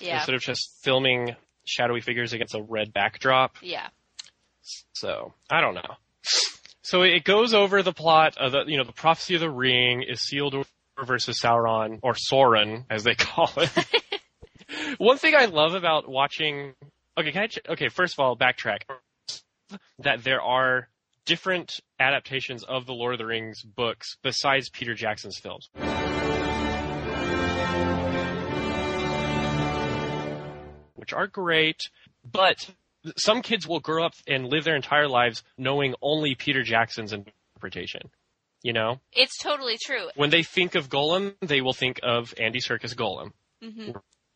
Yeah, 0.00 0.16
instead 0.16 0.34
of 0.34 0.40
just 0.40 0.78
filming 0.82 1.36
shadowy 1.66 2.00
figures 2.00 2.32
against 2.32 2.54
a 2.54 2.62
red 2.62 2.92
backdrop. 2.92 3.56
yeah. 3.62 3.88
So 4.94 5.34
I 5.50 5.60
don't 5.60 5.74
know. 5.74 5.96
So 6.82 7.02
it 7.02 7.24
goes 7.24 7.54
over 7.54 7.82
the 7.82 7.92
plot 7.92 8.36
of 8.38 8.52
the 8.52 8.64
you 8.66 8.78
know 8.78 8.84
the 8.84 8.92
prophecy 8.92 9.34
of 9.34 9.40
the 9.40 9.50
ring 9.50 10.02
is 10.02 10.20
sealed 10.20 10.54
versus 11.04 11.38
Sauron 11.42 11.98
or 12.02 12.14
Sauron 12.14 12.84
as 12.90 13.04
they 13.04 13.14
call 13.18 13.50
it. 13.56 13.70
One 14.98 15.18
thing 15.18 15.34
I 15.36 15.46
love 15.46 15.74
about 15.74 16.08
watching 16.08 16.74
okay 17.18 17.32
can 17.32 17.42
I 17.42 17.46
ch- 17.48 17.58
okay 17.68 17.88
first 17.88 18.14
of 18.14 18.20
all 18.20 18.36
backtrack 18.36 18.82
that 19.98 20.22
there 20.24 20.40
are 20.42 20.88
different 21.26 21.80
adaptations 21.98 22.64
of 22.64 22.86
the 22.86 22.92
Lord 22.92 23.14
of 23.14 23.18
the 23.18 23.26
Rings 23.26 23.62
books 23.62 24.16
besides 24.22 24.68
Peter 24.70 24.94
Jackson's 24.94 25.38
films. 25.38 25.68
Which 31.04 31.12
are 31.12 31.26
great, 31.26 31.90
but 32.24 32.56
some 33.18 33.42
kids 33.42 33.68
will 33.68 33.78
grow 33.80 34.06
up 34.06 34.14
and 34.26 34.46
live 34.48 34.64
their 34.64 34.74
entire 34.74 35.06
lives 35.06 35.42
knowing 35.58 35.94
only 36.00 36.34
Peter 36.34 36.62
Jackson's 36.62 37.12
interpretation. 37.12 38.08
You 38.62 38.72
know, 38.72 39.00
It's 39.12 39.36
totally 39.36 39.76
true. 39.84 40.08
when 40.14 40.30
they 40.30 40.42
think 40.42 40.74
of 40.76 40.88
Gollum, 40.88 41.34
they 41.42 41.60
will 41.60 41.74
think 41.74 42.00
of 42.02 42.32
Andy 42.40 42.58
Serkis 42.58 42.94
Gollum. 42.94 43.32
hmm 43.62 43.90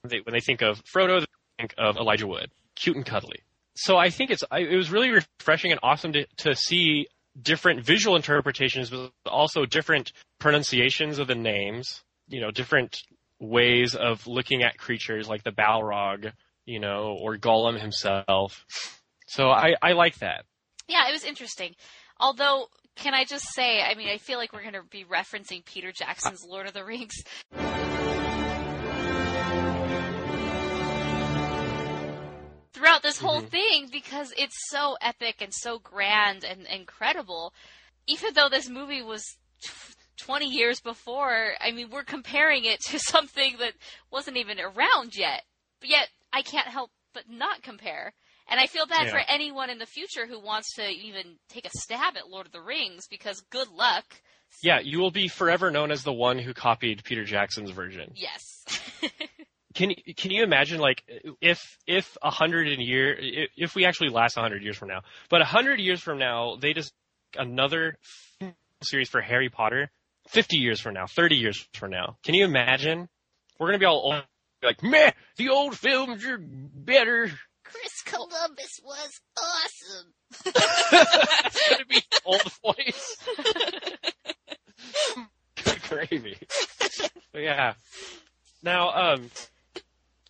they, 0.04 0.18
when 0.20 0.34
they 0.34 0.40
think 0.40 0.60
of 0.60 0.84
Frodo, 0.84 1.20
they 1.20 1.26
think 1.58 1.74
of 1.78 1.96
Elijah 1.96 2.26
Wood, 2.26 2.50
cute 2.76 2.96
and 2.96 3.06
cuddly. 3.06 3.40
So 3.74 3.96
I 3.96 4.10
think 4.10 4.30
it's 4.30 4.44
I, 4.50 4.58
it 4.58 4.76
was 4.76 4.90
really 4.90 5.08
refreshing 5.10 5.70
and 5.70 5.80
awesome 5.82 6.12
to 6.12 6.26
to 6.44 6.54
see 6.54 7.06
different 7.40 7.82
visual 7.82 8.14
interpretations, 8.14 8.90
but 8.90 9.10
also 9.24 9.64
different 9.64 10.12
pronunciations 10.38 11.18
of 11.18 11.28
the 11.28 11.34
names. 11.34 12.02
You 12.28 12.42
know, 12.42 12.50
different 12.50 13.00
ways 13.40 13.94
of 13.94 14.26
looking 14.26 14.64
at 14.64 14.76
creatures 14.78 15.28
like 15.28 15.44
the 15.44 15.52
Balrog, 15.52 16.32
you 16.68 16.78
know, 16.78 17.16
or 17.18 17.36
Gollum 17.38 17.80
himself. 17.80 18.66
So 19.26 19.48
I 19.48 19.74
I 19.82 19.92
like 19.92 20.18
that. 20.18 20.44
Yeah, 20.86 21.08
it 21.08 21.12
was 21.12 21.24
interesting. 21.24 21.74
Although, 22.20 22.66
can 22.94 23.14
I 23.14 23.24
just 23.24 23.46
say, 23.54 23.80
I 23.82 23.94
mean, 23.94 24.08
I 24.08 24.18
feel 24.18 24.38
like 24.38 24.52
we're 24.52 24.62
going 24.62 24.74
to 24.74 24.82
be 24.82 25.04
referencing 25.04 25.64
Peter 25.64 25.92
Jackson's 25.92 26.44
Lord 26.44 26.66
of 26.66 26.74
the 26.74 26.84
Rings. 26.84 27.14
Throughout 32.72 33.02
this 33.02 33.18
whole 33.18 33.42
Mhm. 33.42 33.48
thing, 33.48 33.88
because 33.90 34.32
it's 34.36 34.68
so 34.70 34.96
epic 35.00 35.40
and 35.40 35.52
so 35.52 35.78
grand 35.78 36.44
and 36.44 36.66
incredible, 36.66 37.52
even 38.06 38.34
though 38.34 38.48
this 38.48 38.68
movie 38.68 39.02
was 39.02 39.24
tw 39.62 39.94
20 40.16 40.46
years 40.46 40.80
before, 40.80 41.54
I 41.60 41.70
mean, 41.70 41.90
we're 41.90 42.04
comparing 42.04 42.64
it 42.64 42.80
to 42.90 42.98
something 42.98 43.56
that 43.58 43.74
wasn't 44.10 44.36
even 44.36 44.60
around 44.60 45.16
yet. 45.16 45.44
But 45.80 45.90
yet, 45.90 46.08
I 46.32 46.42
can't 46.42 46.68
help 46.68 46.90
but 47.14 47.24
not 47.28 47.62
compare. 47.62 48.12
And 48.50 48.58
I 48.60 48.66
feel 48.66 48.86
bad 48.86 49.06
Yeah. 49.06 49.12
for 49.12 49.18
anyone 49.28 49.70
in 49.70 49.78
the 49.78 49.86
future 49.86 50.26
who 50.26 50.40
wants 50.40 50.74
to 50.76 50.88
even 50.88 51.38
take 51.48 51.66
a 51.66 51.70
stab 51.70 52.16
at 52.16 52.28
Lord 52.28 52.46
of 52.46 52.52
the 52.52 52.60
Rings 52.62 53.06
because 53.08 53.40
good 53.50 53.68
luck. 53.68 54.04
Yeah, 54.62 54.80
you 54.80 54.98
will 54.98 55.10
be 55.10 55.28
forever 55.28 55.70
known 55.70 55.90
as 55.90 56.02
the 56.04 56.12
one 56.12 56.38
who 56.38 56.54
copied 56.54 57.04
Peter 57.04 57.24
Jackson's 57.24 57.70
version. 57.70 58.12
Yes. 58.14 58.64
Can 59.74 59.90
you 59.90 60.14
can 60.14 60.30
you 60.32 60.42
imagine 60.42 60.80
like 60.80 61.04
if 61.40 61.76
if 61.86 62.16
a 62.22 62.30
hundred 62.30 62.68
in 62.68 62.80
year 62.80 63.14
if- 63.14 63.50
if 63.56 63.74
we 63.76 63.84
actually 63.84 64.08
last 64.08 64.36
a 64.36 64.40
hundred 64.40 64.62
years 64.64 64.76
from 64.76 64.88
now, 64.88 65.02
but 65.28 65.40
a 65.42 65.44
hundred 65.44 65.78
years 65.78 66.00
from 66.00 66.18
now 66.18 66.56
they 66.56 66.72
just 66.72 66.92
another 67.36 67.96
series 68.82 69.08
for 69.10 69.20
Harry 69.20 69.50
Potter, 69.50 69.90
fifty 70.26 70.56
years 70.56 70.80
from 70.80 70.94
now, 70.94 71.06
thirty 71.06 71.36
years 71.36 71.68
from 71.74 71.90
now. 71.90 72.16
Can 72.24 72.34
you 72.34 72.44
imagine? 72.44 73.08
We're 73.60 73.68
gonna 73.68 73.78
be 73.78 73.84
all 73.84 74.00
old, 74.12 74.24
like 74.62 74.82
meh. 74.82 75.12
The 75.36 75.48
old 75.50 75.76
films 75.76 76.24
are 76.24 76.38
better. 76.38 77.30
Chris 77.64 78.02
Columbus 78.04 78.80
was 78.82 79.20
awesome. 79.36 80.12
It's 80.46 81.68
gonna 81.70 81.84
be 81.86 82.02
old 82.24 82.52
voice. 82.64 83.16
Good 85.64 85.82
gravy. 85.88 86.36
Yeah. 87.34 87.74
Now, 88.62 88.90
um, 88.90 89.30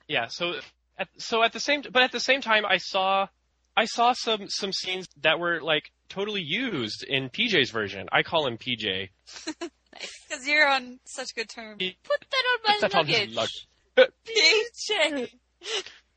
yeah. 0.08 0.26
So, 0.28 0.54
at, 0.98 1.08
so 1.18 1.42
at 1.42 1.52
the 1.52 1.60
same, 1.60 1.82
but 1.90 2.02
at 2.02 2.12
the 2.12 2.20
same 2.20 2.40
time, 2.40 2.64
I 2.66 2.78
saw, 2.78 3.28
I 3.76 3.84
saw 3.84 4.12
some 4.12 4.48
some 4.48 4.72
scenes 4.72 5.06
that 5.22 5.38
were 5.38 5.60
like 5.62 5.92
totally 6.08 6.42
used 6.42 7.04
in 7.04 7.30
PJ's 7.30 7.70
version. 7.70 8.08
I 8.10 8.22
call 8.22 8.46
him 8.46 8.58
PJ. 8.58 9.10
Because 9.46 10.46
you're 10.46 10.68
on 10.68 10.98
such 11.04 11.34
good 11.34 11.48
terms. 11.48 11.78
Put 11.78 12.20
that 12.30 12.44
on 12.52 12.58
my 12.66 12.78
That's 12.80 12.94
on 12.94 13.06
luggage. 13.06 13.68
PJ. 13.98 15.28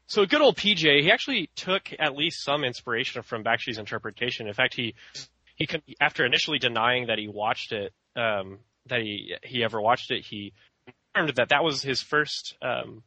So 0.08 0.26
good 0.26 0.42
old 0.42 0.58
PJ, 0.58 1.02
he 1.02 1.12
actually 1.12 1.50
took 1.56 1.84
at 2.00 2.16
least 2.16 2.44
some 2.44 2.64
inspiration 2.64 3.22
from 3.22 3.44
Bakshi's 3.44 3.78
interpretation. 3.78 4.48
In 4.48 4.54
fact, 4.54 4.74
he 4.76 4.94
he 5.56 5.68
after 6.00 6.26
initially 6.26 6.60
denying 6.60 7.08
that 7.08 7.18
he 7.18 7.28
watched 7.28 7.72
it, 7.72 7.94
um, 8.16 8.60
that 8.88 9.02
he 9.02 9.36
he 9.44 9.64
ever 9.64 9.80
watched 9.82 10.12
it, 10.12 10.26
he 10.26 10.54
confirmed 11.14 11.36
that 11.38 11.50
that 11.50 11.64
was 11.64 11.82
his 11.82 12.02
first 12.02 12.56
um, 12.62 13.04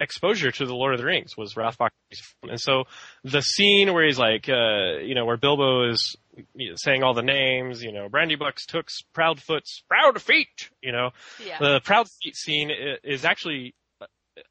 exposure 0.00 0.50
to 0.50 0.64
the 0.64 0.74
Lord 0.74 0.94
of 0.94 0.98
the 1.00 1.04
Rings 1.04 1.36
was 1.36 1.56
Ralph 1.56 1.76
Bakshi's 1.76 2.20
film. 2.40 2.50
And 2.50 2.60
so 2.60 2.84
the 3.22 3.42
scene 3.42 3.92
where 3.92 4.06
he's 4.06 4.18
like, 4.18 4.48
uh, 4.48 4.98
you 5.02 5.14
know, 5.14 5.26
where 5.26 5.36
Bilbo 5.36 5.90
is 5.90 6.16
you 6.54 6.70
know, 6.70 6.74
saying 6.76 7.02
all 7.02 7.12
the 7.12 7.22
names, 7.22 7.82
you 7.82 7.92
know, 7.92 8.08
Brandy 8.08 8.36
Bucks, 8.36 8.64
Tooks, 8.64 9.00
Proudfoots, 9.14 9.82
Proud 9.88 10.20
Feet, 10.22 10.70
you 10.80 10.92
know, 10.92 11.10
Yeah. 11.44 11.58
the 11.58 11.80
Proud 11.84 12.06
Feet 12.22 12.34
scene 12.34 12.70
is 13.04 13.26
actually 13.26 13.74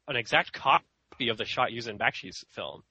an 0.08 0.16
exact 0.16 0.52
copy 0.52 1.28
of 1.28 1.38
the 1.38 1.44
shot 1.44 1.72
used 1.72 1.88
in 1.88 1.98
Bakshi's 1.98 2.44
film. 2.50 2.82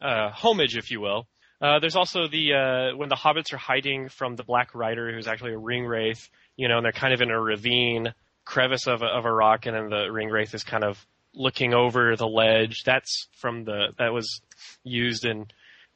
Uh, 0.00 0.30
homage, 0.30 0.76
if 0.76 0.90
you 0.90 1.00
will. 1.00 1.26
Uh, 1.60 1.78
there's 1.78 1.96
also 1.96 2.26
the, 2.26 2.54
uh, 2.54 2.96
when 2.96 3.10
the 3.10 3.16
hobbits 3.16 3.52
are 3.52 3.58
hiding 3.58 4.08
from 4.08 4.34
the 4.34 4.44
Black 4.44 4.74
Rider, 4.74 5.12
who's 5.12 5.28
actually 5.28 5.52
a 5.52 5.58
ring 5.58 5.84
wraith, 5.84 6.30
you 6.56 6.68
know, 6.68 6.78
and 6.78 6.84
they're 6.84 6.92
kind 6.92 7.12
of 7.12 7.20
in 7.20 7.30
a 7.30 7.38
ravine 7.38 8.14
crevice 8.46 8.86
of 8.86 9.02
a, 9.02 9.06
of 9.06 9.26
a 9.26 9.32
rock, 9.32 9.66
and 9.66 9.76
then 9.76 9.90
the 9.90 10.10
ring 10.10 10.28
wraith 10.28 10.54
is 10.54 10.64
kind 10.64 10.84
of 10.84 11.06
looking 11.34 11.74
over 11.74 12.16
the 12.16 12.26
ledge. 12.26 12.82
That's 12.84 13.28
from 13.36 13.64
the, 13.64 13.88
that 13.98 14.12
was 14.12 14.40
used 14.84 15.26
in 15.26 15.46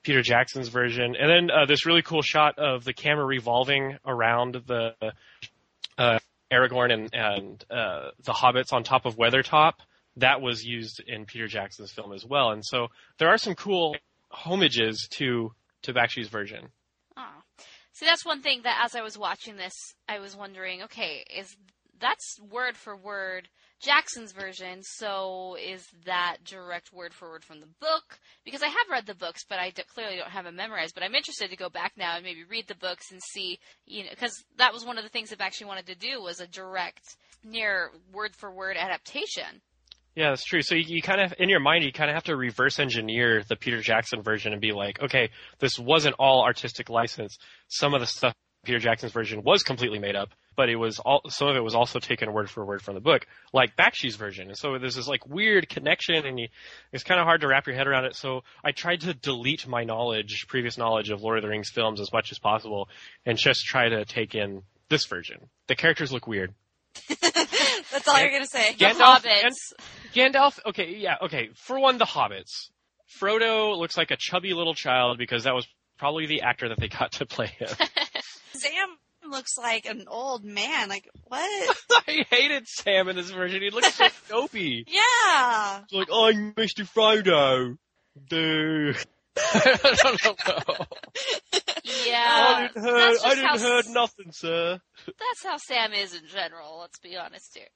Peter 0.02 0.20
Jackson's 0.20 0.68
version. 0.68 1.16
And 1.18 1.30
then, 1.30 1.50
uh, 1.50 1.64
this 1.64 1.86
really 1.86 2.02
cool 2.02 2.22
shot 2.22 2.58
of 2.58 2.84
the 2.84 2.92
camera 2.92 3.24
revolving 3.24 3.96
around 4.04 4.62
the, 4.66 4.94
uh, 5.96 6.18
Aragorn 6.52 6.92
and, 6.92 7.14
and 7.14 7.64
uh, 7.70 8.10
the 8.22 8.32
hobbits 8.32 8.72
on 8.72 8.84
top 8.84 9.06
of 9.06 9.16
Weathertop. 9.16 9.72
That 10.16 10.40
was 10.40 10.64
used 10.64 11.02
in 11.06 11.24
Peter 11.26 11.46
Jackson's 11.46 11.92
film 11.92 12.12
as 12.12 12.24
well. 12.24 12.50
And 12.50 12.64
so 12.64 12.88
there 13.18 13.28
are 13.28 13.38
some 13.38 13.54
cool 13.54 13.96
homages 14.30 15.08
to 15.12 15.52
to 15.82 15.92
Bakshi's 15.92 16.28
version. 16.28 16.68
Aw. 17.16 17.42
See, 17.92 18.06
that's 18.06 18.24
one 18.24 18.42
thing 18.42 18.62
that 18.62 18.80
as 18.84 18.94
I 18.94 19.02
was 19.02 19.18
watching 19.18 19.56
this, 19.56 19.74
I 20.08 20.18
was 20.18 20.36
wondering, 20.36 20.82
okay, 20.82 21.24
is 21.36 21.56
that's 22.00 22.40
word 22.50 22.76
for 22.76 22.96
word 22.96 23.48
Jackson's 23.80 24.32
version, 24.32 24.82
so 24.82 25.56
is 25.62 25.86
that 26.06 26.38
direct 26.44 26.92
word 26.92 27.12
for 27.12 27.30
word 27.30 27.44
from 27.44 27.60
the 27.60 27.68
book? 27.80 28.18
Because 28.44 28.62
I 28.62 28.68
have 28.68 28.90
read 28.90 29.06
the 29.06 29.14
books, 29.14 29.44
but 29.48 29.58
I 29.58 29.70
d- 29.70 29.82
clearly 29.92 30.16
don't 30.16 30.30
have 30.30 30.44
them 30.44 30.56
memorized. 30.56 30.94
But 30.94 31.04
I'm 31.04 31.14
interested 31.14 31.50
to 31.50 31.56
go 31.56 31.68
back 31.68 31.92
now 31.96 32.16
and 32.16 32.24
maybe 32.24 32.44
read 32.44 32.66
the 32.66 32.74
books 32.76 33.12
and 33.12 33.20
see, 33.22 33.58
you 33.84 34.04
know, 34.04 34.10
because 34.10 34.44
that 34.56 34.72
was 34.72 34.84
one 34.84 34.96
of 34.96 35.04
the 35.04 35.10
things 35.10 35.32
I've 35.32 35.40
actually 35.40 35.66
wanted 35.66 35.86
to 35.86 35.94
do 35.94 36.22
was 36.22 36.40
a 36.40 36.46
direct, 36.46 37.16
near 37.44 37.90
word 38.12 38.34
for 38.34 38.50
word 38.50 38.76
adaptation. 38.76 39.60
Yeah, 40.14 40.30
that's 40.30 40.44
true. 40.44 40.62
So 40.62 40.76
you, 40.76 40.84
you 40.86 41.02
kind 41.02 41.20
of, 41.20 41.34
in 41.38 41.48
your 41.48 41.60
mind, 41.60 41.84
you 41.84 41.92
kind 41.92 42.08
of 42.08 42.14
have 42.14 42.24
to 42.24 42.36
reverse 42.36 42.78
engineer 42.78 43.42
the 43.48 43.56
Peter 43.56 43.80
Jackson 43.80 44.22
version 44.22 44.52
and 44.52 44.60
be 44.60 44.72
like, 44.72 45.02
okay, 45.02 45.30
this 45.58 45.78
wasn't 45.78 46.14
all 46.18 46.44
artistic 46.44 46.88
license. 46.88 47.36
Some 47.68 47.94
of 47.94 48.00
the 48.00 48.06
stuff 48.06 48.34
Peter 48.64 48.78
Jackson's 48.78 49.12
version 49.12 49.42
was 49.42 49.62
completely 49.62 49.98
made 49.98 50.16
up, 50.16 50.30
but 50.56 50.68
it 50.68 50.76
was 50.76 50.98
all, 50.98 51.20
some 51.28 51.48
of 51.48 51.56
it 51.56 51.62
was 51.62 51.74
also 51.74 51.98
taken 51.98 52.32
word 52.32 52.50
for 52.50 52.64
word 52.64 52.82
from 52.82 52.94
the 52.94 53.00
book, 53.00 53.26
like 53.52 53.76
Bakshi's 53.76 54.16
version. 54.16 54.48
And 54.48 54.56
so 54.56 54.78
there's 54.78 54.96
this 54.96 55.06
like 55.06 55.26
weird 55.26 55.68
connection 55.68 56.26
and 56.26 56.38
you, 56.38 56.48
it's 56.92 57.04
kind 57.04 57.20
of 57.20 57.26
hard 57.26 57.42
to 57.42 57.48
wrap 57.48 57.66
your 57.66 57.76
head 57.76 57.86
around 57.86 58.06
it. 58.06 58.16
So 58.16 58.42
I 58.64 58.72
tried 58.72 59.02
to 59.02 59.14
delete 59.14 59.66
my 59.68 59.84
knowledge, 59.84 60.46
previous 60.48 60.78
knowledge 60.78 61.10
of 61.10 61.22
Lord 61.22 61.38
of 61.38 61.42
the 61.42 61.48
Rings 61.48 61.70
films 61.70 62.00
as 62.00 62.12
much 62.12 62.32
as 62.32 62.38
possible 62.38 62.88
and 63.24 63.38
just 63.38 63.64
try 63.64 63.88
to 63.88 64.04
take 64.04 64.34
in 64.34 64.62
this 64.88 65.06
version. 65.06 65.48
The 65.68 65.76
characters 65.76 66.12
look 66.12 66.26
weird. 66.26 66.54
That's 67.94 68.08
all 68.08 68.20
you're 68.20 68.32
gonna 68.32 68.46
say. 68.46 68.72
The 68.72 68.84
Gandalf 68.86 69.22
Hobbits. 69.22 69.72
Gandalf, 70.14 70.58
okay, 70.66 70.96
yeah, 70.96 71.14
okay. 71.22 71.50
For 71.54 71.78
one, 71.78 71.96
the 71.98 72.04
hobbits. 72.04 72.70
Frodo 73.20 73.76
looks 73.78 73.96
like 73.96 74.10
a 74.10 74.16
chubby 74.18 74.52
little 74.52 74.74
child 74.74 75.16
because 75.16 75.44
that 75.44 75.54
was 75.54 75.64
probably 75.96 76.26
the 76.26 76.42
actor 76.42 76.68
that 76.68 76.78
they 76.80 76.88
got 76.88 77.12
to 77.12 77.26
play 77.26 77.46
him. 77.46 77.68
Sam 78.52 78.88
looks 79.30 79.56
like 79.56 79.86
an 79.86 80.06
old 80.08 80.44
man. 80.44 80.88
Like 80.88 81.08
what? 81.22 81.76
I 82.08 82.24
hated 82.30 82.66
Sam 82.66 83.08
in 83.08 83.14
this 83.14 83.30
version. 83.30 83.62
He 83.62 83.70
looked 83.70 83.92
so 83.92 84.08
dopey. 84.28 84.84
yeah. 84.88 85.82
It's 85.84 85.92
like, 85.92 86.08
I'm 86.12 86.52
Mr. 86.54 86.84
Frodo. 86.84 87.76
Dude. 88.28 88.96
I 89.36 89.96
don't 90.02 90.22
know. 90.46 90.86
Yeah. 92.06 92.24
I 92.26 92.68
didn't 92.72 92.82
heard, 92.84 93.16
I 93.24 93.34
didn't 93.34 93.44
how 93.46 93.58
heard 93.58 93.84
nothing, 93.88 94.32
sir. 94.32 94.80
That's 95.06 95.42
how 95.44 95.56
Sam 95.58 95.92
is 95.92 96.14
in 96.14 96.26
general, 96.28 96.78
let's 96.80 96.98
be 97.00 97.16
honest 97.16 97.56
here. 97.56 97.66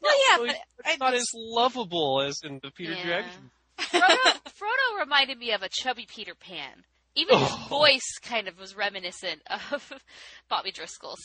Well, 0.00 0.14
yeah, 0.30 0.36
So 0.38 0.46
but 0.46 0.56
it's 0.56 0.62
I 0.86 0.96
not 1.04 1.14
as 1.14 1.26
lovable 1.34 2.22
as 2.22 2.40
in 2.42 2.60
the 2.62 2.70
Peter 2.70 2.92
Yeah. 2.92 3.04
Jackson. 3.22 3.50
Frodo, 3.78 4.40
Frodo 4.48 5.00
reminded 5.00 5.38
me 5.38 5.52
of 5.52 5.62
a 5.62 5.68
chubby 5.70 6.06
Peter 6.08 6.34
Pan. 6.34 6.84
Even 7.14 7.38
his 7.38 7.48
Oh. 7.52 7.66
voice 7.68 8.18
kind 8.22 8.48
of 8.48 8.58
was 8.58 8.74
reminiscent 8.74 9.42
of 9.72 9.92
Bobby 10.48 10.72
Driscoll's. 10.72 11.20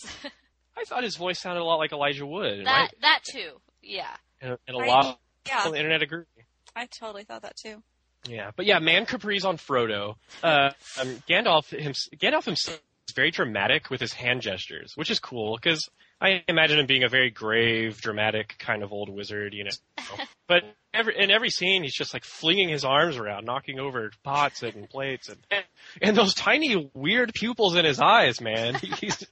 I 0.78 0.84
thought 0.84 1.04
his 1.04 1.16
voice 1.16 1.40
sounded 1.40 1.62
a 1.62 1.64
lot 1.64 1.78
like 1.78 1.92
Elijah 1.94 2.26
Wood. 2.26 2.66
that 2.66 2.72
right? 2.72 2.94
that 3.02 3.20
too. 3.32 3.54
Yeah. 3.82 4.14
And, 4.42 4.58
and 4.68 4.78
a 4.78 4.80
I- 4.82 4.88
lot 4.88 5.20
yeah, 5.48 5.64
on 5.66 5.72
the 5.72 5.78
internet 5.78 6.02
agree. 6.02 6.26
I 6.76 6.88
totally 7.00 7.24
thought 7.24 7.42
that 7.44 7.56
too. 7.56 7.82
Yeah, 8.28 8.52
but 8.56 8.66
yeah, 8.66 8.80
Man 8.80 9.06
Capri's 9.06 9.46
on 9.46 9.58
Frodo. 9.58 10.16
Uh, 10.44 10.72
um, 11.00 11.24
Gandalf, 11.30 11.70
hims- 11.70 12.10
Gandalf 12.18 12.46
himself 12.46 12.80
is 13.08 13.16
very 13.16 13.32
dramatic 13.32 13.90
with 13.90 14.02
his 14.02 14.14
hand 14.14 14.42
gestures, 14.42 14.94
which 14.96 15.12
is 15.12 15.20
cool 15.20 15.56
because 15.56 15.88
I 16.20 16.44
imagine 16.48 16.80
him 16.80 16.88
being 16.88 17.04
a 17.04 17.10
very 17.10 17.30
grave, 17.30 18.02
dramatic 18.02 18.56
kind 18.58 18.84
of 18.84 18.92
old 18.92 19.10
wizard, 19.10 19.54
you 19.54 19.66
know. 19.66 19.72
but 20.48 20.64
every, 20.94 21.18
in 21.18 21.30
every 21.30 21.50
scene, 21.50 21.84
he's 21.84 21.96
just 21.96 22.14
like 22.14 22.24
flinging 22.24 22.70
his 22.70 22.84
arms 22.84 23.18
around, 23.18 23.46
knocking 23.46 23.80
over 23.80 24.12
pots 24.24 24.64
and 24.64 24.90
plates, 24.90 25.30
and 25.30 25.64
and 26.02 26.18
those 26.18 26.34
tiny 26.34 26.90
weird 26.94 27.34
pupils 27.34 27.76
in 27.76 27.86
his 27.86 28.00
eyes, 28.00 28.42
man. 28.42 28.76
He's 29.00 29.26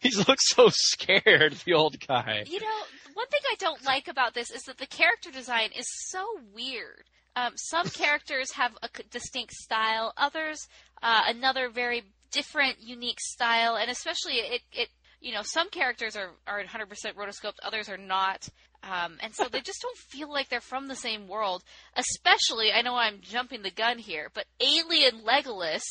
he 0.00 0.10
looks 0.16 0.48
so 0.48 0.68
scared, 0.70 1.54
the 1.64 1.74
old 1.74 1.96
guy. 2.06 2.42
You 2.46 2.60
know, 2.60 2.82
one 3.14 3.28
thing 3.28 3.40
I 3.50 3.54
don't 3.58 3.84
like 3.84 4.08
about 4.08 4.34
this 4.34 4.50
is 4.50 4.62
that 4.62 4.78
the 4.78 4.86
character 4.86 5.30
design 5.30 5.70
is 5.76 5.86
so 6.08 6.24
weird. 6.52 7.04
Um, 7.34 7.52
some 7.56 7.88
characters 7.88 8.52
have 8.52 8.72
a 8.82 8.88
distinct 9.10 9.52
style, 9.54 10.12
others 10.16 10.68
uh, 11.02 11.22
another 11.26 11.68
very 11.68 12.04
different, 12.30 12.76
unique 12.80 13.20
style, 13.20 13.76
and 13.76 13.90
especially 13.90 14.34
it, 14.34 14.62
it 14.72 14.88
you 15.20 15.32
know, 15.32 15.42
some 15.42 15.68
characters 15.70 16.16
are, 16.16 16.30
are 16.46 16.62
100% 16.62 16.88
rotoscoped, 17.14 17.58
others 17.62 17.88
are 17.88 17.96
not. 17.96 18.48
Um, 18.82 19.18
and 19.20 19.32
so 19.32 19.46
they 19.48 19.60
just 19.60 19.80
don't 19.80 19.96
feel 19.96 20.28
like 20.28 20.48
they're 20.48 20.60
from 20.60 20.88
the 20.88 20.96
same 20.96 21.28
world. 21.28 21.62
Especially, 21.96 22.72
I 22.72 22.82
know 22.82 22.96
I'm 22.96 23.20
jumping 23.20 23.62
the 23.62 23.70
gun 23.70 23.98
here, 23.98 24.30
but 24.34 24.46
Alien 24.60 25.22
Legolas. 25.24 25.82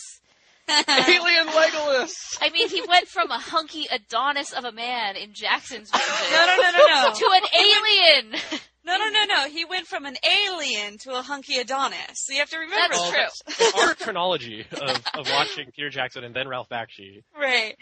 Alien 0.69 1.47
Legolas. 1.47 2.11
I 2.41 2.49
mean, 2.51 2.67
he 2.67 2.81
went 2.85 3.07
from 3.07 3.31
a 3.31 3.37
hunky 3.37 3.87
Adonis 3.89 4.51
of 4.51 4.65
a 4.65 4.73
man 4.73 5.15
in 5.15 5.33
Jackson's 5.33 5.89
version 5.91 6.07
No, 6.31 6.45
no, 6.45 6.55
no, 6.57 6.71
no, 6.71 7.07
no. 7.07 7.13
to 7.15 7.29
an 7.33 7.43
alien. 7.57 8.41
No, 8.83 8.97
no, 8.97 9.09
no, 9.09 9.25
no. 9.25 9.47
He 9.49 9.63
went 9.63 9.85
from 9.87 10.05
an 10.05 10.15
alien 10.25 10.97
to 10.99 11.11
a 11.17 11.21
hunky 11.21 11.57
Adonis. 11.57 11.97
So 12.15 12.33
you 12.33 12.39
have 12.39 12.49
to 12.49 12.57
remember 12.57 12.95
That's 12.95 13.11
that. 13.11 13.13
true. 13.13 13.65
It's 13.67 13.77
our 13.79 13.95
chronology 13.95 14.65
of, 14.71 15.01
of 15.13 15.29
watching 15.29 15.71
Peter 15.75 15.89
Jackson 15.89 16.23
and 16.23 16.35
then 16.35 16.47
Ralph 16.47 16.69
Bakshi. 16.69 17.23
Right. 17.39 17.75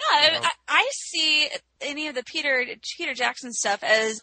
No, 0.00 0.18
I, 0.18 0.30
Yeah. 0.32 0.40
I, 0.42 0.50
I 0.68 0.88
see 0.92 1.48
any 1.80 2.08
of 2.08 2.14
the 2.14 2.22
Peter 2.24 2.66
Peter 2.96 3.14
Jackson 3.14 3.52
stuff 3.52 3.82
as 3.82 4.20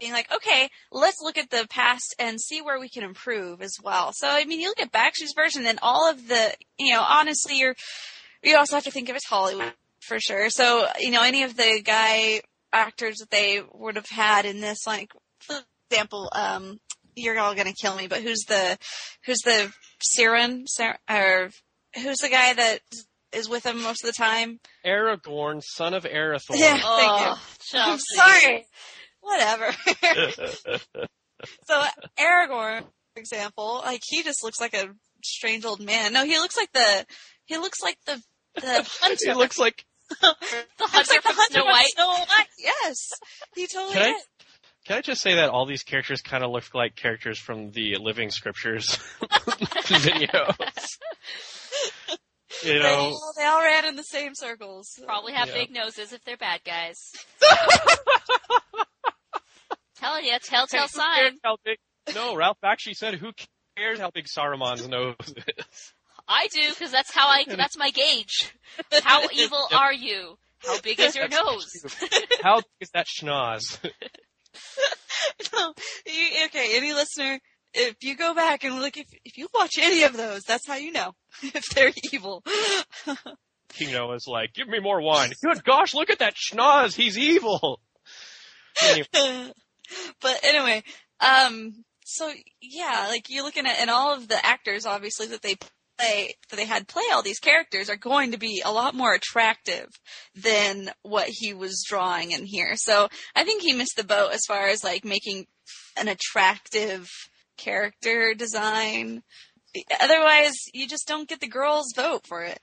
being 0.00 0.12
like, 0.12 0.32
okay, 0.34 0.68
let's 0.90 1.20
look 1.22 1.38
at 1.38 1.50
the 1.50 1.66
past 1.70 2.14
and 2.18 2.40
see 2.40 2.60
where 2.60 2.80
we 2.80 2.88
can 2.88 3.04
improve 3.04 3.62
as 3.62 3.76
well. 3.82 4.12
So, 4.12 4.26
I 4.28 4.44
mean, 4.46 4.60
you 4.60 4.68
look 4.68 4.80
at 4.80 4.90
Bakshi's 4.90 5.32
version 5.36 5.64
and 5.66 5.78
all 5.80 6.10
of 6.10 6.26
the, 6.26 6.54
you 6.78 6.92
know, 6.92 7.02
honestly, 7.06 7.58
you're, 7.58 7.76
you 8.42 8.56
also 8.56 8.74
have 8.76 8.84
to 8.84 8.90
think 8.90 9.08
of 9.08 9.14
it's 9.16 9.26
Hollywood 9.26 9.72
for 10.02 10.18
sure. 10.20 10.50
So, 10.50 10.86
you 10.98 11.10
know, 11.10 11.22
any 11.22 11.44
of 11.44 11.56
the 11.56 11.80
guy 11.84 12.42
actors 12.72 13.18
that 13.18 13.30
they 13.30 13.62
would 13.72 13.96
have 13.96 14.08
had 14.08 14.44
in 14.44 14.60
this, 14.60 14.86
like, 14.86 15.12
for 15.40 15.56
example, 15.90 16.30
um, 16.32 16.78
you're 17.14 17.38
all 17.38 17.54
gonna 17.54 17.72
kill 17.72 17.96
me, 17.96 18.06
but 18.06 18.22
who's 18.22 18.44
the, 18.48 18.78
who's 19.26 19.40
the 19.40 19.72
Siren, 20.00 20.66
Sar- 20.66 20.98
or 21.08 21.50
who's 21.94 22.18
the 22.18 22.28
guy 22.28 22.54
that 22.54 22.80
is 23.32 23.48
with 23.48 23.64
him 23.64 23.82
most 23.82 24.04
of 24.04 24.08
the 24.08 24.16
time? 24.16 24.60
Aragorn, 24.84 25.62
son 25.62 25.94
of 25.94 26.04
Arathorn. 26.04 26.58
Yeah. 26.58 26.72
Thank 26.72 26.84
oh, 26.84 27.38
you. 27.72 27.80
I'm 27.80 27.98
sorry. 27.98 28.66
Whatever. 29.20 29.72
so 31.66 31.82
Aragorn, 32.18 32.82
for 33.14 33.20
example, 33.20 33.82
like 33.84 34.02
he 34.04 34.22
just 34.22 34.42
looks 34.42 34.60
like 34.60 34.74
a 34.74 34.88
strange 35.22 35.64
old 35.64 35.80
man. 35.80 36.12
No, 36.12 36.24
he 36.24 36.38
looks 36.38 36.56
like 36.56 36.72
the 36.72 37.06
he 37.46 37.58
looks 37.58 37.82
like 37.82 37.96
the 38.06 38.20
the 38.56 38.90
hunter. 39.00 39.16
he 39.24 39.34
looks 39.34 39.58
like. 39.58 39.84
The 40.78 40.84
Looks 40.84 40.92
hunter 40.92 41.12
like 41.14 41.22
the 41.22 41.28
from 41.28 41.36
hunter 41.36 41.52
Snow 41.52 41.62
from 41.62 41.70
White. 41.72 41.86
Snow 41.94 42.08
White. 42.08 42.46
Yes, 42.58 43.10
he 43.54 43.66
totally 43.66 43.94
Can 43.94 44.02
I- 44.02 44.16
is. 44.16 44.26
Can 44.84 44.98
I 44.98 45.00
just 45.00 45.22
say 45.22 45.36
that 45.36 45.48
all 45.48 45.64
these 45.64 45.84
characters 45.84 46.22
kind 46.22 46.42
of 46.42 46.50
look 46.50 46.64
like 46.74 46.96
characters 46.96 47.38
from 47.38 47.70
the 47.70 47.96
Living 48.00 48.30
Scriptures 48.30 48.86
videos? 49.20 50.56
you 52.64 52.72
They 52.72 52.78
know, 52.80 52.88
all, 52.96 53.32
they 53.36 53.44
all 53.44 53.62
ran 53.62 53.84
in 53.84 53.94
the 53.94 54.02
same 54.02 54.34
circles. 54.34 54.98
Probably 55.06 55.34
have 55.34 55.46
Yeah. 55.48 55.54
big 55.54 55.70
noses 55.70 56.12
if 56.12 56.24
they're 56.24 56.36
bad 56.36 56.62
guys. 56.64 57.12
Telling 59.96 60.24
you, 60.24 60.36
telltale 60.42 60.82
Who 60.82 60.88
sign. 60.88 61.38
big? 61.64 61.78
No, 62.14 62.34
Ralph 62.34 62.58
actually 62.64 62.94
said, 62.94 63.14
"Who 63.14 63.30
cares 63.76 64.00
how 64.00 64.10
big 64.10 64.26
Saruman's 64.26 64.88
nose 64.88 65.14
is?" 65.20 65.92
I 66.28 66.48
do 66.48 66.68
because 66.70 66.90
that's 66.92 67.12
how 67.12 67.28
I. 67.28 67.44
That's 67.46 67.76
my 67.76 67.90
gauge. 67.90 68.52
How 69.02 69.22
evil 69.32 69.66
Yep. 69.70 69.80
are 69.80 69.92
you? 69.92 70.38
How 70.64 70.80
big 70.80 71.00
is 71.00 71.16
your 71.16 71.28
nose? 71.28 71.72
How 72.42 72.56
big 72.56 72.64
is 72.80 72.90
that 72.94 73.06
schnoz? 73.06 73.78
No, 75.52 75.72
you, 76.06 76.44
okay, 76.46 76.76
any 76.76 76.92
listener, 76.92 77.38
if 77.74 77.96
you 78.02 78.16
go 78.16 78.34
back 78.34 78.64
and 78.64 78.80
look, 78.80 78.96
if 78.96 79.06
if 79.24 79.38
you 79.38 79.48
watch 79.54 79.72
any 79.78 80.02
of 80.02 80.16
those, 80.16 80.42
that's 80.42 80.66
how 80.66 80.74
you 80.74 80.92
know 80.92 81.14
if 81.42 81.64
they're 81.70 81.92
evil. 82.12 82.42
King 83.70 83.92
Noah's 83.92 84.26
like, 84.26 84.52
"Give 84.52 84.68
me 84.68 84.80
more 84.80 85.00
wine." 85.00 85.32
Good 85.42 85.64
gosh, 85.64 85.94
look 85.94 86.10
at 86.10 86.18
that 86.18 86.34
schnoz. 86.34 86.94
He's 86.94 87.16
evil. 87.16 87.80
Anyway, 88.82 89.52
but 90.20 90.40
anyway, 90.42 90.82
um, 91.20 91.84
so 92.04 92.30
yeah, 92.60 93.06
like 93.08 93.30
you're 93.30 93.44
looking 93.44 93.66
at, 93.66 93.78
and 93.80 93.90
all 93.90 94.14
of 94.14 94.28
the 94.28 94.44
actors, 94.44 94.86
obviously 94.86 95.28
that 95.28 95.42
they 95.42 95.56
play, 96.02 96.34
that 96.50 96.56
they 96.56 96.66
had 96.66 96.88
play 96.88 97.04
all 97.12 97.22
these 97.22 97.38
characters, 97.38 97.88
are 97.88 97.96
going 97.96 98.32
to 98.32 98.38
be 98.38 98.62
a 98.64 98.72
lot 98.72 98.94
more 98.94 99.14
attractive 99.14 99.86
than 100.34 100.90
what 101.02 101.28
he 101.28 101.54
was 101.54 101.84
drawing 101.88 102.32
in 102.32 102.44
here. 102.44 102.74
So 102.76 103.08
I 103.34 103.44
think 103.44 103.62
he 103.62 103.72
missed 103.72 103.96
the 103.96 104.04
boat 104.04 104.32
as 104.32 104.42
far 104.46 104.68
as 104.68 104.84
like 104.84 105.04
making 105.04 105.46
an 105.96 106.08
attractive 106.08 107.08
character 107.56 108.34
design. 108.34 109.22
Otherwise, 110.00 110.52
you 110.74 110.86
just 110.86 111.06
don't 111.08 111.28
get 111.28 111.40
the 111.40 111.48
girls' 111.48 111.92
vote 111.96 112.26
for 112.26 112.42
it. 112.42 112.58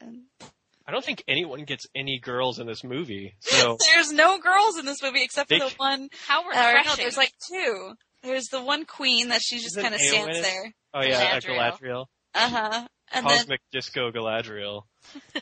I 0.87 0.91
don't 0.91 1.05
think 1.05 1.23
anyone 1.27 1.65
gets 1.65 1.85
any 1.95 2.19
girls 2.19 2.59
in 2.59 2.67
this 2.67 2.83
movie. 2.83 3.35
So 3.41 3.77
There's 3.93 4.11
no 4.11 4.39
girls 4.39 4.77
in 4.77 4.85
this 4.85 5.01
movie 5.03 5.23
except 5.23 5.49
for 5.49 5.59
They- 5.59 5.69
the 5.69 5.75
one 5.77 6.09
How 6.27 6.43
Or 6.43 6.53
no, 6.53 6.95
there's 6.95 7.17
like 7.17 7.33
two. 7.51 7.93
There's 8.23 8.47
the 8.47 8.61
one 8.61 8.85
queen 8.85 9.29
that 9.29 9.41
she 9.41 9.59
just 9.59 9.77
kind 9.77 9.93
of 9.93 10.01
stands 10.01 10.41
there. 10.41 10.73
Oh 10.93 11.01
yeah, 11.01 11.19
uh, 11.19 11.39
Galadriel. 11.39 11.77
Galadriel. 11.79 12.05
Uh 12.35 12.49
huh. 12.49 12.87
And 13.11 13.25
then 13.25 13.37
Cosmic 13.37 13.61
Disco 13.71 14.11
Galadriel. 14.11 14.83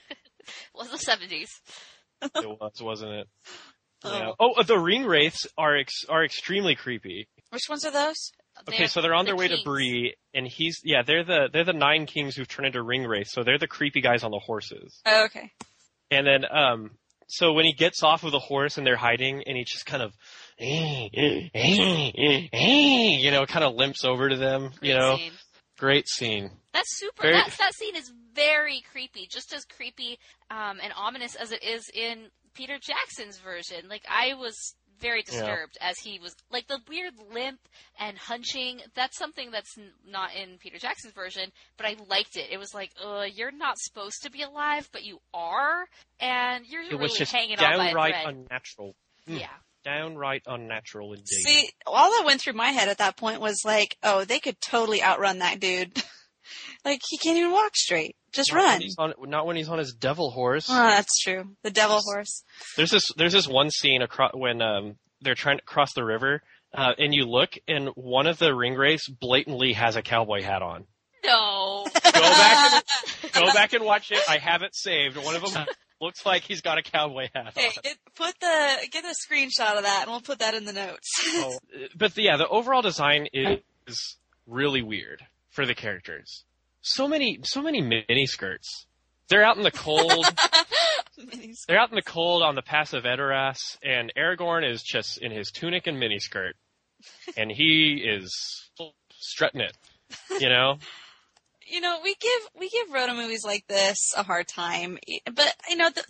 was 0.76 0.90
the 0.90 0.98
seventies. 0.98 1.50
It 2.22 2.32
was, 2.36 2.82
wasn't 2.82 3.12
it? 3.12 3.28
Oh. 4.04 4.18
Yeah. 4.18 4.32
Oh, 4.40 4.54
uh, 4.54 4.64
the 4.64 4.80
ring 4.80 5.06
wraiths 5.06 5.48
are 5.58 5.78
ex- 5.78 6.06
are 6.08 6.24
extremely 6.24 6.76
creepy. 6.76 7.28
which 7.50 7.64
ones 7.70 7.86
are 7.86 7.92
those? 7.92 8.32
Okay, 8.68 8.88
so 8.88 9.02
they're 9.02 9.14
on 9.14 9.26
the 9.26 9.30
their 9.30 9.36
way 9.36 9.48
kings. 9.50 9.60
to 9.60 9.66
Bree, 9.66 10.16
and 10.34 10.48
he's 10.48 10.80
yeah, 10.84 11.04
they're 11.04 11.24
the 11.24 11.50
they're 11.52 11.64
the 11.64 11.74
nine 11.74 12.06
kings 12.06 12.36
who've 12.36 12.48
turned 12.48 12.68
into 12.68 12.82
ring 12.82 13.06
wraiths. 13.06 13.32
So 13.34 13.44
they're 13.44 13.60
the 13.60 13.68
creepy 13.68 14.02
guys 14.02 14.24
on 14.24 14.32
the 14.32 14.40
horses. 14.40 15.00
Oh, 15.06 15.26
okay. 15.26 15.52
And 16.10 16.26
then 16.26 16.46
um, 16.50 16.92
so 17.28 17.54
when 17.54 17.66
he 17.66 17.74
gets 17.74 18.04
off 18.04 18.24
of 18.24 18.32
the 18.32 18.40
horse 18.40 18.78
and 18.78 18.88
they're 18.88 18.96
hiding, 18.96 19.44
and 19.46 19.58
he 19.58 19.64
just 19.64 19.86
kind 19.86 20.02
of, 20.02 20.14
eh, 20.60 21.10
eh, 21.14 21.50
eh, 21.54 23.18
you 23.20 23.32
know, 23.32 23.46
kind 23.46 23.66
of 23.66 23.76
limps 23.76 24.06
over 24.06 24.30
to 24.30 24.38
them. 24.38 24.72
You 24.82 24.94
know, 24.94 25.18
scene. 25.18 25.32
Great 25.78 26.08
scene. 26.08 26.52
That's 26.74 26.98
super. 26.98 27.24
Very- 27.24 27.34
That's, 27.36 27.58
that 27.58 27.74
scene 27.76 27.96
is 27.96 28.12
very 28.34 28.84
creepy, 28.92 29.28
just 29.32 29.54
as 29.54 29.66
creepy 29.66 30.18
um, 30.52 30.80
and 30.84 30.94
ominous 30.96 31.36
as 31.36 31.52
it 31.52 31.64
is 31.64 31.90
in 31.94 32.30
Peter 32.54 32.78
Jackson's 32.82 33.38
version. 33.38 33.88
Like 33.90 34.04
I 34.10 34.34
was 34.36 34.56
very 35.00 35.24
Yeah. 35.28 35.32
disturbed 35.40 35.78
as 35.80 35.96
he 36.00 36.18
was 36.20 36.36
like 36.52 36.68
the 36.68 36.80
weird 36.90 37.14
limp 37.32 37.60
and 38.00 38.18
hunching. 38.18 38.82
That's 38.96 39.16
something 39.18 39.52
that's 39.52 39.78
n- 39.78 39.92
not 40.08 40.32
in 40.36 40.58
Peter 40.58 40.80
Jackson's 40.80 41.14
version, 41.14 41.52
but 41.78 41.86
I 41.86 41.96
liked 42.10 42.36
it. 42.36 42.48
It 42.52 42.58
was 42.58 42.74
like, 42.74 42.92
uh, 43.04 43.26
you're 43.32 43.52
not 43.52 43.78
supposed 43.78 44.24
to 44.24 44.32
be 44.32 44.42
alive, 44.42 44.90
but 44.92 45.04
you 45.04 45.20
are, 45.36 45.86
and 46.20 46.66
you're 46.66 46.82
It 46.82 46.90
really 46.94 47.02
was 47.04 47.14
just 47.14 47.32
hanging 47.32 47.60
on 47.60 47.64
by 47.64 47.74
a 47.74 47.78
downright 47.90 48.14
thread. 48.16 48.28
unnatural. 48.36 48.96
Mm. 49.30 49.40
yeah. 49.42 49.48
Downright 49.84 50.44
unnatural 50.46 51.14
indeed. 51.14 51.26
See, 51.28 51.70
all 51.86 52.10
that 52.12 52.26
went 52.26 52.42
through 52.42 52.54
my 52.54 52.70
head 52.70 52.90
at 52.90 52.98
that 52.98 53.18
point 53.18 53.40
was 53.42 53.62
like, 53.64 53.98
oh, 54.04 54.26
they 54.26 54.40
could 54.40 54.60
totally 54.60 55.02
outrun 55.02 55.40
that 55.40 55.60
dude. 55.60 56.04
like 56.86 57.02
he 57.10 57.18
can't 57.18 57.38
even 57.38 57.52
walk 57.52 57.76
straight. 57.76 58.16
Just 58.34 58.52
Not 58.54 58.60
run. 58.64 58.82
he's 58.82 58.96
on, 58.98 59.14
not 59.24 59.46
when 59.46 59.56
he's 59.56 59.70
on 59.70 59.80
his 59.80 59.94
devil 59.94 60.32
horse. 60.32 60.68
Oh, 60.70 60.74
that's 60.74 61.20
true. 61.20 61.56
The 61.64 61.72
devil 61.72 62.02
horse. 62.02 62.44
There's 62.76 62.92
this 62.92 63.06
there's 63.16 63.34
this 63.34 63.48
one 63.48 63.72
scene 63.72 64.02
across 64.02 64.32
when 64.34 64.62
um 64.62 64.96
they're 65.22 65.36
trying 65.36 65.58
to 65.58 65.64
cross 65.64 65.94
the 65.94 66.04
river, 66.04 66.44
uh, 66.76 66.94
and 67.00 67.14
you 67.16 67.26
look, 67.26 67.58
and 67.68 67.90
one 67.96 68.28
of 68.28 68.38
the 68.38 68.54
ring 68.54 68.76
wraiths 68.76 69.08
blatantly 69.10 69.74
has 69.74 69.96
a 69.96 70.02
cowboy 70.02 70.42
hat 70.44 70.62
on. 70.62 70.86
No. 71.26 71.86
Go 71.94 72.12
back 72.12 72.84
and 73.24 73.32
go 73.34 73.54
back 73.54 73.74
and 73.74 73.84
watch 73.84 74.12
it. 74.12 74.20
I 74.30 74.38
have 74.38 74.62
it 74.62 74.76
saved. 74.76 75.18
One 75.18 75.36
of 75.36 75.42
them 75.42 75.66
looks 76.02 76.26
like 76.26 76.44
he's 76.44 76.62
got 76.62 76.78
a 76.78 76.84
cowboy 76.84 77.28
hat 77.34 77.48
on. 77.48 77.52
Hey, 77.56 77.72
get, 77.84 77.98
put 78.16 78.40
the 78.40 78.88
get 78.92 79.04
a 79.06 79.16
screenshot 79.16 79.78
of 79.78 79.84
that, 79.84 80.04
and 80.04 80.12
we'll 80.12 80.22
put 80.22 80.40
that 80.40 80.54
in 80.54 80.66
the 80.66 80.74
notes. 80.74 81.10
Oh, 81.26 81.58
but 81.96 82.16
the, 82.16 82.24
yeah, 82.24 82.38
the 82.38 82.48
overall 82.48 82.82
design 82.82 83.28
is, 83.34 83.60
is 83.88 84.18
really 84.46 84.82
weird 84.82 85.24
for 85.50 85.66
the 85.66 85.76
characters. 85.76 86.44
So 86.82 87.08
many 87.08 87.40
so 87.44 87.62
many 87.62 87.82
mini 87.82 88.26
skirts. 88.26 88.86
They're 89.30 89.44
out 89.44 89.58
in 89.58 89.64
the 89.64 89.72
cold. 89.72 90.26
They're 91.68 91.80
out 91.80 91.90
in 91.90 91.96
the 91.96 92.02
cold 92.02 92.44
on 92.44 92.56
the 92.56 92.62
pass 92.62 92.94
of 92.94 93.04
Edoras, 93.04 93.58
and 93.84 94.14
Aragorn 94.16 94.70
is 94.70 94.84
just 94.84 95.18
in 95.18 95.32
his 95.32 95.52
tunic 95.52 95.88
and 95.88 95.98
miniskirt, 95.98 96.54
and 97.36 97.52
he 97.52 98.04
is 98.08 98.32
strutting 99.20 99.62
it. 99.62 99.76
You 100.40 100.50
know, 100.50 100.78
you 101.70 101.82
know, 101.82 102.00
we 102.04 102.16
give 102.16 102.50
we 102.60 102.70
give 102.70 102.94
Rhoda 102.94 103.14
movies 103.14 103.44
like 103.44 103.66
this 103.68 104.14
a 104.16 104.24
hard 104.24 104.48
time, 104.48 104.98
but 105.26 105.56
you 105.70 105.76
know 105.76 105.90
the 105.90 106.04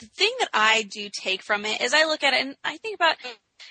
the 0.00 0.06
thing 0.06 0.30
that 0.40 0.50
I 0.52 0.82
do 0.82 1.08
take 1.12 1.42
from 1.42 1.64
it 1.64 1.80
is 1.80 1.92
I 1.92 2.04
look 2.04 2.22
at 2.22 2.34
it 2.34 2.40
and 2.40 2.56
I 2.64 2.76
think 2.76 2.94
about, 2.94 3.16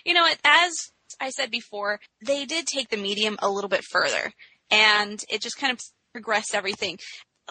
you 0.03 0.13
know, 0.13 0.27
as 0.43 0.73
I 1.21 1.29
said 1.29 1.49
before, 1.49 1.99
they 2.25 2.45
did 2.45 2.67
take 2.67 2.89
the 2.89 2.97
medium 2.97 3.37
a 3.41 3.49
little 3.49 3.69
bit 3.69 3.83
further, 3.83 4.33
and 4.69 5.23
it 5.29 5.41
just 5.41 5.57
kind 5.57 5.71
of 5.71 5.79
progressed 6.11 6.53
everything. 6.53 6.97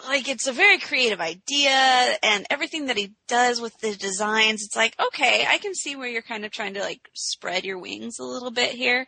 Like 0.07 0.27
it's 0.29 0.47
a 0.47 0.51
very 0.51 0.77
creative 0.77 1.19
idea 1.19 2.17
and 2.21 2.45
everything 2.49 2.85
that 2.85 2.97
he 2.97 3.13
does 3.27 3.59
with 3.59 3.75
the 3.79 3.95
designs 3.95 4.63
it's 4.63 4.75
like 4.75 4.95
okay 4.99 5.45
i 5.49 5.57
can 5.57 5.73
see 5.73 5.95
where 5.95 6.07
you're 6.07 6.21
kind 6.21 6.45
of 6.45 6.51
trying 6.51 6.75
to 6.75 6.81
like 6.81 7.09
spread 7.13 7.65
your 7.65 7.79
wings 7.79 8.19
a 8.19 8.23
little 8.23 8.51
bit 8.51 8.71
here. 8.71 9.05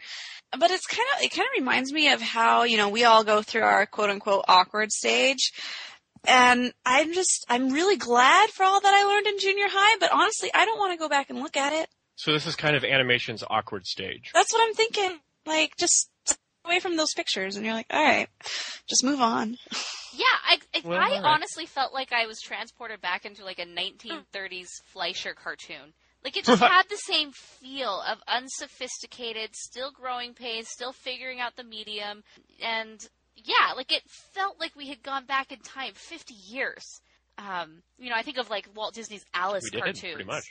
But 0.57 0.71
it's 0.71 0.87
kind 0.87 1.07
of 1.15 1.23
it 1.23 1.29
kind 1.29 1.45
of 1.45 1.59
reminds 1.59 1.93
me 1.93 2.11
of 2.11 2.21
how 2.21 2.63
you 2.63 2.77
know 2.77 2.89
we 2.89 3.03
all 3.03 3.23
go 3.23 3.41
through 3.41 3.61
our 3.61 3.85
quote 3.85 4.09
unquote 4.09 4.45
awkward 4.47 4.91
stage. 4.91 5.51
And 6.25 6.73
i'm 6.85 7.13
just 7.13 7.45
i'm 7.49 7.69
really 7.69 7.95
glad 7.95 8.49
for 8.49 8.63
all 8.63 8.81
that 8.81 8.93
i 8.93 9.05
learned 9.05 9.27
in 9.27 9.39
junior 9.39 9.67
high 9.69 9.97
but 9.99 10.11
honestly 10.11 10.51
i 10.53 10.65
don't 10.65 10.77
want 10.77 10.91
to 10.91 10.97
go 10.97 11.07
back 11.07 11.29
and 11.29 11.39
look 11.39 11.55
at 11.55 11.73
it. 11.73 11.87
So 12.15 12.33
this 12.33 12.45
is 12.45 12.55
kind 12.55 12.75
of 12.75 12.83
animation's 12.83 13.43
awkward 13.49 13.85
stage. 13.85 14.31
that's 14.33 14.51
what 14.51 14.67
i'm 14.67 14.73
thinking. 14.73 15.19
Like 15.45 15.77
just 15.77 16.09
away 16.65 16.79
from 16.79 16.97
those 16.97 17.13
pictures 17.13 17.55
and 17.55 17.65
you're 17.65 17.73
like 17.73 17.87
all 17.89 18.03
right 18.03 18.27
just 18.87 19.03
move 19.03 19.21
on 19.21 19.57
Yeah, 20.13 20.23
I, 20.47 20.57
I, 20.75 20.81
Well, 20.83 20.97
I 20.99 21.19
honestly 21.23 21.65
felt 21.65 21.93
like 21.93 22.11
I 22.11 22.25
was 22.25 22.39
transported 22.41 23.01
back 23.01 23.25
into 23.25 23.43
like 23.45 23.59
a 23.59 23.65
1930s 23.65 24.67
Fleischer 24.85 25.33
cartoon. 25.33 25.93
Like 26.23 26.35
it 26.37 26.45
just 26.45 26.61
had 26.61 26.83
the 26.89 26.97
same 26.97 27.31
feel 27.31 28.01
of 28.07 28.17
unsophisticated, 28.27 29.55
still 29.55 29.91
growing 29.91 30.33
pains, 30.33 30.67
still 30.69 30.91
figuring 30.91 31.39
out 31.39 31.55
the 31.55 31.63
medium, 31.63 32.23
and 32.61 32.99
yeah, 33.35 33.73
like 33.75 33.91
it 33.91 34.03
felt 34.33 34.59
like 34.59 34.75
we 34.75 34.87
had 34.87 35.01
gone 35.03 35.25
back 35.25 35.51
in 35.51 35.59
time 35.59 35.93
50 35.93 36.33
years. 36.33 37.01
Um, 37.37 37.83
you 37.97 38.09
know, 38.09 38.15
I 38.17 38.21
think 38.23 38.37
of 38.37 38.49
like 38.49 38.67
Walt 38.75 38.93
Disney's 38.95 39.25
Alice 39.33 39.63
We 39.65 39.69
did, 39.71 39.81
cartoons, 39.83 40.13
pretty 40.15 40.25
much. 40.25 40.43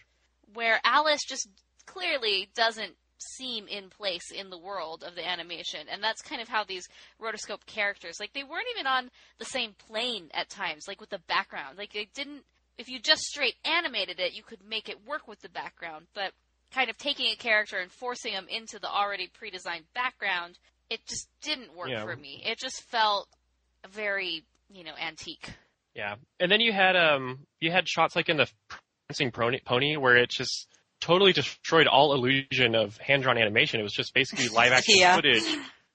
where 0.55 0.81
Alice 0.85 1.21
just 1.29 1.49
clearly 1.85 2.49
doesn't 2.55 2.95
seem 3.19 3.67
in 3.69 3.91
place 3.91 4.31
in 4.31 4.51
the 4.51 4.59
world 4.59 5.03
of 5.07 5.15
the 5.15 5.27
animation. 5.29 5.87
And 5.91 6.03
that's 6.03 6.23
kind 6.23 6.41
of 6.41 6.49
how 6.49 6.65
these 6.65 6.89
rotoscope 7.21 7.67
characters 7.67 8.17
like 8.21 8.33
they 8.33 8.45
weren't 8.45 8.67
even 8.75 8.87
on 8.87 9.11
the 9.39 9.45
same 9.45 9.75
plane 9.89 10.31
at 10.35 10.49
times 10.49 10.85
like 10.89 11.01
with 11.01 11.11
the 11.11 11.21
background. 11.29 11.79
Like 11.79 11.93
they 11.93 12.09
didn't 12.15 12.43
if 12.79 12.89
you 12.89 13.01
just 13.01 13.23
straight 13.23 13.55
animated 13.65 14.21
it 14.21 14.33
you 14.35 14.43
could 14.43 14.61
make 14.69 14.89
it 14.89 15.07
work 15.07 15.27
with 15.29 15.41
the 15.41 15.49
background. 15.49 16.07
But 16.15 16.33
kind 16.73 16.91
of 16.91 16.97
taking 16.99 17.27
a 17.33 17.37
character 17.37 17.79
and 17.79 17.91
forcing 17.91 18.33
them 18.35 18.47
into 18.49 18.79
the 18.79 18.89
already 18.91 19.27
pre-designed 19.27 19.85
background 19.95 20.59
it 20.91 21.01
just 21.07 21.29
didn't 21.43 21.77
work 21.77 21.89
Yeah. 21.91 22.03
for 22.03 22.17
me. 22.17 22.43
It 22.47 22.59
just 22.59 22.83
felt 22.85 23.29
very 23.91 24.45
you 24.73 24.85
know 24.85 24.95
antique. 25.01 25.51
Yeah, 25.95 26.17
and 26.39 26.51
then 26.51 26.61
you 26.61 26.73
had 26.73 26.95
um 26.97 27.47
you 27.61 27.71
had 27.73 27.89
shots 27.89 28.15
like 28.17 28.29
in 28.29 28.37
the 28.37 28.49
Prancing 29.09 29.31
Pony, 29.33 29.61
pony 29.65 29.97
where 29.97 30.17
it 30.17 30.31
just 30.31 30.67
totally 31.01 31.33
destroyed 31.33 31.87
all 31.87 32.13
illusion 32.15 32.75
of 32.75 32.97
hand 32.99 33.23
drawn 33.23 33.39
animation. 33.39 33.81
It 33.81 33.85
was 33.85 33.93
just 33.93 34.15
basically 34.15 34.49
live 34.53 34.73
action 34.73 34.97
Yeah. 34.99 35.17
footage 35.17 35.45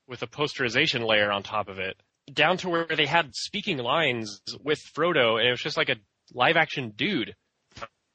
with 0.08 0.22
a 0.22 0.28
posterization 0.28 1.08
layer 1.08 1.32
on 1.32 1.43
top 1.43 1.68
of 1.70 1.80
it, 1.80 1.95
down 2.34 2.58
to 2.58 2.70
where 2.70 2.86
they 2.86 3.06
had 3.06 3.34
speaking 3.36 3.78
lines 3.78 4.41
with 4.62 4.80
Frodo, 4.95 5.38
and 5.39 5.47
it 5.47 5.51
was 5.51 5.62
just 5.62 5.78
like 5.78 5.89
a 5.89 5.95
live 6.34 6.58
action 6.58 6.91
dude 6.95 7.36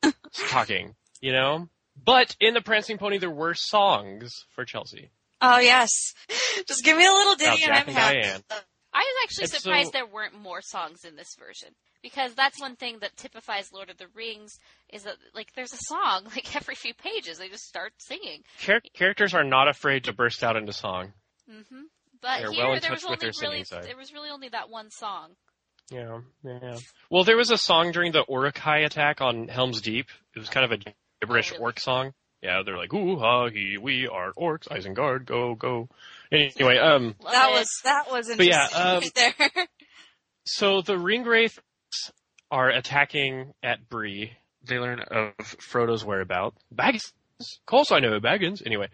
talking, 0.49 0.95
you 1.21 1.33
know. 1.33 1.69
But 2.03 2.37
in 2.41 2.55
the 2.55 2.61
Prancing 2.61 2.99
Pony, 2.99 3.19
there 3.19 3.31
were 3.31 3.55
songs 3.55 4.45
for 4.55 4.65
Chelsea 4.65 5.11
oh 5.41 5.61
yes 5.61 6.15
just 6.67 6.83
give 6.83 6.97
me 6.97 7.07
a 7.07 7.13
little 7.13 7.35
about 7.35 7.39
ditty 7.59 7.63
and 7.63 7.73
Jack 7.73 7.87
i'm 7.87 7.95
happy 7.95 8.21
Diane. 8.23 8.41
I 8.93 8.99
was 8.99 9.15
actually 9.23 9.43
And 9.45 9.51
so- 9.53 9.59
surprised 9.59 9.93
there 9.93 10.05
weren't 10.05 10.35
more 10.37 10.61
songs 10.63 11.05
in 11.05 11.15
this 11.15 11.37
version 11.39 11.69
because 12.03 12.35
that's 12.35 12.61
one 12.61 12.77
thing 12.77 12.99
that 13.01 13.17
typifies 13.17 13.73
Lord 13.73 13.91
of 13.91 13.97
the 13.99 14.07
Rings 14.15 14.59
is 14.93 15.03
that 15.05 15.17
like 15.35 15.53
there's 15.55 15.73
a 15.73 15.79
song 15.81 16.25
like 16.35 16.55
every 16.57 16.75
few 16.75 16.95
pages 16.95 17.39
they 17.39 17.49
just 17.49 17.65
start 17.67 17.93
singing. 17.99 18.43
Char- 18.59 18.81
characters 18.95 19.35
are 19.35 19.45
not 19.45 19.69
afraid 19.69 20.05
to 20.05 20.13
burst 20.13 20.43
out 20.45 20.57
into 20.57 20.73
song. 20.73 21.13
hmm 21.49 21.63
But 22.21 22.41
They're 22.41 22.53
here 22.53 22.65
well 22.67 22.81
there 22.81 22.91
was 22.91 23.05
only 23.05 23.19
really 23.41 23.65
side. 23.65 23.85
there 23.85 23.97
was 23.97 24.13
really 24.13 24.31
only 24.31 24.49
that 24.51 24.71
one 24.71 24.91
song. 24.91 25.31
Yeah, 25.91 26.21
yeah. 26.45 26.77
Well, 27.11 27.25
there 27.25 27.39
was 27.39 27.51
a 27.51 27.57
song 27.57 27.93
during 27.93 28.13
the 28.13 28.23
Uruk-hai 28.29 28.81
attack 28.81 29.23
on 29.23 29.49
Helm's 29.49 29.81
Deep. 29.81 30.09
It 30.37 30.39
was 30.39 30.51
kind 30.51 30.71
of 30.71 30.73
a 30.79 30.93
gibberish 31.23 31.51
Oh, 31.51 31.55
really? 31.55 31.63
orc 31.65 31.81
song. 31.81 32.13
Yeah, 32.43 32.61
they're 32.65 32.77
like, 32.77 32.93
ooh, 32.93 33.19
ha, 33.19 33.49
he, 33.49 33.79
we 33.79 34.07
are 34.07 34.33
orcs, 34.35 34.69
Isengard, 34.69 35.25
go, 35.25 35.55
go. 35.55 35.89
Anyway, 36.31 36.77
um, 36.77 37.15
Love 37.21 37.33
that 37.33 37.49
it. 37.49 37.53
was 37.59 37.69
that 37.85 38.11
was 38.13 38.29
But 38.37 38.47
yeah, 38.47 38.67
um, 38.75 39.01
right 39.01 39.15
there 39.15 39.67
so 40.45 40.83
the 40.83 40.95
Ringwraiths 40.95 41.59
are 42.51 42.71
attacking 42.71 43.53
at 43.63 43.89
Bree. 43.89 44.33
They 44.65 44.79
learn 44.79 45.01
of 45.01 45.35
Frodo's 45.61 46.05
whereabout. 46.05 46.55
Baggins. 46.75 47.13
Of 47.41 47.47
course 47.67 47.93
I 47.93 48.01
know 48.01 48.19
Baggins. 48.21 48.63
Anyway, 48.67 48.89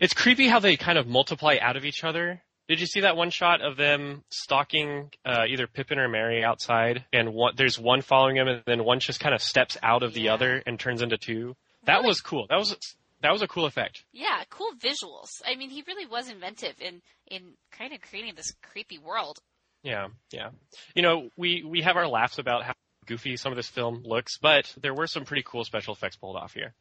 it's 0.00 0.14
creepy 0.14 0.48
how 0.48 0.58
they 0.60 0.76
kind 0.76 0.98
of 0.98 1.06
multiply 1.06 1.56
out 1.60 1.76
of 1.76 1.84
each 1.84 2.04
other. 2.04 2.42
Did 2.68 2.80
you 2.80 2.86
see 2.86 3.00
that 3.00 3.16
one 3.16 3.30
shot 3.30 3.60
of 3.60 3.76
them 3.76 4.22
stalking 4.30 5.10
uh, 5.26 5.44
either 5.48 5.66
Pippin 5.66 5.98
or 5.98 6.08
Merry 6.08 6.42
outside, 6.44 7.04
and 7.12 7.34
one, 7.34 7.54
there's 7.56 7.78
one 7.78 8.00
following 8.02 8.36
them, 8.36 8.48
and 8.48 8.62
then 8.66 8.84
one 8.84 9.00
just 9.00 9.20
kind 9.20 9.34
of 9.34 9.42
steps 9.42 9.76
out 9.82 10.02
of 10.02 10.14
the 10.14 10.22
Yeah. 10.22 10.34
other 10.34 10.62
and 10.64 10.78
turns 10.80 11.02
into 11.02 11.18
two? 11.18 11.56
That 11.84 11.96
Really? 11.96 12.06
was 12.06 12.20
cool. 12.20 12.46
That 12.48 12.58
was 12.58 12.76
that 13.20 13.32
was 13.32 13.42
a 13.42 13.48
cool 13.48 13.66
effect. 13.66 14.04
Yeah, 14.12 14.42
cool 14.50 14.70
visuals. 14.78 15.42
I 15.46 15.54
mean, 15.56 15.70
he 15.70 15.82
really 15.86 16.06
was 16.06 16.28
inventive 16.30 16.74
in 16.80 17.02
in 17.26 17.52
kind 17.72 17.92
of 17.92 18.00
creating 18.00 18.34
this 18.36 18.52
creepy 18.62 18.98
world. 18.98 19.38
Yeah, 19.82 20.08
yeah. 20.30 20.50
You 20.94 21.02
know, 21.02 21.28
we 21.36 21.64
we 21.64 21.82
have 21.82 21.96
our 21.96 22.06
laughs 22.06 22.38
about 22.38 22.62
how 22.64 22.72
goofy 23.06 23.36
some 23.36 23.52
of 23.52 23.56
this 23.56 23.68
film 23.68 24.02
looks, 24.04 24.38
but 24.38 24.72
there 24.80 24.94
were 24.94 25.06
some 25.06 25.24
pretty 25.24 25.42
cool 25.44 25.64
special 25.64 25.94
effects 25.94 26.16
pulled 26.16 26.36
off 26.36 26.52
here. 26.54 26.74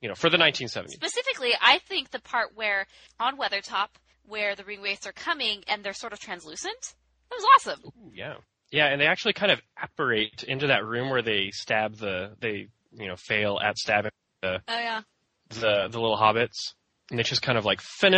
You 0.00 0.08
know, 0.08 0.16
for 0.16 0.28
the 0.28 0.36
1970s. 0.36 0.90
Specifically, 0.90 1.52
I 1.60 1.78
think 1.78 2.10
the 2.10 2.18
part 2.18 2.56
where 2.56 2.86
on 3.20 3.38
Weathertop, 3.38 3.88
where 4.26 4.56
the 4.56 4.64
ring 4.64 4.80
ringwraiths 4.80 5.06
are 5.06 5.12
coming 5.12 5.62
and 5.68 5.84
they're 5.84 5.92
sort 5.92 6.12
of 6.12 6.18
translucent, 6.18 6.94
that 7.30 7.36
was 7.36 7.46
awesome. 7.56 7.80
Ooh, 7.86 8.10
yeah. 8.12 8.34
Yeah, 8.72 8.86
and 8.86 9.00
they 9.00 9.06
actually 9.06 9.34
kind 9.34 9.52
of 9.52 9.60
apparate 9.80 10.44
into 10.44 10.68
that 10.68 10.84
room 10.84 11.10
where 11.10 11.22
they 11.22 11.50
stab 11.52 11.96
the 11.96 12.32
they 12.40 12.68
you 12.92 13.08
know 13.08 13.16
fail 13.16 13.58
at 13.62 13.78
stabbing 13.78 14.10
the 14.42 14.60
oh 14.66 14.78
yeah 14.78 15.02
the 15.50 15.88
the 15.88 16.00
little 16.00 16.16
hobbits, 16.16 16.74
and 17.10 17.18
they 17.18 17.22
just 17.24 17.42
kind 17.42 17.58
of 17.58 17.64
like 17.64 17.80
you 18.02 18.10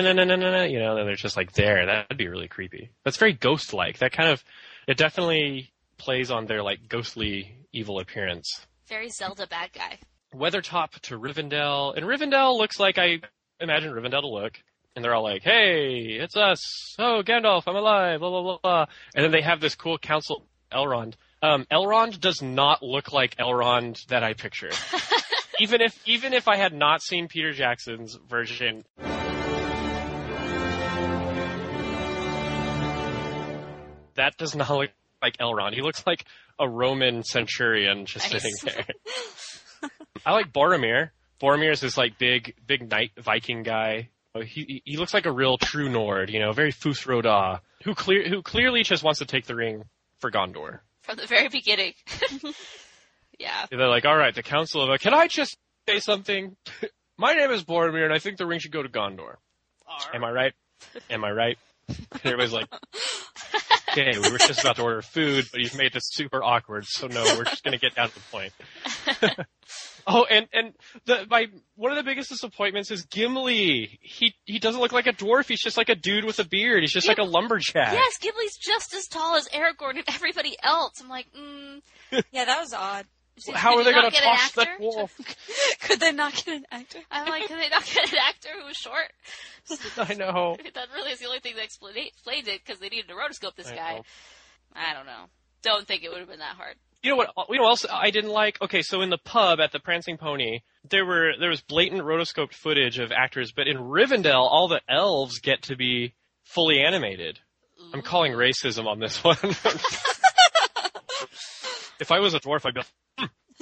know, 0.79 0.97
and 0.97 1.09
they're 1.09 1.15
just 1.17 1.37
like 1.37 1.53
there. 1.53 1.87
That'd 1.87 2.19
be 2.19 2.29
really 2.29 2.49
creepy. 2.49 2.91
That's 3.05 3.17
very 3.17 3.33
ghost 3.33 3.73
like. 3.73 3.99
That 3.99 4.13
kind 4.13 4.31
of 4.31 4.45
it 4.87 4.97
definitely 4.97 5.73
plays 5.99 6.31
on 6.31 6.47
their 6.47 6.63
like 6.63 6.89
ghostly 6.89 7.57
evil 7.73 7.99
appearance. 8.01 8.67
Very 8.89 9.09
Zelda 9.09 9.47
bad 9.47 9.73
guy. 9.73 9.99
Weathertop 10.35 10.99
to 11.01 11.19
Rivendell, 11.19 11.97
and 11.97 12.07
Rivendell 12.07 12.57
looks 12.57 12.79
like 12.79 12.99
I 12.99 13.21
imagine 13.61 13.93
Rivendell 13.93 14.23
to 14.23 14.29
look. 14.29 14.59
And 14.95 15.03
they're 15.03 15.15
all 15.15 15.23
like, 15.23 15.43
"Hey, 15.43 16.19
it's 16.21 16.37
us! 16.37 16.61
Oh, 16.99 17.23
Gandalf, 17.25 17.63
I'm 17.67 17.77
alive!" 17.77 18.21
Blah 18.21 18.29
blah 18.29 18.43
blah. 18.43 18.59
blah. 18.63 18.87
And 19.15 19.25
then 19.25 19.33
they 19.33 19.41
have 19.41 19.61
this 19.61 19.75
cool 19.75 19.97
council, 19.97 20.45
Elrond. 20.71 21.15
Um, 21.43 21.67
Elrond 21.73 22.21
does 22.21 22.43
not 22.43 22.83
look 22.83 23.11
like 23.11 23.37
Elrond 23.37 24.05
that 24.07 24.23
I 24.23 24.35
pictured. 24.35 24.75
even 25.61 25.81
if 25.81 26.01
even 26.07 26.33
if 26.33 26.49
I 26.49 26.57
had 26.57 26.73
not 26.73 27.03
seen 27.03 27.29
Peter 27.29 27.53
Jackson's 27.53 28.17
version, 28.29 28.85
that 34.15 34.37
does 34.37 34.55
not 34.55 34.71
look 34.71 34.91
like 35.21 35.37
Elrond. 35.39 35.75
He 35.75 35.83
looks 35.83 36.05
like 36.07 36.25
a 36.59 36.69
Roman 36.69 37.23
centurion 37.23 38.07
just 38.07 38.31
Nice. 38.33 38.43
sitting 38.43 38.55
there. 38.65 39.91
I 40.27 40.33
like 40.33 40.53
Boromir. 40.53 41.11
Boromir 41.41 41.73
is 41.73 41.81
this 41.81 41.97
like 41.97 42.19
big, 42.19 42.55
big 42.67 42.89
knight 42.89 43.11
Viking 43.19 43.63
guy. 43.63 44.11
He 44.47 44.83
he 44.85 44.97
looks 44.97 45.13
like 45.13 45.27
a 45.27 45.33
real 45.33 45.59
true 45.59 45.89
Nord, 45.91 46.31
you 46.31 46.39
know, 46.41 46.53
very 46.53 46.71
Fus 46.71 47.07
Ro 47.07 47.21
Dah, 47.21 47.59
who 47.85 47.95
clear 47.95 48.27
who 48.29 48.43
clearly 48.43 48.83
just 48.83 49.03
wants 49.03 49.19
to 49.19 49.27
take 49.27 49.47
the 49.47 49.55
ring 49.55 49.85
for 50.21 50.31
Gondor. 50.31 50.81
From 51.03 51.17
the 51.17 51.27
very 51.27 51.49
beginning. 51.49 51.93
yeah. 53.39 53.67
They're 53.71 53.89
like, 53.89 54.05
all 54.05 54.17
right, 54.17 54.35
the 54.35 54.43
Council 54.43 54.83
of. 54.83 55.01
Can 55.01 55.15
I 55.15 55.29
just 55.29 55.57
say 55.89 55.99
something? 56.01 56.57
My 57.19 57.35
name 57.35 57.51
is 57.51 57.65
Boromir, 57.65 58.05
and 58.05 58.13
I 58.13 58.19
think 58.19 58.39
the 58.39 58.47
ring 58.47 58.59
should 58.59 58.73
go 58.73 58.83
to 58.83 58.89
Gondor. 58.89 59.37
Am 60.15 60.25
I 60.25 60.31
right? 60.31 60.53
Am 61.11 61.25
I 61.25 61.31
right? 61.31 61.59
And 61.89 61.99
everybody's 62.25 62.53
like, 62.53 62.69
okay, 63.91 64.19
we 64.19 64.31
were 64.31 64.39
just 64.39 64.61
about 64.61 64.77
to 64.77 64.83
order 64.83 65.03
food, 65.03 65.47
but 65.53 65.61
you've 65.61 65.77
made 65.77 65.93
this 65.93 66.09
super 66.11 66.43
awkward, 66.43 66.87
so 66.87 67.07
no, 67.07 67.23
we're 67.37 67.45
just 67.45 67.63
gonna 67.63 67.79
get 67.79 67.95
down 67.95 68.09
to 68.09 68.15
the 68.15 68.21
point. 68.31 68.53
oh, 70.07 70.25
and 70.25 70.49
and 70.53 70.73
the 71.05 71.27
my 71.29 71.47
one 71.77 71.91
of 71.91 71.97
the 71.97 72.03
biggest 72.03 72.31
disappointments 72.31 72.91
is 72.91 73.05
Gimli. 73.07 73.99
He 74.01 74.35
he 74.45 74.59
doesn't 74.59 74.81
look 74.81 74.93
like 74.93 75.07
a 75.07 75.13
dwarf. 75.13 75.49
He's 75.49 75.63
just 75.63 75.77
like 75.77 75.89
a 75.89 75.95
dude 75.95 76.25
with 76.25 76.39
a 76.39 76.45
beard. 76.45 76.83
He's 76.83 76.93
just 76.93 77.09
like 77.09 77.19
a 77.19 77.25
lumberjack. 77.25 77.93
Yes, 77.93 78.19
Gimli's 78.19 78.57
just 78.57 78.95
as 78.95 79.07
tall 79.09 79.37
as 79.37 79.49
Aragorn 79.49 79.97
and 79.97 80.05
everybody 80.09 80.57
else. 80.63 81.01
I'm 81.01 81.09
like, 81.09 81.27
mm. 81.33 81.83
yeah 82.33 82.45
that 82.45 82.61
was 82.61 82.73
odd 82.73 83.07
How 83.55 83.75
are 83.75 83.79
you 83.79 83.85
they 83.85 83.93
gonna 83.93 84.11
get 84.11 84.23
an 84.23 84.29
toss 84.37 84.53
that 84.53 84.69
actor? 84.69 84.83
wolf? 84.83 85.17
could 85.81 86.01
they 86.01 86.13
not 86.13 86.35
get 86.35 86.49
an 86.57 86.67
actor 86.71 86.99
I'm 87.11 87.29
like, 87.29 87.47
can 87.49 87.59
they 87.59 87.69
not 87.69 87.85
get 87.85 88.13
an 88.13 88.19
actor 88.29 88.49
who 88.61 88.67
was 88.67 88.77
short? 88.77 89.11
I 90.11 90.15
know. 90.15 90.57
that 90.75 90.89
really 90.95 91.13
is 91.13 91.19
the 91.19 91.27
only 91.27 91.41
thing 91.41 91.57
that 91.57 91.65
explain- 91.65 91.97
explains 91.97 92.47
it 92.49 92.61
because 92.65 92.79
they 92.81 92.89
needed 92.89 93.09
to 93.09 93.15
rotoscope 93.15 93.57
this 93.57 93.69
I 93.69 93.77
guy. 93.77 93.95
know. 93.97 94.03
I 94.75 94.95
don't 94.95 95.07
know. 95.07 95.25
Don't 95.63 95.87
think 95.87 96.03
it 96.03 96.11
would 96.11 96.19
have 96.21 96.29
been 96.29 96.41
that 96.41 96.57
hard. 96.57 96.77
You 97.03 97.11
know 97.11 97.17
what? 97.17 97.31
You 97.49 97.57
know 97.57 97.63
what 97.65 97.71
else 97.71 97.87
I 97.91 98.11
didn't 98.11 98.31
like? 98.31 98.61
Okay, 98.63 98.83
so 98.83 99.01
in 99.01 99.11
the 99.11 99.19
pub 99.19 99.59
at 99.61 99.73
the 99.73 99.81
Prancing 99.81 100.17
Pony, 100.19 100.61
there 100.89 101.05
were 101.05 101.33
there 101.39 101.51
was 101.51 101.61
blatant 101.61 102.03
rotoscoped 102.03 102.55
footage 102.55 102.99
of 103.01 103.11
actors, 103.13 103.53
but 103.53 103.67
in 103.67 103.77
Rivendell, 103.77 104.43
all 104.49 104.69
the 104.69 104.81
elves 104.89 105.41
get 105.41 105.63
to 105.63 105.75
be 105.77 106.15
fully 106.45 106.81
animated. 106.81 107.41
I'm 107.93 108.03
calling 108.03 108.33
racism 108.33 108.87
on 108.87 109.01
this 109.01 109.23
one. 109.25 109.37
if 112.01 112.11
I 112.13 112.21
was 112.21 112.35
a 112.35 112.41
dwarf, 112.41 112.65
I'd 112.65 112.75
be 112.75 112.81
like, 112.81 112.87
"Hmm, 112.87 113.02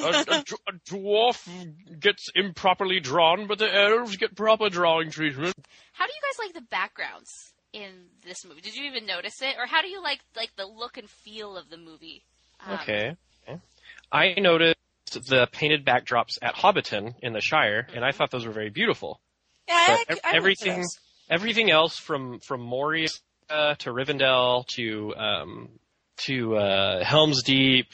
a, 0.02 0.08
a 0.08 0.42
d- 0.44 0.56
a 0.68 0.72
dwarf 0.90 2.00
gets 2.00 2.28
improperly 2.34 3.00
drawn, 3.00 3.46
but 3.46 3.58
the 3.58 3.72
elves 3.74 4.16
get 4.16 4.34
proper 4.34 4.68
drawing 4.68 5.10
treatment. 5.10 5.54
How 5.92 6.06
do 6.06 6.12
you 6.12 6.20
guys 6.22 6.38
like 6.46 6.54
the 6.54 6.68
backgrounds 6.70 7.52
in 7.72 8.06
this 8.24 8.44
movie? 8.44 8.60
Did 8.60 8.76
you 8.76 8.84
even 8.84 9.06
notice 9.06 9.40
it, 9.42 9.56
or 9.58 9.66
how 9.66 9.82
do 9.82 9.88
you 9.88 10.02
like 10.02 10.20
like 10.36 10.50
the 10.56 10.66
look 10.66 10.96
and 10.96 11.08
feel 11.08 11.56
of 11.56 11.70
the 11.70 11.76
movie? 11.76 12.22
Um, 12.66 12.74
Okay. 12.74 13.16
okay. 13.48 13.60
I 14.12 14.34
noticed 14.38 14.76
the 15.28 15.48
painted 15.52 15.84
backdrops 15.84 16.38
at 16.42 16.54
Hobbiton 16.54 17.14
in 17.22 17.32
the 17.32 17.40
Shire, 17.40 17.86
and 17.94 18.04
I 18.04 18.12
thought 18.12 18.30
those 18.30 18.46
were 18.46 18.52
very 18.52 18.70
beautiful. 18.70 19.20
Yeah, 19.68 19.74
I, 19.74 20.04
But 20.08 20.18
I, 20.24 20.30
I 20.30 20.36
everything, 20.36 20.80
those. 20.80 20.98
everything 21.28 21.70
else 21.70 21.96
from 21.96 22.40
from 22.40 22.60
Moria 22.60 23.08
to 23.48 23.90
Rivendell 23.90 24.66
to 24.68 25.14
um, 25.16 25.68
to 26.26 26.56
uh, 26.56 27.04
Helm's 27.04 27.42
Deep, 27.42 27.88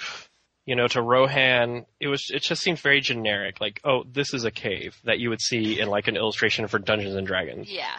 you 0.66 0.76
know, 0.76 0.88
to 0.88 1.00
Rohan, 1.00 1.86
it 2.00 2.08
was 2.08 2.28
it 2.30 2.42
just 2.42 2.62
seemed 2.62 2.78
very 2.80 3.00
generic. 3.00 3.60
Like, 3.60 3.80
oh, 3.84 4.04
this 4.04 4.34
is 4.34 4.44
a 4.44 4.50
cave 4.50 5.00
that 5.04 5.18
you 5.20 5.30
would 5.30 5.40
see 5.40 5.80
in 5.80 5.88
like 5.88 6.08
an 6.08 6.16
illustration 6.16 6.66
for 6.66 6.78
Dungeons 6.78 7.14
and 7.14 7.26
Dragons. 7.26 7.70
Yeah, 7.70 7.96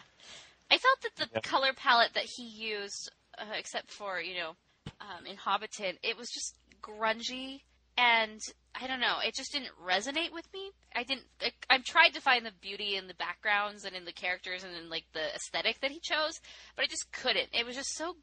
I 0.69 0.77
felt 0.77 1.01
that 1.01 1.15
the 1.15 1.29
Yeah. 1.33 1.39
color 1.41 1.73
palette 1.73 2.13
that 2.13 2.25
he 2.25 2.43
used, 2.43 3.11
uh, 3.37 3.45
except 3.57 3.89
for 3.89 4.21
you 4.21 4.35
know, 4.35 4.55
um, 5.01 5.25
in 5.25 5.37
Hobbiton, 5.37 5.97
it 6.03 6.17
was 6.17 6.29
just 6.29 6.55
grungy 6.81 7.61
and 7.97 8.39
I 8.79 8.85
don't 8.85 8.99
know. 8.99 9.17
It 9.25 9.33
just 9.33 9.51
didn't 9.51 9.71
resonate 9.83 10.31
with 10.31 10.45
me. 10.53 10.71
I 10.95 11.03
didn't. 11.03 11.25
I, 11.41 11.51
I 11.69 11.79
tried 11.79 12.09
to 12.13 12.21
find 12.21 12.45
the 12.45 12.51
beauty 12.61 12.95
in 12.95 13.07
the 13.07 13.15
backgrounds 13.15 13.85
and 13.85 13.95
in 13.95 14.05
the 14.05 14.11
characters 14.11 14.63
and 14.63 14.75
in 14.75 14.89
like 14.89 15.05
the 15.13 15.33
aesthetic 15.33 15.79
that 15.81 15.89
he 15.91 15.99
chose, 15.99 16.39
but 16.75 16.83
I 16.83 16.87
just 16.87 17.11
couldn't. 17.11 17.49
It 17.53 17.65
was 17.65 17.75
just 17.75 17.95
so 17.95 18.15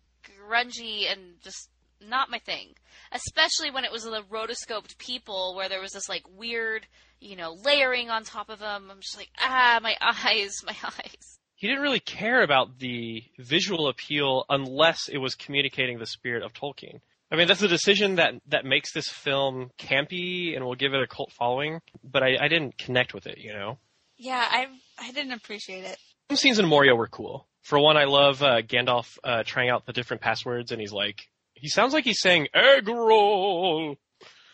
grungy 0.48 1.10
and 1.10 1.40
just 1.42 1.70
not 2.08 2.30
my 2.30 2.38
thing. 2.38 2.74
Especially 3.12 3.70
when 3.70 3.84
it 3.84 3.92
was 3.92 4.04
the 4.04 4.22
rotoscoped 4.30 4.98
people, 4.98 5.54
where 5.56 5.68
there 5.68 5.80
was 5.80 5.92
this 5.92 6.08
like 6.08 6.24
weird, 6.36 6.86
you 7.20 7.36
know, 7.36 7.56
layering 7.64 8.10
on 8.10 8.24
top 8.24 8.48
of 8.48 8.58
them. 8.58 8.88
I'm 8.90 9.00
just 9.00 9.16
like, 9.16 9.30
ah, 9.38 9.80
my 9.82 9.96
eyes, 10.00 10.52
my 10.64 10.76
eyes. 10.84 11.38
He 11.56 11.68
didn't 11.68 11.82
really 11.82 12.00
care 12.00 12.42
about 12.42 12.78
the 12.78 13.22
visual 13.38 13.88
appeal 13.88 14.44
unless 14.48 15.08
it 15.08 15.18
was 15.18 15.34
communicating 15.34 15.98
the 15.98 16.06
spirit 16.06 16.42
of 16.42 16.52
Tolkien. 16.52 17.00
I 17.30 17.36
mean, 17.36 17.48
that's 17.48 17.62
a 17.62 17.68
decision 17.68 18.16
that 18.16 18.34
that 18.48 18.64
makes 18.64 18.92
this 18.92 19.08
film 19.08 19.70
campy 19.78 20.54
and 20.54 20.64
will 20.64 20.74
give 20.74 20.94
it 20.94 21.02
a 21.02 21.06
cult 21.06 21.32
following. 21.32 21.80
But 22.02 22.22
I, 22.22 22.36
I 22.40 22.48
didn't 22.48 22.78
connect 22.78 23.14
with 23.14 23.26
it, 23.26 23.38
you 23.38 23.52
know. 23.52 23.78
Yeah, 24.16 24.44
I 24.48 24.66
I 24.98 25.10
didn't 25.12 25.32
appreciate 25.32 25.84
it. 25.84 25.98
Some 26.30 26.36
scenes 26.36 26.58
in 26.58 26.66
Moria 26.66 26.94
were 26.94 27.08
cool. 27.08 27.46
For 27.62 27.78
one, 27.78 27.96
I 27.96 28.04
love 28.04 28.42
uh, 28.42 28.60
Gandalf 28.62 29.18
uh, 29.24 29.42
trying 29.44 29.70
out 29.70 29.86
the 29.86 29.92
different 29.92 30.22
passwords, 30.22 30.70
and 30.70 30.80
he's 30.80 30.92
like, 30.92 31.28
he 31.64 31.70
sounds 31.70 31.94
like 31.94 32.04
he's 32.04 32.20
saying 32.20 32.48
egg 32.52 32.86
roll, 32.86 33.96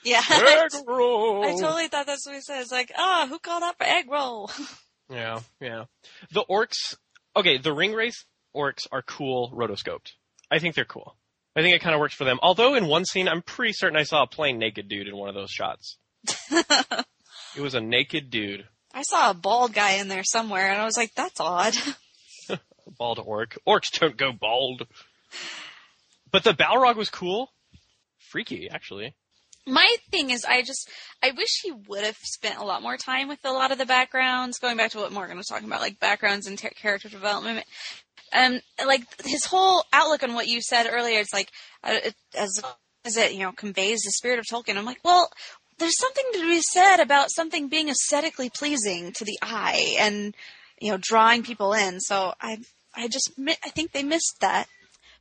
Yeah, 0.05 0.23
egg 0.31 0.71
roll. 0.87 1.45
I 1.45 1.61
totally 1.61 1.89
thought 1.89 2.07
that's 2.07 2.25
what 2.25 2.37
he 2.37 2.41
said. 2.41 2.61
It's 2.61 2.71
like, 2.71 2.93
oh, 2.97 3.27
who 3.29 3.41
called 3.41 3.65
out 3.65 3.77
for 3.77 3.85
egg 3.85 4.09
roll? 4.09 4.49
Yeah, 5.13 5.41
yeah. 5.61 5.87
The 6.31 6.45
orcs. 6.49 6.95
Okay, 7.35 7.59
the 7.59 7.73
ring 7.73 7.95
wraiths 7.95 8.27
orcs 8.55 8.87
are 8.93 9.03
cool 9.03 9.51
rotoscoped. 9.53 10.13
I 10.53 10.61
think 10.61 10.77
they're 10.77 10.85
cool. 10.85 11.17
I 11.57 11.63
think 11.63 11.75
it 11.75 11.83
kind 11.83 11.97
of 11.97 12.01
works 12.01 12.15
for 12.15 12.23
them. 12.23 12.39
Although 12.41 12.77
in 12.77 12.87
one 12.87 13.05
scene, 13.05 13.27
I'm 13.27 13.43
pretty 13.43 13.73
certain 13.73 13.99
I 13.99 14.05
saw 14.05 14.23
a 14.23 14.29
plain 14.29 14.61
naked 14.61 14.89
dude 14.89 15.09
in 15.09 15.17
one 15.17 15.29
of 15.29 15.35
those 15.35 15.51
shots. 15.51 15.99
It 17.57 17.61
was 17.61 17.75
a 17.75 17.81
naked 17.81 18.31
dude, 18.31 18.69
I 18.95 19.03
saw 19.03 19.31
a 19.31 19.35
bald 19.35 19.73
guy 19.73 19.95
in 19.95 20.07
there 20.07 20.23
somewhere, 20.23 20.71
and 20.71 20.81
I 20.81 20.85
was 20.85 20.97
like, 20.97 21.13
that's 21.17 21.41
odd. 21.41 21.75
bald 22.99 23.19
orc. 23.19 23.59
Orcs 23.67 23.99
don't 23.99 24.17
go 24.17 24.31
bald. 24.33 24.87
But 26.33 26.45
the 26.45 26.53
Balrog 26.53 26.97
was 26.97 27.11
cool. 27.11 27.51
Freaky, 28.19 28.69
actually. 28.71 29.15
My 29.67 29.97
thing 30.11 30.31
is, 30.31 30.45
I 30.45 30.63
just, 30.63 30.89
I 31.23 31.33
wish 31.33 31.61
he 31.63 31.71
would 31.71 32.05
have 32.05 32.17
spent 32.17 32.59
a 32.59 32.65
lot 32.65 32.83
more 32.83 32.97
time 32.97 33.29
with 33.29 33.41
a 33.45 33.53
lot 33.53 33.73
of 33.73 33.79
the 33.79 33.87
backgrounds. 33.87 34.59
Going 34.59 34.77
back 34.77 34.93
to 34.93 34.99
what 34.99 35.13
Morgan 35.13 35.37
was 35.37 35.47
talking 35.47 35.67
about, 35.67 35.81
like 35.81 36.01
backgrounds 36.01 36.47
and 36.47 36.59
ter- 36.59 36.71
character 36.71 37.09
development. 37.09 37.67
Um, 38.33 38.61
like 38.87 39.03
his 39.25 39.45
whole 39.45 39.85
outlook 39.93 40.23
on 40.23 40.35
what 40.35 40.47
you 40.47 40.63
said 40.63 40.89
earlier, 40.91 41.19
it's 41.19 41.33
like 41.33 41.51
uh, 41.83 41.99
it, 42.05 42.15
as 42.37 42.63
as 43.05 43.17
it 43.17 43.33
you 43.33 43.41
know 43.41 43.53
conveys 43.53 44.03
the 44.03 44.13
spirit 44.13 44.39
of 44.39 44.45
Tolkien. 44.47 44.77
I'm 44.77 44.85
like, 44.85 45.01
well, 45.05 45.31
there's 45.79 45.99
something 45.99 46.25
to 46.35 46.41
be 46.43 46.61
said 46.61 46.99
about 47.01 47.31
something 47.31 47.69
being 47.69 47.89
aesthetically 47.89 48.51
pleasing 48.51 49.13
to 49.13 49.25
the 49.25 49.39
eye 49.43 49.97
and 49.99 50.35
you 50.81 50.93
know 50.93 50.99
drawing 51.01 51.43
people 51.43 51.73
in. 51.73 52.01
So 52.01 52.35
I, 52.41 52.59
I 52.95 53.09
just, 53.09 53.33
I 53.39 53.71
think 53.71 53.93
they 53.93 54.05
missed 54.05 54.37
that. 54.41 54.67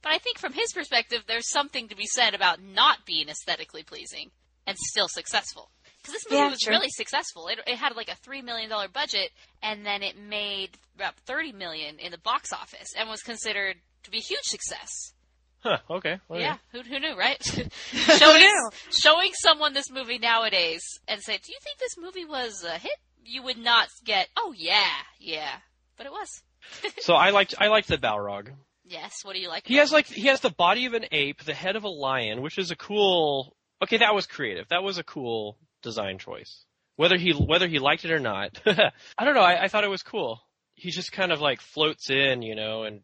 But 0.01 0.11
I 0.13 0.17
think 0.17 0.39
from 0.39 0.53
his 0.53 0.71
perspective, 0.73 1.23
there's 1.27 1.49
something 1.49 1.87
to 1.89 1.95
be 1.95 2.05
said 2.05 2.33
about 2.33 2.61
not 2.61 3.05
being 3.05 3.29
aesthetically 3.29 3.83
pleasing 3.83 4.31
and 4.65 4.77
still 4.77 5.07
successful. 5.07 5.71
Because 6.01 6.13
this 6.13 6.25
movie 6.29 6.41
Yeah, 6.41 6.49
was 6.49 6.59
true. 6.59 6.71
really 6.73 6.89
successful. 6.89 7.47
It, 7.47 7.59
it 7.67 7.75
had 7.77 7.95
like 7.95 8.07
a 8.09 8.15
three 8.15 8.41
million 8.41 8.69
dollar 8.69 8.87
budget, 8.87 9.31
and 9.61 9.85
then 9.85 10.01
it 10.01 10.17
made 10.17 10.77
about 10.95 11.15
thirty 11.17 11.51
million 11.51 11.99
in 11.99 12.11
the 12.11 12.17
box 12.17 12.53
office, 12.53 12.93
and 12.97 13.09
was 13.09 13.21
considered 13.21 13.75
to 14.03 14.11
be 14.11 14.19
a 14.19 14.21
huge 14.21 14.43
success. 14.43 15.13
Huh, 15.61 15.79
okay. 15.89 16.19
okay. 16.31 16.39
Yeah, 16.41 16.55
who, 16.71 16.81
who 16.83 16.99
knew, 16.99 17.17
right? 17.17 17.45
Who 17.91 17.97
showing, 18.15 18.39
knew? 18.39 18.69
showing 18.91 19.31
someone 19.33 19.73
this 19.73 19.91
movie 19.91 20.17
nowadays 20.17 20.81
and 21.05 21.21
say, 21.21 21.33
"Do 21.43 21.51
you 21.51 21.57
think 21.61 21.79
this 21.79 21.97
movie 21.97 22.23
was 22.25 22.63
a 22.63 22.77
hit?" 22.77 22.95
You 23.25 23.43
would 23.43 23.57
not 23.57 23.89
get, 24.05 24.29
"Oh 24.37 24.53
yeah, 24.55 24.87
yeah," 25.19 25.57
but 25.97 26.05
it 26.05 26.13
was. 26.13 26.41
So 27.01 27.15
I 27.15 27.31
liked, 27.31 27.55
I 27.57 27.67
liked 27.67 27.87
the 27.89 27.97
Balrog. 27.97 28.51
Yes. 28.89 29.23
What 29.23 29.35
do 29.35 29.39
you 29.39 29.49
like? 29.49 29.67
He 29.67 29.75
has 29.75 29.91
like 29.91 30.07
he 30.07 30.27
has 30.27 30.41
the 30.41 30.49
body 30.49 30.85
of 30.87 30.93
an 30.93 31.05
ape, 31.11 31.43
the 31.43 31.53
head 31.53 31.75
of 31.75 31.83
a 31.83 31.89
lion, 31.89 32.41
which 32.41 32.57
is 32.57 32.71
a 32.71 32.75
cool. 32.75 33.55
Okay, 33.83 33.97
that 33.97 34.15
was 34.15 34.25
creative. 34.25 34.67
That 34.69 34.83
was 34.83 34.97
a 34.97 35.03
cool 35.03 35.57
design 35.83 36.17
choice. 36.17 36.65
Whether 36.95 37.17
he 37.17 37.31
whether 37.31 37.67
he 37.67 37.77
liked 37.77 38.03
it 38.03 38.11
or 38.11 38.19
not, 38.19 38.59
I 38.65 39.25
don't 39.25 39.35
know. 39.35 39.41
I, 39.41 39.65
I 39.65 39.67
thought 39.67 39.83
it 39.83 39.89
was 39.89 40.01
cool. 40.01 40.41
He 40.73 40.89
just 40.89 41.11
kind 41.11 41.31
of 41.31 41.39
like 41.39 41.61
floats 41.61 42.09
in, 42.09 42.41
you 42.41 42.55
know, 42.55 42.83
and 42.83 43.01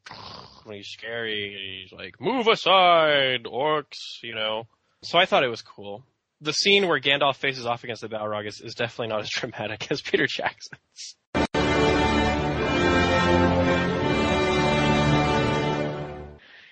when 0.64 0.78
he's 0.78 0.88
scary, 0.88 1.84
he's 1.84 1.98
like, 1.98 2.20
"Move 2.20 2.48
aside, 2.48 3.44
orcs," 3.44 4.24
you 4.24 4.34
know. 4.34 4.64
So 5.04 5.20
I 5.20 5.26
thought 5.26 5.44
it 5.44 5.50
was 5.50 5.62
cool. 5.62 6.04
The 6.42 6.54
scene 6.54 6.88
where 6.88 7.00
Gandalf 7.00 7.36
faces 7.36 7.66
off 7.66 7.84
against 7.84 8.02
the 8.02 8.10
Balrog 8.10 8.48
is, 8.48 8.60
is 8.60 8.74
definitely 8.74 9.10
not 9.10 9.22
as 9.22 9.30
dramatic 9.34 9.92
as 9.92 10.02
Peter 10.02 10.26
Jackson's. 10.26 11.16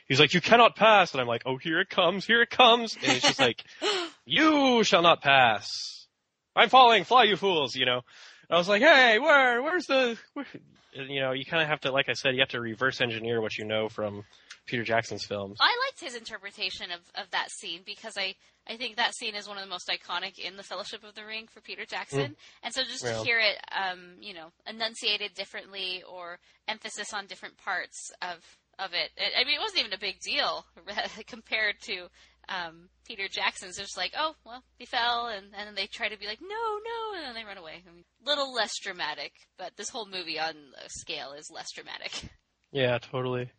He's 0.08 0.20
like, 0.20 0.34
you 0.34 0.41
cannot 0.41 0.76
pass. 0.76 1.14
And 1.14 1.22
I'm 1.22 1.28
like, 1.28 1.43
oh, 1.45 1.58
here 1.58 1.80
it 1.80 1.89
comes, 1.89 2.26
here 2.26 2.41
it 2.41 2.49
comes. 2.49 2.95
And 3.01 3.12
it's 3.12 3.26
just 3.26 3.39
like, 3.39 3.64
you 4.26 4.84
shall 4.84 5.01
not 5.01 5.22
pass. 5.22 5.68
I'm 6.56 6.70
falling, 6.70 7.04
fly 7.04 7.24
you 7.24 7.36
fools, 7.36 7.76
you 7.76 7.86
know. 7.86 8.01
I 8.49 8.58
was 8.58 8.68
like, 8.70 8.82
hey, 8.82 9.18
where, 9.20 9.64
where's 9.64 9.86
the, 9.86 10.18
where? 10.34 10.45
And, 10.95 11.10
you 11.10 11.22
know, 11.22 11.32
you 11.32 11.43
kind 11.43 11.64
of 11.64 11.70
have 11.70 11.82
to, 11.82 11.91
like 11.91 12.08
I 12.08 12.14
said, 12.14 12.36
you 12.36 12.41
have 12.41 12.49
to 12.49 12.62
reverse 12.62 13.01
engineer 13.01 13.41
what 13.41 13.58
you 13.58 13.66
know 13.66 13.89
from 13.89 14.24
Peter 14.68 14.84
Jackson's 14.84 15.26
films. 15.26 15.58
I 15.60 15.76
liked 15.88 15.99
his 15.99 16.16
interpretation 16.16 16.91
of, 16.91 16.99
of 17.16 17.32
that 17.32 17.49
scene 17.49 17.82
because 17.84 18.14
I, 18.16 18.36
I 18.70 18.78
think 18.78 18.97
that 18.97 19.16
scene 19.16 19.34
is 19.34 19.47
one 19.47 19.58
of 19.58 19.64
the 19.64 19.70
most 19.70 19.89
iconic 19.89 20.38
in 20.38 20.56
the 20.56 20.62
Fellowship 20.62 21.04
of 21.04 21.16
the 21.16 21.26
Ring 21.26 21.47
for 21.51 21.62
Peter 21.62 21.86
Jackson. 21.86 22.36
And 22.62 22.74
so 22.74 22.84
just 22.84 23.04
Yeah. 23.04 23.14
to 23.14 23.24
hear 23.24 23.39
it, 23.39 23.58
um, 23.76 24.18
you 24.22 24.36
know, 24.36 24.51
enunciated 24.68 25.34
differently 25.34 26.04
or 26.08 26.38
emphasis 26.68 27.12
on 27.12 27.26
different 27.26 27.58
parts 27.58 28.12
of 28.22 28.38
of 28.80 28.91
it. 28.93 29.09
I 29.38 29.43
mean, 29.43 29.55
it 29.55 29.61
wasn't 29.61 29.82
even 29.82 29.93
a 29.93 29.99
big 29.99 30.19
deal 30.19 30.65
compared 31.28 31.76
to 31.84 32.07
um, 32.49 32.89
Peter 33.05 33.28
Jackson's. 33.30 33.78
It's 33.78 33.89
just 33.89 33.97
like, 33.97 34.13
oh, 34.17 34.36
well, 34.45 34.63
he 34.78 34.86
fell, 34.86 35.28
and, 35.28 35.47
and 35.57 35.67
then 35.67 35.76
they 35.76 35.88
try 35.88 36.09
to 36.09 36.17
be 36.17 36.28
like, 36.28 36.39
no, 36.41 36.47
no, 36.47 37.17
and 37.17 37.26
then 37.26 37.36
they 37.36 37.47
run 37.47 37.57
away. 37.57 37.84
I 37.88 37.93
mean, 37.93 38.03
little 38.26 38.53
less 38.53 38.78
dramatic, 38.82 39.32
but 39.57 39.71
this 39.78 39.89
whole 39.89 40.07
movie 40.07 40.39
on 40.39 40.55
a 40.84 40.89
scale 40.89 41.34
is 41.38 41.51
less 41.53 41.71
dramatic. 41.71 42.11
Yeah, 42.76 42.97
totally. 42.97 43.51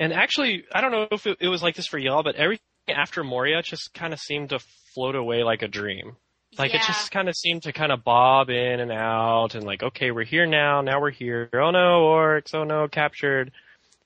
And 0.00 0.14
actually, 0.14 0.64
I 0.74 0.80
don't 0.80 0.92
know 0.92 1.06
if 1.10 1.26
it, 1.26 1.36
it 1.42 1.48
was 1.48 1.62
like 1.62 1.74
this 1.74 1.86
for 1.86 1.98
y'all, 1.98 2.22
but 2.22 2.36
everything 2.36 2.64
after 2.88 3.22
Moria 3.22 3.60
just 3.62 3.92
kind 3.92 4.14
of 4.14 4.18
seemed 4.18 4.48
to 4.48 4.60
float 4.94 5.14
away 5.14 5.44
like 5.44 5.60
a 5.60 5.68
dream. 5.68 6.16
Like 6.58 6.72
yeah. 6.72 6.78
it 6.78 6.86
just 6.86 7.10
kind 7.10 7.28
of 7.28 7.36
seemed 7.36 7.64
to 7.64 7.72
kind 7.72 7.92
of 7.92 8.04
bob 8.04 8.50
in 8.50 8.80
and 8.80 8.90
out 8.90 9.54
and 9.54 9.64
like, 9.64 9.82
okay, 9.82 10.10
we're 10.10 10.24
here 10.24 10.46
now, 10.46 10.80
now 10.80 11.00
we're 11.00 11.10
here. 11.10 11.48
Oh 11.54 11.70
no, 11.70 12.02
orcs, 12.04 12.54
oh 12.54 12.64
no, 12.64 12.88
captured. 12.88 13.52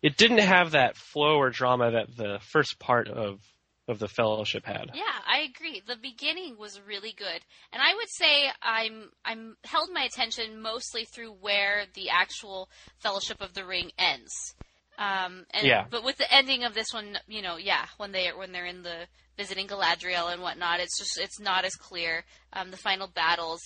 It 0.06 0.16
didn't 0.16 0.38
have 0.38 0.70
that 0.70 0.96
flow 0.96 1.36
or 1.36 1.50
drama 1.50 1.90
that 1.90 2.16
the 2.16 2.38
first 2.40 2.78
part 2.78 3.08
of 3.08 3.40
of 3.88 3.98
the 3.98 4.06
fellowship 4.06 4.64
had. 4.64 4.92
Yeah, 4.94 5.02
I 5.26 5.40
agree. 5.40 5.82
The 5.84 5.96
beginning 5.96 6.56
was 6.56 6.80
really 6.86 7.12
good, 7.12 7.40
and 7.72 7.82
I 7.82 7.92
would 7.92 8.08
say 8.08 8.48
I'm 8.62 9.10
I'm 9.24 9.56
held 9.64 9.88
my 9.92 10.04
attention 10.04 10.62
mostly 10.62 11.06
through 11.06 11.32
where 11.40 11.86
the 11.94 12.10
actual 12.10 12.68
Fellowship 13.00 13.40
of 13.40 13.54
the 13.54 13.64
Ring 13.64 13.90
ends. 13.98 14.54
Um, 14.96 15.44
and, 15.50 15.66
Yeah. 15.66 15.86
But 15.90 16.04
with 16.04 16.18
the 16.18 16.32
ending 16.32 16.62
of 16.62 16.72
this 16.72 16.94
one, 16.94 17.18
you 17.26 17.42
know, 17.42 17.56
yeah, 17.56 17.86
when 17.96 18.12
they 18.12 18.28
when 18.28 18.52
they're 18.52 18.64
in 18.64 18.84
the 18.84 19.08
visiting 19.36 19.66
Galadriel 19.66 20.32
and 20.32 20.40
whatnot, 20.40 20.78
it's 20.78 20.96
just 21.00 21.18
it's 21.18 21.40
not 21.40 21.64
as 21.64 21.74
clear. 21.74 22.24
Um, 22.52 22.70
the 22.70 22.76
final 22.76 23.08
battle's 23.08 23.62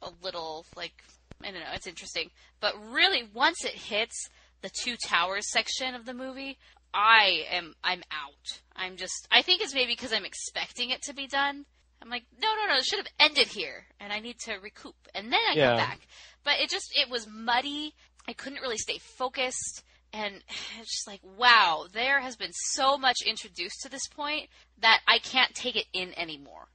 a 0.00 0.10
little 0.22 0.64
like 0.76 0.94
I 1.42 1.50
don't 1.50 1.60
know, 1.60 1.74
it's 1.74 1.88
interesting, 1.88 2.30
but 2.60 2.74
really 2.92 3.28
once 3.34 3.64
it 3.64 3.74
hits 3.74 4.28
the 4.62 4.70
two 4.70 4.96
towers 4.96 5.50
section 5.50 5.94
of 5.94 6.06
the 6.06 6.14
movie, 6.14 6.58
I 6.94 7.44
am 7.50 7.74
I'm 7.82 8.02
out. 8.12 8.60
I'm 8.74 8.96
just 8.96 9.26
I 9.30 9.42
think 9.42 9.62
it's 9.62 9.74
maybe 9.74 9.92
because 9.92 10.12
I'm 10.12 10.24
expecting 10.24 10.90
it 10.90 11.02
to 11.02 11.14
be 11.14 11.26
done. 11.26 11.66
I'm 12.00 12.10
like, 12.10 12.24
no, 12.40 12.48
no, 12.48 12.72
no, 12.72 12.78
it 12.78 12.84
should 12.84 12.98
have 12.98 13.06
ended 13.20 13.46
here, 13.46 13.84
and 14.00 14.12
I 14.12 14.18
need 14.18 14.36
to 14.40 14.54
recoup, 14.54 14.96
and 15.14 15.32
then 15.32 15.38
I 15.48 15.54
Yeah. 15.54 15.68
come 15.68 15.76
back. 15.76 16.00
But 16.42 16.54
it 16.58 16.68
just, 16.68 16.92
it 16.96 17.08
was 17.08 17.28
muddy. 17.28 17.94
I 18.26 18.32
couldn't 18.32 18.60
really 18.60 18.76
stay 18.78 18.98
focused, 18.98 19.84
and 20.12 20.42
it's 20.80 20.90
just 20.90 21.06
like, 21.06 21.20
wow, 21.38 21.86
there 21.92 22.20
has 22.20 22.34
been 22.34 22.50
so 22.52 22.98
much 22.98 23.18
introduced 23.24 23.82
to 23.82 23.88
this 23.88 24.08
point 24.08 24.48
that 24.80 25.00
I 25.06 25.18
can't 25.20 25.54
take 25.54 25.76
it 25.76 25.86
in 25.92 26.12
anymore. 26.18 26.66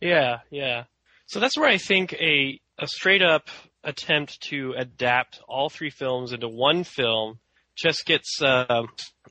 Yeah, 0.00 0.38
yeah. 0.50 0.84
So 1.26 1.38
that's 1.38 1.56
where 1.56 1.68
I 1.68 1.78
think 1.78 2.12
a 2.14 2.58
a 2.78 2.86
straight 2.88 3.22
up 3.22 3.48
attempt 3.84 4.40
to 4.40 4.74
adapt 4.76 5.40
all 5.48 5.68
three 5.68 5.90
films 5.90 6.32
into 6.32 6.48
one 6.48 6.84
film 6.84 7.38
just 7.76 8.04
gets 8.06 8.42
uh, 8.42 8.82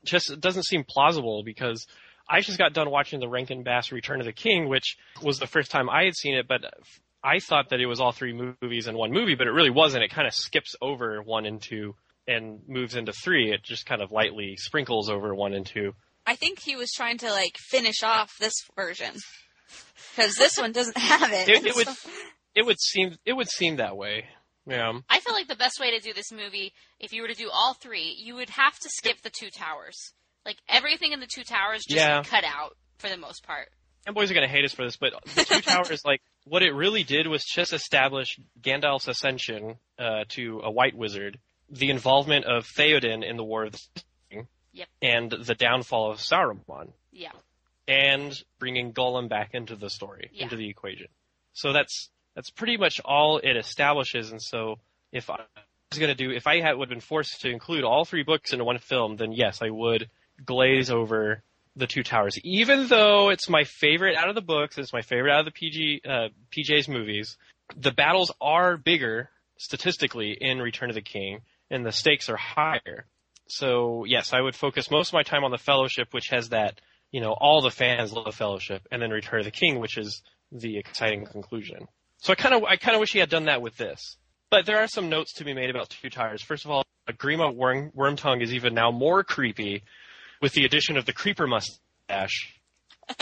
just 0.06 0.40
doesn't 0.40 0.64
seem 0.64 0.84
plausible 0.88 1.44
because 1.44 1.86
I 2.30 2.42
just 2.42 2.58
got 2.58 2.74
done 2.74 2.90
watching 2.90 3.20
the 3.20 3.28
Rankin 3.28 3.64
Bass 3.64 3.92
Return 3.92 4.20
of 4.20 4.26
the 4.26 4.34
King, 4.34 4.68
which 4.68 4.98
was 5.22 5.40
the 5.40 5.48
first 5.48 5.72
time 5.72 5.90
I 5.90 6.04
had 6.04 6.16
seen 6.16 6.36
it, 6.36 6.48
but 6.48 6.62
I 7.24 7.40
thought 7.40 7.70
that 7.70 7.80
it 7.80 7.86
was 7.86 8.00
all 8.00 8.12
three 8.12 8.34
movies 8.34 8.88
in 8.88 8.98
one 8.98 9.12
movie, 9.12 9.36
but 9.36 9.48
it 9.48 9.52
really 9.52 9.70
wasn't. 9.70 10.04
It 10.04 10.12
kind 10.12 10.28
of 10.28 10.34
skips 10.34 10.76
over 10.82 11.22
one 11.22 11.46
and 11.46 11.62
two 11.62 11.96
and 12.28 12.60
moves 12.68 12.96
into 12.96 13.14
three. 13.14 13.52
It 13.52 13.64
just 13.64 13.86
kind 13.86 14.02
of 14.02 14.12
lightly 14.12 14.56
sprinkles 14.58 15.10
over 15.10 15.34
one 15.34 15.54
and 15.54 15.66
two. 15.66 15.94
I 16.26 16.36
think 16.36 16.60
he 16.60 16.76
was 16.76 16.92
trying 16.92 17.18
to 17.20 17.32
like 17.32 17.56
finish 17.58 18.04
off 18.04 18.34
this 18.40 18.54
version 18.76 19.16
because 20.16 20.36
this 20.36 20.58
one 20.58 20.74
doesn't 20.74 20.98
have 20.98 21.32
it. 21.32 21.48
It, 21.48 21.66
it 21.66 21.76
would 21.76 21.88
it 22.56 22.66
would 22.66 22.80
seem 22.80 23.16
it 23.26 23.34
would 23.34 23.50
seem 23.50 23.78
that 23.78 23.96
way. 23.96 24.26
Yeah. 24.68 25.00
I 25.10 25.20
feel 25.20 25.34
like 25.34 25.48
the 25.48 25.56
best 25.56 25.80
way 25.80 25.92
to 25.92 26.00
do 26.00 26.14
this 26.14 26.32
movie, 26.32 26.74
if 27.00 27.14
you 27.14 27.22
were 27.22 27.28
to 27.30 27.34
do 27.34 27.50
all 27.52 27.74
three, 27.74 28.16
you 28.18 28.36
would 28.36 28.50
have 28.50 28.78
to 28.80 28.90
skip 28.90 29.22
the 29.22 29.30
two 29.30 29.50
towers. 29.50 30.14
Like 30.46 30.58
everything 30.68 31.14
in 31.14 31.20
the 31.20 31.28
two 31.28 31.44
towers 31.44 31.84
just 31.86 31.96
Yeah. 31.98 32.24
cut 32.24 32.44
out 32.44 32.76
for 32.98 33.10
the 33.10 33.18
most 33.18 33.44
part. 33.44 33.70
and 34.06 34.16
boys 34.16 34.32
are 34.32 34.34
going 34.34 34.48
to 34.48 34.52
hate 34.54 34.64
us 34.64 34.74
for 34.74 34.86
this, 34.86 34.96
but 34.96 35.14
the 35.36 35.44
Two 35.44 35.60
Towers, 35.70 36.02
like, 36.06 36.22
what 36.46 36.64
it 36.64 36.72
really 36.72 37.04
did 37.04 37.28
was 37.28 37.44
just 37.44 37.74
establish 37.74 38.40
Gandalf's 38.62 39.10
ascension 39.10 39.76
uh, 40.00 40.24
to 40.30 40.62
a 40.64 40.72
white 40.72 40.96
wizard, 40.96 41.38
the 41.70 41.90
involvement 41.90 42.46
of 42.46 42.66
Theoden 42.66 43.22
in 43.30 43.36
the 43.36 43.44
War 43.44 43.66
of 43.66 43.74
the 43.74 43.80
Ring, 44.32 44.48
Yep. 44.72 44.88
and 45.02 45.30
the 45.32 45.56
downfall 45.56 46.10
of 46.12 46.20
Saruman, 46.20 46.94
Yeah. 47.12 47.34
and 47.88 48.34
bringing 48.60 48.94
Gollum 48.94 49.28
back 49.28 49.54
into 49.54 49.76
the 49.76 49.90
story, 49.90 50.30
Yeah. 50.32 50.44
into 50.44 50.56
the 50.56 50.70
equation. 50.70 51.08
So 51.54 51.74
that's 51.74 52.10
that's 52.38 52.52
pretty 52.52 52.78
much 52.78 53.02
all 53.04 53.40
it 53.40 53.58
establishes. 53.58 54.32
And 54.32 54.40
so, 54.40 54.78
if 55.12 55.28
I 55.28 55.40
was 55.92 55.98
going 56.00 56.16
to 56.16 56.16
do, 56.16 56.30
if 56.30 56.46
I 56.46 56.62
had 56.62 56.78
would 56.78 56.88
have 56.88 56.96
been 56.96 57.02
forced 57.02 57.42
to 57.42 57.50
include 57.50 57.84
all 57.84 58.06
three 58.06 58.22
books 58.22 58.54
into 58.54 58.64
one 58.64 58.78
film, 58.78 59.16
then 59.18 59.32
yes, 59.32 59.60
I 59.64 59.72
would 59.72 60.08
glaze 60.46 60.92
over 60.92 61.42
the 61.76 61.88
Two 61.88 62.04
Towers, 62.04 62.38
even 62.44 62.88
though 62.88 63.30
it's 63.30 63.50
my 63.50 63.64
favorite 63.64 64.16
out 64.16 64.30
of 64.30 64.36
the 64.36 64.42
books, 64.42 64.78
it's 64.78 64.94
my 64.94 65.02
favorite 65.02 65.34
out 65.34 65.40
of 65.40 65.46
the 65.46 65.52
PG 65.52 66.02
uh, 66.08 66.28
PJ's 66.56 66.88
movies. 66.88 67.38
The 67.76 67.92
battles 67.92 68.32
are 68.40 68.78
bigger 68.78 69.32
statistically 69.58 70.38
in 70.40 70.60
Return 70.60 70.90
of 70.90 70.96
the 70.96 71.02
King, 71.02 71.40
and 71.72 71.84
the 71.84 71.92
stakes 71.92 72.30
are 72.30 72.38
higher. 72.38 73.08
So 73.48 74.06
yes, 74.06 74.32
I 74.32 74.42
would 74.42 74.56
focus 74.56 74.92
most 74.92 75.10
of 75.10 75.14
my 75.14 75.24
time 75.24 75.44
on 75.44 75.52
the 75.52 75.58
Fellowship, 75.58 76.10
which 76.12 76.28
has 76.30 76.50
that 76.50 76.82
you 77.12 77.20
know 77.20 77.32
all 77.32 77.62
the 77.62 77.72
fans 77.72 78.14
love 78.14 78.26
the 78.26 78.32
Fellowship, 78.32 78.88
and 78.92 79.02
then 79.02 79.10
Return 79.10 79.40
of 79.40 79.46
the 79.46 79.52
King, 79.52 79.80
which 79.80 79.98
is 79.98 80.22
the 80.52 80.78
exciting 80.78 81.26
conclusion. 81.26 81.88
So 82.20 82.34
I 82.34 82.36
kind 82.36 82.56
of 82.56 82.64
I 82.64 82.76
kind 82.78 82.96
of 82.96 83.00
wish 83.00 83.12
he 83.14 83.20
had 83.20 83.30
done 83.30 83.46
that 83.46 83.62
with 83.62 83.78
this. 83.78 84.18
But 84.50 84.66
there 84.66 84.78
are 84.80 84.88
some 84.88 85.10
notes 85.10 85.34
to 85.36 85.44
be 85.44 85.54
made 85.54 85.70
about 85.70 85.90
Two 85.90 86.10
Towers. 86.10 86.42
First 86.42 86.66
of 86.66 86.72
all, 86.72 86.84
Grima 87.10 87.54
Worm, 87.54 87.92
Wormtongue 87.96 88.42
is 88.42 88.54
even 88.54 88.74
now 88.74 88.92
more 88.92 89.24
creepy 89.24 89.84
with 90.42 90.54
the 90.54 90.66
addition 90.66 90.98
of 90.98 91.06
the 91.06 91.14
creeper 91.14 91.48
mustache. 91.48 92.54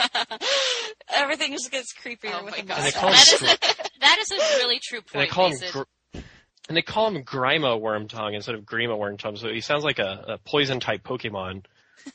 Everything 1.13 1.51
just 1.51 1.71
gets 1.71 1.93
creepier 1.93 2.31
Oh 2.39 2.45
with 2.45 2.55
the 2.55 2.63
God. 2.63 2.77
And 2.77 2.85
they 2.87 2.91
call 2.91 3.09
mustache. 3.09 3.39
him, 3.41 3.47
That 3.47 3.59
is 3.61 3.77
Gr- 3.79 3.85
a, 3.85 3.99
that 4.01 4.17
is 4.19 4.31
a 4.31 4.57
really 4.57 4.79
true 4.83 4.99
and 4.99 5.07
they 5.21 5.25
point, 5.25 5.29
call 5.31 5.45
him 5.47 5.51
Mason. 5.59 5.69
Gr- 6.13 6.19
and 6.67 6.75
they 6.77 6.81
call 6.81 7.07
him 7.09 7.23
Grima 7.23 7.79
Wormtongue 7.79 8.33
instead 8.35 8.55
of 8.55 8.61
Grima 8.63 8.97
Wormtongue. 8.97 9.37
So 9.37 9.49
he 9.49 9.61
sounds 9.61 9.83
like 9.83 9.99
a, 9.99 10.25
a 10.27 10.37
poison 10.39 10.79
type 10.79 11.03
Pokemon. 11.03 11.65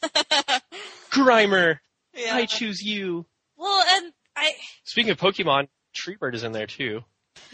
Grimer, 1.11 1.79
yeah. 2.15 2.35
I 2.35 2.47
choose 2.47 2.81
you. 2.83 3.27
Well, 3.57 3.83
and 3.97 4.13
I 4.37 4.53
Speaking 4.85 5.11
of 5.13 5.19
Pokemon, 5.19 5.69
Treebeard 6.01 6.35
is 6.35 6.45
in 6.45 6.53
there 6.53 6.67
too. 6.67 7.03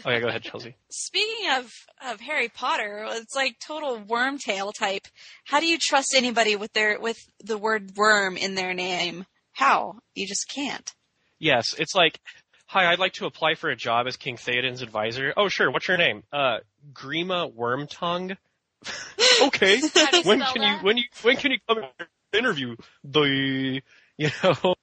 Okay, 0.05 0.19
go 0.19 0.27
ahead, 0.27 0.43
Chelsea. 0.43 0.75
speaking 0.89 1.51
of 1.51 1.71
of 2.05 2.19
Harry 2.21 2.49
Potter, 2.49 3.05
it's 3.11 3.35
like 3.35 3.59
total 3.59 3.99
wormtail 3.99 4.71
type. 4.77 5.07
How 5.45 5.59
do 5.59 5.67
you 5.67 5.77
trust 5.79 6.13
anybody 6.15 6.55
with 6.55 6.73
their 6.73 6.99
with 6.99 7.17
the 7.43 7.57
word 7.57 7.95
worm 7.95 8.37
in 8.37 8.55
their 8.55 8.73
name? 8.73 9.25
How? 9.53 9.95
You 10.15 10.27
just 10.27 10.49
can't. 10.53 10.93
Yes, 11.39 11.73
it's 11.77 11.95
like, 11.95 12.19
hi, 12.67 12.91
I'd 12.91 12.99
like 12.99 13.13
to 13.13 13.25
apply 13.25 13.55
for 13.55 13.69
a 13.69 13.75
job 13.75 14.07
as 14.07 14.17
King 14.17 14.37
Theoden's 14.37 14.81
advisor. 14.81 15.33
Oh, 15.37 15.49
sure. 15.49 15.71
What's 15.71 15.87
your 15.87 15.97
name? 15.97 16.23
Uh, 16.33 16.57
Grima 16.93 17.53
Wormtongue. 17.53 18.37
okay. 19.41 19.79
How 19.93 20.11
do 20.11 20.17
you 20.17 20.23
when 20.23 20.39
can 20.41 20.61
that? 20.61 20.79
you 20.79 20.85
when 20.85 20.97
you 20.97 21.03
when 21.21 21.37
can 21.37 21.51
you 21.51 21.57
come 21.67 21.79
and 21.79 22.07
interview? 22.33 22.75
The 23.03 23.81
you 24.17 24.29
know. 24.43 24.75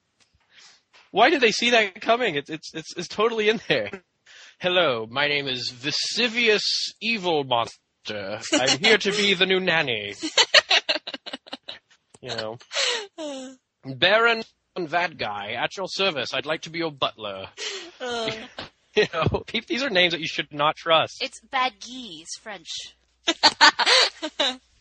Why 1.15 1.31
did 1.31 1.43
they 1.43 1.53
see 1.53 1.71
that 1.71 2.01
coming? 2.01 2.35
It's 2.35 2.51
it's 2.51 2.75
it's, 2.75 2.93
it's 2.97 3.07
totally 3.07 3.49
in 3.49 3.61
there. 3.69 3.89
Hello, 4.59 5.07
my 5.09 5.29
name 5.29 5.47
is 5.47 5.71
Vesuvius 5.71 6.93
Evil 7.01 7.45
Monster. 7.45 8.41
I'm 8.53 8.79
here 8.81 8.99
to 8.99 9.13
be 9.13 9.35
the 9.35 9.47
new 9.47 9.61
nanny. 9.61 10.15
You 12.21 12.31
know, 12.31 12.59
Baron 13.85 14.43
that 14.75 15.17
guy 15.17 15.53
at 15.53 15.77
your 15.77 15.87
service. 15.87 16.35
I'd 16.35 16.47
like 16.47 16.63
to 16.63 16.71
be 16.71 16.81
your 16.81 16.91
butler. 16.91 17.47
Uh, 18.01 18.33
You 18.97 19.07
know, 19.13 19.45
these 19.69 19.83
are 19.83 19.91
names 19.91 20.13
that 20.15 20.21
you 20.21 20.29
should 20.29 20.53
not 20.53 20.77
trust. 20.77 21.19
It's 21.21 21.41
bad 21.41 21.75
geese, 21.81 22.37
French. 22.41 22.69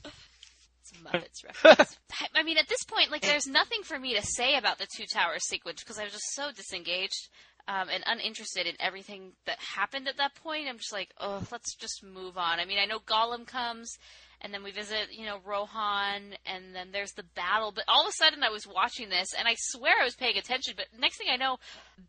Muppets 1.03 1.43
reference. 1.43 1.97
I- 2.19 2.27
I 2.39 2.43
mean, 2.43 2.57
at 2.57 2.67
this 2.67 2.83
point, 2.83 3.11
like, 3.11 3.21
there's 3.21 3.47
nothing 3.47 3.83
for 3.83 3.97
me 3.99 4.15
to 4.15 4.21
say 4.25 4.55
about 4.55 4.77
the 4.77 4.87
Two 4.95 5.05
Towers 5.11 5.45
sequence 5.47 5.81
because 5.81 5.99
I 5.99 6.03
was 6.03 6.13
just 6.13 6.33
so 6.33 6.51
disengaged 6.51 7.29
um, 7.67 7.87
and 7.89 8.03
uninterested 8.05 8.67
in 8.67 8.75
everything 8.79 9.31
that 9.45 9.57
happened 9.59 10.07
at 10.07 10.17
that 10.17 10.35
point. 10.35 10.67
I'm 10.67 10.77
just 10.77 10.91
like, 10.91 11.09
oh, 11.19 11.41
let's 11.51 11.75
just 11.75 12.03
move 12.03 12.37
on. 12.37 12.59
I 12.59 12.65
mean, 12.65 12.77
I 12.79 12.85
know 12.85 12.99
Gollum 12.99 13.47
comes, 13.47 13.97
and 14.41 14.53
then 14.53 14.63
we 14.63 14.71
visit, 14.71 15.07
you 15.11 15.25
know, 15.25 15.39
Rohan, 15.45 16.33
and 16.45 16.75
then 16.75 16.89
there's 16.91 17.13
the 17.13 17.23
battle. 17.35 17.71
But 17.71 17.85
all 17.87 18.01
of 18.01 18.09
a 18.09 18.11
sudden, 18.11 18.43
I 18.43 18.49
was 18.49 18.67
watching 18.67 19.07
this, 19.09 19.33
and 19.37 19.47
I 19.47 19.55
swear 19.57 19.93
I 20.01 20.03
was 20.03 20.15
paying 20.15 20.37
attention. 20.37 20.73
But 20.75 20.87
next 20.99 21.17
thing 21.17 21.27
I 21.31 21.37
know, 21.37 21.57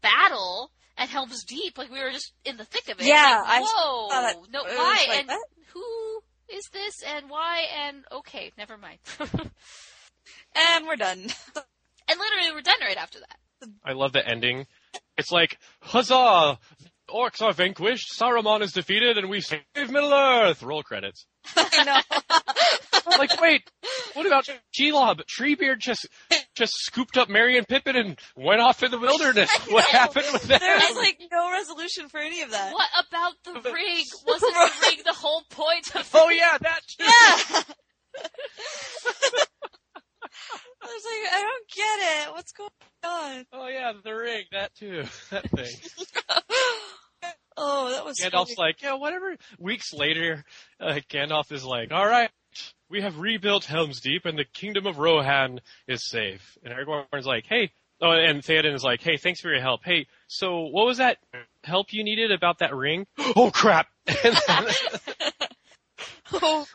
battle 0.03 0.73
at 0.99 1.09
Helm's 1.09 1.45
Deep, 1.45 1.79
like 1.79 1.91
we 1.91 2.01
were 2.01 2.11
just 2.11 2.33
in 2.45 2.57
the 2.57 2.65
thick 2.65 2.89
of 2.89 3.01
it. 3.01 3.07
Yeah, 3.07 3.41
Like, 3.47 3.49
I 3.49 3.61
whoa, 3.61 4.09
saw 4.11 4.21
that. 4.23 4.37
no, 4.51 4.63
why 4.65 5.05
like, 5.09 5.19
and 5.21 5.31
who 5.73 6.21
is 6.49 6.65
this 6.73 7.03
and 7.03 7.29
why 7.29 7.67
and 7.87 8.05
okay, 8.13 8.53
never 8.57 8.77
mind. 8.77 8.99
and 9.19 9.31
and 10.57 10.87
we're 10.87 10.97
done. 10.97 11.27
And 12.07 12.19
literally, 12.21 12.53
we're 12.53 12.61
done 12.61 12.75
right 12.83 12.99
after 12.99 13.19
that. 13.21 13.69
I 13.83 13.93
love 13.93 14.13
the 14.13 14.27
ending. 14.29 14.67
It's 15.17 15.33
like, 15.33 15.59
huzzah! 15.81 16.59
Orcs 17.09 17.41
are 17.41 17.53
vanquished, 17.53 18.13
Saruman 18.19 18.61
is 18.63 18.73
defeated, 18.73 19.17
and 19.17 19.31
we 19.31 19.41
save 19.41 19.63
Middle 19.75 20.13
Earth! 20.13 20.63
Roll 20.63 20.83
credits. 20.83 21.27
I 21.57 21.85
know. 21.85 23.19
like, 23.19 23.41
wait, 23.41 23.71
what 24.15 24.27
about 24.27 24.47
Shelob? 24.79 25.23
Treebeard 25.27 25.79
just 25.79 26.07
just 26.55 26.73
scooped 26.75 27.17
up 27.17 27.29
Merry 27.29 27.57
and 27.59 27.67
Pippin 27.67 27.97
and 27.97 28.19
went 28.37 28.61
off 28.61 28.83
in 28.83 28.91
the 28.91 28.99
wilderness. 28.99 29.51
What 29.71 29.85
happened 29.85 30.27
with 30.33 30.45
that? 30.45 30.61
There 30.61 30.77
was 30.77 30.97
like 30.97 31.21
no 31.33 31.51
resolution 31.51 32.09
for 32.09 32.21
any 32.21 32.43
of 32.43 32.51
that. 32.53 32.73
What 32.73 32.89
about 33.09 33.33
the 33.45 33.53
ring? 33.73 34.05
Wasn't 34.27 34.55
the 34.55 34.71
ring 34.83 34.99
the 35.05 35.13
whole 35.13 35.43
point 35.51 35.95
of? 35.97 36.09
oh 36.15 36.31
yeah, 36.31 36.59
that 36.61 36.81
too. 36.87 37.05
Yeah. 37.05 37.63
I 40.83 40.87
was 40.87 41.05
like, 41.05 41.33
I 41.33 41.41
don't 41.41 41.69
get 41.75 42.29
it. 42.29 42.33
What's 42.35 42.53
going 42.53 42.71
on? 43.05 43.47
Oh 43.53 43.69
yeah, 43.69 43.93
the 44.03 44.13
ring, 44.13 44.45
that 44.53 44.75
too. 44.75 45.05
That 45.31 45.49
thing. 45.51 45.75
Oh, 47.57 47.91
that 47.91 48.05
was 48.05 48.19
Gandalf's 48.21 48.55
funny. 48.55 48.69
like, 48.69 48.83
yeah, 48.83 48.95
whatever. 48.95 49.37
Weeks 49.59 49.93
later, 49.93 50.45
uh, 50.81 50.99
Gandalf 51.09 51.53
is 51.53 51.65
like, 51.65 51.93
all 51.93 52.07
right, 52.07 52.29
we 52.95 53.03
have 53.03 53.19
rebuilt 53.19 53.65
Helm's 53.65 54.01
Deep 54.01 54.25
and 54.25 54.39
the 54.39 54.45
kingdom 54.45 54.87
of 54.87 54.99
Rohan 54.99 55.61
is 55.89 56.09
safe. 56.09 56.57
And 56.63 56.73
Aragorn's 56.73 57.27
like, 57.27 57.45
hey, 57.45 57.73
oh, 58.01 58.13
and 58.13 58.41
Theoden 58.41 58.73
is 58.73 58.85
like, 58.85 59.03
hey, 59.03 59.17
thanks 59.17 59.41
for 59.41 59.51
your 59.51 59.61
help. 59.61 59.81
Hey, 59.85 60.07
so 60.29 60.67
what 60.67 60.87
was 60.87 60.99
that 60.99 61.19
help 61.65 61.93
you 61.93 62.05
needed 62.05 62.31
about 62.31 62.61
that 62.61 62.73
ring? 62.73 63.07
oh 63.19 63.51
crap! 63.53 63.89
Oh, 66.33 66.67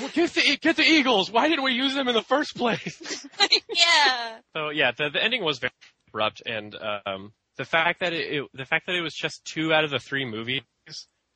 well, 0.00 0.10
get 0.12 0.30
the 0.30 0.58
get 0.60 0.76
the 0.76 0.82
eagles. 0.82 1.30
Why 1.30 1.48
didn't 1.48 1.62
we 1.62 1.72
use 1.72 1.94
them 1.94 2.08
in 2.08 2.14
the 2.14 2.22
first 2.22 2.56
place? 2.56 3.26
yeah. 3.68 4.38
So 4.56 4.70
yeah, 4.70 4.90
the, 4.96 5.10
the 5.10 5.22
ending 5.22 5.44
was 5.44 5.60
very 5.60 5.72
abrupt, 6.08 6.42
and 6.44 6.74
um, 7.06 7.32
the 7.58 7.64
fact 7.64 8.00
that 8.00 8.12
it, 8.12 8.32
it 8.32 8.44
the 8.54 8.64
fact 8.64 8.86
that 8.86 8.96
it 8.96 9.02
was 9.02 9.14
just 9.14 9.44
two 9.44 9.72
out 9.72 9.84
of 9.84 9.90
the 9.90 10.00
three 10.00 10.24
movies 10.24 10.62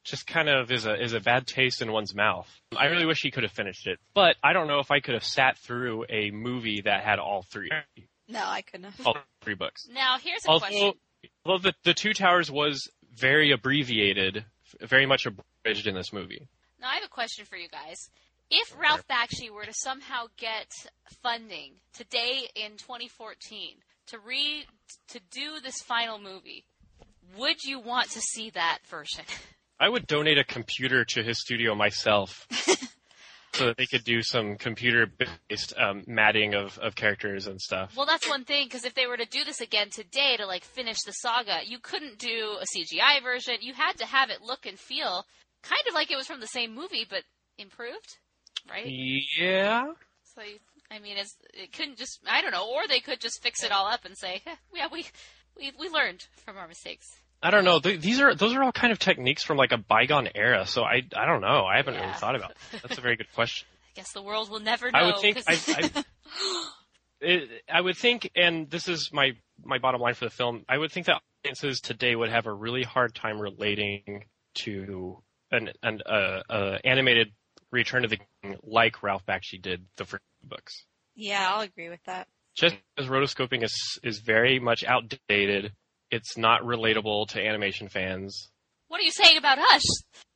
just 0.04 0.26
kind 0.26 0.48
of 0.48 0.70
is 0.72 0.86
a 0.86 1.00
is 1.00 1.12
a 1.12 1.20
bad 1.20 1.46
taste 1.46 1.80
in 1.82 1.92
one's 1.92 2.14
mouth. 2.14 2.48
I 2.76 2.86
really 2.86 3.06
wish 3.06 3.20
he 3.22 3.30
could 3.30 3.42
have 3.44 3.52
finished 3.52 3.86
it, 3.86 3.98
but 4.14 4.36
I 4.42 4.52
don't 4.52 4.66
know 4.68 4.78
if 4.80 4.90
I 4.90 5.00
could 5.00 5.14
have 5.14 5.24
sat 5.24 5.56
through 5.58 6.04
a 6.08 6.30
movie 6.30 6.82
that 6.82 7.04
had 7.04 7.18
all 7.18 7.42
three 7.42 7.70
No, 8.28 8.42
I 8.44 8.62
couldn't 8.62 8.90
have. 8.92 9.06
all 9.06 9.16
three 9.42 9.54
books. 9.54 9.86
Now 9.90 10.18
here's 10.18 10.44
a 10.46 10.50
Also, 10.50 10.66
question. 10.66 10.92
Although 11.44 11.70
the 11.70 11.74
the 11.84 11.94
Two 11.94 12.12
Towers 12.14 12.50
was 12.50 12.88
very 13.14 13.52
abbreviated, 13.52 14.44
very 14.80 15.06
much 15.06 15.26
abridged 15.26 15.86
in 15.86 15.94
this 15.94 16.12
movie. 16.12 16.48
Now 16.80 16.88
I 16.90 16.94
have 16.94 17.04
a 17.04 17.08
question 17.08 17.44
for 17.44 17.56
you 17.56 17.68
guys. 17.68 18.10
If 18.50 18.74
Ralph 18.78 19.06
Bakshi 19.08 19.50
were 19.50 19.64
to 19.64 19.72
somehow 19.72 20.26
get 20.36 20.68
funding 21.22 21.74
today 21.94 22.48
in 22.54 22.72
2014 22.72 23.76
to 24.08 24.18
re 24.18 24.66
to 25.08 25.20
do 25.30 25.60
this 25.62 25.76
final 25.80 26.18
movie, 26.18 26.64
would 27.36 27.62
you 27.64 27.78
want 27.80 28.10
to 28.10 28.20
see 28.20 28.50
that 28.50 28.78
version? 28.88 29.24
I 29.82 29.88
would 29.88 30.06
donate 30.06 30.38
a 30.38 30.44
computer 30.44 31.04
to 31.06 31.24
his 31.24 31.40
studio 31.40 31.74
myself. 31.74 32.46
so 33.54 33.66
that 33.66 33.76
they 33.76 33.86
could 33.86 34.04
do 34.04 34.22
some 34.22 34.56
computer-based 34.56 35.74
um, 35.76 36.04
matting 36.06 36.54
of, 36.54 36.78
of 36.78 36.94
characters 36.94 37.48
and 37.48 37.60
stuff. 37.60 37.94
Well, 37.96 38.06
that's 38.06 38.28
one 38.28 38.44
thing 38.44 38.66
because 38.66 38.84
if 38.84 38.94
they 38.94 39.06
were 39.06 39.16
to 39.16 39.26
do 39.26 39.44
this 39.44 39.60
again 39.60 39.90
today 39.90 40.36
to 40.38 40.46
like 40.46 40.62
finish 40.62 41.02
the 41.02 41.12
saga, 41.12 41.58
you 41.66 41.78
couldn't 41.78 42.18
do 42.18 42.56
a 42.60 42.64
CGI 42.64 43.22
version. 43.22 43.56
You 43.60 43.74
had 43.74 43.94
to 43.98 44.06
have 44.06 44.30
it 44.30 44.40
look 44.40 44.66
and 44.66 44.78
feel 44.78 45.26
kind 45.62 45.82
of 45.88 45.94
like 45.94 46.10
it 46.12 46.16
was 46.16 46.28
from 46.28 46.40
the 46.40 46.46
same 46.46 46.74
movie, 46.74 47.04
but 47.08 47.24
improved, 47.58 48.18
right? 48.70 48.86
Yeah. 48.88 49.82
So, 50.34 50.42
you, 50.42 50.58
I 50.90 51.00
mean, 51.00 51.16
it's, 51.18 51.36
it 51.52 51.72
couldn't 51.72 51.98
just, 51.98 52.20
I 52.26 52.40
don't 52.40 52.52
know, 52.52 52.70
or 52.72 52.86
they 52.86 53.00
could 53.00 53.20
just 53.20 53.42
fix 53.42 53.64
it 53.64 53.72
all 53.72 53.86
up 53.86 54.04
and 54.04 54.16
say, 54.16 54.42
eh, 54.46 54.54
yeah, 54.74 54.86
we, 54.90 55.04
we, 55.58 55.72
we 55.78 55.88
learned 55.88 56.24
from 56.44 56.56
our 56.56 56.68
mistakes. 56.68 57.06
I 57.42 57.50
don't 57.50 57.64
know. 57.64 57.80
Th- 57.80 58.00
These 58.00 58.20
are 58.20 58.34
those 58.34 58.54
are 58.54 58.62
all 58.62 58.72
kind 58.72 58.92
of 58.92 58.98
techniques 58.98 59.42
from 59.42 59.56
like 59.56 59.72
a 59.72 59.78
bygone 59.78 60.28
era. 60.34 60.66
So 60.66 60.82
I 60.84 61.02
I 61.16 61.26
don't 61.26 61.40
know. 61.40 61.64
I 61.64 61.76
haven't 61.76 61.94
Yeah. 61.94 62.00
really 62.02 62.14
thought 62.14 62.36
about. 62.36 62.52
It. 62.72 62.82
That's 62.82 62.98
a 62.98 63.00
very 63.00 63.16
good 63.16 63.32
question. 63.34 63.66
I 63.84 64.00
guess 64.00 64.12
the 64.12 64.22
world 64.22 64.48
will 64.50 64.60
never 64.60 64.90
know. 64.90 64.98
I 64.98 65.06
would 65.06 65.18
think 65.20 65.38
I, 65.46 65.52
'cause- 65.56 65.74
I, 65.96 66.04
it, 67.20 67.50
I 67.70 67.80
would 67.80 67.96
think, 67.96 68.30
and 68.36 68.70
this 68.70 68.88
is 68.88 69.10
my 69.12 69.32
my 69.64 69.78
bottom 69.78 70.00
line 70.00 70.14
for 70.14 70.24
the 70.24 70.30
film. 70.30 70.64
I 70.68 70.78
would 70.78 70.92
think 70.92 71.06
that 71.06 71.20
audiences 71.44 71.80
today 71.80 72.14
would 72.14 72.30
have 72.30 72.46
a 72.46 72.52
really 72.52 72.82
hard 72.84 73.14
time 73.14 73.38
relating 73.40 74.24
to 74.54 75.22
an 75.50 75.70
an 75.82 76.00
uh, 76.06 76.42
uh, 76.48 76.78
animated 76.84 77.32
Return 77.70 78.04
of 78.04 78.10
the 78.10 78.18
King 78.42 78.56
like 78.62 79.02
Ralph 79.02 79.24
Bakshi 79.26 79.60
did 79.60 79.84
the 79.96 80.04
first 80.04 80.22
books. 80.44 80.84
Yeah, 81.14 81.48
I'll 81.52 81.60
agree 81.62 81.88
with 81.88 82.02
that. 82.04 82.28
Just 82.54 82.76
as 82.98 83.06
rotoscoping 83.06 83.62
is 83.64 83.98
is 84.02 84.18
very 84.20 84.58
much 84.58 84.84
outdated. 84.84 85.72
It's 86.12 86.36
not 86.36 86.60
relatable 86.62 87.28
to 87.30 87.40
animation 87.44 87.88
fans. 87.88 88.50
what 88.88 89.00
are 89.00 89.04
you 89.04 89.10
saying 89.10 89.38
about 89.38 89.58
us? 89.58 89.82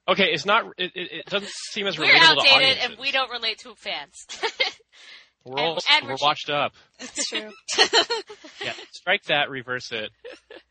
Okay, 0.09 0.29
it's 0.33 0.47
not. 0.47 0.65
It, 0.79 0.91
it, 0.95 1.09
it 1.13 1.27
doesn't 1.27 1.51
seem 1.51 1.87
as 1.87 1.99
We're 1.99 2.07
relatable 2.07 2.19
to 2.19 2.25
outdated 2.25 2.53
audiences. 2.55 2.85
and 2.91 2.99
we 2.99 3.13
don't 3.13 3.31
relate 3.31 3.59
to 3.59 3.75
fans. 3.77 4.15
We're 5.45 5.61
all 5.61 5.75
and- 5.75 5.83
and 5.93 6.05
we're 6.07 6.13
we're 6.15 6.17
washed 6.27 6.51
up. 6.51 6.73
It's 6.99 7.29
true. 7.29 7.51
Yeah, 8.65 8.73
strike 8.93 9.23
that, 9.25 9.49
reverse 9.49 9.93
it. 9.93 10.11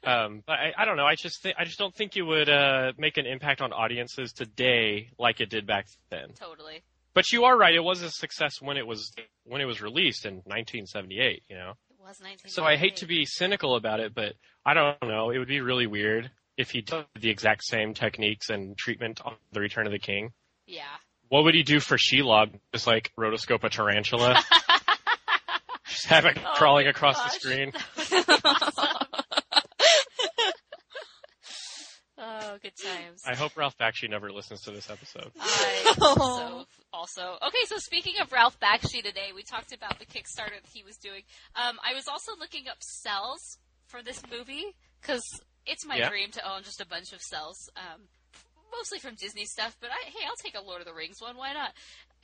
Um, 0.04 0.42
but 0.46 0.54
I, 0.54 0.74
I 0.78 0.84
don't 0.86 0.98
know. 0.98 1.06
I 1.06 1.16
just 1.16 1.42
think 1.42 1.56
I 1.58 1.64
just 1.64 1.78
don't 1.80 1.96
think 1.96 2.18
you 2.18 2.26
would 2.26 2.50
uh, 2.50 2.92
make 2.98 3.16
an 3.16 3.26
impact 3.26 3.62
on 3.62 3.72
audiences 3.72 4.34
today 4.34 5.08
like 5.18 5.40
it 5.40 5.50
did 5.50 5.66
back 5.66 5.88
then. 6.10 6.34
totally. 6.38 6.82
But 7.14 7.32
you 7.32 7.46
are 7.46 7.58
right. 7.58 7.74
It 7.74 7.80
was 7.84 8.02
a 8.02 8.10
success 8.12 8.62
when 8.62 8.76
it 8.76 8.86
was 8.86 9.14
when 9.46 9.62
it 9.62 9.66
was 9.66 9.82
released 9.82 10.26
in 10.26 10.36
1978. 10.44 11.44
You 11.48 11.56
know. 11.56 11.74
It 12.06 12.10
was 12.10 12.22
19. 12.22 12.52
So 12.52 12.64
I 12.64 12.76
hate 12.78 12.98
to 12.98 13.08
be 13.08 13.26
cynical 13.26 13.76
about 13.76 14.00
it, 14.00 14.14
but 14.14 14.34
I 14.64 14.76
don't 14.76 15.02
know. 15.02 15.32
It 15.32 15.40
would 15.40 15.48
be 15.48 15.62
really 15.62 15.88
weird 15.88 16.30
if 16.56 16.70
he 16.70 16.82
did 16.82 17.06
the 17.20 17.32
exact 17.32 17.64
same 17.64 17.96
techniques 17.96 18.50
and 18.52 18.78
treatment 18.78 19.22
on 19.26 19.34
The 19.54 19.60
Return 19.60 19.88
of 19.88 19.92
the 19.92 19.98
King. 19.98 20.32
Yeah. 20.68 20.84
What 21.30 21.46
would 21.46 21.56
he 21.56 21.64
do 21.64 21.80
for 21.80 21.98
Shelob? 21.98 22.60
Just 22.74 22.86
like 22.86 23.12
rotoscope 23.18 23.64
a 23.64 23.70
tarantula? 23.70 24.40
Just 25.88 26.06
have 26.06 26.26
it 26.26 26.38
Oh 26.38 26.54
crawling 26.56 26.86
my 26.86 26.92
across 26.92 27.18
gosh. 27.18 27.34
the 27.34 27.40
screen? 27.40 27.72
Oh, 32.18 32.58
good 32.64 32.72
times. 32.82 33.22
I 33.28 33.36
hope 33.36 33.58
Ralph 33.58 33.78
Bakshi 33.78 34.10
never 34.10 34.32
listens 34.32 34.62
to 34.62 34.72
this 34.72 34.90
episode. 34.90 35.32
I 35.38 35.96
also 36.02 36.66
also 36.96 37.38
okay. 37.46 37.66
So 37.68 37.78
speaking 37.78 38.14
of 38.22 38.32
Ralph 38.32 38.58
Bakshi 38.60 39.04
today, 39.04 39.30
we 39.36 39.44
talked 39.44 39.74
about 39.74 40.00
the 40.00 40.06
Kickstarter 40.06 40.56
that 40.62 40.72
he 40.74 40.84
was 40.84 40.98
doing. 40.98 41.22
Um, 41.56 41.78
I 41.84 41.94
was 41.94 42.08
also 42.08 42.32
looking 42.40 42.68
up 42.70 42.78
cells 42.80 43.58
for 43.88 44.02
this 44.02 44.22
movie 44.32 44.76
because 45.02 45.24
it's 45.66 45.86
my 45.86 45.98
Yeah. 45.98 46.10
dream 46.10 46.32
to 46.32 46.50
own 46.50 46.64
just 46.64 46.80
a 46.82 46.86
bunch 46.88 47.12
of 47.14 47.22
cells, 47.22 47.58
um, 47.76 48.08
mostly 48.72 49.00
from 49.00 49.16
Disney 49.16 49.46
stuff. 49.46 49.76
But 49.82 49.90
I, 49.92 50.10
hey, 50.10 50.26
I'll 50.26 50.36
take 50.44 50.56
a 50.58 50.62
Lord 50.66 50.82
of 50.82 50.88
the 50.88 50.94
Rings 50.94 51.18
one. 51.20 51.38
Why 51.38 51.54
not? 51.54 51.72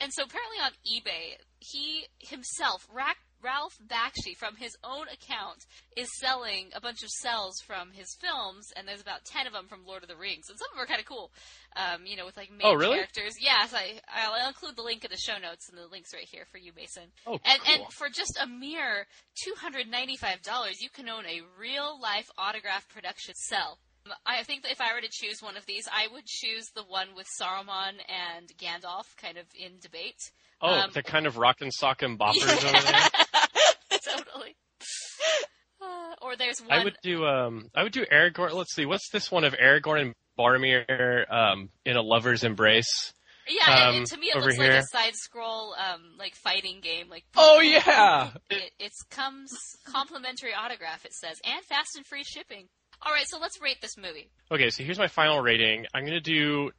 And 0.00 0.12
so 0.12 0.24
apparently 0.24 0.58
on 0.64 0.72
eBay, 0.86 1.36
he 1.60 2.06
himself, 2.18 2.88
Ra- 2.92 3.14
Ralph 3.42 3.78
Bakshi, 3.86 4.36
from 4.36 4.56
his 4.56 4.76
own 4.84 5.06
account, 5.08 5.66
is 5.96 6.08
selling 6.20 6.70
a 6.74 6.80
bunch 6.80 7.02
of 7.02 7.08
cells 7.10 7.54
from 7.66 7.90
his 7.92 8.14
films, 8.20 8.68
and 8.76 8.86
there's 8.86 9.00
about 9.02 9.24
ten 9.24 9.46
of 9.46 9.52
them 9.52 9.66
from 9.68 9.80
Lord 9.86 10.02
of 10.02 10.08
the 10.08 10.16
Rings, 10.16 10.48
and 10.48 10.58
some 10.58 10.68
of 10.70 10.74
them 10.76 10.82
are 10.82 10.86
kind 10.86 11.00
of 11.00 11.06
cool. 11.06 11.30
Um, 11.76 12.04
you 12.04 12.16
know, 12.16 12.26
with 12.26 12.36
like 12.36 12.50
main 12.50 12.60
Oh, 12.64 12.74
really? 12.74 12.96
characters. 12.96 13.34
Yes, 13.40 13.72
I 13.74 14.00
I'll, 14.14 14.48
include 14.48 14.76
the 14.76 14.82
link 14.82 15.04
in 15.04 15.10
the 15.10 15.16
show 15.16 15.38
notes, 15.38 15.68
and 15.68 15.78
the 15.78 15.86
links 15.86 16.12
right 16.14 16.28
here 16.30 16.44
for 16.50 16.58
you, 16.58 16.72
Mason. 16.76 17.04
Oh, 17.26 17.38
And 17.44 17.60
cool. 17.62 17.74
and 17.74 17.92
for 17.94 18.08
just 18.08 18.38
a 18.40 18.46
mere 18.46 19.06
two 19.42 19.54
hundred 19.58 19.88
ninety 19.88 20.16
five 20.16 20.42
dollars, 20.42 20.80
you 20.80 20.90
can 20.90 21.08
own 21.08 21.24
a 21.26 21.40
real 21.58 21.98
life 22.00 22.30
autograph 22.38 22.88
production 22.88 23.34
cell. 23.34 23.78
Um, 24.04 24.12
I 24.26 24.42
think 24.42 24.62
that 24.64 24.72
if 24.72 24.80
I 24.80 24.92
were 24.94 25.00
to 25.00 25.08
choose 25.10 25.40
one 25.40 25.56
of 25.56 25.64
these, 25.66 25.88
I 25.90 26.08
would 26.12 26.26
choose 26.26 26.66
the 26.74 26.82
one 26.82 27.08
with 27.16 27.26
Saruman 27.40 27.94
and 28.08 28.48
Gandalf, 28.58 29.04
kind 29.16 29.38
of 29.38 29.46
in 29.58 29.78
debate. 29.80 30.18
oh, 30.60 30.74
um, 30.74 30.90
the 30.92 31.02
kind 31.04 31.24
of 31.26 31.38
rock 31.38 31.56
and 31.60 31.72
sock 31.72 32.02
and 32.02 32.18
boppers 32.18 32.42
over 32.64 32.82
there. 32.82 33.08
Totally. 36.22 36.32
Or 36.34 36.36
there's 36.36 36.60
one. 36.60 36.72
I 36.78 36.84
would 36.84 36.96
do 37.02 37.26
um 37.26 37.70
I 37.74 37.82
would 37.82 37.92
do 37.92 38.04
Aragorn. 38.12 38.52
Let's 38.52 38.74
see, 38.74 38.86
what's 38.86 39.08
this 39.10 39.30
one 39.30 39.44
of 39.44 39.54
Aragorn 39.54 40.00
and 40.02 40.14
Boromir 40.38 41.30
um 41.32 41.68
in 41.84 41.96
a 41.96 42.02
lover's 42.02 42.44
embrace? 42.44 43.12
yeah, 43.48 43.62
and- 43.66 43.82
um, 43.90 43.96
and 43.96 44.06
to 44.06 44.16
me 44.16 44.28
it 44.28 44.36
over 44.36 44.46
looks 44.46 44.58
like 44.58 44.70
a 44.70 44.82
side 44.82 45.14
scroll, 45.14 45.74
um, 45.74 46.00
like 46.18 46.34
fighting 46.36 46.80
game. 46.80 47.08
Like 47.10 47.24
Oh 47.36 47.60
yeah. 47.60 48.30
It, 48.50 48.70
it 48.78 48.92
comes 49.10 49.50
complimentary 49.84 50.52
autograph. 50.54 51.04
It 51.04 51.12
says 51.12 51.40
and 51.44 51.64
fast 51.64 51.96
and 51.96 52.06
free 52.06 52.24
shipping. 52.24 52.68
All 53.04 53.12
right, 53.12 53.26
so 53.26 53.40
let's 53.40 53.60
rate 53.60 53.78
this 53.82 53.96
movie. 53.96 54.30
Okay, 54.52 54.70
so 54.70 54.84
here's 54.84 54.98
my 54.98 55.08
final 55.08 55.40
rating. 55.40 55.86
I'm 55.92 56.04
gonna 56.04 56.20
do 56.20 56.70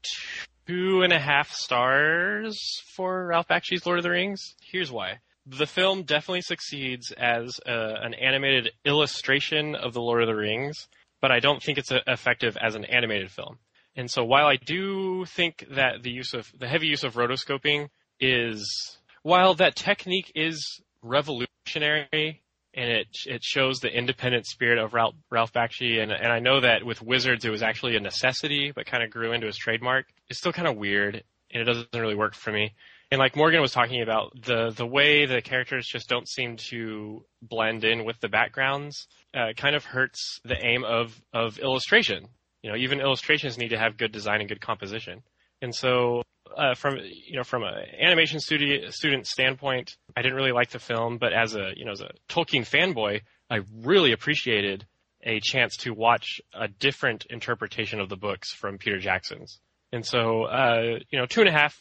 two 0.66 1.02
and 1.02 1.12
a 1.12 1.20
half 1.20 1.52
stars 1.52 2.58
for 2.96 3.28
Ralph 3.28 3.50
Bakshi's 3.50 3.86
Lord 3.86 4.00
of 4.00 4.04
the 4.04 4.10
Rings. 4.10 4.56
Here's 4.62 4.90
why. 4.90 5.20
The 5.46 5.66
film 5.66 6.04
definitely 6.04 6.42
succeeds 6.42 7.12
as 7.12 7.60
a, 7.66 7.96
an 8.02 8.14
animated 8.14 8.72
illustration 8.86 9.76
of 9.76 9.94
the 9.94 10.02
Lord 10.02 10.22
of 10.22 10.28
the 10.28 10.36
Rings, 10.36 10.88
but 11.22 11.32
I 11.32 11.40
don't 11.40 11.62
think 11.62 11.78
it's 11.78 11.92
uh 11.92 12.00
effective 12.08 12.58
as 12.62 12.76
an 12.76 12.86
animated 12.86 13.32
film. 13.32 13.60
And 13.96 14.10
so 14.10 14.24
while 14.24 14.48
I 14.48 14.56
do 14.56 15.26
think 15.26 15.66
that 15.72 16.02
the 16.02 16.12
use 16.12 16.34
of 16.34 16.52
the 16.58 16.68
heavy 16.68 16.88
use 16.88 17.04
of 17.04 17.14
rotoscoping 17.14 17.90
is 18.20 18.98
while 19.22 19.54
that 19.56 19.76
technique 19.76 20.32
is 20.34 20.82
revolutionary 21.02 22.42
and 22.74 22.90
it 22.90 23.08
it 23.26 23.44
shows 23.44 23.80
the 23.80 23.96
independent 23.96 24.46
spirit 24.46 24.80
of 24.80 24.94
Ralph, 24.94 25.16
Ralph 25.30 25.54
Bakshi 25.54 26.02
and 26.02 26.12
and 26.12 26.32
I 26.32 26.40
know 26.40 26.62
that 26.62 26.86
with 26.86 27.02
Wizards 27.02 27.46
it 27.46 27.52
was 27.52 27.62
actually 27.62 27.96
a 27.96 28.00
necessity 28.00 28.72
but 28.74 28.86
kind 28.86 29.04
of 29.04 29.12
grew 29.12 29.34
into 29.34 29.48
his 29.48 29.58
trademark. 29.58 30.06
It's 30.30 30.40
still 30.40 30.54
kind 30.54 30.68
of 30.68 30.78
weird 30.78 31.24
and 31.52 31.62
it 31.62 31.66
doesn't 31.66 31.94
really 31.94 32.16
work 32.16 32.34
for 32.34 32.52
me. 32.52 32.74
And 33.14 33.20
like 33.20 33.36
Morgan 33.36 33.62
was 33.62 33.72
talking 33.72 34.02
about 34.02 34.34
the 34.42 34.72
the 34.76 34.88
way 34.88 35.28
the 35.28 35.40
characters 35.40 35.86
just 35.86 36.10
don't 36.10 36.28
seem 36.28 36.58
to 36.72 37.24
blend 37.44 37.84
in 37.84 38.06
with 38.06 38.20
the 38.22 38.28
backgrounds 38.28 39.08
uh, 39.36 39.54
kind 39.56 39.76
of 39.76 39.86
hurts 39.86 40.40
the 40.44 40.58
aim 40.60 40.84
of 40.84 41.22
of 41.32 41.60
illustration. 41.60 42.26
You 42.64 42.72
know, 42.72 42.76
even 42.76 43.00
illustrations 43.00 43.56
need 43.56 43.68
to 43.68 43.78
have 43.78 43.98
good 43.98 44.12
design 44.12 44.40
and 44.40 44.50
good 44.50 44.62
composition. 44.62 45.22
And 45.62 45.76
so 45.76 46.24
uh, 46.58 46.74
from 46.74 46.98
you 47.04 47.38
know 47.38 47.44
from 47.44 47.62
an 47.62 47.86
animation 48.02 48.40
student 48.40 49.28
standpoint, 49.28 49.96
I 50.18 50.24
didn't 50.24 50.36
really 50.36 50.52
like 50.52 50.72
the 50.72 50.80
film, 50.80 51.20
but 51.20 51.34
as 51.34 51.54
a 51.54 51.72
you 51.76 51.86
know 51.86 51.92
as 51.92 52.02
a 52.02 52.10
Tolkien 52.30 52.68
fanboy, 52.68 53.22
I 53.48 53.60
really 53.84 54.14
appreciated 54.14 54.88
a 55.22 55.40
chance 55.40 55.78
to 55.82 55.94
watch 55.94 56.42
a 56.52 56.68
different 56.68 57.28
interpretation 57.30 58.00
of 58.00 58.10
the 58.10 58.18
books 58.18 58.52
from 58.52 58.80
Peter 58.80 58.98
Jackson's. 58.98 59.60
And 59.92 60.04
so 60.04 60.46
uh, 60.46 60.98
you 61.12 61.20
know 61.20 61.28
two 61.28 61.42
and 61.42 61.50
a 61.50 61.54
half 61.54 61.80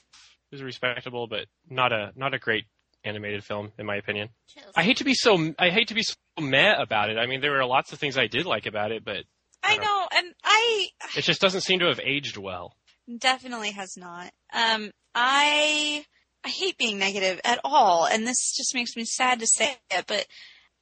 is 0.53 0.63
respectable, 0.63 1.27
but 1.27 1.47
not 1.69 1.93
a 1.93 2.13
not 2.17 2.35
a 2.35 2.39
great 2.39 2.65
animated 3.05 3.45
film 3.45 3.73
in 3.79 3.87
my 3.87 3.97
opinion. 3.97 4.29
Chills. 4.49 4.73
I 4.77 4.83
hate 4.83 4.99
to 4.99 5.05
be 5.05 5.15
so 5.15 5.55
I 5.59 5.71
hate 5.71 5.89
to 5.89 5.95
be 5.95 6.03
so 6.03 6.15
meh 6.41 6.75
about 6.81 7.11
it. 7.11 7.19
I 7.19 7.27
mean, 7.27 7.41
there 7.41 7.53
were 7.53 7.65
lots 7.65 7.93
of 7.93 7.99
things 7.99 8.17
I 8.17 8.27
did 8.27 8.47
like 8.47 8.67
about 8.67 8.93
it, 8.93 9.05
but 9.05 9.25
I 9.63 9.77
know, 9.77 10.09
and 10.15 10.35
I 10.45 10.89
it 11.17 11.23
just 11.23 11.41
doesn't 11.41 11.63
seem 11.63 11.81
to 11.81 11.87
have 11.87 12.01
aged 12.01 12.37
well. 12.37 12.77
definitely 13.19 13.73
has 13.73 13.97
not. 13.97 14.33
Um, 14.53 14.91
I 15.15 16.05
I 16.45 16.49
hate 16.49 16.79
being 16.79 16.99
negative 16.99 17.41
at 17.45 17.61
all, 17.65 18.07
and 18.07 18.27
this 18.27 18.55
just 18.57 18.75
makes 18.75 18.97
me 18.97 19.05
sad 19.05 19.41
to 19.41 19.47
say 19.47 19.77
it, 19.91 20.05
but 20.07 20.27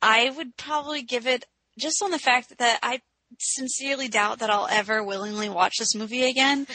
I 0.02 0.30
would 0.30 0.56
probably 0.56 1.02
give 1.02 1.26
it 1.26 1.44
just 1.78 2.02
on 2.02 2.10
the 2.10 2.18
fact 2.18 2.58
that 2.58 2.78
I 2.82 3.00
sincerely 3.38 4.08
doubt 4.08 4.40
that 4.40 4.50
I'll 4.50 4.68
ever 4.70 5.04
willingly 5.04 5.48
watch 5.48 5.74
this 5.78 5.94
movie 5.94 6.24
again. 6.24 6.66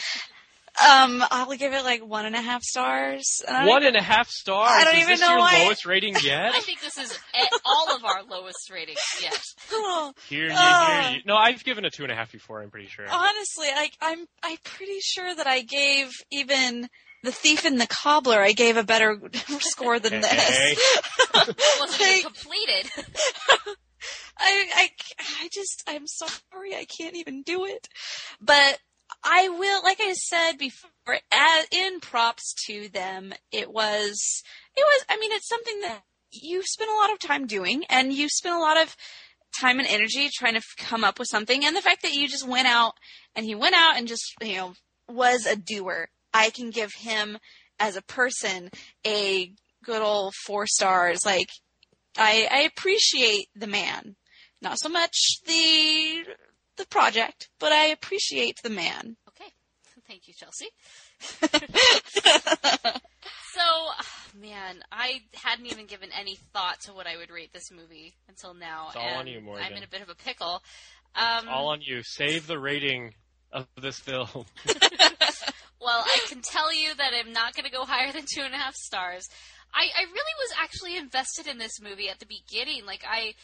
Um, 0.78 1.24
I'll 1.30 1.54
give 1.56 1.72
it 1.72 1.84
like 1.84 2.04
one 2.06 2.26
and 2.26 2.34
a 2.36 2.40
half 2.42 2.62
stars. 2.62 3.40
And 3.46 3.56
I 3.56 3.60
don't 3.60 3.68
One 3.68 3.82
even- 3.82 3.94
and 3.96 3.96
a 3.96 4.06
half 4.06 4.28
stars. 4.28 4.70
I 4.70 4.84
don't 4.84 4.94
Is 4.96 5.00
even 5.02 5.10
this 5.12 5.20
know 5.20 5.28
your 5.30 5.38
why- 5.38 5.62
lowest 5.64 5.86
rating 5.86 6.14
yet? 6.22 6.54
I 6.54 6.60
think 6.60 6.80
this 6.80 6.98
is 6.98 7.18
all 7.64 7.96
of 7.96 8.04
our 8.04 8.22
lowest 8.24 8.70
ratings 8.70 8.98
yet. 9.22 9.40
Oh, 9.72 10.12
Here 10.28 10.46
you, 10.48 10.52
Ah. 10.54 11.06
here 11.08 11.16
you. 11.18 11.22
No, 11.24 11.36
I've 11.36 11.64
given 11.64 11.84
a 11.84 11.90
two 11.90 12.02
and 12.02 12.12
a 12.12 12.14
half 12.14 12.30
before. 12.32 12.62
I'm 12.62 12.70
pretty 12.70 12.88
sure. 12.88 13.06
honestly, 13.10 13.68
I, 13.74 13.90
I'm 14.02 14.26
I'm 14.42 14.56
pretty 14.64 14.98
sure 15.00 15.34
that 15.34 15.46
I 15.46 15.62
gave 15.62 16.10
even 16.30 16.88
the 17.22 17.32
thief 17.32 17.64
and 17.64 17.80
the 17.80 17.86
cobbler. 17.86 18.40
I 18.40 18.52
gave 18.52 18.76
a 18.76 18.84
better 18.84 19.18
score 19.60 19.98
than 19.98 20.20
this. 20.20 20.32
It 20.32 21.56
wasn't 21.80 22.00
Like, 22.00 22.22
completed. 22.22 22.90
I, 24.38 24.66
I, 24.74 24.88
I 25.42 25.48
just, 25.50 25.82
I'm 25.88 26.06
sorry, 26.06 26.74
I 26.76 26.84
can't 26.84 27.16
even 27.16 27.42
do 27.42 27.64
it. 27.64 27.88
But 28.40 28.78
I 29.28 29.48
will, 29.48 29.82
like 29.82 29.98
I 30.00 30.12
said 30.12 30.52
before, 30.56 31.18
as, 31.32 31.66
in 31.72 31.98
props 32.00 32.54
to 32.66 32.88
them, 32.88 33.34
it 33.50 33.72
was, 33.72 34.42
it 34.76 34.80
was, 34.80 35.04
I 35.08 35.18
mean, 35.18 35.32
it's 35.32 35.48
something 35.48 35.80
that 35.80 36.02
you 36.30 36.62
spent 36.62 36.90
a 36.90 36.94
lot 36.94 37.12
of 37.12 37.18
time 37.18 37.46
doing, 37.46 37.84
and 37.90 38.12
you 38.12 38.28
spent 38.28 38.54
a 38.54 38.60
lot 38.60 38.80
of 38.80 38.96
time 39.60 39.80
and 39.80 39.88
energy 39.88 40.28
trying 40.32 40.54
to 40.54 40.62
come 40.78 41.02
up 41.02 41.18
with 41.18 41.28
something, 41.28 41.64
and 41.64 41.76
the 41.76 41.82
fact 41.82 42.02
that 42.02 42.14
you 42.14 42.28
just 42.28 42.46
went 42.46 42.68
out, 42.68 42.92
and 43.34 43.44
he 43.44 43.54
went 43.56 43.74
out 43.74 43.96
and 43.96 44.06
just, 44.06 44.32
you 44.40 44.56
know, 44.56 44.74
was 45.08 45.44
a 45.44 45.56
doer. 45.56 46.08
I 46.32 46.50
can 46.50 46.70
give 46.70 46.92
him, 46.92 47.38
as 47.80 47.96
a 47.96 48.02
person, 48.02 48.70
a 49.04 49.52
good 49.84 50.02
old 50.02 50.34
four 50.46 50.66
stars. 50.66 51.26
Like, 51.26 51.48
I, 52.16 52.48
I 52.50 52.60
appreciate 52.62 53.48
the 53.54 53.66
man. 53.66 54.16
Not 54.62 54.78
so 54.78 54.88
much 54.88 55.40
the 55.46 56.24
the 56.76 56.86
project, 56.86 57.48
but 57.58 57.72
I 57.72 57.86
appreciate 57.86 58.60
the 58.62 58.70
man. 58.70 59.16
Okay. 59.28 59.50
Thank 60.08 60.28
you, 60.28 60.34
Chelsea. 60.34 60.68
So, 63.56 63.88
man, 64.40 64.82
I 64.92 65.22
hadn't 65.34 65.66
even 65.66 65.86
given 65.86 66.10
any 66.18 66.36
thought 66.52 66.80
to 66.82 66.92
what 66.92 67.06
I 67.06 67.16
would 67.16 67.30
rate 67.30 67.52
this 67.52 67.70
movie 67.70 68.14
until 68.28 68.54
now. 68.54 68.88
It's 68.88 68.96
all 68.96 69.18
on 69.18 69.26
you, 69.26 69.40
Morgan. 69.40 69.66
I'm 69.66 69.76
in 69.76 69.82
a 69.82 69.88
bit 69.88 70.02
of 70.02 70.08
a 70.08 70.14
pickle. 70.14 70.62
Um, 71.14 71.48
All 71.48 71.68
on 71.68 71.80
you. 71.80 72.02
Save 72.02 72.46
the 72.46 72.58
rating 72.58 73.14
of 73.52 73.66
this 73.80 73.98
film. 73.98 74.28
Well, 75.78 76.02
I 76.04 76.18
can 76.28 76.40
tell 76.42 76.74
you 76.74 76.94
that 76.96 77.12
I'm 77.14 77.32
not 77.32 77.54
going 77.54 77.66
to 77.66 77.70
go 77.70 77.84
higher 77.84 78.10
than 78.10 78.24
two 78.26 78.40
and 78.40 78.52
a 78.52 78.56
half 78.56 78.74
stars. 78.74 79.28
I, 79.72 79.82
I 79.82 80.02
really 80.02 80.34
was 80.40 80.54
actually 80.60 80.96
invested 80.96 81.46
in 81.46 81.58
this 81.58 81.80
movie 81.80 82.08
at 82.08 82.18
the 82.18 82.26
beginning. 82.26 82.86
Like, 82.86 83.04
I 83.08 83.34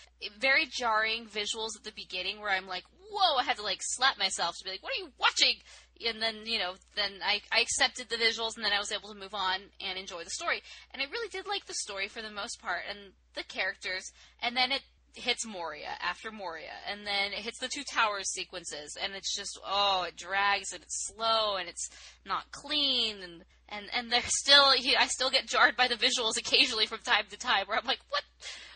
very 0.40 0.66
jarring 0.66 1.26
visuals 1.26 1.76
at 1.76 1.84
the 1.84 1.92
beginning 1.94 2.40
where 2.40 2.50
I'm 2.50 2.66
like, 2.66 2.82
"Whoa!" 3.12 3.36
I 3.36 3.44
had 3.44 3.56
to 3.56 3.62
like 3.62 3.80
slap 3.82 4.18
myself 4.18 4.56
to 4.58 4.64
be 4.64 4.70
like, 4.70 4.82
"What 4.82 4.92
are 4.92 5.04
you 5.04 5.12
watching?" 5.18 5.56
And 6.04 6.20
then 6.20 6.46
you 6.46 6.58
know, 6.58 6.74
then 6.96 7.20
I, 7.22 7.42
I 7.52 7.60
accepted 7.60 8.08
the 8.08 8.16
visuals, 8.16 8.56
and 8.56 8.64
then 8.64 8.72
I 8.72 8.78
was 8.78 8.90
able 8.90 9.12
to 9.12 9.18
move 9.18 9.34
on 9.34 9.60
and 9.80 9.98
enjoy 9.98 10.24
the 10.24 10.30
story. 10.30 10.62
And 10.92 11.02
I 11.02 11.06
really 11.06 11.28
did 11.28 11.46
like 11.46 11.66
the 11.66 11.74
story 11.74 12.08
for 12.08 12.22
the 12.22 12.30
most 12.30 12.60
part, 12.60 12.82
and 12.88 13.12
the 13.34 13.44
characters. 13.44 14.10
And 14.42 14.56
then 14.56 14.72
it 14.72 14.82
hits 15.14 15.46
Moria 15.46 15.90
after 16.00 16.32
Moria, 16.32 16.72
and 16.90 17.06
then 17.06 17.32
it 17.32 17.40
hits 17.40 17.58
the 17.58 17.68
two 17.68 17.84
towers 17.84 18.32
sequences, 18.32 18.96
and 19.00 19.14
it's 19.14 19.36
just 19.36 19.58
oh, 19.64 20.04
it 20.08 20.16
drags 20.16 20.72
and 20.72 20.82
it's 20.82 21.06
slow 21.06 21.56
and 21.56 21.68
it's 21.68 21.90
not 22.24 22.50
clean, 22.50 23.22
and 23.22 23.44
and 23.68 23.86
and 23.94 24.10
they're 24.10 24.22
still 24.26 24.64
I 24.64 25.06
still 25.08 25.30
get 25.30 25.46
jarred 25.46 25.76
by 25.76 25.88
the 25.88 25.96
visuals 25.96 26.38
occasionally 26.38 26.86
from 26.86 27.00
time 27.00 27.24
to 27.30 27.36
time, 27.36 27.66
where 27.66 27.78
I'm 27.78 27.86
like, 27.86 28.00
what 28.08 28.22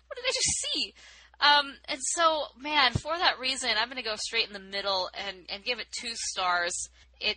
what 0.06 0.16
did 0.16 0.24
I 0.24 0.32
just 0.32 0.60
see? 0.60 0.94
Um, 1.40 1.74
and 1.86 1.98
so, 2.00 2.44
man, 2.58 2.92
for 2.92 3.16
that 3.16 3.38
reason, 3.38 3.70
I'm 3.78 3.88
going 3.88 4.02
to 4.02 4.08
go 4.08 4.16
straight 4.16 4.46
in 4.46 4.52
the 4.52 4.58
middle 4.58 5.10
and 5.26 5.38
and 5.48 5.62
give 5.64 5.78
it 5.78 5.86
two 6.00 6.12
stars. 6.14 6.72
It 7.20 7.36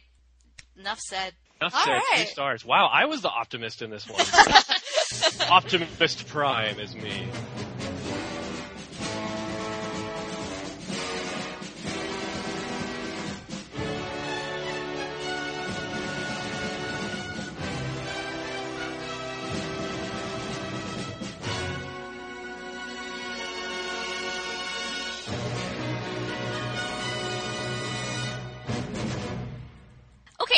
enough 0.77 0.99
said. 0.99 1.34
Enough 1.61 1.76
All 1.76 1.84
said. 1.84 1.91
right. 1.91 2.03
Two 2.19 2.26
stars. 2.31 2.63
Wow, 2.63 2.89
I 2.91 3.05
was 3.05 3.21
the 3.21 3.30
optimist 3.30 3.81
in 3.81 3.89
this 3.89 4.07
one. 4.07 4.21
Optimist 5.51 6.27
Prime 6.27 6.80
is 6.80 6.95
me. 6.95 7.27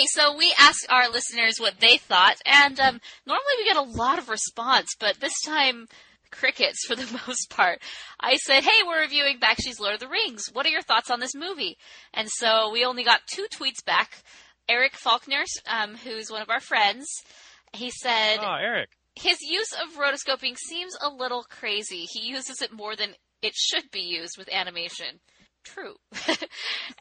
Okay, 0.01 0.07
so 0.07 0.35
we 0.35 0.51
asked 0.57 0.87
our 0.89 1.09
listeners 1.09 1.59
what 1.59 1.79
they 1.79 1.97
thought, 1.97 2.35
and 2.43 2.79
um, 2.79 2.99
normally 3.27 3.53
we 3.59 3.65
get 3.65 3.77
a 3.77 3.81
lot 3.83 4.17
of 4.17 4.29
response, 4.29 4.95
but 4.99 5.19
this 5.19 5.39
time 5.45 5.87
crickets 6.31 6.85
for 6.87 6.95
the 6.95 7.05
most 7.27 7.51
part. 7.51 7.79
I 8.19 8.37
said, 8.37 8.63
"Hey, 8.63 8.81
we're 8.83 9.01
reviewing 9.01 9.39
Bakshi's 9.39 9.79
Lord 9.79 9.93
of 9.93 9.99
the 9.99 10.07
Rings. 10.07 10.45
What 10.53 10.65
are 10.65 10.69
your 10.69 10.81
thoughts 10.81 11.11
on 11.11 11.19
this 11.19 11.35
movie?" 11.35 11.77
And 12.15 12.27
so 12.31 12.71
we 12.71 12.83
only 12.83 13.03
got 13.03 13.27
two 13.27 13.45
tweets 13.53 13.85
back. 13.85 14.23
Eric 14.67 14.93
Faulkner, 14.95 15.43
um, 15.67 15.95
who's 15.95 16.31
one 16.31 16.41
of 16.41 16.49
our 16.49 16.61
friends, 16.61 17.05
he 17.71 17.91
said, 17.91 18.39
Oh, 18.41 18.55
Eric. 18.55 18.89
his 19.15 19.37
use 19.41 19.71
of 19.73 19.99
rotoscoping 19.99 20.57
seems 20.57 20.97
a 20.99 21.09
little 21.09 21.43
crazy. 21.43 22.07
He 22.11 22.27
uses 22.27 22.63
it 22.63 22.73
more 22.73 22.95
than 22.95 23.13
it 23.43 23.53
should 23.55 23.91
be 23.91 24.01
used 24.01 24.35
with 24.39 24.49
animation. 24.51 25.19
True. 25.63 25.95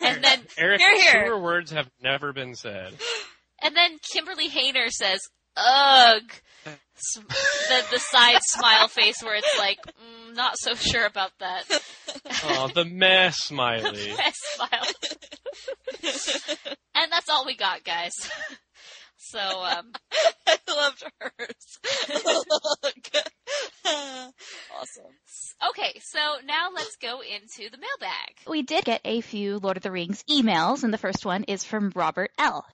and 0.01 0.23
then 0.23 0.41
Eric, 0.59 0.81
Hear, 0.81 0.97
hear. 1.01 1.25
truer 1.25 1.41
words 1.41 1.71
have 1.73 1.89
never 2.03 2.33
been 2.33 2.55
said. 2.55 2.95
and 3.63 3.75
then 3.77 3.99
Kimberly 4.13 4.49
Hayner 4.49 4.89
says, 4.89 5.21
"Ugh." 5.57 6.23
The 6.65 7.85
the 7.93 7.99
side 7.99 8.41
smile 8.43 8.87
face 8.89 9.23
where 9.23 9.35
it's 9.35 9.59
like, 9.59 9.79
mm, 9.87 10.37
not 10.37 10.59
so 10.59 10.75
sure 10.75 11.07
about 11.07 11.33
that. 11.41 11.65
Oh, 12.43 12.69
the 12.75 12.85
mess 12.85 13.37
smiley. 13.39 14.13
mess 14.17 14.35
smile. 14.55 14.87
and 16.95 17.11
that's 17.11 17.29
all 17.31 17.47
we 17.47 17.57
got, 17.57 17.85
guys. 17.85 18.13
So, 19.17 19.39
um, 19.39 19.93
I 20.47 20.59
loved 20.69 21.05
hers. 21.21 21.79
awesome. 23.87 25.13
okay, 25.71 25.99
so 26.01 26.19
now 26.45 26.69
let's 26.75 26.97
go 26.97 27.21
into 27.21 27.71
the 27.71 27.79
mailbag. 27.79 28.37
We 28.49 28.63
did 28.63 28.85
get 28.85 29.01
a 29.05 29.21
few 29.21 29.59
Lord 29.59 29.77
of 29.77 29.83
the 29.83 29.91
Rings 29.91 30.25
emails, 30.31 30.85
and 30.85 30.93
the 30.93 30.99
first 30.99 31.25
one 31.25 31.45
is 31.45 31.65
from 31.65 31.93
Robert 31.95 32.31
L. 32.39 32.65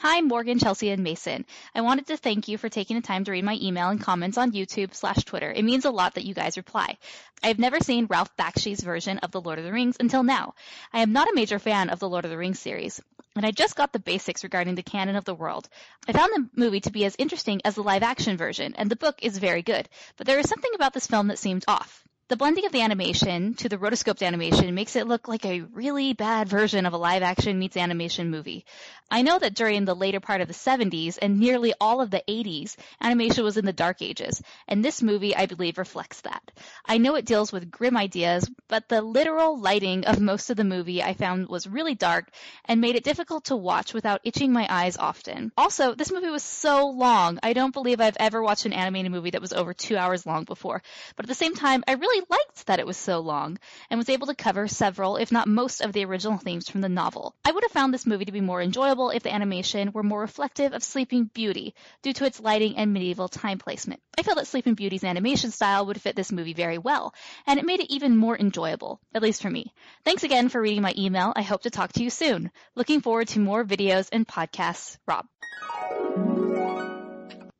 Hi, 0.00 0.20
Morgan, 0.20 0.60
Chelsea, 0.60 0.90
and 0.90 1.02
Mason. 1.02 1.44
I 1.74 1.80
wanted 1.80 2.06
to 2.06 2.16
thank 2.16 2.46
you 2.46 2.56
for 2.56 2.68
taking 2.68 2.94
the 2.94 3.02
time 3.02 3.24
to 3.24 3.32
read 3.32 3.42
my 3.42 3.58
email 3.60 3.88
and 3.88 4.00
comments 4.00 4.38
on 4.38 4.52
YouTube 4.52 4.94
slash 4.94 5.24
Twitter. 5.24 5.50
It 5.50 5.64
means 5.64 5.84
a 5.84 5.90
lot 5.90 6.14
that 6.14 6.24
you 6.24 6.34
guys 6.34 6.56
reply. 6.56 6.98
I've 7.42 7.58
never 7.58 7.80
seen 7.80 8.06
Ralph 8.06 8.36
Bakshi's 8.36 8.80
version 8.80 9.18
of 9.18 9.32
The 9.32 9.40
Lord 9.40 9.58
of 9.58 9.64
the 9.64 9.72
Rings 9.72 9.96
until 9.98 10.22
now. 10.22 10.54
I 10.92 11.00
am 11.00 11.12
not 11.12 11.28
a 11.28 11.34
major 11.34 11.58
fan 11.58 11.90
of 11.90 11.98
the 11.98 12.08
Lord 12.08 12.24
of 12.24 12.30
the 12.30 12.38
Rings 12.38 12.60
series, 12.60 13.00
and 13.34 13.44
I 13.44 13.50
just 13.50 13.74
got 13.74 13.92
the 13.92 13.98
basics 13.98 14.44
regarding 14.44 14.76
the 14.76 14.84
canon 14.84 15.16
of 15.16 15.24
the 15.24 15.34
world. 15.34 15.68
I 16.06 16.12
found 16.12 16.32
the 16.32 16.48
movie 16.54 16.80
to 16.82 16.92
be 16.92 17.04
as 17.04 17.16
interesting 17.18 17.60
as 17.64 17.74
the 17.74 17.82
live 17.82 18.04
action 18.04 18.36
version, 18.36 18.76
and 18.76 18.88
the 18.88 18.94
book 18.94 19.18
is 19.20 19.38
very 19.38 19.62
good, 19.62 19.88
but 20.16 20.28
there 20.28 20.38
is 20.38 20.48
something 20.48 20.74
about 20.76 20.94
this 20.94 21.08
film 21.08 21.26
that 21.26 21.40
seemed 21.40 21.64
off. 21.66 22.04
The 22.28 22.36
blending 22.36 22.66
of 22.66 22.72
the 22.72 22.82
animation 22.82 23.54
to 23.54 23.70
the 23.70 23.78
rotoscoped 23.78 24.22
animation 24.22 24.74
makes 24.74 24.96
it 24.96 25.08
look 25.08 25.28
like 25.28 25.46
a 25.46 25.62
really 25.62 26.12
bad 26.12 26.46
version 26.46 26.84
of 26.84 26.92
a 26.92 26.98
live 26.98 27.22
action 27.22 27.58
meets 27.58 27.78
animation 27.78 28.30
movie. 28.30 28.66
I 29.10 29.22
know 29.22 29.38
that 29.38 29.54
during 29.54 29.86
the 29.86 29.96
later 29.96 30.20
part 30.20 30.42
of 30.42 30.48
the 30.48 30.52
70s 30.52 31.16
and 31.22 31.40
nearly 31.40 31.72
all 31.80 32.02
of 32.02 32.10
the 32.10 32.22
80s, 32.28 32.76
animation 33.00 33.44
was 33.44 33.56
in 33.56 33.64
the 33.64 33.72
dark 33.72 34.02
ages, 34.02 34.42
and 34.66 34.84
this 34.84 35.00
movie, 35.02 35.34
I 35.34 35.46
believe, 35.46 35.78
reflects 35.78 36.20
that. 36.20 36.42
I 36.84 36.98
know 36.98 37.14
it 37.14 37.24
deals 37.24 37.50
with 37.50 37.70
grim 37.70 37.96
ideas, 37.96 38.46
but 38.68 38.90
the 38.90 39.00
literal 39.00 39.58
lighting 39.58 40.04
of 40.04 40.20
most 40.20 40.50
of 40.50 40.58
the 40.58 40.64
movie 40.64 41.02
I 41.02 41.14
found 41.14 41.48
was 41.48 41.66
really 41.66 41.94
dark 41.94 42.28
and 42.66 42.82
made 42.82 42.96
it 42.96 43.04
difficult 43.04 43.46
to 43.46 43.56
watch 43.56 43.94
without 43.94 44.20
itching 44.24 44.52
my 44.52 44.66
eyes 44.68 44.98
often. 44.98 45.50
Also, 45.56 45.94
this 45.94 46.12
movie 46.12 46.28
was 46.28 46.42
so 46.42 46.88
long. 46.88 47.38
I 47.42 47.54
don't 47.54 47.72
believe 47.72 48.02
I've 48.02 48.18
ever 48.20 48.42
watched 48.42 48.66
an 48.66 48.74
animated 48.74 49.12
movie 49.12 49.30
that 49.30 49.40
was 49.40 49.54
over 49.54 49.72
two 49.72 49.96
hours 49.96 50.26
long 50.26 50.44
before. 50.44 50.82
But 51.16 51.24
at 51.24 51.28
the 51.28 51.34
same 51.34 51.54
time, 51.54 51.82
I 51.88 51.92
really 51.92 52.17
liked 52.28 52.66
that 52.66 52.78
it 52.78 52.86
was 52.86 52.96
so 52.96 53.20
long 53.20 53.58
and 53.90 53.98
was 53.98 54.08
able 54.08 54.26
to 54.28 54.34
cover 54.34 54.68
several, 54.68 55.16
if 55.16 55.32
not 55.32 55.48
most, 55.48 55.80
of 55.80 55.92
the 55.92 56.04
original 56.04 56.38
themes 56.38 56.68
from 56.68 56.80
the 56.80 56.88
novel. 56.88 57.34
I 57.44 57.52
would 57.52 57.64
have 57.64 57.72
found 57.72 57.92
this 57.92 58.06
movie 58.06 58.24
to 58.24 58.32
be 58.32 58.40
more 58.40 58.62
enjoyable 58.62 59.10
if 59.10 59.22
the 59.22 59.32
animation 59.32 59.92
were 59.92 60.02
more 60.02 60.20
reflective 60.20 60.72
of 60.72 60.82
Sleeping 60.82 61.24
Beauty 61.24 61.74
due 62.02 62.12
to 62.14 62.24
its 62.24 62.40
lighting 62.40 62.76
and 62.76 62.92
medieval 62.92 63.28
time 63.28 63.58
placement. 63.58 64.00
I 64.18 64.22
feel 64.22 64.34
that 64.34 64.46
Sleeping 64.46 64.74
Beauty's 64.74 65.04
animation 65.04 65.50
style 65.50 65.86
would 65.86 66.00
fit 66.00 66.16
this 66.16 66.32
movie 66.32 66.54
very 66.54 66.78
well, 66.78 67.14
and 67.46 67.58
it 67.58 67.66
made 67.66 67.80
it 67.80 67.92
even 67.92 68.16
more 68.16 68.38
enjoyable, 68.38 69.00
at 69.14 69.22
least 69.22 69.42
for 69.42 69.50
me. 69.50 69.72
Thanks 70.04 70.24
again 70.24 70.48
for 70.48 70.60
reading 70.60 70.82
my 70.82 70.94
email. 70.96 71.32
I 71.36 71.42
hope 71.42 71.62
to 71.62 71.70
talk 71.70 71.92
to 71.92 72.02
you 72.02 72.10
soon. 72.10 72.50
Looking 72.74 73.00
forward 73.00 73.28
to 73.28 73.40
more 73.40 73.64
videos 73.64 74.08
and 74.12 74.26
podcasts. 74.26 74.98
Rob. 75.06 75.26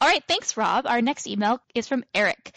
All 0.00 0.08
right, 0.08 0.22
thanks, 0.28 0.56
Rob. 0.56 0.86
Our 0.86 1.02
next 1.02 1.26
email 1.26 1.60
is 1.74 1.88
from 1.88 2.04
Eric. 2.14 2.52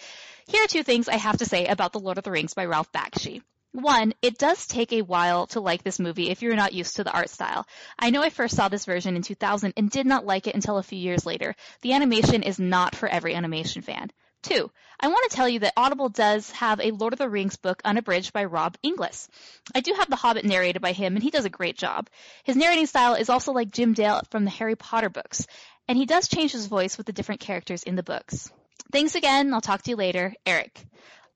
Here 0.47 0.63
are 0.63 0.67
two 0.67 0.83
things 0.83 1.09
I 1.09 1.17
have 1.17 1.37
to 1.37 1.45
say 1.45 1.65
about 1.65 1.91
The 1.91 1.99
Lord 1.99 2.19
of 2.19 2.23
the 2.23 2.29
Rings 2.29 2.53
by 2.53 2.65
Ralph 2.65 2.91
Bakshi. 2.91 3.41
One, 3.71 4.13
it 4.21 4.37
does 4.37 4.67
take 4.67 4.93
a 4.93 5.01
while 5.01 5.47
to 5.47 5.59
like 5.59 5.81
this 5.81 5.97
movie 5.97 6.29
if 6.29 6.43
you're 6.43 6.55
not 6.55 6.73
used 6.73 6.97
to 6.97 7.03
the 7.03 7.11
art 7.11 7.29
style. 7.29 7.65
I 7.97 8.11
know 8.11 8.21
I 8.21 8.29
first 8.29 8.55
saw 8.55 8.67
this 8.69 8.85
version 8.85 9.15
in 9.15 9.23
2000 9.23 9.73
and 9.75 9.89
did 9.89 10.05
not 10.05 10.25
like 10.25 10.45
it 10.45 10.53
until 10.53 10.77
a 10.77 10.83
few 10.83 10.99
years 10.99 11.25
later. 11.25 11.55
The 11.81 11.93
animation 11.93 12.43
is 12.43 12.59
not 12.59 12.95
for 12.95 13.09
every 13.09 13.33
animation 13.33 13.81
fan. 13.81 14.11
Two, 14.43 14.71
I 14.99 15.07
want 15.07 15.29
to 15.29 15.35
tell 15.35 15.47
you 15.47 15.59
that 15.59 15.73
Audible 15.77 16.09
does 16.09 16.49
have 16.51 16.79
a 16.79 16.91
Lord 16.91 17.13
of 17.13 17.19
the 17.19 17.29
Rings 17.29 17.57
book 17.57 17.79
unabridged 17.85 18.33
by 18.33 18.45
Rob 18.45 18.75
Inglis. 18.81 19.27
I 19.75 19.81
do 19.81 19.93
have 19.93 20.09
The 20.09 20.15
Hobbit 20.15 20.45
narrated 20.45 20.81
by 20.81 20.93
him, 20.93 21.15
and 21.15 21.21
he 21.21 21.29
does 21.29 21.45
a 21.45 21.49
great 21.49 21.77
job. 21.77 22.09
His 22.43 22.55
narrating 22.55 22.87
style 22.87 23.13
is 23.13 23.29
also 23.29 23.51
like 23.51 23.71
Jim 23.71 23.93
Dale 23.93 24.21
from 24.31 24.43
the 24.43 24.49
Harry 24.49 24.75
Potter 24.75 25.09
books, 25.09 25.45
and 25.87 25.97
he 25.97 26.05
does 26.05 26.27
change 26.27 26.51
his 26.51 26.67
voice 26.67 26.97
with 26.97 27.05
the 27.05 27.13
different 27.13 27.41
characters 27.41 27.83
in 27.83 27.95
the 27.95 28.03
books. 28.03 28.51
Thanks 28.91 29.15
again. 29.15 29.53
I'll 29.53 29.61
talk 29.61 29.83
to 29.83 29.91
you 29.91 29.95
later. 29.95 30.33
Eric. 30.45 30.85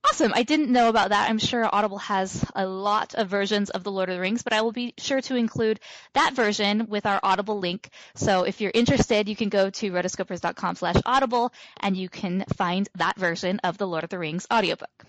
Awesome. 0.08 0.34
I 0.36 0.44
didn't 0.44 0.70
know 0.70 0.90
about 0.90 1.10
that. 1.10 1.30
I'm 1.30 1.40
sure 1.40 1.68
Audible 1.72 1.98
has 1.98 2.46
a 2.54 2.68
lot 2.68 3.16
of 3.16 3.28
versions 3.28 3.72
of 3.72 3.84
The 3.84 3.92
Lord 3.92 4.10
of 4.10 4.16
the 4.16 4.22
Rings, 4.22 4.44
but 4.44 4.54
I 4.54 4.62
will 4.62 4.72
be 4.72 4.94
sure 5.00 5.20
to 5.22 5.36
include 5.36 5.80
that 6.14 6.34
version 6.36 6.88
with 6.90 7.08
our 7.08 7.20
Audible 7.24 7.58
link. 7.60 7.90
So 8.14 8.44
if 8.44 8.62
you're 8.62 8.72
interested, 8.74 9.28
you 9.28 9.36
can 9.36 9.50
go 9.50 9.72
to 9.72 9.92
rotoscopers.com 9.92 10.76
slash 10.76 10.98
audible 11.06 11.52
and 11.80 11.98
you 11.98 12.08
can 12.08 12.46
find 12.56 12.88
that 12.96 13.18
version 13.18 13.60
of 13.64 13.80
The 13.80 13.88
Lord 13.88 14.04
of 14.04 14.12
the 14.12 14.20
Rings 14.20 14.46
audiobook. 14.54 15.06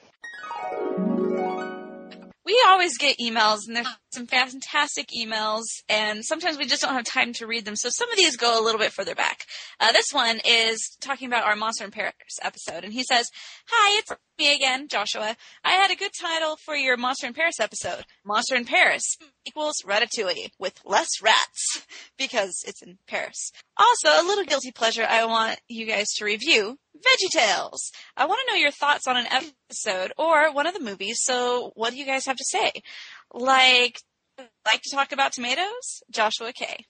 We 2.46 2.62
always 2.68 2.96
get 2.96 3.18
emails, 3.18 3.66
and 3.66 3.74
there's 3.74 3.88
some 4.12 4.28
fantastic 4.28 5.08
emails, 5.08 5.64
and 5.88 6.24
sometimes 6.24 6.56
we 6.56 6.64
just 6.64 6.80
don't 6.80 6.94
have 6.94 7.04
time 7.04 7.32
to 7.34 7.46
read 7.46 7.64
them. 7.64 7.74
So 7.74 7.88
some 7.90 8.08
of 8.08 8.16
these 8.16 8.36
go 8.36 8.62
a 8.62 8.64
little 8.64 8.78
bit 8.78 8.92
further 8.92 9.16
back. 9.16 9.46
Uh, 9.80 9.90
this 9.90 10.06
one 10.12 10.40
is 10.44 10.96
talking 11.00 11.26
about 11.26 11.44
our 11.44 11.56
Monster 11.56 11.84
in 11.84 11.90
Paris 11.90 12.14
episode, 12.40 12.84
and 12.84 12.92
he 12.92 13.02
says, 13.02 13.28
"Hi, 13.68 13.98
it's 13.98 14.12
me 14.38 14.54
again, 14.54 14.86
Joshua. 14.86 15.36
I 15.64 15.72
had 15.72 15.90
a 15.90 15.96
good 15.96 16.12
title 16.20 16.56
for 16.56 16.76
your 16.76 16.96
Monster 16.96 17.26
in 17.26 17.34
Paris 17.34 17.58
episode. 17.58 18.04
Monster 18.24 18.54
in 18.54 18.64
Paris 18.64 19.16
equals 19.44 19.82
Ratatouille 19.84 20.50
with 20.58 20.80
less 20.84 21.08
rats 21.20 21.84
because 22.16 22.62
it's 22.66 22.82
in 22.82 22.98
Paris. 23.08 23.50
Also, 23.76 24.08
a 24.08 24.26
little 24.26 24.44
guilty 24.44 24.70
pleasure 24.70 25.04
I 25.08 25.24
want 25.24 25.60
you 25.68 25.84
guys 25.86 26.06
to 26.16 26.24
review 26.24 26.78
VeggieTales. 26.96 27.78
I 28.16 28.26
want 28.26 28.40
to 28.40 28.52
know 28.52 28.58
your 28.58 28.70
thoughts 28.70 29.06
on 29.06 29.16
an 29.16 29.26
episode 29.26 30.12
or 30.18 30.52
one 30.52 30.66
of 30.66 30.74
the 30.74 30.80
movies. 30.80 31.18
So, 31.22 31.72
what 31.74 31.90
do 31.90 31.96
you 31.96 32.06
guys 32.06 32.26
have 32.26 32.36
to 32.36 32.44
say? 32.44 32.72
Like, 33.32 34.00
like 34.64 34.82
to 34.82 34.94
talk 34.94 35.12
about 35.12 35.32
tomatoes? 35.32 36.02
Joshua 36.10 36.52
K. 36.52 36.84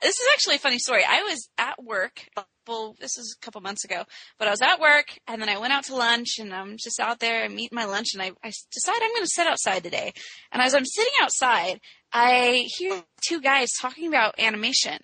This 0.00 0.14
is 0.14 0.26
actually 0.32 0.56
a 0.56 0.60
funny 0.60 0.78
story. 0.78 1.02
I 1.04 1.22
was 1.22 1.48
at 1.58 1.82
work. 1.82 2.28
Well, 2.68 2.94
this 3.00 3.16
was 3.16 3.34
a 3.36 3.44
couple 3.44 3.60
months 3.62 3.84
ago, 3.84 4.04
but 4.38 4.46
I 4.46 4.50
was 4.50 4.60
at 4.60 4.78
work 4.78 5.18
and 5.26 5.40
then 5.42 5.48
I 5.48 5.58
went 5.58 5.72
out 5.72 5.84
to 5.84 5.96
lunch 5.96 6.38
and 6.38 6.54
I'm 6.54 6.76
just 6.76 7.00
out 7.00 7.18
there 7.18 7.44
and 7.44 7.58
eating 7.58 7.74
my 7.74 7.86
lunch 7.86 8.08
and 8.12 8.22
I, 8.22 8.30
I 8.44 8.52
decided 8.70 9.02
I'm 9.02 9.10
going 9.10 9.24
to 9.24 9.30
sit 9.32 9.46
outside 9.46 9.82
today. 9.82 10.12
And 10.52 10.62
as 10.62 10.74
I'm 10.74 10.84
sitting 10.84 11.12
outside, 11.20 11.80
I 12.12 12.68
hear 12.76 13.02
two 13.26 13.40
guys 13.40 13.70
talking 13.80 14.06
about 14.06 14.38
animation 14.38 14.98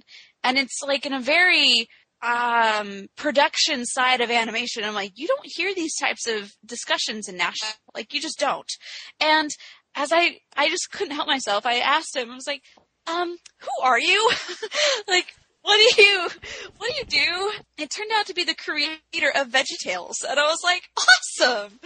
and 0.44 0.58
it's 0.58 0.80
like 0.86 1.06
in 1.06 1.14
a 1.14 1.20
very 1.20 1.88
um, 2.24 3.06
production 3.16 3.84
side 3.84 4.20
of 4.20 4.30
animation. 4.30 4.84
I'm 4.84 4.94
like, 4.94 5.12
you 5.16 5.26
don't 5.28 5.44
hear 5.44 5.74
these 5.74 5.96
types 5.96 6.26
of 6.26 6.52
discussions 6.64 7.28
in 7.28 7.36
Nashville. 7.36 7.70
Like, 7.94 8.14
you 8.14 8.20
just 8.20 8.38
don't. 8.38 8.70
And 9.20 9.50
as 9.94 10.10
I, 10.12 10.38
I 10.56 10.68
just 10.70 10.90
couldn't 10.90 11.14
help 11.14 11.28
myself. 11.28 11.66
I 11.66 11.78
asked 11.78 12.16
him, 12.16 12.30
I 12.30 12.34
was 12.34 12.46
like, 12.46 12.62
um, 13.06 13.36
who 13.58 13.84
are 13.84 13.98
you? 13.98 14.30
like, 15.08 15.34
what 15.62 15.76
do 15.76 16.02
you, 16.02 16.28
what 16.78 16.90
do 16.90 16.96
you 16.96 17.04
do? 17.04 17.52
It 17.78 17.90
turned 17.90 18.10
out 18.14 18.26
to 18.26 18.34
be 18.34 18.44
the 18.44 18.54
creator 18.54 19.30
of 19.34 19.48
VeggieTales. 19.48 20.16
And 20.28 20.38
I 20.40 20.44
was 20.44 20.60
like, 20.64 20.82
awesome. 20.96 21.78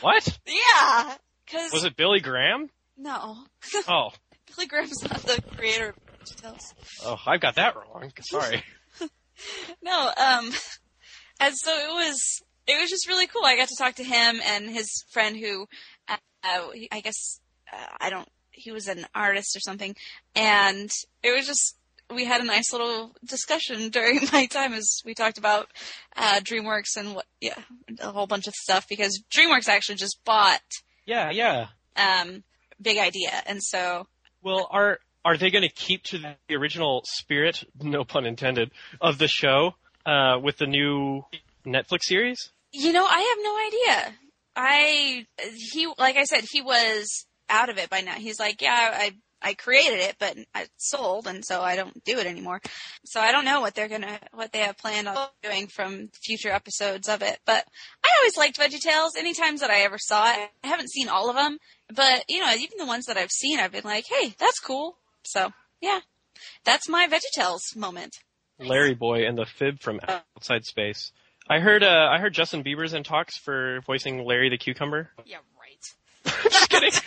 What? 0.00 0.38
Yeah. 0.46 1.14
Cause. 1.50 1.72
Was 1.72 1.84
it 1.84 1.96
Billy 1.96 2.20
Graham? 2.20 2.70
No. 2.96 3.36
Oh. 3.88 4.10
Billy 4.56 4.66
Graham's 4.66 5.02
not 5.02 5.22
the 5.22 5.42
creator 5.56 5.90
of 5.90 6.24
VeggieTales. 6.24 6.74
Oh, 7.04 7.18
I've 7.26 7.40
got 7.40 7.54
that 7.54 7.74
wrong. 7.76 8.12
Sorry. 8.28 8.64
no, 9.82 10.12
um, 10.16 10.52
and 11.40 11.54
so 11.56 11.70
it 11.72 11.88
was, 12.08 12.42
it 12.66 12.80
was 12.80 12.90
just 12.90 13.08
really 13.08 13.26
cool. 13.26 13.44
I 13.44 13.56
got 13.56 13.68
to 13.68 13.76
talk 13.76 13.94
to 13.96 14.04
him 14.04 14.40
and 14.44 14.70
his 14.70 15.04
friend 15.12 15.36
who, 15.36 15.66
uh, 16.08 16.16
I 16.92 17.00
guess, 17.02 17.40
uh, 17.72 17.86
I 18.00 18.10
don't, 18.10 18.28
he 18.50 18.72
was 18.72 18.88
an 18.88 19.06
artist 19.14 19.54
or 19.56 19.60
something, 19.60 19.94
and 20.34 20.90
it 21.22 21.34
was 21.36 21.46
just, 21.46 21.76
we 22.14 22.24
had 22.24 22.40
a 22.40 22.44
nice 22.44 22.72
little 22.72 23.14
discussion 23.24 23.88
during 23.90 24.20
my 24.32 24.46
time 24.46 24.72
as 24.72 25.00
we 25.04 25.14
talked 25.14 25.38
about, 25.38 25.68
uh, 26.16 26.40
DreamWorks 26.40 26.96
and 26.96 27.14
what, 27.14 27.26
yeah, 27.40 27.58
a 28.00 28.10
whole 28.12 28.26
bunch 28.26 28.46
of 28.46 28.54
stuff 28.54 28.86
because 28.88 29.22
DreamWorks 29.36 29.68
actually 29.68 29.96
just 29.96 30.18
bought, 30.24 30.62
Yeah, 31.04 31.30
yeah. 31.30 31.66
um, 31.96 32.44
Big 32.80 32.98
Idea, 32.98 33.30
and 33.46 33.62
so, 33.62 34.06
Well, 34.42 34.68
are 34.70 35.00
are 35.26 35.36
they 35.36 35.50
going 35.50 35.68
to 35.68 35.74
keep 35.74 36.04
to 36.04 36.18
the 36.18 36.54
original 36.54 37.02
spirit, 37.04 37.64
no 37.82 38.04
pun 38.04 38.26
intended, 38.26 38.70
of 39.00 39.18
the 39.18 39.26
show 39.26 39.74
uh, 40.06 40.38
with 40.40 40.58
the 40.58 40.66
new 40.66 41.24
Netflix 41.66 42.02
series? 42.04 42.52
You 42.72 42.92
know, 42.92 43.04
I 43.04 43.34
have 43.34 43.38
no 43.42 44.04
idea. 44.06 44.14
I 44.54 45.26
he 45.72 45.88
like 45.98 46.16
I 46.16 46.24
said, 46.24 46.44
he 46.50 46.62
was 46.62 47.26
out 47.50 47.70
of 47.70 47.76
it 47.76 47.90
by 47.90 48.02
now. 48.02 48.12
He's 48.12 48.38
like, 48.38 48.62
yeah, 48.62 48.90
I 48.94 49.14
I 49.42 49.54
created 49.54 49.98
it, 49.98 50.16
but 50.18 50.36
I 50.54 50.66
sold, 50.76 51.26
and 51.26 51.44
so 51.44 51.60
I 51.60 51.74
don't 51.74 52.04
do 52.04 52.18
it 52.18 52.26
anymore. 52.26 52.60
So 53.04 53.20
I 53.20 53.32
don't 53.32 53.44
know 53.44 53.60
what 53.60 53.74
they're 53.74 53.88
gonna 53.88 54.20
what 54.32 54.52
they 54.52 54.60
have 54.60 54.78
planned 54.78 55.08
on 55.08 55.26
doing 55.42 55.66
from 55.66 56.08
future 56.24 56.50
episodes 56.50 57.08
of 57.08 57.22
it. 57.22 57.40
But 57.44 57.64
I 58.04 58.08
always 58.20 58.36
liked 58.36 58.58
VeggieTales. 58.58 59.18
Any 59.18 59.34
times 59.34 59.60
that 59.60 59.70
I 59.70 59.80
ever 59.80 59.98
saw 59.98 60.30
it, 60.30 60.50
I 60.62 60.66
haven't 60.68 60.90
seen 60.90 61.08
all 61.08 61.28
of 61.28 61.36
them, 61.36 61.58
but 61.92 62.24
you 62.28 62.38
know, 62.40 62.52
even 62.52 62.78
the 62.78 62.86
ones 62.86 63.06
that 63.06 63.16
I've 63.16 63.32
seen, 63.32 63.58
I've 63.58 63.72
been 63.72 63.84
like, 63.84 64.04
hey, 64.08 64.34
that's 64.38 64.60
cool. 64.60 64.96
So 65.26 65.52
yeah, 65.80 66.00
that's 66.64 66.88
my 66.88 67.08
VeggieTales 67.08 67.76
moment. 67.76 68.16
Larry 68.58 68.94
Boy 68.94 69.26
and 69.26 69.36
the 69.36 69.44
Fib 69.44 69.80
from 69.80 70.00
Outside 70.36 70.64
Space. 70.64 71.12
I 71.48 71.60
heard 71.60 71.82
uh, 71.84 72.08
I 72.10 72.18
heard 72.18 72.34
Justin 72.34 72.64
Bieber's 72.64 72.94
in 72.94 73.04
talks 73.04 73.36
for 73.38 73.80
voicing 73.86 74.24
Larry 74.24 74.48
the 74.48 74.58
Cucumber. 74.58 75.10
Yeah, 75.24 75.38
right. 75.60 76.34
Just 76.50 76.70
kidding. 76.70 76.90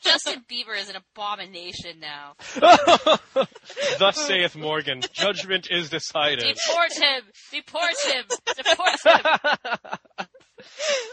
Justin 0.00 0.44
Bieber 0.50 0.76
is 0.76 0.88
an 0.88 0.96
abomination 0.96 2.00
now. 2.00 2.34
Thus 3.98 4.16
saith 4.16 4.56
Morgan, 4.56 5.02
judgment 5.12 5.68
is 5.70 5.90
decided. 5.90 6.40
Deport 6.40 6.92
him! 6.92 7.22
Deport 7.52 7.94
him! 8.04 8.24
Deport 8.56 9.00
him! 9.04 10.26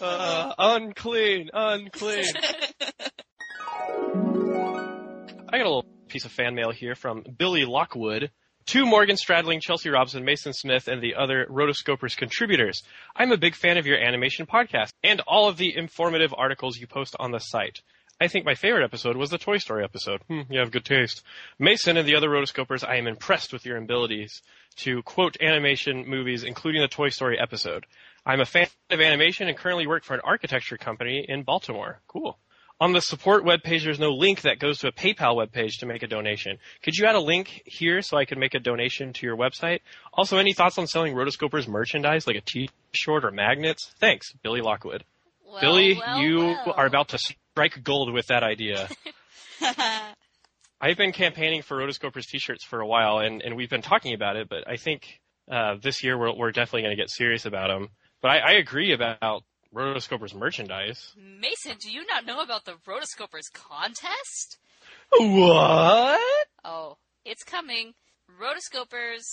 Uh, 0.02 0.54
unclean, 0.58 1.50
unclean. 1.54 2.26
I 5.54 5.58
got 5.60 5.68
a 5.68 5.70
little 5.70 5.86
piece 6.08 6.26
of 6.26 6.32
fan 6.32 6.56
mail 6.56 6.72
here 6.72 6.96
from 6.96 7.24
Billy 7.38 7.64
Lockwood. 7.64 8.32
To 8.68 8.88
Morgan 8.88 9.18
Stradling, 9.18 9.62
Chelsea 9.62 9.92
Robson, 9.92 10.26
Mason 10.26 10.52
Smith, 10.52 10.88
and 10.88 11.00
the 11.00 11.14
other 11.14 11.46
Rotoscopers 11.48 12.18
contributors. 12.18 12.82
I'm 13.16 13.32
a 13.32 13.38
big 13.38 13.54
fan 13.54 13.78
of 13.78 13.86
your 13.86 14.00
animation 14.00 14.48
podcast 14.48 14.94
and 15.04 15.22
all 15.28 15.48
of 15.48 15.58
the 15.58 15.78
informative 15.78 16.34
articles 16.36 16.80
you 16.80 16.88
post 16.88 17.16
on 17.20 17.30
the 17.30 17.38
site. 17.38 17.82
I 18.20 18.30
think 18.30 18.46
my 18.46 18.56
favorite 18.56 18.84
episode 18.84 19.16
was 19.16 19.30
the 19.30 19.38
Toy 19.38 19.58
Story 19.58 19.84
episode. 19.84 20.24
Hmm, 20.28 20.42
you 20.50 20.60
have 20.60 20.72
good 20.72 20.86
taste. 20.86 21.22
Mason 21.60 21.98
and 21.98 22.08
the 22.08 22.16
other 22.16 22.30
Rotoscopers, 22.30 22.84
I 22.84 22.96
am 22.96 23.06
impressed 23.06 23.54
with 23.54 23.64
your 23.64 23.78
abilities 23.78 24.42
to 24.78 25.04
quote 25.04 25.38
animation 25.40 26.10
movies, 26.10 26.44
including 26.44 26.82
the 26.82 26.88
Toy 26.88 27.10
Story 27.10 27.38
episode. 27.40 27.86
I'm 28.26 28.42
a 28.42 28.46
fan 28.46 28.66
of 28.90 29.02
animation 29.02 29.48
and 29.48 29.56
currently 29.58 29.86
work 29.86 30.04
for 30.04 30.16
an 30.16 30.22
architecture 30.24 30.78
company 30.78 31.24
in 31.28 31.44
Baltimore. 31.44 32.02
Cool. 32.08 32.40
On 32.80 32.92
the 32.92 33.02
support 33.02 33.46
webpage, 33.46 33.84
there's 33.84 34.00
no 34.00 34.10
link 34.12 34.42
that 34.42 34.60
goes 34.60 34.80
to 34.80 34.88
a 34.88 34.92
PayPal 34.92 35.36
webpage 35.36 35.80
to 35.80 35.86
make 35.86 36.04
a 36.04 36.08
donation. 36.08 36.58
Could 36.82 36.96
you 36.96 37.06
add 37.06 37.16
a 37.16 37.20
link 37.20 37.62
here 37.66 38.02
so 38.02 38.18
I 38.18 38.26
can 38.26 38.40
make 38.40 38.56
a 38.56 38.60
donation 38.60 39.14
to 39.14 39.26
your 39.26 39.38
website? 39.38 39.80
Also, 40.12 40.38
any 40.38 40.54
thoughts 40.54 40.78
on 40.78 40.88
selling 40.88 41.14
Rotoscopers 41.14 41.68
merchandise 41.68 42.28
like 42.28 42.36
a 42.36 42.42
t-shirt 42.42 43.24
or 43.24 43.32
magnets? 43.32 43.94
Thanks, 44.00 44.34
Billy 44.44 44.62
Lockwood. 44.62 45.06
Well, 45.46 45.62
Billy, 45.62 45.94
well, 45.96 46.20
you 46.20 46.38
well. 46.40 46.74
are 46.76 46.86
about 46.86 47.10
to 47.10 47.20
strike 47.20 47.84
gold 47.84 48.12
with 48.12 48.28
that 48.28 48.44
idea. 48.44 48.90
I've 50.82 50.98
been 50.98 51.14
campaigning 51.14 51.62
for 51.62 51.78
Rotoscopers 51.78 52.26
t-shirts 52.26 52.66
for 52.66 52.82
a 52.82 52.88
while, 52.88 53.20
and, 53.20 53.42
and 53.42 53.56
we've 53.56 53.70
been 53.70 53.82
talking 53.82 54.14
about 54.14 54.36
it, 54.36 54.50
but 54.50 54.68
I 54.68 54.76
think 54.76 55.22
uh, 55.50 55.76
this 55.82 56.04
year 56.04 56.18
we're, 56.18 56.36
we're 56.36 56.52
definitely 56.52 56.82
going 56.82 56.98
to 56.98 57.02
get 57.02 57.10
serious 57.10 57.46
about 57.46 57.70
them. 57.70 57.90
But 58.22 58.32
I, 58.32 58.38
I 58.40 58.52
agree 58.54 58.94
about 58.94 59.44
Rotoscopers 59.74 60.36
merchandise. 60.36 61.14
Mason, 61.18 61.78
do 61.80 61.92
you 61.92 62.06
not 62.06 62.26
know 62.26 62.42
about 62.42 62.66
the 62.66 62.76
Rotoscopers 62.88 63.52
contest? 63.54 64.58
What? 65.18 66.48
Oh, 66.64 66.98
it's 67.26 67.44
coming. 67.44 67.94
Rotoscopers 68.40 69.24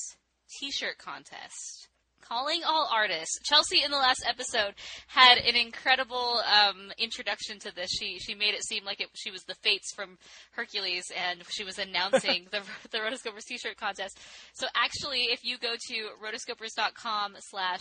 t-shirt 0.58 0.98
contest. 0.98 1.88
Calling 2.22 2.60
all 2.64 2.88
artists. 2.92 3.40
Chelsea 3.44 3.82
in 3.84 3.90
the 3.90 3.96
last 3.96 4.24
episode 4.28 4.74
had 5.08 5.38
an 5.38 5.56
incredible 5.56 6.40
um, 6.46 6.92
introduction 6.96 7.58
to 7.58 7.74
this. 7.74 7.90
She 7.90 8.18
she 8.20 8.34
made 8.34 8.54
it 8.54 8.64
seem 8.64 8.84
like 8.84 9.00
it, 9.00 9.08
she 9.14 9.32
was 9.32 9.42
the 9.44 9.56
Fates 9.56 9.92
from 9.96 10.16
Hercules, 10.52 11.04
and 11.16 11.42
she 11.50 11.64
was 11.64 11.78
announcing 11.78 12.46
the 12.52 12.60
the 12.92 12.98
Rotoscopers 12.98 13.44
t-shirt 13.48 13.76
contest. 13.76 14.18
So 14.52 14.66
actually, 14.76 15.22
if 15.32 15.44
you 15.44 15.58
go 15.58 15.74
to 15.74 15.94
rotoscopers.com 16.22 17.34
slash 17.40 17.80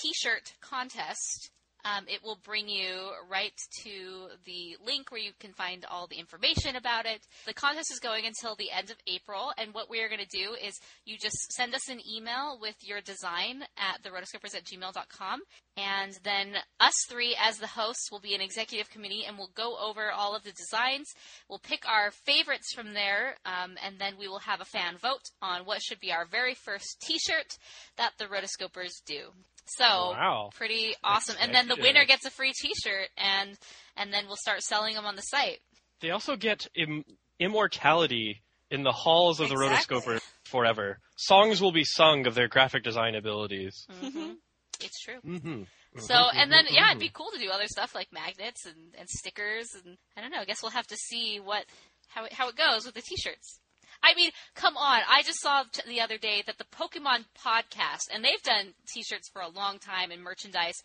t-shirt 0.00 0.52
contest, 0.60 1.50
Um, 1.84 2.04
it 2.08 2.22
will 2.22 2.38
bring 2.44 2.68
you 2.68 3.12
right 3.30 3.52
to 3.84 4.28
the 4.44 4.76
link 4.84 5.10
where 5.10 5.20
you 5.20 5.32
can 5.38 5.52
find 5.52 5.84
all 5.90 6.06
the 6.06 6.18
information 6.18 6.76
about 6.76 7.06
it. 7.06 7.20
The 7.46 7.54
contest 7.54 7.92
is 7.92 8.00
going 8.00 8.26
until 8.26 8.56
the 8.56 8.70
end 8.70 8.90
of 8.90 8.96
April, 9.06 9.52
and 9.56 9.72
what 9.72 9.88
we 9.88 10.00
are 10.00 10.08
going 10.08 10.20
to 10.20 10.26
do 10.26 10.54
is 10.54 10.78
you 11.04 11.16
just 11.16 11.52
send 11.52 11.74
us 11.74 11.88
an 11.88 12.00
email 12.08 12.58
with 12.60 12.76
your 12.82 13.00
design 13.00 13.62
at 13.76 14.02
therotoscopers 14.02 14.56
at 14.56 14.64
gmail.com, 14.64 15.40
and 15.76 16.18
then 16.24 16.54
us 16.80 16.94
three 17.08 17.36
as 17.40 17.58
the 17.58 17.66
hosts 17.68 18.10
will 18.10 18.20
be 18.20 18.34
an 18.34 18.40
executive 18.40 18.90
committee, 18.90 19.24
and 19.26 19.38
we'll 19.38 19.50
go 19.54 19.76
over 19.78 20.10
all 20.10 20.34
of 20.34 20.42
the 20.42 20.52
designs. 20.52 21.06
We'll 21.48 21.60
pick 21.60 21.88
our 21.88 22.10
favorites 22.10 22.72
from 22.74 22.92
there, 22.92 23.36
um, 23.46 23.76
and 23.84 23.98
then 23.98 24.14
we 24.18 24.28
will 24.28 24.40
have 24.40 24.60
a 24.60 24.64
fan 24.64 24.96
vote 25.00 25.30
on 25.40 25.64
what 25.64 25.82
should 25.82 26.00
be 26.00 26.12
our 26.12 26.26
very 26.26 26.54
first 26.54 27.00
T-shirt 27.00 27.56
that 27.96 28.12
the 28.18 28.26
rotoscopers 28.26 29.02
do. 29.06 29.30
So 29.76 29.84
Wow. 29.84 30.50
pretty 30.54 30.94
awesome. 31.04 31.36
And 31.40 31.54
then 31.54 31.68
the 31.68 31.76
winner 31.76 32.04
gets 32.04 32.24
a 32.24 32.30
free 32.30 32.52
T-shirt, 32.60 33.08
and 33.16 33.58
and 33.96 34.12
then 34.12 34.26
we'll 34.26 34.36
start 34.36 34.62
selling 34.62 34.94
them 34.94 35.04
on 35.04 35.16
the 35.16 35.22
site. 35.22 35.60
They 36.00 36.10
also 36.10 36.36
get 36.36 36.66
Im- 36.74 37.04
immortality 37.38 38.42
in 38.70 38.82
the 38.82 38.92
halls 38.92 39.40
of 39.40 39.48
the 39.48 39.54
Exactly. 39.54 39.98
rotoscoper 39.98 40.20
forever. 40.44 40.98
Songs 41.16 41.60
will 41.60 41.72
be 41.72 41.84
sung 41.84 42.26
of 42.26 42.34
their 42.34 42.48
graphic 42.48 42.82
design 42.84 43.14
abilities. 43.14 43.86
hmm 43.90 44.32
It's 44.80 45.00
true. 45.00 45.20
Mm-hmm. 45.26 45.62
So, 45.98 46.14
and 46.14 46.52
then 46.52 46.66
yeah, 46.70 46.90
it'd 46.90 47.00
be 47.00 47.08
cool 47.08 47.30
to 47.32 47.38
do 47.38 47.50
other 47.50 47.66
stuff 47.66 47.94
like 47.94 48.12
magnets 48.12 48.66
and, 48.66 48.94
and 48.96 49.08
stickers, 49.08 49.74
and 49.74 49.96
I 50.16 50.20
don't 50.20 50.30
know. 50.30 50.38
I 50.38 50.44
guess 50.44 50.62
we'll 50.62 50.70
have 50.70 50.86
to 50.88 50.96
see 50.96 51.40
what 51.40 51.64
how 52.08 52.24
it, 52.24 52.32
how 52.32 52.48
it 52.48 52.56
goes 52.56 52.86
with 52.86 52.94
the 52.94 53.02
T-shirts. 53.02 53.58
I 54.02 54.14
mean, 54.14 54.30
come 54.54 54.76
on! 54.76 55.00
I 55.08 55.22
just 55.22 55.40
saw 55.40 55.64
t- 55.72 55.82
the 55.86 56.00
other 56.00 56.18
day 56.18 56.42
that 56.46 56.58
the 56.58 56.64
Pokemon 56.64 57.24
podcast, 57.44 58.12
and 58.12 58.24
they've 58.24 58.42
done 58.42 58.74
T-shirts 58.92 59.28
for 59.32 59.42
a 59.42 59.48
long 59.48 59.78
time 59.78 60.10
and 60.10 60.22
merchandise. 60.22 60.76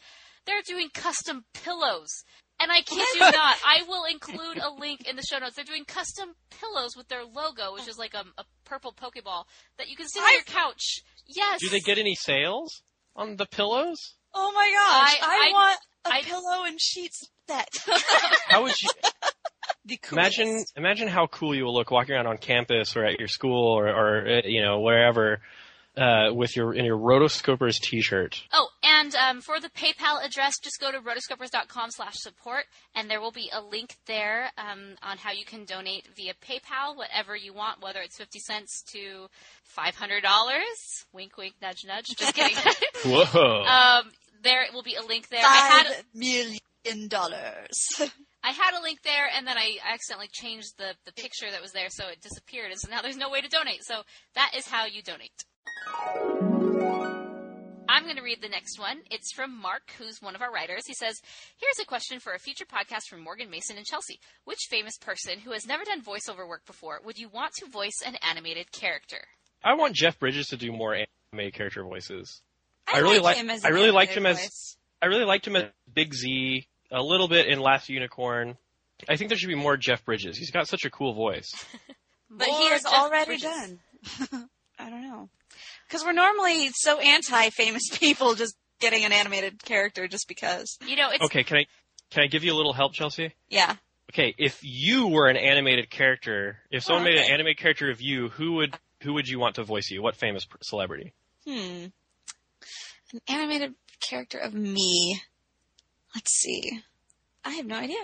They're 0.45 0.61
doing 0.67 0.89
custom 0.93 1.45
pillows, 1.53 2.09
and 2.59 2.71
I 2.71 2.81
kid 2.81 3.05
you 3.15 3.19
not, 3.21 3.57
I 3.65 3.83
will 3.87 4.03
include 4.05 4.57
a 4.57 4.69
link 4.71 5.07
in 5.07 5.15
the 5.15 5.21
show 5.23 5.37
notes. 5.37 5.55
They're 5.55 5.63
doing 5.63 5.85
custom 5.85 6.35
pillows 6.59 6.97
with 6.97 7.07
their 7.07 7.23
logo, 7.23 7.73
which 7.73 7.87
is 7.87 7.97
like 7.97 8.13
a, 8.13 8.25
a 8.37 8.43
purple 8.65 8.91
Pokeball 8.93 9.45
that 9.77 9.87
you 9.87 9.95
can 9.95 10.07
sit 10.07 10.21
on 10.21 10.33
your 10.33 10.43
couch. 10.43 11.01
Yes. 11.27 11.61
Do 11.61 11.69
they 11.69 11.79
get 11.79 11.97
any 11.97 12.15
sales 12.15 12.81
on 13.15 13.37
the 13.37 13.45
pillows? 13.45 13.97
Oh 14.33 14.51
my 14.53 14.65
gosh! 14.65 15.19
I- 15.21 15.25
I, 15.25 15.49
I- 15.49 15.51
want 15.53 15.79
a 16.05 16.09
I- 16.09 16.21
pillow 16.23 16.63
and 16.65 16.81
sheets 16.81 17.29
set. 17.47 17.69
How 18.49 18.63
would 18.63 18.73
you 18.81 18.89
the 18.89 19.01
coolest. 19.21 19.35
imagine? 20.11 20.63
Imagine 20.75 21.07
how 21.07 21.27
cool 21.27 21.55
you 21.55 21.65
will 21.65 21.73
look 21.73 21.91
walking 21.91 22.15
around 22.15 22.27
on 22.27 22.37
campus 22.37 22.95
or 22.95 23.05
at 23.05 23.19
your 23.19 23.27
school 23.27 23.67
or, 23.67 23.87
or 23.87 24.27
uh, 24.27 24.41
you 24.45 24.61
know 24.61 24.79
wherever 24.79 25.41
uh, 25.97 26.33
with 26.33 26.55
your 26.55 26.73
in 26.73 26.85
your 26.85 26.97
rotoscopers 26.97 27.79
T-shirt. 27.79 28.43
Oh, 28.51 28.67
and 28.83 29.15
um, 29.15 29.41
for 29.41 29.59
the 29.59 29.69
PayPal 29.69 30.23
address, 30.23 30.53
just 30.61 30.79
go 30.79 30.91
to 30.91 30.99
rotoscopers.com 30.99 31.91
slash 31.91 32.15
support, 32.15 32.65
and 32.95 33.09
there 33.09 33.21
will 33.21 33.31
be 33.31 33.49
a 33.53 33.61
link 33.61 33.95
there 34.07 34.49
um, 34.57 34.95
on 35.03 35.17
how 35.17 35.31
you 35.31 35.45
can 35.45 35.65
donate 35.65 36.07
via 36.15 36.33
PayPal, 36.33 36.95
whatever 36.95 37.35
you 37.35 37.53
want, 37.53 37.81
whether 37.81 37.99
it's 38.01 38.17
50 38.17 38.39
cents 38.39 38.83
to 38.93 39.27
$500. 39.77 40.21
Wink, 41.13 41.37
wink, 41.37 41.53
nudge, 41.61 41.85
nudge. 41.85 42.07
Just 42.17 42.33
kidding. 42.33 42.57
Whoa! 43.05 43.63
um, 43.63 44.11
there 44.43 44.65
will 44.73 44.83
be 44.83 44.95
a 44.95 45.03
link 45.03 45.29
there. 45.29 45.41
I 45.43 45.55
had, 45.55 45.87
Five 45.87 46.05
million 46.13 47.07
dollars. 47.07 47.99
I 48.43 48.51
had 48.51 48.77
a 48.77 48.81
link 48.83 48.99
there, 49.03 49.29
and 49.35 49.47
then 49.47 49.57
I 49.57 49.77
accidentally 49.89 50.27
changed 50.31 50.77
the, 50.77 50.95
the 51.05 51.13
picture 51.13 51.49
that 51.49 51.61
was 51.61 51.71
there, 51.71 51.87
so 51.89 52.07
it 52.09 52.21
disappeared, 52.21 52.71
and 52.71 52.79
so 52.79 52.89
now 52.89 53.01
there's 53.01 53.15
no 53.17 53.29
way 53.29 53.39
to 53.41 53.47
donate. 53.47 53.83
So 53.85 54.01
that 54.35 54.51
is 54.55 54.67
how 54.67 54.85
you 54.85 55.01
donate. 55.01 55.45
I'm 57.89 58.03
going 58.03 58.15
to 58.17 58.23
read 58.23 58.41
the 58.41 58.49
next 58.49 58.79
one. 58.79 58.99
It's 59.11 59.31
from 59.33 59.55
Mark, 59.61 59.93
who's 59.97 60.21
one 60.21 60.35
of 60.35 60.41
our 60.41 60.51
writers. 60.51 60.85
He 60.87 60.93
says, 60.93 61.21
Here's 61.57 61.79
a 61.79 61.85
question 61.85 62.19
for 62.19 62.33
a 62.33 62.39
future 62.39 62.65
podcast 62.65 63.03
from 63.09 63.21
Morgan 63.23 63.49
Mason 63.49 63.77
and 63.77 63.85
Chelsea. 63.85 64.19
Which 64.45 64.67
famous 64.69 64.97
person 64.97 65.39
who 65.39 65.51
has 65.51 65.67
never 65.67 65.83
done 65.83 66.01
voiceover 66.01 66.47
work 66.47 66.65
before 66.65 66.99
would 67.05 67.17
you 67.17 67.29
want 67.29 67.53
to 67.59 67.69
voice 67.69 68.01
an 68.05 68.15
animated 68.27 68.71
character? 68.71 69.19
I 69.63 69.75
want 69.75 69.95
Jeff 69.95 70.19
Bridges 70.19 70.47
to 70.47 70.57
do 70.57 70.71
more 70.71 70.95
anime 70.95 71.51
character 71.51 71.83
voices. 71.83 72.41
I, 72.91 72.97
I 72.97 73.01
really 73.01 73.15
like 73.19 73.23
like- 73.23 73.37
him 73.37 73.49
as 73.49 73.63
I 73.63 73.69
really 73.69 73.91
liked 73.91 74.11
animated 74.17 74.39
him 74.39 74.45
as- 74.47 74.77
I 75.01 75.05
really 75.07 75.25
liked 75.25 75.47
him 75.47 75.55
as 75.57 75.65
Big 75.93 76.13
Z, 76.13 76.67
a 76.91 77.01
little 77.01 77.27
bit 77.27 77.47
in 77.47 77.59
Last 77.59 77.89
Unicorn. 77.89 78.57
I 79.09 79.15
think 79.17 79.29
there 79.29 79.37
should 79.37 79.49
be 79.49 79.55
more 79.55 79.75
Jeff 79.77 80.05
Bridges. 80.05 80.37
He's 80.37 80.51
got 80.51 80.67
such 80.67 80.85
a 80.85 80.89
cool 80.89 81.13
voice. 81.13 81.51
But 82.35 82.47
More 82.47 82.57
he 82.61 82.65
is 82.65 82.81
Jeff 82.81 82.93
already 82.93 83.25
Bridges. 83.37 83.43
done. 83.43 83.79
I 84.79 84.89
don't 84.89 85.03
know. 85.03 85.29
Because 85.87 86.03
we're 86.03 86.13
normally 86.13 86.69
so 86.73 86.97
anti-famous 86.99 87.83
people 87.99 88.33
just 88.33 88.55
getting 88.79 89.05
an 89.05 89.11
animated 89.11 89.63
character 89.63 90.07
just 90.07 90.27
because. 90.27 90.79
You 90.87 90.95
know, 90.95 91.09
it's 91.11 91.23
Okay, 91.23 91.43
can 91.43 91.57
I 91.57 91.65
can 92.09 92.23
I 92.23 92.27
give 92.27 92.43
you 92.43 92.51
a 92.51 92.57
little 92.57 92.73
help, 92.73 92.93
Chelsea? 92.93 93.35
Yeah. 93.49 93.75
Okay, 94.11 94.33
if 94.39 94.57
you 94.63 95.09
were 95.09 95.27
an 95.27 95.37
animated 95.37 95.91
character, 95.91 96.57
if 96.71 96.83
someone 96.83 97.03
Oh, 97.03 97.11
made 97.11 97.19
an 97.19 97.31
animated 97.31 97.59
character 97.59 97.91
of 97.91 98.01
you, 98.01 98.29
who 98.29 98.53
would 98.53 98.75
who 99.03 99.13
would 99.13 99.27
you 99.27 99.37
want 99.37 99.55
to 99.55 99.63
voice 99.63 99.91
you? 99.91 100.01
What 100.01 100.15
famous 100.15 100.47
celebrity? 100.63 101.13
Hmm. 101.45 101.85
An 103.13 103.21
animated 103.27 103.75
character 104.09 104.39
of 104.39 104.55
me. 104.55 105.21
Let's 106.15 106.31
see. 106.31 106.81
I 107.43 107.51
have 107.51 107.65
no 107.65 107.75
idea. 107.75 107.97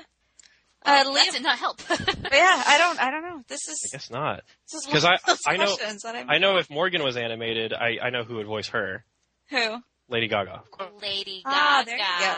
Uh, 0.86 1.03
that 1.03 1.07
Liam. 1.07 1.31
did 1.34 1.44
not 1.44 1.57
help. 1.60 1.81
But 1.88 1.99
yeah, 2.31 2.64
I 2.65 2.77
don't. 2.77 2.99
I 3.02 3.11
don't 3.11 3.22
know. 3.23 3.41
This 3.48 3.68
is. 3.68 3.90
I 3.91 3.98
guess 3.98 4.10
not. 4.10 4.41
this 4.72 4.86
is 4.86 4.91
'Cause 4.91 5.03
one 5.03 5.18
I- 5.27 5.36
I 5.53 5.57
know- 5.57 5.77
I'm, 6.06 6.30
I 6.30 6.38
know 6.38 6.57
if 6.57 6.69
Morgan 6.69 7.03
was 7.03 7.18
animated, 7.18 7.73
I, 7.73 7.98
I 8.02 8.10
know 8.10 8.23
who 8.23 8.36
would 8.36 8.48
voice 8.48 8.69
her. 8.69 9.03
who. 9.49 9.77
Lady 10.07 10.27
Gaga. 10.27 10.64
Lady 11.02 11.41
Gaga. 11.45 11.56
Ah, 11.56 11.84
there 11.86 11.98
you 11.98 12.03
go. 12.03 12.36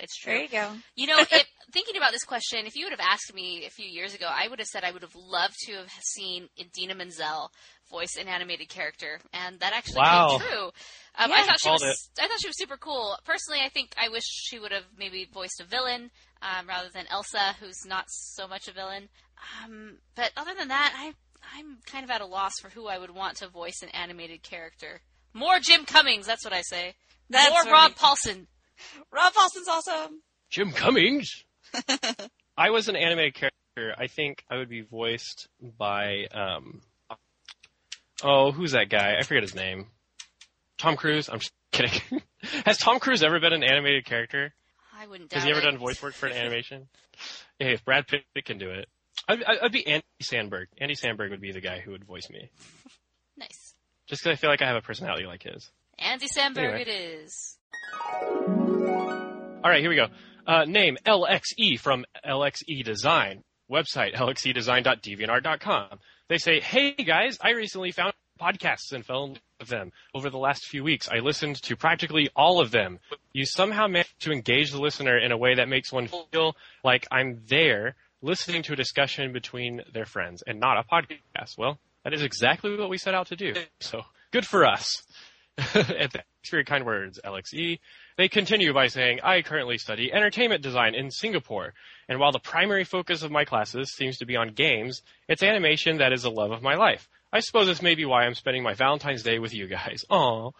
It's 0.00 0.16
true. 0.16 0.32
There 0.34 0.42
you 0.42 0.48
go. 0.48 0.70
You 0.96 1.06
know, 1.06 1.18
if, 1.20 1.28
thinking 1.72 1.96
about 1.96 2.12
this 2.12 2.24
question, 2.24 2.66
if 2.66 2.76
you 2.76 2.84
would 2.84 2.92
have 2.92 3.00
asked 3.00 3.32
me 3.34 3.64
a 3.66 3.70
few 3.70 3.88
years 3.88 4.14
ago, 4.14 4.26
I 4.30 4.46
would 4.48 4.58
have 4.58 4.68
said 4.68 4.84
I 4.84 4.90
would 4.92 5.02
have 5.02 5.14
loved 5.14 5.54
to 5.66 5.72
have 5.76 5.90
seen 6.02 6.48
Idina 6.60 6.94
Menzel 6.94 7.50
voice 7.88 8.16
an 8.20 8.28
animated 8.28 8.68
character, 8.68 9.20
and 9.32 9.60
that 9.60 9.72
actually 9.72 9.96
Wow. 9.98 10.38
came 10.38 10.48
true. 10.48 10.64
Um, 11.16 11.30
Yeah. 11.30 11.36
I 11.36 11.42
thought 11.46 11.60
she 11.60 11.68
Called 11.68 11.82
was. 11.82 12.10
I 12.20 12.28
thought 12.28 12.40
she 12.40 12.48
was 12.48 12.58
super 12.58 12.76
cool. 12.76 13.16
Personally, 13.24 13.60
I 13.64 13.68
think 13.68 13.94
I 13.96 14.08
wish 14.08 14.24
she 14.24 14.58
would 14.58 14.72
have 14.72 14.84
maybe 14.96 15.28
voiced 15.32 15.60
a 15.60 15.64
villain 15.64 16.10
um, 16.42 16.68
rather 16.68 16.88
than 16.90 17.06
Elsa, 17.08 17.54
who's 17.60 17.84
not 17.86 18.04
so 18.08 18.46
much 18.46 18.68
a 18.68 18.72
villain. 18.72 19.08
Um, 19.64 19.98
but 20.14 20.32
other 20.36 20.54
than 20.56 20.68
that, 20.68 20.92
I 20.96 21.12
I'm 21.56 21.78
kind 21.86 22.04
of 22.04 22.10
at 22.10 22.20
a 22.20 22.26
loss 22.26 22.52
for 22.60 22.68
who 22.68 22.88
I 22.88 22.98
would 22.98 23.10
want 23.12 23.36
to 23.38 23.48
voice 23.48 23.80
an 23.82 23.88
animated 23.90 24.42
character. 24.42 25.00
More 25.32 25.58
Jim 25.60 25.84
Cummings, 25.84 26.26
that's 26.26 26.44
what 26.44 26.52
I 26.52 26.62
say. 26.62 26.94
That's 27.30 27.50
More 27.50 27.72
Rob 27.72 27.92
we- 27.92 27.94
Paulsen. 27.94 28.46
Rob 29.12 29.32
Paulsen's 29.34 29.68
awesome. 29.68 30.22
Jim 30.50 30.72
Cummings. 30.72 31.44
I 32.56 32.70
was 32.70 32.88
an 32.88 32.96
animated 32.96 33.34
character. 33.34 33.94
I 33.96 34.06
think 34.08 34.42
I 34.50 34.56
would 34.56 34.68
be 34.68 34.80
voiced 34.80 35.48
by 35.60 36.26
um 36.32 36.80
Oh, 38.22 38.50
who's 38.52 38.72
that 38.72 38.88
guy? 38.88 39.16
I 39.18 39.22
forget 39.22 39.42
his 39.42 39.54
name. 39.54 39.86
Tom 40.78 40.96
Cruise? 40.96 41.28
I'm 41.28 41.38
just 41.40 41.52
kidding. 41.72 42.22
Has 42.64 42.78
Tom 42.78 42.98
Cruise 43.00 43.22
ever 43.22 43.38
been 43.40 43.52
an 43.52 43.62
animated 43.64 44.04
character? 44.04 44.52
I 44.98 45.06
wouldn't 45.06 45.30
doubt 45.30 45.36
Has 45.38 45.44
he 45.44 45.50
ever 45.50 45.60
it. 45.60 45.64
done 45.64 45.78
voice 45.78 46.02
work 46.02 46.14
for 46.14 46.26
an 46.26 46.32
animation? 46.32 46.88
hey, 47.58 47.74
if 47.74 47.84
Brad 47.84 48.06
Pitt 48.08 48.22
can 48.44 48.58
do 48.58 48.70
it. 48.70 48.88
I'd, 49.28 49.42
I'd 49.44 49.58
I'd 49.64 49.72
be 49.72 49.86
Andy 49.86 50.04
Samberg. 50.22 50.66
Andy 50.80 50.94
Samberg 50.94 51.30
would 51.30 51.40
be 51.40 51.52
the 51.52 51.60
guy 51.60 51.80
who 51.80 51.90
would 51.92 52.04
voice 52.04 52.28
me. 52.30 52.50
Nice. 53.36 53.74
Just 54.08 54.24
because 54.24 54.36
I 54.36 54.40
feel 54.40 54.50
like 54.50 54.62
I 54.62 54.66
have 54.66 54.74
a 54.74 54.80
personality 54.80 55.24
like 55.24 55.44
his. 55.44 55.70
Andy 55.96 56.26
Samberg, 56.26 56.58
Anyway. 56.74 56.82
it 56.82 56.88
is. 56.88 57.56
All 57.94 59.62
right, 59.70 59.80
here 59.80 59.90
we 59.90 59.94
go. 59.94 60.08
Uh, 60.44 60.64
name 60.64 60.96
LXE 61.06 61.78
from 61.78 62.04
LXE 62.26 62.82
Design. 62.84 63.44
Website 63.70 64.14
lxedesign.deviantart.com. 64.16 66.00
They 66.28 66.38
say, 66.38 66.60
"Hey 66.60 66.92
guys, 66.92 67.38
I 67.40 67.50
recently 67.50 67.90
found 67.90 68.12
podcasts 68.40 68.92
and 68.92 69.04
fell 69.04 69.24
in 69.24 69.30
love 69.32 69.40
with 69.58 69.68
them. 69.68 69.92
Over 70.14 70.30
the 70.30 70.38
last 70.38 70.66
few 70.66 70.84
weeks, 70.84 71.08
I 71.08 71.18
listened 71.18 71.60
to 71.62 71.76
practically 71.76 72.28
all 72.36 72.60
of 72.60 72.70
them. 72.70 73.00
You 73.32 73.44
somehow 73.44 73.88
managed 73.88 74.20
to 74.20 74.32
engage 74.32 74.70
the 74.70 74.80
listener 74.80 75.18
in 75.18 75.32
a 75.32 75.38
way 75.38 75.54
that 75.54 75.68
makes 75.68 75.92
one 75.92 76.08
feel 76.30 76.54
like 76.84 77.06
I'm 77.10 77.42
there, 77.48 77.96
listening 78.22 78.62
to 78.64 78.74
a 78.74 78.76
discussion 78.76 79.32
between 79.32 79.82
their 79.92 80.04
friends 80.04 80.42
and 80.46 80.60
not 80.60 80.78
a 80.78 80.84
podcast. 80.84 81.56
Well, 81.56 81.78
that 82.04 82.12
is 82.12 82.22
exactly 82.22 82.76
what 82.76 82.90
we 82.90 82.98
set 82.98 83.14
out 83.14 83.28
to 83.28 83.36
do. 83.36 83.54
So 83.80 84.02
good 84.30 84.46
for 84.46 84.66
us." 84.66 85.02
thanks 85.58 86.14
for 86.44 86.56
your 86.56 86.64
kind 86.64 86.86
words, 86.86 87.18
LXE. 87.24 87.80
They 88.16 88.28
continue 88.28 88.72
by 88.72 88.86
saying, 88.86 89.20
I 89.24 89.42
currently 89.42 89.76
study 89.76 90.12
entertainment 90.12 90.62
design 90.62 90.94
in 90.94 91.10
Singapore, 91.10 91.74
and 92.08 92.18
while 92.18 92.32
the 92.32 92.38
primary 92.38 92.84
focus 92.84 93.22
of 93.22 93.30
my 93.30 93.44
classes 93.44 93.92
seems 93.94 94.18
to 94.18 94.26
be 94.26 94.36
on 94.36 94.54
games, 94.54 95.02
it's 95.28 95.42
animation 95.42 95.98
that 95.98 96.12
is 96.12 96.22
the 96.22 96.30
love 96.30 96.50
of 96.50 96.62
my 96.62 96.74
life. 96.74 97.08
I 97.32 97.40
suppose 97.40 97.66
this 97.66 97.82
may 97.82 97.94
be 97.94 98.06
why 98.06 98.24
I'm 98.24 98.34
spending 98.34 98.62
my 98.62 98.74
Valentine's 98.74 99.22
Day 99.22 99.38
with 99.38 99.52
you 99.52 99.66
guys. 99.66 100.04
Aww. 100.10 100.52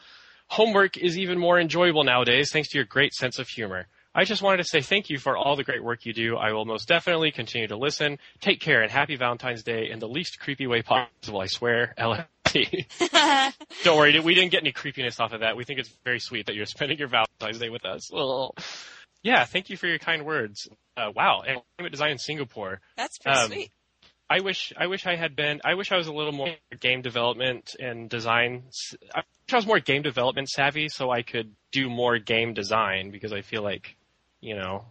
Homework 0.49 0.97
is 0.97 1.19
even 1.19 1.39
more 1.39 1.59
enjoyable 1.59 2.05
nowadays 2.05 2.51
thanks 2.53 2.69
to 2.70 2.79
your 2.79 2.85
great 2.85 3.15
sense 3.15 3.39
of 3.39 3.49
humor. 3.49 3.87
I 4.15 4.25
just 4.25 4.43
wanted 4.43 4.59
to 4.59 4.65
say 4.65 4.81
thank 4.81 5.11
you 5.11 5.19
for 5.19 5.37
all 5.37 5.55
the 5.57 5.65
great 5.65 5.85
work 5.85 6.05
you 6.05 6.12
do. 6.12 6.37
I 6.37 6.53
will 6.53 6.65
most 6.65 6.89
definitely 6.89 7.31
continue 7.31 7.69
to 7.69 7.77
listen. 7.77 8.19
Take 8.41 8.61
care 8.61 8.83
and 8.83 8.91
happy 8.91 9.16
Valentine's 9.16 9.62
Day 9.62 9.91
in 9.91 9.99
the 9.99 10.09
least 10.09 10.41
creepy 10.41 10.66
way 10.66 10.83
possible, 10.83 11.41
I 11.41 11.47
swear. 11.47 11.95
Creepy. 12.47 12.87
Don't 13.85 13.99
worry, 13.99 14.19
we 14.20 14.35
didn't 14.35 14.51
get 14.51 14.62
any 14.62 14.73
creepiness 14.73 15.20
off 15.20 15.33
of 15.33 15.41
that. 15.41 15.57
We 15.57 15.65
think 15.65 15.79
it's 15.79 15.91
very 16.03 16.19
sweet 16.19 16.47
that 16.47 16.55
you're 16.55 16.66
spending 16.66 16.99
your 16.99 17.09
Valentine's 17.09 17.59
Day 17.59 17.69
with 17.69 17.85
us. 17.85 18.11
Well, 18.11 18.55
yeah, 19.23 19.45
thank 19.45 19.70
you 19.70 19.77
for 19.77 19.86
your 19.86 19.99
kind 19.99 20.24
words. 20.24 20.69
Uh, 20.97 21.11
wow, 21.15 21.43
entertainment 21.43 21.93
design 21.93 22.12
in 22.12 22.19
Singapore. 22.19 22.81
That's 22.97 23.19
pretty 23.19 23.39
Um, 23.39 23.47
sweet. 23.51 23.70
I 24.31 24.40
wish 24.40 24.73
I 24.77 24.89
wish 24.89 25.07
I 25.07 25.16
had 25.16 25.35
been. 25.35 25.61
I 25.65 25.74
wish 25.74 25.90
I 25.90 25.97
was 25.97 26.07
a 26.07 26.12
little 26.12 26.32
more 26.32 26.55
game 26.81 27.01
development 27.01 27.70
and 27.81 28.11
design. 28.11 28.65
I 29.15 29.20
wish 29.20 29.53
I 29.53 29.57
was 29.57 29.66
more 29.66 29.81
game 29.81 30.03
development 30.03 30.51
savvy, 30.51 30.89
so 30.89 31.11
I 31.11 31.23
could 31.23 31.55
do 31.73 31.89
more 31.89 32.19
game 32.19 32.53
design. 32.53 33.11
Because 33.11 33.32
I 33.32 33.40
feel 33.40 33.62
like, 33.62 33.97
you 34.43 34.55
know, 34.55 34.85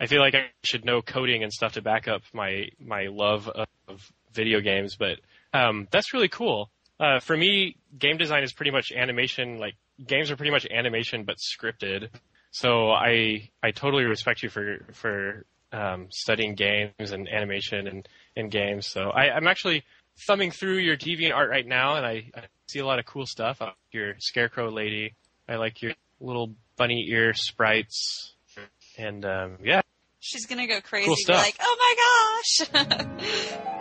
I 0.00 0.06
feel 0.06 0.20
like 0.20 0.34
I 0.34 0.46
should 0.64 0.84
know 0.84 1.02
coding 1.02 1.44
and 1.44 1.52
stuff 1.52 1.74
to 1.74 1.82
back 1.82 2.08
up 2.08 2.22
my 2.32 2.70
my 2.80 3.06
love 3.10 3.48
of, 3.48 3.68
of 3.86 4.12
video 4.32 4.60
games. 4.60 4.96
But 4.98 5.20
um, 5.54 5.86
that's 5.92 6.12
really 6.12 6.28
cool. 6.28 6.68
Uh, 6.98 7.20
for 7.20 7.36
me, 7.36 7.76
game 7.96 8.16
design 8.16 8.42
is 8.42 8.52
pretty 8.52 8.72
much 8.72 8.90
animation. 8.90 9.58
Like 9.58 9.74
games 10.04 10.32
are 10.32 10.36
pretty 10.36 10.50
much 10.50 10.66
animation 10.68 11.22
but 11.24 11.36
scripted. 11.36 12.08
So 12.50 12.90
I 12.90 13.50
I 13.62 13.70
totally 13.70 14.04
respect 14.04 14.42
you 14.42 14.48
for 14.48 14.86
for 14.92 15.44
um, 15.72 16.08
studying 16.10 16.54
games 16.54 17.12
and 17.12 17.28
animation 17.28 17.86
and, 17.86 18.08
and 18.36 18.50
games. 18.50 18.86
So 18.86 19.10
I, 19.10 19.30
I'm 19.30 19.46
actually 19.46 19.84
thumbing 20.26 20.50
through 20.50 20.78
your 20.78 20.96
deviant 20.96 21.32
art 21.34 21.48
right 21.48 21.66
now, 21.66 21.96
and 21.96 22.04
I, 22.04 22.30
I 22.34 22.42
see 22.68 22.80
a 22.80 22.86
lot 22.86 22.98
of 22.98 23.06
cool 23.06 23.26
stuff. 23.26 23.60
Like 23.60 23.74
your 23.92 24.14
scarecrow 24.18 24.70
lady. 24.70 25.14
I 25.48 25.56
like 25.56 25.82
your 25.82 25.92
little 26.20 26.54
bunny 26.76 27.06
ear 27.08 27.34
sprites, 27.34 28.34
and 28.98 29.24
um, 29.24 29.58
yeah, 29.62 29.82
She's 30.20 30.46
gonna 30.46 30.66
go 30.66 30.80
crazy. 30.80 31.06
Cool 31.06 31.16
be 31.16 31.22
stuff. 31.22 31.42
like, 31.42 31.56
oh 31.60 31.76
my 32.70 32.70
gosh. 32.76 33.76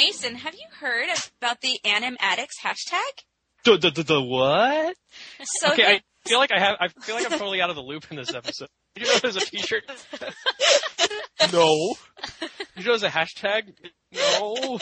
Mason, 0.00 0.34
have 0.36 0.54
you 0.54 0.66
heard 0.80 1.08
about 1.42 1.60
the 1.60 1.78
Anim 1.84 2.16
Addicts 2.20 2.56
hashtag? 2.64 3.24
the 3.64 3.76
the, 3.76 3.90
the, 3.90 4.02
the 4.02 4.22
what? 4.22 4.96
So 5.42 5.72
okay, 5.72 5.82
the- 5.82 5.88
I 5.88 6.28
feel 6.28 6.38
like 6.38 6.52
I 6.52 6.58
have. 6.58 6.76
I 6.80 6.88
feel 6.88 7.14
like 7.16 7.26
I'm 7.30 7.38
totally 7.38 7.60
out 7.60 7.68
of 7.68 7.76
the 7.76 7.82
loop 7.82 8.06
in 8.10 8.16
this 8.16 8.32
episode. 8.34 8.68
Did 8.94 9.06
you 9.06 9.12
know 9.12 9.18
there's 9.18 9.36
a 9.36 9.40
T-shirt? 9.40 9.82
no. 11.52 11.94
Did 12.40 12.50
you 12.76 12.84
know 12.84 12.96
there's 12.96 13.02
a 13.02 13.10
hashtag? 13.10 13.74
No. 14.12 14.78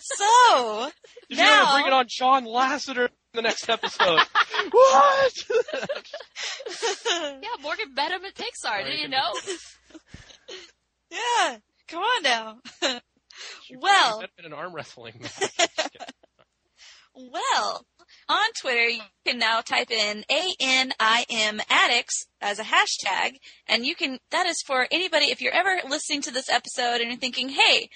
so 0.00 0.90
Did 1.28 1.36
you 1.38 1.44
know 1.44 1.50
we're 1.50 1.64
Now- 1.64 1.72
bringing 1.74 1.92
on 1.92 2.06
Sean 2.08 2.44
Lasseter 2.46 3.04
in 3.08 3.10
the 3.34 3.42
next 3.42 3.68
episode? 3.68 4.20
what? 4.70 5.32
Yeah, 7.42 7.48
Morgan 7.60 7.92
met 7.94 8.10
him 8.12 8.24
at 8.24 8.34
Pixar. 8.34 8.86
Did 8.86 9.00
you 9.00 9.08
know? 9.08 9.32
yeah, 11.10 11.58
come 11.88 12.02
on 12.02 12.22
now. 12.22 12.58
Well- 13.78 14.20
Better 14.20 14.32
than 14.36 14.46
an 14.46 14.52
arm 14.52 14.74
wrestling 14.74 15.14
match. 15.20 15.52
Well, 17.14 17.84
on 18.28 18.52
Twitter, 18.58 18.88
you 18.88 19.02
can 19.26 19.38
now 19.38 19.60
type 19.60 19.90
in 19.90 20.24
A-N-I-M 20.30 21.60
addicts 21.68 22.24
as 22.40 22.58
a 22.58 22.64
hashtag, 22.64 23.36
and 23.66 23.84
you 23.84 23.94
can, 23.94 24.18
that 24.30 24.46
is 24.46 24.62
for 24.66 24.86
anybody, 24.90 25.26
if 25.26 25.42
you're 25.42 25.52
ever 25.52 25.80
listening 25.86 26.22
to 26.22 26.30
this 26.30 26.48
episode 26.48 27.00
and 27.02 27.10
you're 27.10 27.18
thinking, 27.18 27.50
hey, 27.50 27.90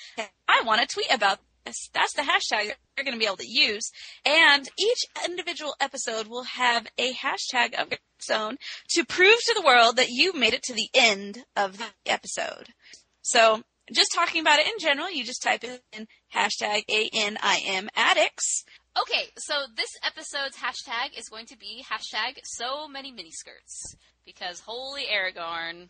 I 0.46 0.62
want 0.66 0.82
to 0.82 0.86
tweet 0.86 1.10
about 1.10 1.38
this, 1.64 1.88
that's 1.94 2.12
the 2.12 2.22
hashtag 2.22 2.64
you're 2.66 3.04
going 3.04 3.14
to 3.14 3.18
be 3.18 3.24
able 3.24 3.38
to 3.38 3.48
use. 3.48 3.90
And 4.26 4.68
each 4.78 5.04
individual 5.24 5.74
episode 5.80 6.26
will 6.26 6.44
have 6.44 6.86
a 6.98 7.14
hashtag 7.14 7.72
of 7.80 7.92
its 7.92 8.30
own 8.30 8.58
to 8.90 9.04
prove 9.06 9.38
to 9.46 9.54
the 9.54 9.64
world 9.66 9.96
that 9.96 10.10
you 10.10 10.34
made 10.34 10.52
it 10.52 10.62
to 10.64 10.74
the 10.74 10.90
end 10.92 11.44
of 11.56 11.78
the 11.78 11.86
episode. 12.04 12.68
So, 13.22 13.62
just 13.92 14.12
talking 14.14 14.40
about 14.40 14.58
it 14.58 14.66
in 14.66 14.78
general, 14.78 15.10
you 15.10 15.24
just 15.24 15.42
type 15.42 15.64
in 15.64 16.06
hashtag 16.34 16.84
A-N-I-M 16.88 17.88
addicts. 17.94 18.64
Okay, 19.00 19.26
so 19.36 19.54
this 19.76 19.90
episode's 20.04 20.56
hashtag 20.56 21.18
is 21.18 21.28
going 21.28 21.46
to 21.46 21.58
be 21.58 21.84
hashtag 21.90 22.38
so 22.44 22.88
many 22.88 23.12
miniskirts. 23.12 23.94
Because 24.24 24.60
holy 24.60 25.04
Aragorn. 25.04 25.88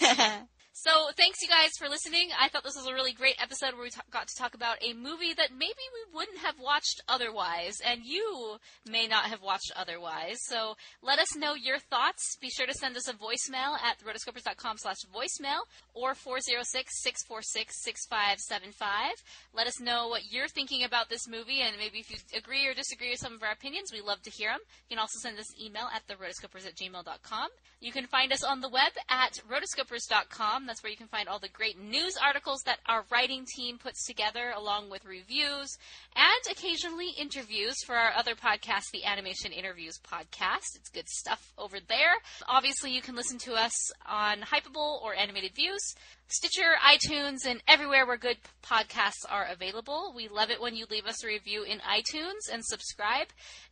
So 0.82 1.10
thanks 1.14 1.42
you 1.42 1.48
guys 1.48 1.72
for 1.78 1.90
listening. 1.90 2.30
I 2.40 2.48
thought 2.48 2.64
this 2.64 2.74
was 2.74 2.86
a 2.86 2.94
really 2.94 3.12
great 3.12 3.34
episode 3.38 3.74
where 3.74 3.82
we 3.82 3.90
ta- 3.90 4.00
got 4.10 4.28
to 4.28 4.34
talk 4.38 4.54
about 4.54 4.78
a 4.80 4.94
movie 4.94 5.34
that 5.34 5.50
maybe 5.52 5.84
we 5.92 6.06
wouldn't 6.16 6.38
have 6.38 6.58
watched 6.58 7.02
otherwise, 7.06 7.82
and 7.84 8.00
you 8.02 8.56
may 8.88 9.06
not 9.06 9.26
have 9.26 9.42
watched 9.42 9.70
otherwise. 9.76 10.38
So 10.48 10.78
let 11.02 11.18
us 11.18 11.36
know 11.36 11.52
your 11.52 11.78
thoughts. 11.78 12.38
Be 12.40 12.48
sure 12.48 12.64
to 12.64 12.72
send 12.72 12.96
us 12.96 13.08
a 13.08 13.12
voicemail 13.12 13.76
at 13.84 14.00
rotoscopers.com 14.00 14.78
slash 14.78 15.04
voicemail 15.14 15.58
or 15.92 16.14
406-646-6575. 16.14 19.10
Let 19.52 19.66
us 19.66 19.80
know 19.80 20.08
what 20.08 20.22
you're 20.30 20.48
thinking 20.48 20.84
about 20.84 21.10
this 21.10 21.28
movie, 21.28 21.60
and 21.60 21.76
maybe 21.76 21.98
if 21.98 22.10
you 22.10 22.16
agree 22.34 22.66
or 22.66 22.72
disagree 22.72 23.10
with 23.10 23.20
some 23.20 23.34
of 23.34 23.42
our 23.42 23.52
opinions, 23.52 23.92
we 23.92 24.00
love 24.00 24.22
to 24.22 24.30
hear 24.30 24.52
them. 24.52 24.60
You 24.88 24.96
can 24.96 25.00
also 25.00 25.18
send 25.20 25.38
us 25.38 25.52
an 25.52 25.60
email 25.62 25.90
at 25.94 26.06
therotoscopers 26.08 26.66
at 26.66 26.76
gmail.com. 26.76 27.50
You 27.82 27.92
can 27.92 28.06
find 28.06 28.32
us 28.32 28.42
on 28.42 28.62
the 28.62 28.70
web 28.70 28.92
at 29.10 29.38
rotoscopers.com. 29.46 30.69
That's 30.70 30.84
where 30.84 30.92
you 30.92 30.96
can 30.96 31.08
find 31.08 31.28
all 31.28 31.40
the 31.40 31.48
great 31.48 31.80
news 31.80 32.16
articles 32.16 32.62
that 32.64 32.78
our 32.86 33.04
writing 33.10 33.44
team 33.44 33.76
puts 33.76 34.06
together, 34.06 34.52
along 34.56 34.88
with 34.88 35.04
reviews 35.04 35.76
and 36.14 36.56
occasionally 36.56 37.08
interviews 37.18 37.74
for 37.84 37.96
our 37.96 38.12
other 38.12 38.36
podcast, 38.36 38.84
the 38.92 39.04
Animation 39.04 39.50
Interviews 39.50 39.98
Podcast. 39.98 40.76
It's 40.76 40.88
good 40.88 41.08
stuff 41.08 41.52
over 41.58 41.78
there. 41.88 42.14
Obviously, 42.46 42.92
you 42.92 43.02
can 43.02 43.16
listen 43.16 43.36
to 43.38 43.54
us 43.54 43.72
on 44.08 44.42
Hypable 44.42 45.02
or 45.02 45.12
Animated 45.12 45.56
Views, 45.56 45.80
Stitcher, 46.28 46.76
iTunes, 46.86 47.38
and 47.44 47.60
everywhere 47.66 48.06
where 48.06 48.16
good 48.16 48.36
podcasts 48.62 49.26
are 49.28 49.48
available. 49.50 50.12
We 50.14 50.28
love 50.28 50.50
it 50.50 50.60
when 50.60 50.76
you 50.76 50.86
leave 50.88 51.06
us 51.06 51.24
a 51.24 51.26
review 51.26 51.64
in 51.64 51.80
iTunes 51.80 52.48
and 52.52 52.64
subscribe. 52.64 53.26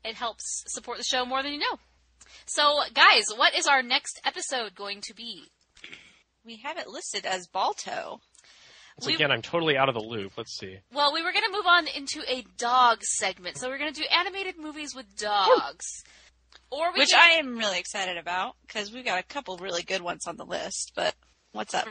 It 0.04 0.16
helps 0.16 0.64
support 0.66 0.98
the 0.98 1.04
show 1.04 1.24
more 1.24 1.44
than 1.44 1.52
you 1.52 1.60
know. 1.60 1.78
So, 2.46 2.80
guys, 2.92 3.26
what 3.36 3.56
is 3.56 3.68
our 3.68 3.84
next 3.84 4.20
episode 4.24 4.74
going 4.74 5.00
to 5.02 5.14
be? 5.14 5.44
We 6.48 6.56
have 6.64 6.78
it 6.78 6.88
listed 6.88 7.26
as 7.26 7.46
Balto. 7.46 8.20
So 9.00 9.12
again, 9.12 9.30
I'm 9.30 9.42
totally 9.42 9.76
out 9.76 9.90
of 9.90 9.94
the 9.94 10.00
loop. 10.00 10.32
Let's 10.38 10.58
see. 10.58 10.78
Well, 10.94 11.12
we 11.12 11.22
were 11.22 11.30
going 11.30 11.44
to 11.44 11.52
move 11.52 11.66
on 11.66 11.86
into 11.88 12.22
a 12.26 12.42
dog 12.56 13.02
segment, 13.02 13.58
so 13.58 13.68
we're 13.68 13.76
going 13.76 13.92
to 13.92 14.00
do 14.00 14.06
animated 14.10 14.56
movies 14.58 14.94
with 14.94 15.14
dogs. 15.18 15.84
Or 16.70 16.90
we 16.94 17.00
Which 17.00 17.10
can- 17.10 17.20
I 17.20 17.34
am 17.34 17.58
really 17.58 17.78
excited 17.78 18.16
about 18.16 18.54
because 18.66 18.90
we've 18.90 19.04
got 19.04 19.18
a 19.18 19.22
couple 19.22 19.58
really 19.58 19.82
good 19.82 20.00
ones 20.00 20.26
on 20.26 20.38
the 20.38 20.46
list. 20.46 20.92
But 20.96 21.14
what's 21.52 21.74
up? 21.74 21.86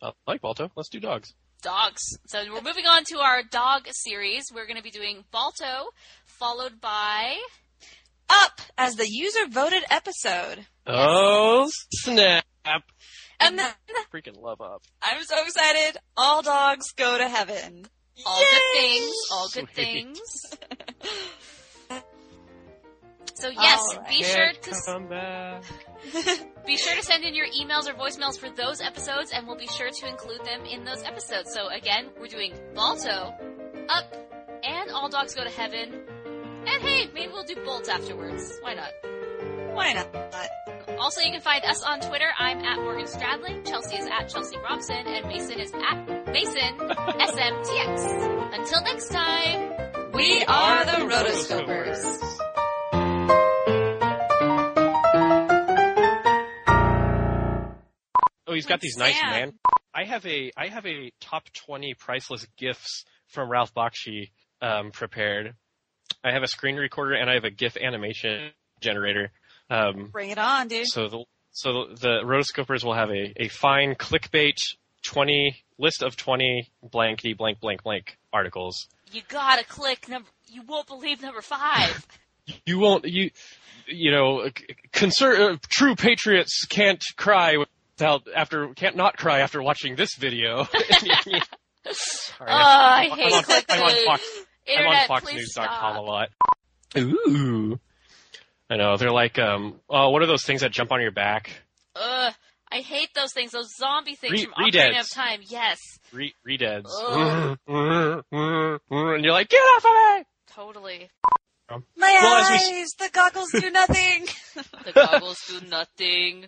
Uh, 0.00 0.12
I 0.26 0.30
like 0.32 0.40
Balto. 0.40 0.70
Let's 0.74 0.88
do 0.88 0.98
dogs. 0.98 1.34
dogs. 1.60 2.00
So 2.28 2.42
we're 2.54 2.62
moving 2.62 2.86
on 2.86 3.04
to 3.10 3.18
our 3.18 3.42
dog 3.42 3.82
series. 3.90 4.44
We're 4.50 4.66
going 4.66 4.78
to 4.78 4.82
be 4.82 4.90
doing 4.90 5.24
Balto, 5.30 5.90
followed 6.24 6.80
by 6.80 7.36
Up 8.30 8.62
as 8.78 8.96
the 8.96 9.06
user 9.06 9.46
voted 9.46 9.82
episode. 9.90 10.66
Oh 10.86 11.68
snap! 11.92 12.44
And 13.40 13.58
then 13.58 13.70
Freaking 14.12 14.40
love 14.40 14.60
up. 14.60 14.82
I'm 15.02 15.22
so 15.24 15.42
excited. 15.42 15.98
All 16.16 16.42
dogs 16.42 16.92
go 16.96 17.18
to 17.18 17.28
heaven. 17.28 17.86
All 18.24 18.40
Yay! 18.40 18.46
Good 18.50 18.80
Things. 18.80 19.14
All 19.32 19.48
Good 19.52 19.68
Sweet. 19.74 19.76
Things. 19.76 20.20
So 23.36 23.48
yes, 23.50 23.96
right. 23.96 24.08
be 24.08 24.22
sure 24.22 24.52
to 24.52 24.82
come 24.86 25.08
back. 25.08 25.64
be 26.66 26.76
sure 26.76 26.94
to 26.94 27.02
send 27.02 27.24
in 27.24 27.34
your 27.34 27.46
emails 27.46 27.88
or 27.88 27.92
voicemails 27.92 28.38
for 28.38 28.48
those 28.48 28.80
episodes, 28.80 29.32
and 29.32 29.46
we'll 29.46 29.58
be 29.58 29.66
sure 29.66 29.90
to 29.90 30.08
include 30.08 30.44
them 30.44 30.64
in 30.64 30.84
those 30.84 31.02
episodes. 31.02 31.52
So 31.52 31.68
again, 31.68 32.10
we're 32.18 32.28
doing 32.28 32.54
Balto, 32.74 33.34
Up, 33.88 34.14
and 34.62 34.90
All 34.92 35.08
Dogs 35.08 35.34
Go 35.34 35.42
to 35.42 35.50
Heaven. 35.50 35.92
And 36.66 36.82
hey, 36.82 37.10
maybe 37.12 37.32
we'll 37.32 37.44
do 37.44 37.56
Bolt 37.64 37.88
afterwards. 37.88 38.56
Why 38.62 38.74
not? 38.74 38.92
Why 39.74 39.92
not? 39.92 40.08
Also, 40.98 41.20
you 41.20 41.32
can 41.32 41.40
find 41.40 41.64
us 41.64 41.82
on 41.82 42.00
Twitter. 42.00 42.26
I'm 42.38 42.58
at 42.60 42.78
Morgan 42.78 43.06
Stradling. 43.06 43.66
Chelsea 43.66 43.96
is 43.96 44.06
at 44.06 44.28
Chelsea 44.28 44.56
Robson, 44.58 45.06
and 45.06 45.26
Mason 45.26 45.58
is 45.60 45.72
at 45.72 46.26
Mason 46.32 46.78
SMTX. 46.78 48.54
Until 48.54 48.82
next 48.82 49.08
time. 49.08 50.12
We 50.12 50.44
are 50.44 50.84
the 50.84 50.92
Rotoscopers. 50.92 52.40
Oh, 58.46 58.54
he's 58.54 58.66
got 58.66 58.80
these 58.80 58.96
nice 58.96 59.18
Sam. 59.18 59.30
man. 59.30 59.52
I 59.94 60.04
have 60.04 60.24
a 60.26 60.52
I 60.56 60.68
have 60.68 60.86
a 60.86 61.12
top 61.20 61.44
twenty 61.52 61.94
priceless 61.94 62.46
gifts 62.56 63.04
from 63.28 63.50
Ralph 63.50 63.74
Bakshi 63.74 64.30
um, 64.60 64.90
prepared. 64.92 65.54
I 66.22 66.32
have 66.32 66.42
a 66.42 66.48
screen 66.48 66.76
recorder 66.76 67.14
and 67.14 67.28
I 67.28 67.34
have 67.34 67.44
a 67.44 67.50
GIF 67.50 67.76
animation 67.76 68.50
generator. 68.80 69.32
Um, 69.70 70.08
Bring 70.12 70.30
it 70.30 70.38
on, 70.38 70.68
dude. 70.68 70.86
so 70.86 71.08
the 71.08 71.24
so 71.52 71.86
the 71.94 72.20
rotoscopers 72.24 72.84
will 72.84 72.94
have 72.94 73.10
a, 73.10 73.32
a 73.42 73.48
fine 73.48 73.94
clickbait 73.94 74.56
twenty 75.04 75.64
list 75.78 76.02
of 76.02 76.16
twenty 76.16 76.70
blankety 76.82 77.32
blank 77.34 77.60
blank 77.60 77.82
blank 77.82 78.18
articles. 78.32 78.88
You 79.12 79.22
gotta 79.28 79.64
click 79.64 80.08
number. 80.08 80.28
You 80.48 80.62
won't 80.62 80.86
believe 80.86 81.22
number 81.22 81.40
five. 81.42 82.06
You 82.66 82.78
won't 82.78 83.06
you 83.06 83.30
you 83.86 84.10
know, 84.10 84.46
conser- 84.92 85.54
uh, 85.54 85.56
true 85.70 85.94
patriots 85.96 86.66
can't 86.68 87.02
cry 87.16 87.56
without 87.56 88.24
after 88.36 88.68
can't 88.74 88.96
not 88.96 89.16
cry 89.16 89.40
after 89.40 89.62
watching 89.62 89.96
this 89.96 90.14
video. 90.18 90.64
Sorry, 91.90 92.50
Oh, 92.50 92.54
I 92.54 93.08
I'm 93.10 93.18
hate 93.18 93.32
on, 93.32 93.32
I'm 93.32 93.82
on 93.82 93.90
clickbait. 93.90 94.04
Fox, 94.04 94.22
I'm 94.68 94.72
Internet, 94.76 95.10
on 95.10 95.20
please 95.22 95.54
FoxNews.com 95.56 95.68
stop. 95.70 95.96
a 95.96 96.00
lot. 96.02 96.28
Ooh, 96.98 97.78
I 98.70 98.76
know 98.76 98.96
they're 98.96 99.10
like, 99.10 99.38
um, 99.38 99.80
oh, 99.88 100.10
what 100.10 100.22
are 100.22 100.26
those 100.26 100.44
things 100.44 100.62
that 100.62 100.72
jump 100.72 100.90
on 100.92 101.00
your 101.00 101.10
back? 101.10 101.50
Ugh, 101.96 102.32
I 102.72 102.78
hate 102.78 103.10
those 103.14 103.32
things. 103.32 103.52
Those 103.52 103.74
zombie 103.76 104.14
things 104.14 104.32
Re- 104.32 104.44
from 104.44 104.54
Ocarina 104.54 104.94
Redeads. 104.94 105.00
of 105.00 105.10
Time. 105.10 105.40
Yes, 105.46 105.78
Re- 106.12 106.34
Redeads, 106.48 106.86
and 107.66 109.24
you're 109.24 109.32
like, 109.32 109.48
get 109.48 109.58
off 109.58 109.84
of 109.84 110.18
me! 110.18 110.24
totally. 110.50 111.10
My 111.70 111.80
Well, 111.96 112.34
as 112.36 112.50
we 112.50 112.80
eyes, 112.80 112.90
the 112.98 113.10
goggles 113.12 113.50
do 113.52 113.70
nothing. 113.70 114.26
The 114.84 114.92
goggles 114.92 115.38
do 115.48 115.66
nothing. 115.66 116.46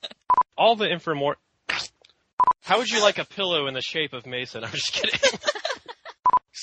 All 0.58 0.76
the 0.76 0.86
infomor. 0.86 1.34
How 2.62 2.78
would 2.78 2.90
you 2.90 3.00
like 3.00 3.18
a 3.18 3.24
pillow 3.24 3.66
in 3.68 3.74
the 3.74 3.80
shape 3.82 4.12
of 4.12 4.26
Mason? 4.26 4.64
I'm 4.64 4.70
just 4.70 4.92
kidding. 4.92 5.20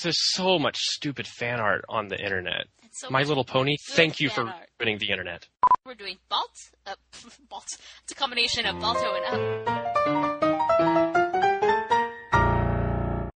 There's 0.02 0.34
so 0.34 0.60
much 0.60 0.78
stupid 0.80 1.28
fan 1.28 1.62
art 1.62 1.86
on 1.88 2.10
the 2.10 2.20
internet. 2.20 2.66
So 2.92 3.10
My 3.10 3.24
Little 3.24 3.46
Pony, 3.46 3.78
thank 3.92 4.20
you 4.20 4.30
for 4.30 4.48
art. 4.48 4.70
Ruining 4.84 5.00
the 5.00 5.10
internet. 5.10 5.48
We're 5.86 5.96
doing 5.96 6.18
Balt. 6.30 6.72
Uh, 6.86 6.96
Balt. 7.50 7.68
It's 8.04 8.12
a 8.12 8.16
combination 8.16 8.66
of 8.66 8.80
Balto 8.80 9.16
and. 9.16 10.44
Uh, 10.44 10.53